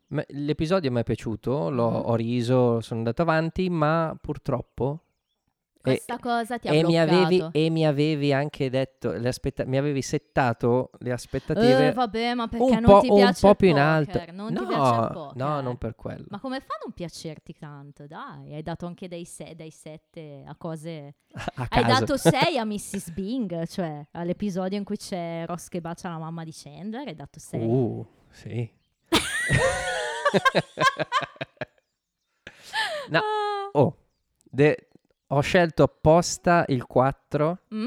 me- 0.08 0.26
l'episodio 0.30 0.90
mi 0.90 1.00
è 1.00 1.04
piaciuto, 1.04 1.70
l'ho, 1.70 1.90
Mhm. 1.90 2.02
ho 2.04 2.14
riso, 2.16 2.80
sono 2.80 2.98
andato 3.00 3.22
avanti, 3.22 3.68
ma 3.70 4.16
purtroppo... 4.20 5.04
e- 5.82 5.82
Questa 5.82 6.18
cosa 6.18 6.58
ti 6.58 6.68
ha 6.68 6.74
e 6.74 6.84
mi, 6.84 6.98
avevi, 6.98 7.36
bloccato. 7.38 7.58
e 7.58 7.70
mi 7.70 7.86
avevi 7.86 8.32
anche 8.34 8.68
detto, 8.68 9.12
le 9.12 9.28
aspetta- 9.28 9.64
mi 9.64 9.78
avevi 9.78 10.02
settato 10.02 10.90
le 10.98 11.10
aspettative 11.12 11.88
Eh, 11.88 11.92
vabbè, 11.92 12.34
ma 12.34 12.48
perché 12.48 12.64
un 12.64 12.70
non 12.72 12.82
po', 12.82 13.00
ti 13.00 13.08
un 13.08 13.16
piace 13.16 13.40
po' 13.40 13.48
il 13.50 13.56
più 13.56 13.68
in 13.68 13.78
alto. 13.78 14.20
Non 14.32 14.52
no, 14.52 15.32
no, 15.34 15.60
non 15.62 15.78
per 15.78 15.94
quello. 15.94 16.26
Ma 16.28 16.38
come 16.38 16.60
fa 16.60 16.74
a 16.74 16.78
non 16.84 16.92
piacerti 16.92 17.56
tanto? 17.58 18.06
Dai, 18.06 18.52
hai 18.54 18.62
dato 18.62 18.84
anche 18.84 19.08
dei, 19.08 19.24
se- 19.24 19.54
dei 19.56 19.70
sette 19.70 20.44
a 20.46 20.54
cose... 20.56 21.14
A 21.56 21.66
Hai 21.70 21.84
dato 21.84 22.18
6 22.18 22.58
a 22.58 22.64
Mrs. 22.66 23.10
Bing, 23.12 23.66
cioè 23.66 24.06
all'episodio 24.12 24.76
in 24.76 24.84
cui 24.84 24.96
c'è 24.98 25.44
Ross 25.46 25.68
che 25.68 25.80
bacia 25.80 26.10
la 26.10 26.18
mamma 26.18 26.44
di 26.44 26.52
Chandler, 26.52 27.06
hai 27.08 27.14
dato 27.14 27.38
6. 27.38 27.66
Uh, 27.66 28.06
sì. 28.30 28.70
no, 33.08 33.20
Oh, 33.72 33.96
de- 34.50 34.88
ho 35.32 35.40
scelto 35.40 35.82
apposta 35.82 36.64
il 36.68 36.86
4. 36.86 37.58
Mm? 37.74 37.86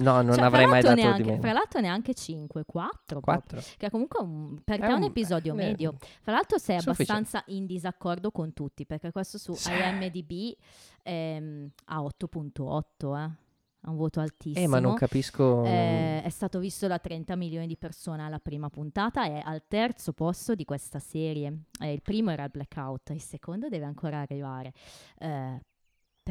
No, 0.00 0.22
non 0.22 0.34
Cioè, 0.34 0.44
avrei 0.44 0.66
mai 0.66 0.80
dato 0.80 0.94
neanche, 0.94 1.22
di 1.22 1.28
meno. 1.28 1.40
Fra 1.40 1.52
l'altro 1.52 1.80
neanche 1.80 2.14
5, 2.14 2.64
4. 2.64 3.20
4? 3.20 3.60
Che 3.76 3.90
comunque 3.90 4.22
un, 4.22 4.60
per 4.62 4.76
È 4.76 4.80
te 4.80 4.86
è 4.86 4.92
un 4.92 5.02
episodio 5.02 5.52
eh, 5.54 5.56
medio. 5.56 5.96
Fra 6.20 6.32
l'altro 6.32 6.58
sei 6.58 6.80
sufficiente. 6.80 7.12
abbastanza 7.12 7.42
in 7.52 7.66
disaccordo 7.66 8.30
con 8.30 8.52
tutti, 8.52 8.86
perché 8.86 9.10
questo 9.10 9.38
su 9.38 9.54
Sì. 9.54 9.70
IMDB 9.72 10.56
ehm, 11.02 11.70
ha 11.86 12.00
8.8, 12.00 13.16
eh. 13.16 13.46
Ha 13.82 13.90
un 13.90 13.96
voto 13.96 14.18
altissimo. 14.18 14.64
Eh, 14.64 14.68
ma 14.68 14.80
non 14.80 14.94
capisco... 14.94 15.64
Eh, 15.64 16.22
è 16.22 16.28
stato 16.30 16.58
visto 16.58 16.88
da 16.88 16.98
30 16.98 17.36
milioni 17.36 17.68
di 17.68 17.76
persone 17.76 18.24
alla 18.24 18.40
prima 18.40 18.68
puntata, 18.70 19.24
è 19.24 19.40
al 19.44 19.62
terzo 19.68 20.12
posto 20.12 20.56
di 20.56 20.64
questa 20.64 20.98
serie. 20.98 21.62
Eh, 21.80 21.92
il 21.92 22.02
primo 22.02 22.30
era 22.30 22.42
il 22.42 22.50
Blackout, 22.50 23.10
il 23.10 23.22
secondo 23.22 23.68
deve 23.68 23.84
ancora 23.84 24.18
arrivare. 24.18 24.72
Eh, 25.18 25.60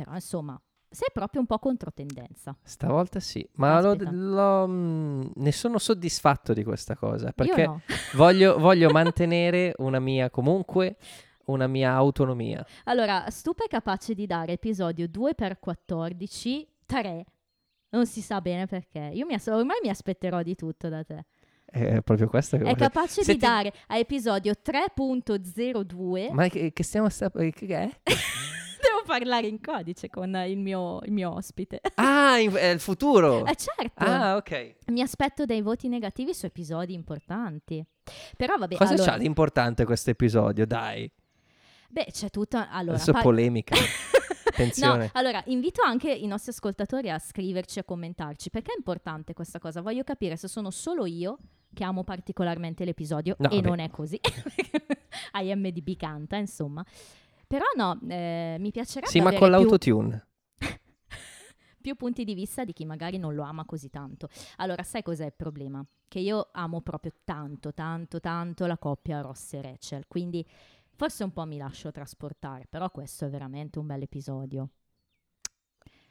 però 0.02 0.14
insomma, 0.14 0.60
sei 0.90 1.08
proprio 1.12 1.42
un 1.42 1.48
po' 1.48 1.58
controtendenza. 1.60 2.56
Stavolta 2.64 3.20
sì, 3.20 3.48
ma 3.56 3.82
lo- 3.82 3.96
lo- 4.00 4.68
mm, 4.68 5.22
ne 5.36 5.52
sono 5.52 5.78
soddisfatto 5.80 6.54
di 6.54 6.64
questa 6.64 6.96
cosa, 6.96 7.32
perché 7.32 7.66
no. 7.66 7.82
voglio, 8.14 8.58
voglio 8.60 8.90
mantenere 8.92 9.74
una 9.78 10.00
mia, 10.00 10.30
comunque, 10.30 10.98
una 11.46 11.66
mia 11.68 11.94
autonomia. 11.94 12.66
Allora, 12.86 13.26
Stupa 13.30 13.64
è 13.64 13.68
capace 13.68 14.14
di 14.14 14.26
dare 14.28 14.54
episodio 14.54 15.08
2x14 15.08 16.66
3. 16.86 17.26
Non 17.90 18.06
si 18.06 18.22
sa 18.22 18.40
bene 18.42 18.68
perché. 18.68 19.10
Io 19.14 19.26
mi 19.26 19.34
as- 19.34 19.48
ormai 19.48 19.78
mi 19.82 19.90
aspetterò 19.90 20.42
di 20.44 20.56
tutto 20.56 20.90
da 20.90 21.04
te. 21.04 21.26
È 21.66 22.02
proprio 22.02 22.28
questo 22.30 22.56
che 22.58 22.64
È 22.64 22.66
voglio... 22.68 22.78
capace 22.78 23.24
Se 23.24 23.34
di 23.34 23.40
ti- 23.40 23.46
dare 23.46 23.74
a 23.88 23.98
episodio 23.98 24.54
3.02. 24.64 26.32
Ma 26.32 26.48
che, 26.48 26.72
che 26.72 26.84
stiamo... 26.84 27.10
sta- 27.10 27.30
che 27.30 27.52
è? 27.68 27.90
Parlare 29.08 29.48
in 29.48 29.62
codice 29.62 30.10
con 30.10 30.36
il 30.48 30.58
mio, 30.58 31.00
il 31.04 31.12
mio 31.14 31.34
ospite. 31.34 31.80
Ah, 31.96 32.38
in- 32.40 32.52
è 32.54 32.66
il 32.68 32.80
futuro! 32.80 33.46
Eh 33.46 33.56
certo, 33.56 34.04
Ah, 34.04 34.36
ok. 34.36 34.76
mi 34.88 35.02
aspetto 35.02 35.46
dei 35.46 35.62
voti 35.62 35.88
negativi 35.88 36.34
su 36.34 36.46
episodi 36.46 36.94
importanti. 36.94 37.84
Però 38.36 38.58
vabbè, 38.58 38.76
Cosa 38.76 38.94
allora, 38.94 39.12
c'ha 39.12 39.18
di 39.18 39.26
importante 39.26 39.86
questo 39.86 40.10
episodio? 40.10 40.66
Dai, 40.68 41.10
beh, 41.90 42.08
c'è 42.12 42.30
tutta 42.30 42.70
allora 42.70 42.96
adesso 42.96 43.12
par- 43.14 43.22
polemica. 43.24 43.76
No, 44.58 44.64
Attenzione. 44.64 45.10
allora 45.14 45.44
invito 45.48 45.84
anche 45.84 46.12
i 46.12 46.26
nostri 46.26 46.50
ascoltatori 46.50 47.12
a 47.12 47.20
scriverci 47.20 47.78
e 47.78 47.82
a 47.82 47.84
commentarci 47.84 48.50
perché 48.50 48.72
è 48.72 48.76
importante 48.76 49.34
questa 49.34 49.60
cosa. 49.60 49.82
Voglio 49.82 50.04
capire 50.04 50.36
se 50.36 50.48
sono 50.48 50.72
solo 50.72 51.06
io 51.06 51.38
che 51.72 51.84
amo 51.84 52.04
particolarmente 52.04 52.84
l'episodio 52.84 53.36
No, 53.38 53.52
e 53.52 53.56
vabbè. 53.58 53.68
non 53.68 53.78
è 53.80 53.90
così. 53.92 54.20
IMDB 55.40 55.96
canta, 55.96 56.38
insomma. 56.38 56.84
Però 57.48 57.64
no, 57.78 57.98
eh, 58.10 58.58
mi 58.60 58.72
piacerebbe 58.72 59.10
Sì, 59.10 59.20
ma 59.20 59.30
con 59.30 59.40
più- 59.40 59.48
l'autotune. 59.48 60.28
più 61.82 61.96
punti 61.96 62.24
di 62.26 62.34
vista 62.34 62.66
di 62.66 62.74
chi 62.74 62.84
magari 62.86 63.18
non 63.18 63.34
lo 63.34 63.44
ama 63.44 63.64
così 63.66 63.90
tanto. 63.90 64.28
Allora, 64.58 64.84
sai 64.84 65.02
cos'è 65.02 65.26
il 65.26 65.34
problema? 65.34 65.84
Che 66.10 66.20
io 66.20 66.50
amo 66.52 66.82
proprio 66.82 67.14
tanto, 67.24 67.74
tanto, 67.74 68.20
tanto 68.20 68.66
la 68.66 68.78
coppia 68.78 69.22
Ross 69.22 69.54
e 69.54 69.62
Rachel, 69.62 70.06
quindi 70.08 70.46
forse 70.96 71.24
un 71.24 71.32
po' 71.32 71.46
mi 71.46 71.58
lascio 71.58 71.92
trasportare, 71.92 72.66
però 72.70 72.90
questo 72.92 73.26
è 73.26 73.30
veramente 73.30 73.80
un 73.80 73.86
bel 73.88 74.02
episodio. 74.02 74.70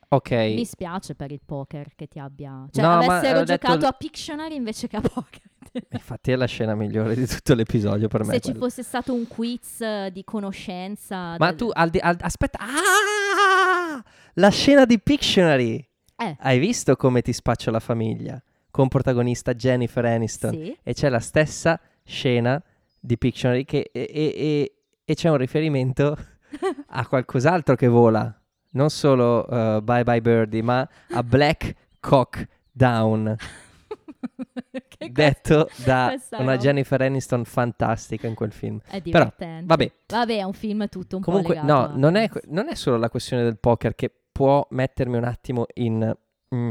Ok. 0.09 0.31
Mi 0.31 0.65
spiace 0.65 1.15
per 1.17 1.33
il 1.33 1.41
poker 1.45 1.95
che 1.97 2.07
ti 2.07 2.19
abbia... 2.21 2.67
Cioè, 2.71 2.83
No, 2.85 2.93
avessero 2.99 3.41
detto 3.41 3.53
giocato 3.67 3.87
l- 3.87 3.89
a 3.89 3.93
Pictionary 3.93 4.55
invece 4.55 4.87
che 4.87 4.97
a 4.97 5.01
poker. 5.01 5.43
Infatti 5.91 6.33
è 6.33 6.37
la 6.37 6.47
scena 6.47 6.75
migliore 6.75 7.15
di 7.15 7.27
tutto 7.27 7.55
l'episodio 7.55 8.09
per 8.09 8.25
me. 8.25 8.35
Se 8.35 8.41
ci 8.41 8.55
fosse 8.55 8.83
stato 8.83 9.13
un 9.15 9.27
quiz 9.27 9.81
eh, 9.81 10.11
di 10.13 10.25
conoscenza... 10.25 11.37
Ma 11.39 11.49
del- 11.49 11.57
tu, 11.57 11.71
al 11.73 11.91
di- 11.91 11.99
al- 11.99 12.17
aspetta. 12.21 12.59
Ah! 12.61 14.03
La 14.35 14.51
scena 14.51 14.85
di 14.85 14.99
Pictionary. 15.01 15.87
Eh, 16.17 16.37
Hai 16.41 16.59
visto 16.59 16.97
come 16.97 17.23
ti 17.23 17.33
spaccio 17.33 17.71
la 17.71 17.81
famiglia? 17.81 18.43
Con 18.71 18.89
protagonista 18.89 19.55
Jennifer 19.55 20.05
Aniston. 20.05 20.51
sì. 20.53 20.77
E 20.83 20.93
c'è 20.95 21.09
la 21.09 21.21
stessa 21.21 21.81
scena 22.05 22.63
di 23.01 23.17
Pictionary 23.19 23.65
che, 23.65 23.91
e, 23.93 24.11
e- 24.13 24.35
e- 24.37 24.73
e 25.05 25.15
c'è 25.15 25.31
un 25.31 25.37
riferimento 25.37 26.17
a 26.89 27.07
qualcos'altro 27.07 27.75
che 27.75 27.87
vola. 27.89 28.39
Non 28.71 28.91
solo 28.91 29.47
uh, 29.49 29.81
Bye 29.81 30.05
Bye 30.05 30.21
Birdie, 30.21 30.63
ma 30.63 30.87
a 31.11 31.23
Black 31.23 31.75
Cock 32.01 32.47
Down. 32.71 33.35
Detto 35.11 35.69
da 35.85 36.07
questa 36.09 36.37
una 36.39 36.53
roba. 36.53 36.63
Jennifer 36.63 37.01
Aniston 37.03 37.45
fantastica 37.45 38.27
in 38.27 38.35
quel 38.35 38.53
film. 38.53 38.79
È 38.81 39.01
Però, 39.03 39.03
divertente. 39.03 39.65
vabbè. 39.67 39.93
Vabbè, 40.07 40.39
è 40.39 40.43
un 40.43 40.53
film 40.53 40.89
tutto 40.89 41.17
un 41.17 41.23
Comunque, 41.23 41.55
po' 41.55 41.61
legato 41.63 41.89
no, 41.93 41.97
non 41.99 42.17
è, 42.17 42.29
non 42.47 42.69
è 42.69 42.75
solo 42.75 42.97
la 42.97 43.09
questione 43.11 43.43
del 43.43 43.59
poker 43.59 43.95
che 43.95 44.11
può 44.33 44.67
mettermi 44.71 45.17
un 45.17 45.25
attimo 45.25 45.67
in... 45.75 46.15
mm, 46.55 46.71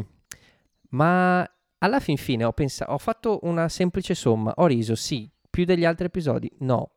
ma 0.89 1.49
alla 1.79 1.99
fin 1.99 2.17
fine 2.17 2.43
ho 2.43 2.51
pensato, 2.53 2.91
ho 2.91 2.97
fatto 2.97 3.39
una 3.43 3.69
semplice 3.69 4.15
somma, 4.15 4.53
ho 4.57 4.65
riso, 4.65 4.95
sì, 4.95 5.29
più 5.49 5.65
degli 5.65 5.85
altri 5.85 6.05
episodi, 6.05 6.49
no. 6.59 6.91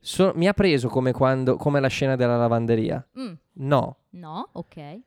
So- 0.00 0.32
mi 0.34 0.48
ha 0.48 0.52
preso 0.52 0.88
come 0.88 1.12
quando, 1.12 1.56
come 1.56 1.80
la 1.80 1.88
scena 1.88 2.16
della 2.16 2.36
lavanderia, 2.36 3.06
Mm, 3.18 3.32
no. 3.54 3.96
no, 4.10 4.48
ok. 4.52 5.00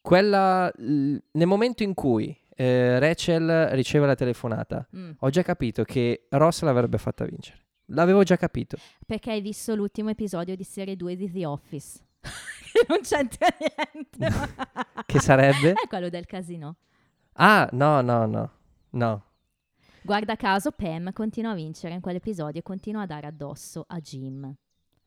Quella, 0.00 0.70
l- 0.76 1.16
nel 1.32 1.46
momento 1.46 1.82
in 1.82 1.94
cui 1.94 2.36
eh, 2.56 2.98
Rachel 2.98 3.68
riceve 3.70 4.06
la 4.06 4.14
telefonata, 4.14 4.86
Mm. 4.96 5.10
ho 5.18 5.30
già 5.30 5.42
capito 5.42 5.84
che 5.84 6.26
Ross 6.30 6.62
l'avrebbe 6.62 6.98
fatta 6.98 7.24
vincere. 7.24 7.60
L'avevo 7.88 8.22
già 8.22 8.36
capito. 8.36 8.76
Perché 9.04 9.30
hai 9.32 9.40
visto 9.42 9.74
l'ultimo 9.74 10.08
episodio 10.10 10.56
di 10.56 10.64
serie 10.64 10.96
2 10.96 11.16
di 11.16 11.30
The 11.30 11.46
Office. 11.46 12.00
Che 12.74 12.86
non 12.88 13.00
c'entra 13.02 13.46
niente. 13.92 14.28
Che 15.06 15.20
sarebbe? 15.20 15.72
È 15.72 15.86
quello 15.86 16.08
del 16.08 16.26
casino. 16.26 16.76
Ah, 17.34 17.68
no, 17.72 18.00
no, 18.00 18.26
no. 18.26 18.50
No. 18.90 19.24
Guarda 20.02 20.34
caso, 20.36 20.70
Pam 20.72 21.12
continua 21.12 21.52
a 21.52 21.54
vincere 21.54 21.94
in 21.94 22.00
quell'episodio 22.00 22.60
e 22.60 22.62
continua 22.62 23.02
a 23.02 23.06
dare 23.06 23.26
addosso 23.28 23.84
a 23.86 24.00
Jim. 24.00 24.52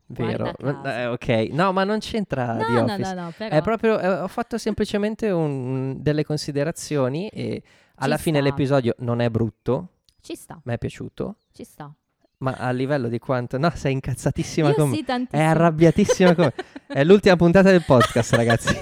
Vero. 0.09 0.53
Eh, 0.85 1.05
ok. 1.07 1.27
No, 1.51 1.73
ma 1.73 1.83
non 1.83 1.99
c'entra 1.99 2.53
no, 2.53 2.65
The 2.65 2.71
no, 2.71 2.83
Office. 2.83 3.13
no, 3.13 3.21
no, 3.23 3.33
però 3.37 3.55
È 3.55 3.61
proprio, 3.61 3.99
eh, 3.99 4.07
ho 4.07 4.27
fatto 4.27 4.57
semplicemente 4.57 5.29
un- 5.29 5.95
delle 6.01 6.23
considerazioni 6.23 7.27
e 7.27 7.61
alla 7.95 8.17
fine 8.17 8.37
sta. 8.39 8.47
l'episodio 8.47 8.95
non 8.99 9.19
è 9.19 9.29
brutto, 9.29 9.89
ci 10.21 10.35
sta, 10.35 10.59
mi 10.63 10.73
è 10.73 10.77
piaciuto, 10.77 11.35
ci 11.51 11.63
sta. 11.65 11.91
ma 12.39 12.51
a 12.53 12.69
livello 12.71 13.07
di 13.09 13.19
quanto... 13.19 13.57
No, 13.57 13.69
sei 13.75 13.93
incazzatissima 13.93 14.69
Io 14.69 14.75
con 14.75 14.89
me. 14.89 14.95
sì, 14.95 15.01
È 15.01 15.05
tantissimo. 15.05 15.49
arrabbiatissima 15.49 16.35
con 16.35 16.45
me. 16.45 16.63
È 16.87 17.03
l'ultima 17.03 17.35
puntata 17.35 17.69
del 17.71 17.83
podcast, 17.83 18.33
ragazzi. 18.33 18.73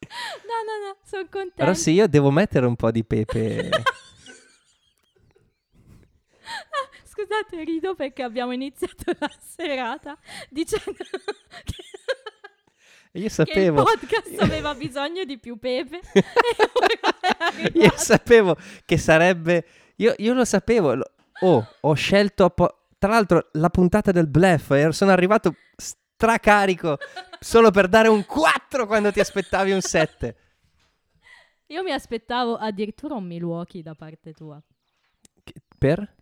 no, 0.00 0.56
no, 0.64 0.86
no, 0.86 0.96
sono 1.04 1.24
contenta. 1.30 1.54
Però 1.56 1.74
sì, 1.74 1.90
io 1.92 2.06
devo 2.08 2.30
mettere 2.30 2.64
un 2.66 2.76
po' 2.76 2.90
di 2.90 3.04
pepe. 3.04 3.68
Scusate, 7.28 7.62
rido 7.64 7.94
perché 7.94 8.22
abbiamo 8.22 8.52
iniziato 8.52 9.04
la 9.20 9.30
serata 9.38 10.16
dicendo 10.48 10.92
che, 10.94 11.04
Io 13.12 13.20
che 13.20 13.24
il 13.24 13.30
sapevo... 13.30 13.82
podcast 13.82 14.34
aveva 14.40 14.74
bisogno 14.74 15.24
di 15.24 15.38
più 15.38 15.58
pepe. 15.58 16.00
Io 17.74 17.92
sapevo 17.96 18.56
che 18.86 18.96
sarebbe. 18.96 19.66
Io, 19.96 20.14
io 20.16 20.32
lo 20.32 20.44
sapevo. 20.46 20.94
lo- 20.94 21.12
Oh, 21.40 21.66
ho 21.80 21.94
scelto. 21.94 22.44
appo- 22.44 22.86
Tra 22.98 23.10
l'altro, 23.10 23.48
la 23.52 23.68
puntata 23.68 24.10
del 24.10 24.26
bluff. 24.26 24.88
Sono 24.88 25.10
arrivato 25.10 25.54
stracarico 25.76 26.96
solo 27.38 27.70
per 27.70 27.88
dare 27.88 28.08
un 28.08 28.24
4 28.24 28.86
quando 28.86 29.12
ti 29.12 29.20
aspettavi 29.20 29.70
un 29.72 29.80
7. 29.82 30.36
Io 31.66 31.82
mi 31.82 31.92
aspettavo 31.92 32.56
addirittura 32.56 33.14
un 33.16 33.26
Milwaukee 33.26 33.82
da 33.82 33.94
parte 33.94 34.32
tua. 34.32 34.60
Per? 35.76 36.16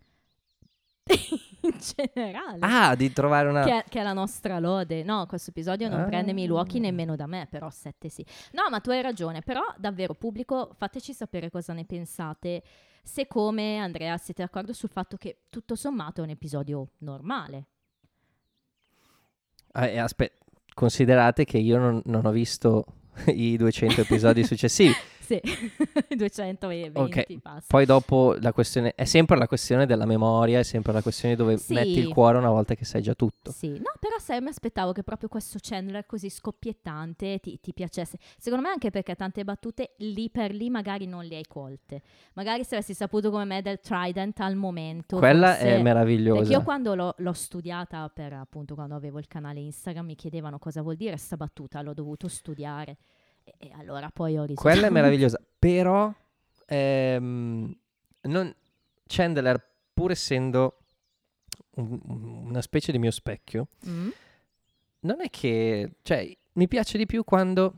In 1.63 1.79
generale. 1.79 2.59
Ah, 2.61 2.95
di 2.95 3.13
trovare 3.13 3.49
una. 3.49 3.65
Che 3.65 3.79
è, 3.79 3.85
che 3.89 4.01
è 4.01 4.03
la 4.03 4.13
nostra 4.13 4.59
lode. 4.59 5.03
No, 5.03 5.27
questo 5.27 5.51
episodio 5.51 5.89
non 5.89 6.01
Ah. 6.01 6.05
prende 6.05 6.33
Milwaukee 6.33 6.81
nemmeno 6.81 7.17
da 7.17 7.27
me, 7.27 7.47
però 7.51 7.71
7 7.71 8.09
sì. 8.09 8.25
No, 8.53 8.65
ma 8.71 8.81
tu 8.81 8.91
hai 8.91 9.03
ragione. 9.03 9.41
Però, 9.41 9.63
davvero, 9.77 10.15
pubblico, 10.15 10.73
fateci 10.77 11.13
sapere 11.13 11.51
cosa 11.51 11.73
ne 11.73 11.85
pensate. 11.85 12.63
Se 13.03 13.27
come, 13.27 13.79
Andrea, 13.79 14.17
siete 14.17 14.43
d'accordo 14.43 14.73
sul 14.73 14.91
fatto 14.91 15.17
che 15.17 15.43
tutto 15.49 15.75
sommato 15.77 16.21
è 16.21 16.25
un 16.25 16.31
episodio 16.31 16.89
normale. 16.99 17.67
aspetta, 19.73 20.45
considerate 20.75 21.45
che 21.45 21.59
io 21.59 21.79
non, 21.79 22.03
non 22.07 22.27
ho 22.27 22.31
visto 22.31 22.85
i 23.27 23.57
200 23.57 24.01
episodi 24.03 24.45
successivi. 24.45 24.93
Sì, 25.27 25.41
220 26.17 26.99
Ok, 27.01 27.41
passa. 27.41 27.67
Poi 27.67 27.85
dopo 27.85 28.37
la 28.41 28.53
questione 28.53 28.95
è 28.95 29.05
sempre 29.05 29.37
la 29.37 29.49
questione 29.49 29.85
della 29.85 30.07
memoria, 30.07 30.61
è 30.61 30.63
sempre 30.63 30.93
la 30.93 31.03
questione 31.03 31.35
dove 31.35 31.57
Sì. 31.59 31.75
metti 31.75 31.99
il 31.99 32.09
cuore 32.09 32.39
una 32.39 32.51
volta 32.51 32.75
che 32.77 32.85
sai 32.85 33.03
già 33.03 33.15
tutto. 33.15 33.51
Sì, 33.51 33.71
no, 33.71 33.93
però 33.99 34.19
sai, 34.21 34.41
mi 34.41 34.49
aspettavo 34.49 34.93
che 34.93 35.03
proprio 35.03 35.29
questo 35.29 35.59
Chandler 35.61 36.07
così 36.07 36.31
scoppiettante 36.31 37.41
ti, 37.41 37.59
ti 37.61 37.73
piacesse. 37.73 38.19
Secondo 38.39 38.67
me 38.67 38.73
anche 38.73 38.91
perché 38.91 39.17
tante 39.17 39.43
battute 39.45 39.95
lì 39.99 40.31
per 40.31 40.53
lì 40.53 40.71
magari 40.71 41.07
non 41.07 41.25
le 41.25 41.37
hai 41.37 41.47
colte. 41.49 42.03
Magari 42.35 42.63
se 42.65 42.77
avessi 42.77 42.95
saputo 42.95 43.31
come 43.31 43.45
me 43.45 43.63
del 43.63 43.81
Trident 43.81 44.39
al 44.41 44.55
momento. 44.55 45.19
Quella 45.19 45.59
è 45.59 45.81
meravigliosa. 45.83 46.41
Perché 46.41 46.55
io 46.55 46.63
quando 46.63 46.95
l'ho, 46.95 47.15
l'ho 47.19 47.33
studiata 47.33 48.09
per 48.15 48.33
appunto 48.35 48.75
quando 48.75 48.95
avevo 48.95 49.19
il 49.19 49.27
canale 49.27 49.59
Instagram 49.61 50.05
mi 50.07 50.15
chiedevano 50.15 50.59
cosa 50.59 50.83
vuol 50.83 50.97
dire 50.97 51.17
sta 51.17 51.37
battuta, 51.37 51.83
l'ho 51.83 51.95
dovuto 51.95 52.29
studiare 52.29 52.97
e, 53.59 53.71
allora 53.75 54.11
poi 54.11 54.37
ho 54.39 54.45
risolto. 54.45 54.63
Quella 54.63 54.87
è 54.87 54.91
meravigliosa, 54.91 55.41
però 55.59 56.13
ehm, 56.67 57.77
non- 58.23 58.55
Chandler, 59.07 59.63
pur 59.95 60.11
essendo 60.11 60.79
un- 61.77 62.01
una 62.49 62.61
specie 62.63 62.91
di 62.93 62.99
mio 62.99 63.11
specchio, 63.11 63.69
Mm? 63.89 64.09
non 65.01 65.21
è 65.21 65.31
che, 65.31 65.97
cioè, 66.03 66.37
mi 66.55 66.67
piace 66.69 66.99
di 66.99 67.07
più 67.07 67.23
quando 67.25 67.75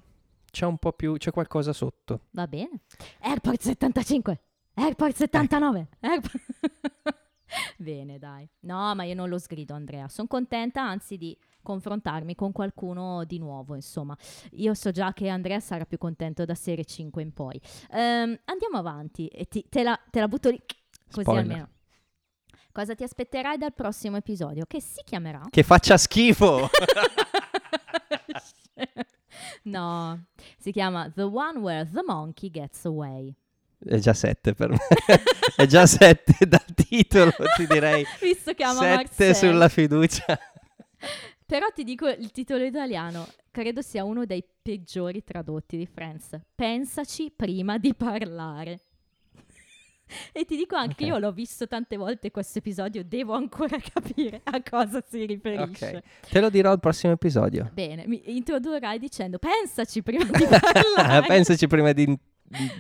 c'è 0.51 0.65
un 0.65 0.79
po' 0.79 0.93
più, 0.93 1.17
c'è 1.19 1.31
qualcosa 1.31 1.73
sotto. 1.75 2.23
Va 2.31 2.47
bene. 2.47 2.81
Airport 3.21 3.61
75, 3.61 4.41
Airport 4.75 5.15
79, 5.17 5.89
Airport... 6.01 6.43
Bene, 7.77 8.19
dai. 8.19 8.49
No, 8.61 8.95
ma 8.95 9.05
io 9.05 9.15
non 9.15 9.29
lo 9.29 9.39
sgrido, 9.39 9.75
Andrea. 9.75 10.09
Sono 10.09 10.29
contenta, 10.29 10.83
anzi, 10.83 11.17
di 11.17 11.37
confrontarmi 11.63 12.35
con 12.35 12.53
qualcuno 12.53 13.25
di 13.25 13.39
nuovo, 13.39 13.75
insomma. 13.75 14.17
Io 14.53 14.75
so 14.75 14.91
già 14.91 15.13
che 15.13 15.29
Andrea 15.29 15.61
sarà 15.61 15.85
più 15.85 15.99
contento 15.99 16.45
da 16.45 16.55
serie 16.55 16.85
5 16.85 17.23
in 17.23 17.33
poi. 17.33 17.61
Ehm, 17.91 18.39
andiamo 18.45 18.79
avanti 18.79 19.27
e 19.29 19.47
ti- 19.47 19.65
te, 19.69 19.83
la, 19.83 19.99
te 20.11 20.21
la 20.21 20.29
butto 20.29 20.51
lì, 20.51 20.59
così 21.11 21.23
Spoiler. 21.23 21.43
almeno. 21.43 21.69
Cosa 22.73 22.95
ti 22.95 23.03
aspetterai 23.03 23.59
dal 23.59 23.75
prossimo 23.75 24.17
episodio? 24.19 24.65
Che 24.67 24.81
si 24.81 25.03
chiamerà... 25.05 25.43
Che 25.51 25.63
faccia 25.63 25.97
schifo! 25.97 26.69
no, 29.65 30.25
si 30.59 30.71
chiama 30.73 31.11
The 31.11 31.23
One 31.23 31.59
Where 31.59 31.89
the 31.91 32.03
Monkey 32.07 32.51
Gets 32.51 32.85
Away. 32.85 33.35
È 33.79 33.97
già 33.99 34.13
sette 34.13 34.55
per 34.55 34.71
me. 34.71 34.79
è 35.57 35.67
già 35.67 35.87
sette 35.87 36.35
dal 36.47 36.65
titolo, 36.75 37.31
ti 37.57 37.67
direi. 37.67 38.05
Visto 38.21 38.53
che 38.55 38.65
ama 38.65 38.81
Sette 38.81 38.95
Marcel. 39.27 39.35
sulla 39.35 39.69
fiducia. 39.69 40.39
Però 41.47 41.67
ti 41.75 41.85
dico 41.85 42.07
il 42.09 42.31
titolo 42.33 42.65
italiano, 42.65 43.27
credo 43.51 43.81
sia 43.81 44.05
uno 44.05 44.27
dei 44.27 44.45
peggiori 44.63 45.23
tradotti 45.25 45.77
di 45.77 45.87
Friends. 45.87 46.39
Pensaci 46.55 47.33
prima 47.35 47.79
di 47.79 47.95
parlare. 47.95 48.81
e 50.33 50.45
ti 50.45 50.57
dico 50.57 50.75
anche 50.75 51.05
Ok. 51.05 51.09
io 51.11 51.19
l'ho 51.19 51.33
visto 51.33 51.67
tante 51.67 51.97
volte 51.97 52.31
questo 52.31 52.59
episodio, 52.59 53.03
devo 53.05 53.35
ancora 53.35 53.77
capire 53.93 54.41
a 54.45 54.61
cosa 54.69 55.03
si 55.09 55.25
riferisce. 55.25 55.97
Ok, 55.97 56.29
te 56.31 56.41
lo 56.41 56.51
dirò 56.51 56.71
al 56.73 56.81
prossimo 56.81 57.13
episodio. 57.13 57.71
Bene, 57.73 58.07
mi 58.07 58.21
introdurrai 58.27 58.99
dicendo 58.99 59.39
pensaci 59.39 60.03
prima 60.03 60.25
di 60.31 60.47
parlare. 60.47 61.27
Pensaci 61.27 61.67
prima 61.67 61.93
di 61.93 62.19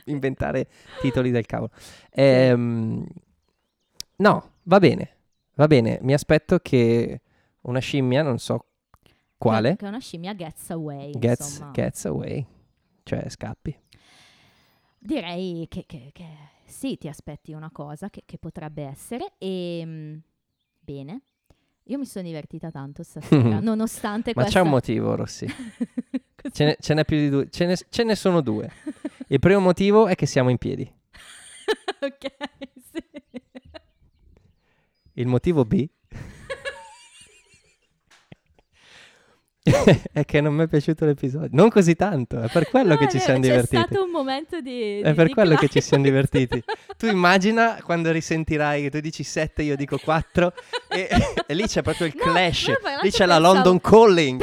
inventare 0.04 0.68
titoli 1.00 1.30
del 1.30 1.46
cavolo. 1.46 1.70
Ehm, 2.10 3.06
no, 4.16 4.50
va 4.62 4.78
bene, 4.78 5.16
va 5.54 5.66
bene. 5.66 5.98
Mi 6.02 6.12
aspetto 6.12 6.58
che 6.58 7.20
una 7.62 7.78
scimmia, 7.80 8.22
non 8.22 8.38
so 8.38 8.64
quale, 9.36 9.76
Che 9.76 9.86
una 9.86 10.00
scimmia 10.00 10.34
gets 10.34 10.70
away, 10.70 11.12
gets, 11.18 11.70
gets 11.72 12.04
away, 12.06 12.44
cioè 13.04 13.28
scappi. 13.28 13.76
Direi 14.98 15.66
che, 15.68 15.84
che- 15.86 16.10
che 16.12 16.26
sì, 16.64 16.98
ti 16.98 17.08
aspetti 17.08 17.52
una 17.52 17.70
cosa 17.70 18.10
che, 18.10 18.22
che 18.26 18.36
potrebbe 18.38 18.82
essere. 18.82 19.32
E 19.38 19.82
mm, 19.84 20.16
bene, 20.80 21.20
io 21.84 21.98
mi 21.98 22.04
sono 22.04 22.24
divertita 22.26 22.70
tanto 22.70 23.02
stasera, 23.02 23.60
nonostante 23.60 24.32
Ma 24.34 24.42
questa... 24.42 24.58
c'è 24.58 24.64
un 24.64 24.70
motivo, 24.70 25.14
Rossi. 25.14 25.46
Ce 26.50 26.64
ne, 26.64 26.76
ce 26.80 26.94
n'è 26.94 27.04
più 27.04 27.16
di 27.16 27.28
due, 27.28 27.50
ce 27.50 27.66
ne, 27.66 27.76
ce 27.76 28.04
ne 28.04 28.14
sono 28.14 28.40
due. 28.40 28.70
Il 29.28 29.38
primo 29.40 29.60
motivo 29.60 30.06
è 30.06 30.14
che 30.14 30.26
siamo 30.26 30.50
in 30.50 30.58
piedi. 30.58 30.84
ok, 32.00 32.32
sì. 32.92 33.02
Il 35.14 35.26
motivo 35.26 35.64
B 35.64 35.86
è 40.12 40.24
che 40.24 40.40
non 40.40 40.54
mi 40.54 40.62
è 40.64 40.66
piaciuto 40.68 41.04
l'episodio. 41.04 41.48
Non 41.52 41.68
così 41.68 41.94
tanto, 41.94 42.40
è 42.40 42.48
per 42.50 42.70
quello 42.70 42.90
No, 42.94 42.96
che 42.96 43.04
è 43.04 43.08
ci 43.10 43.18
siamo 43.18 43.40
divertiti. 43.40 43.76
stato 43.82 44.02
un 44.04 44.10
momento 44.10 44.60
di... 44.60 45.00
È 45.00 45.10
di 45.10 45.14
per 45.14 45.28
quello 45.30 45.56
che 45.56 45.68
ci 45.68 45.80
siamo 45.82 46.04
divertiti. 46.04 46.62
Tu 46.96 47.06
immagina 47.10 47.78
quando 47.82 48.10
risentirai 48.10 48.82
che 48.82 48.90
tu 48.90 49.00
dici 49.00 49.22
7, 49.24 49.62
io 49.62 49.76
dico 49.76 49.98
4 49.98 50.52
e, 50.88 51.08
e 51.46 51.54
lì 51.54 51.66
c'è 51.66 51.82
proprio 51.82 52.06
il 52.06 52.14
No, 52.16 52.22
clash. 52.32 52.66
lì 53.02 53.10
c'è 53.10 53.26
la 53.26 53.34
pensavo- 53.36 53.40
London 53.54 53.80
Calling. 53.80 54.42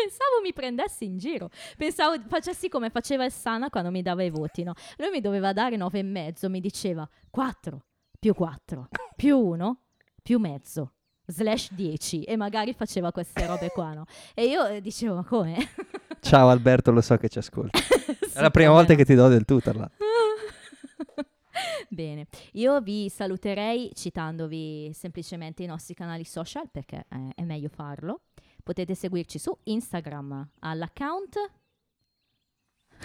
Pensavo 0.00 0.40
mi 0.44 0.52
prendessi 0.52 1.06
in 1.06 1.18
giro, 1.18 1.50
pensavo 1.76 2.22
facessi 2.28 2.68
come 2.68 2.88
faceva 2.88 3.24
il 3.24 3.32
Sana 3.32 3.68
quando 3.68 3.90
mi 3.90 4.00
dava 4.00 4.22
i 4.22 4.30
voti, 4.30 4.62
no? 4.62 4.74
Lui 4.96 5.10
mi 5.10 5.20
doveva 5.20 5.52
dare 5.52 5.76
nove 5.76 5.98
e 5.98 6.02
mezzo, 6.04 6.48
mi 6.48 6.60
diceva 6.60 7.08
4 7.28 7.84
più 8.16 8.32
4 8.32 8.88
più 9.16 9.36
1 9.36 9.80
più 10.22 10.38
mezzo 10.38 10.92
slash 11.26 11.72
10 11.72 12.22
e 12.22 12.36
magari 12.36 12.74
faceva 12.74 13.10
queste 13.10 13.44
robe 13.44 13.70
qua, 13.70 13.92
no? 13.92 14.04
E 14.34 14.44
io 14.44 14.66
eh, 14.66 14.80
dicevo 14.80 15.16
ma 15.16 15.24
come? 15.24 15.56
Ciao 16.20 16.48
Alberto, 16.48 16.92
lo 16.92 17.00
so 17.00 17.16
che 17.16 17.28
ci 17.28 17.38
ascolti. 17.38 17.80
È 18.32 18.40
la 18.40 18.50
prima 18.50 18.70
volta 18.70 18.94
che 18.94 19.04
ti 19.04 19.16
do 19.16 19.26
del 19.26 19.44
tu, 19.44 19.58
tra 19.58 19.72
l'altro. 19.72 20.06
Bene, 21.90 22.28
io 22.52 22.80
vi 22.80 23.08
saluterei 23.08 23.90
citandovi 23.94 24.92
semplicemente 24.94 25.64
i 25.64 25.66
nostri 25.66 25.94
canali 25.94 26.24
social 26.24 26.68
perché 26.70 27.04
eh, 27.08 27.32
è 27.34 27.42
meglio 27.42 27.68
farlo. 27.68 28.20
Potete 28.68 28.94
seguirci 28.94 29.38
su 29.38 29.56
Instagram 29.62 30.46
all'account 30.58 31.36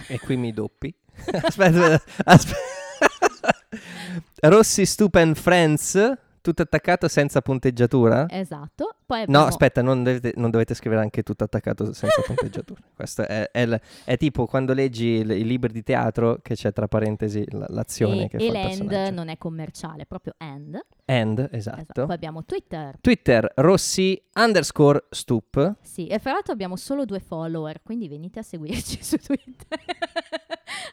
E 0.08 0.18
qui 0.18 0.36
mi 0.36 0.52
doppi. 0.52 0.94
aspetta, 1.40 2.02
aspetta. 2.24 2.58
Rossi 4.42 4.84
Stupend 4.84 5.36
Friends, 5.36 6.12
tutto 6.44 6.60
attaccato 6.60 7.08
senza 7.08 7.40
punteggiatura. 7.40 8.26
esatto. 8.28 8.96
Poi 9.06 9.18
No, 9.20 9.24
abbiamo- 9.24 9.46
aspetta, 9.46 9.80
non 9.82 10.02
dovete, 10.02 10.32
non 10.36 10.50
dovete 10.50 10.74
scrivere 10.74 11.00
anche 11.00 11.22
tutto 11.22 11.44
attaccato 11.44 11.92
senza 11.94 12.20
punteggiatura. 12.26 12.80
Questo 12.94 13.22
è, 13.26 13.50
è 13.50 13.60
il- 13.60 13.80
è 14.04 14.16
tipo 14.18 14.44
quando 14.46 14.74
leggi 14.74 15.06
il- 15.06 15.30
i 15.30 15.44
libri 15.44 15.72
di 15.72 15.82
teatro 15.82 16.38
che 16.42 16.54
c'è 16.54 16.70
tra 16.74 16.86
parentesi 16.86 17.42
l- 17.50 17.64
l'azione 17.68 18.24
e, 18.24 18.28
che 18.28 18.36
e 18.36 18.40
fa 18.40 18.44
il 18.46 18.52
l'end 18.52 18.66
personaggio. 18.86 19.10
non 19.14 19.28
è 19.30 19.38
commerciale, 19.38 20.04
proprio 20.04 20.34
end. 20.36 20.78
And, 21.06 21.38
Esatto. 21.50 21.56
esatto. 21.80 22.06
Poi 22.06 22.14
abbiamo 22.14 22.44
Twitter. 22.44 22.96
Twitter 23.00 23.50
Rossi 23.56 24.22
underscore 24.34 25.04
stup. 25.10 25.76
Sì, 25.80 26.06
e 26.08 26.18
fra 26.18 26.32
l'altro 26.32 26.52
abbiamo 26.52 26.76
solo 26.76 27.04
due 27.06 27.20
follower, 27.20 27.80
quindi 27.82 28.06
venite 28.08 28.38
a 28.40 28.42
seguirci 28.42 28.98
su 29.02 29.16
Twitter. 29.16 29.78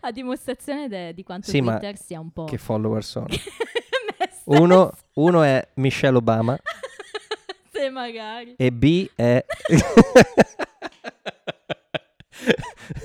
a 0.02 0.12
dimostrazione 0.12 0.88
de- 0.88 1.14
di 1.14 1.24
quanto 1.24 1.50
Sì, 1.50 1.60
Twitter 1.60 1.98
sia 1.98 2.20
un 2.20 2.32
po'... 2.32 2.46
Che 2.46 2.58
follower 2.58 3.04
sono? 3.04 3.28
Uno, 4.46 4.92
uno 5.14 5.44
è 5.44 5.68
Michelle 5.76 6.18
Obama 6.18 6.58
Se 7.72 7.90
magari. 7.90 8.56
e 8.58 8.72
B 8.72 9.10
è... 9.16 9.44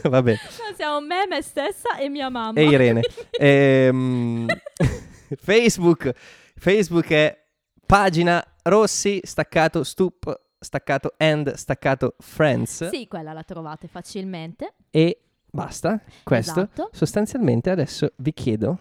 Vabbè, 0.03 0.33
No, 0.33 0.75
siamo 0.75 1.01
me, 1.01 1.27
me 1.29 1.43
stessa 1.43 1.97
e 1.99 2.09
mia 2.09 2.29
mamma. 2.29 2.59
e 2.59 2.65
Irene. 2.65 3.01
Ehm, 3.39 4.47
Facebook, 5.37 6.13
Facebook 6.57 7.11
è 7.11 7.45
pagina 7.85 8.43
Rossi 8.63 9.21
staccato 9.23 9.85
stup 9.85 10.41
staccato 10.59 11.15
and 11.19 11.53
staccato 11.55 12.17
friends 12.19 12.89
Sì, 12.89 13.07
quella 13.07 13.33
la 13.33 13.43
trovate 13.43 13.89
facilmente. 13.89 14.75
e 14.91 15.21
basta. 15.51 16.01
Questo 16.25 16.61
Esatto. 16.63 16.89
sostanzialmente 16.93 17.71
adesso 17.71 18.13
vi 18.17 18.33
chiedo 18.33 18.79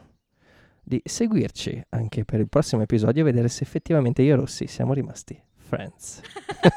di 0.86 1.02
seguirci 1.04 1.84
anche 1.90 2.26
per 2.26 2.40
il 2.40 2.48
prossimo 2.48 2.84
episodio 2.84 3.22
e 3.22 3.26
vedere 3.26 3.48
se 3.48 3.64
effettivamente 3.64 4.22
io 4.22 4.34
e 4.34 4.36
Rossi 4.36 4.68
siamo 4.68 4.94
rimasti 4.94 5.42
friends. 5.66 6.22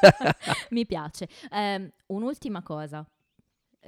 Mi 0.71 0.87
piace. 0.87 1.29
Ehm, 1.53 1.91
un'ultima 2.07 2.63
cosa. 2.63 3.07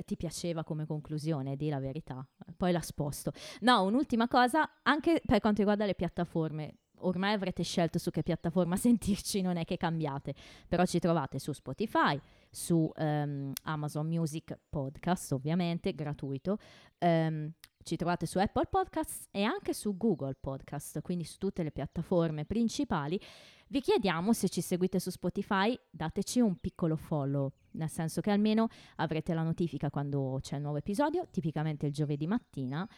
Ti 0.05 0.16
piaceva 0.16 0.62
come 0.62 0.86
conclusione, 0.86 1.56
di 1.56 1.68
la 1.68 1.80
verità. 1.80 2.24
Poi 2.56 2.70
la 2.72 2.80
sposto. 2.80 3.32
No, 3.60 3.82
un'ultima 3.82 4.28
cosa, 4.28 4.68
anche 4.82 5.20
per 5.24 5.40
quanto 5.40 5.59
riguarda 5.60 5.84
le 5.84 5.94
piattaforme. 5.94 6.76
Ormai 7.02 7.32
avrete 7.32 7.62
scelto 7.62 7.98
su 7.98 8.10
che 8.10 8.22
piattaforma 8.22 8.76
sentirci, 8.78 9.40
non 9.40 9.56
è 9.56 9.64
che 9.64 9.76
cambiate. 9.76 10.34
Però 10.68 10.84
ci 10.84 10.98
trovate 11.01 11.38
su 11.38 11.52
Spotify, 11.52 12.18
su 12.51 12.90
ehm, 12.94 13.52
Amazon 13.64 14.06
Music 14.06 14.56
Podcast, 14.68 15.32
ovviamente, 15.32 15.94
gratuito. 15.94 16.59
Ehm, 16.98 17.52
ci 17.90 17.96
trovate 17.96 18.24
su 18.24 18.38
Apple 18.38 18.66
Podcasts 18.66 19.26
e 19.32 19.42
anche 19.42 19.74
su 19.74 19.96
Google 19.96 20.36
Podcast, 20.38 21.00
quindi 21.00 21.24
su 21.24 21.38
tutte 21.38 21.64
le 21.64 21.72
piattaforme 21.72 22.44
principali. 22.44 23.20
Vi 23.66 23.80
chiediamo 23.80 24.32
se 24.32 24.48
ci 24.48 24.60
seguite 24.60 25.00
su 25.00 25.10
Spotify, 25.10 25.76
dateci 25.90 26.38
un 26.38 26.54
piccolo 26.60 26.94
follow. 26.94 27.50
nel 27.72 27.88
senso 27.88 28.20
che 28.20 28.30
almeno 28.30 28.68
avrete 28.96 29.34
la 29.34 29.42
notifica 29.42 29.90
quando 29.90 30.38
c'è 30.40 30.54
il 30.54 30.62
nuovo 30.62 30.76
episodio, 30.76 31.26
tipicamente 31.32 31.86
il 31.86 31.92
giovedì 31.92 32.28
mattina, 32.28 32.88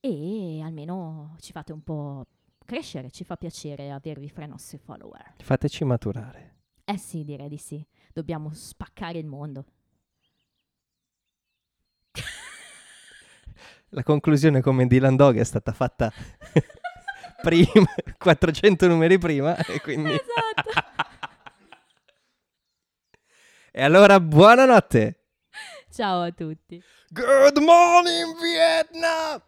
e 0.00 0.62
almeno 0.62 1.36
ci 1.40 1.52
fate 1.52 1.72
un 1.74 1.82
po' 1.82 2.26
crescere, 2.64 3.10
ci 3.10 3.24
fa 3.24 3.36
piacere 3.36 3.90
avervi 3.90 4.30
fra 4.30 4.44
i 4.44 4.48
nostri 4.48 4.78
follower. 4.78 5.34
Fateci 5.36 5.84
maturare. 5.84 6.54
Eh 6.82 6.96
sì, 6.96 7.24
direi 7.24 7.50
di 7.50 7.58
sì, 7.58 7.86
dobbiamo 8.10 8.54
spaccare 8.54 9.18
il 9.18 9.26
mondo. 9.26 9.66
La 13.94 14.02
conclusione 14.02 14.60
come 14.60 14.88
Dylan 14.88 15.14
Dog 15.14 15.38
è 15.38 15.44
stata 15.44 15.72
fatta 15.72 16.12
prima, 17.40 17.94
400 18.18 18.88
numeri 18.88 19.18
prima, 19.18 19.56
e 19.56 19.80
quindi... 19.80 20.10
Esatto. 20.10 20.92
E 23.70 23.82
allora, 23.84 24.18
buonanotte! 24.18 25.26
Ciao 25.92 26.22
a 26.22 26.32
tutti. 26.32 26.82
Good 27.08 27.58
morning, 27.58 28.34
Vietnam! 28.40 29.40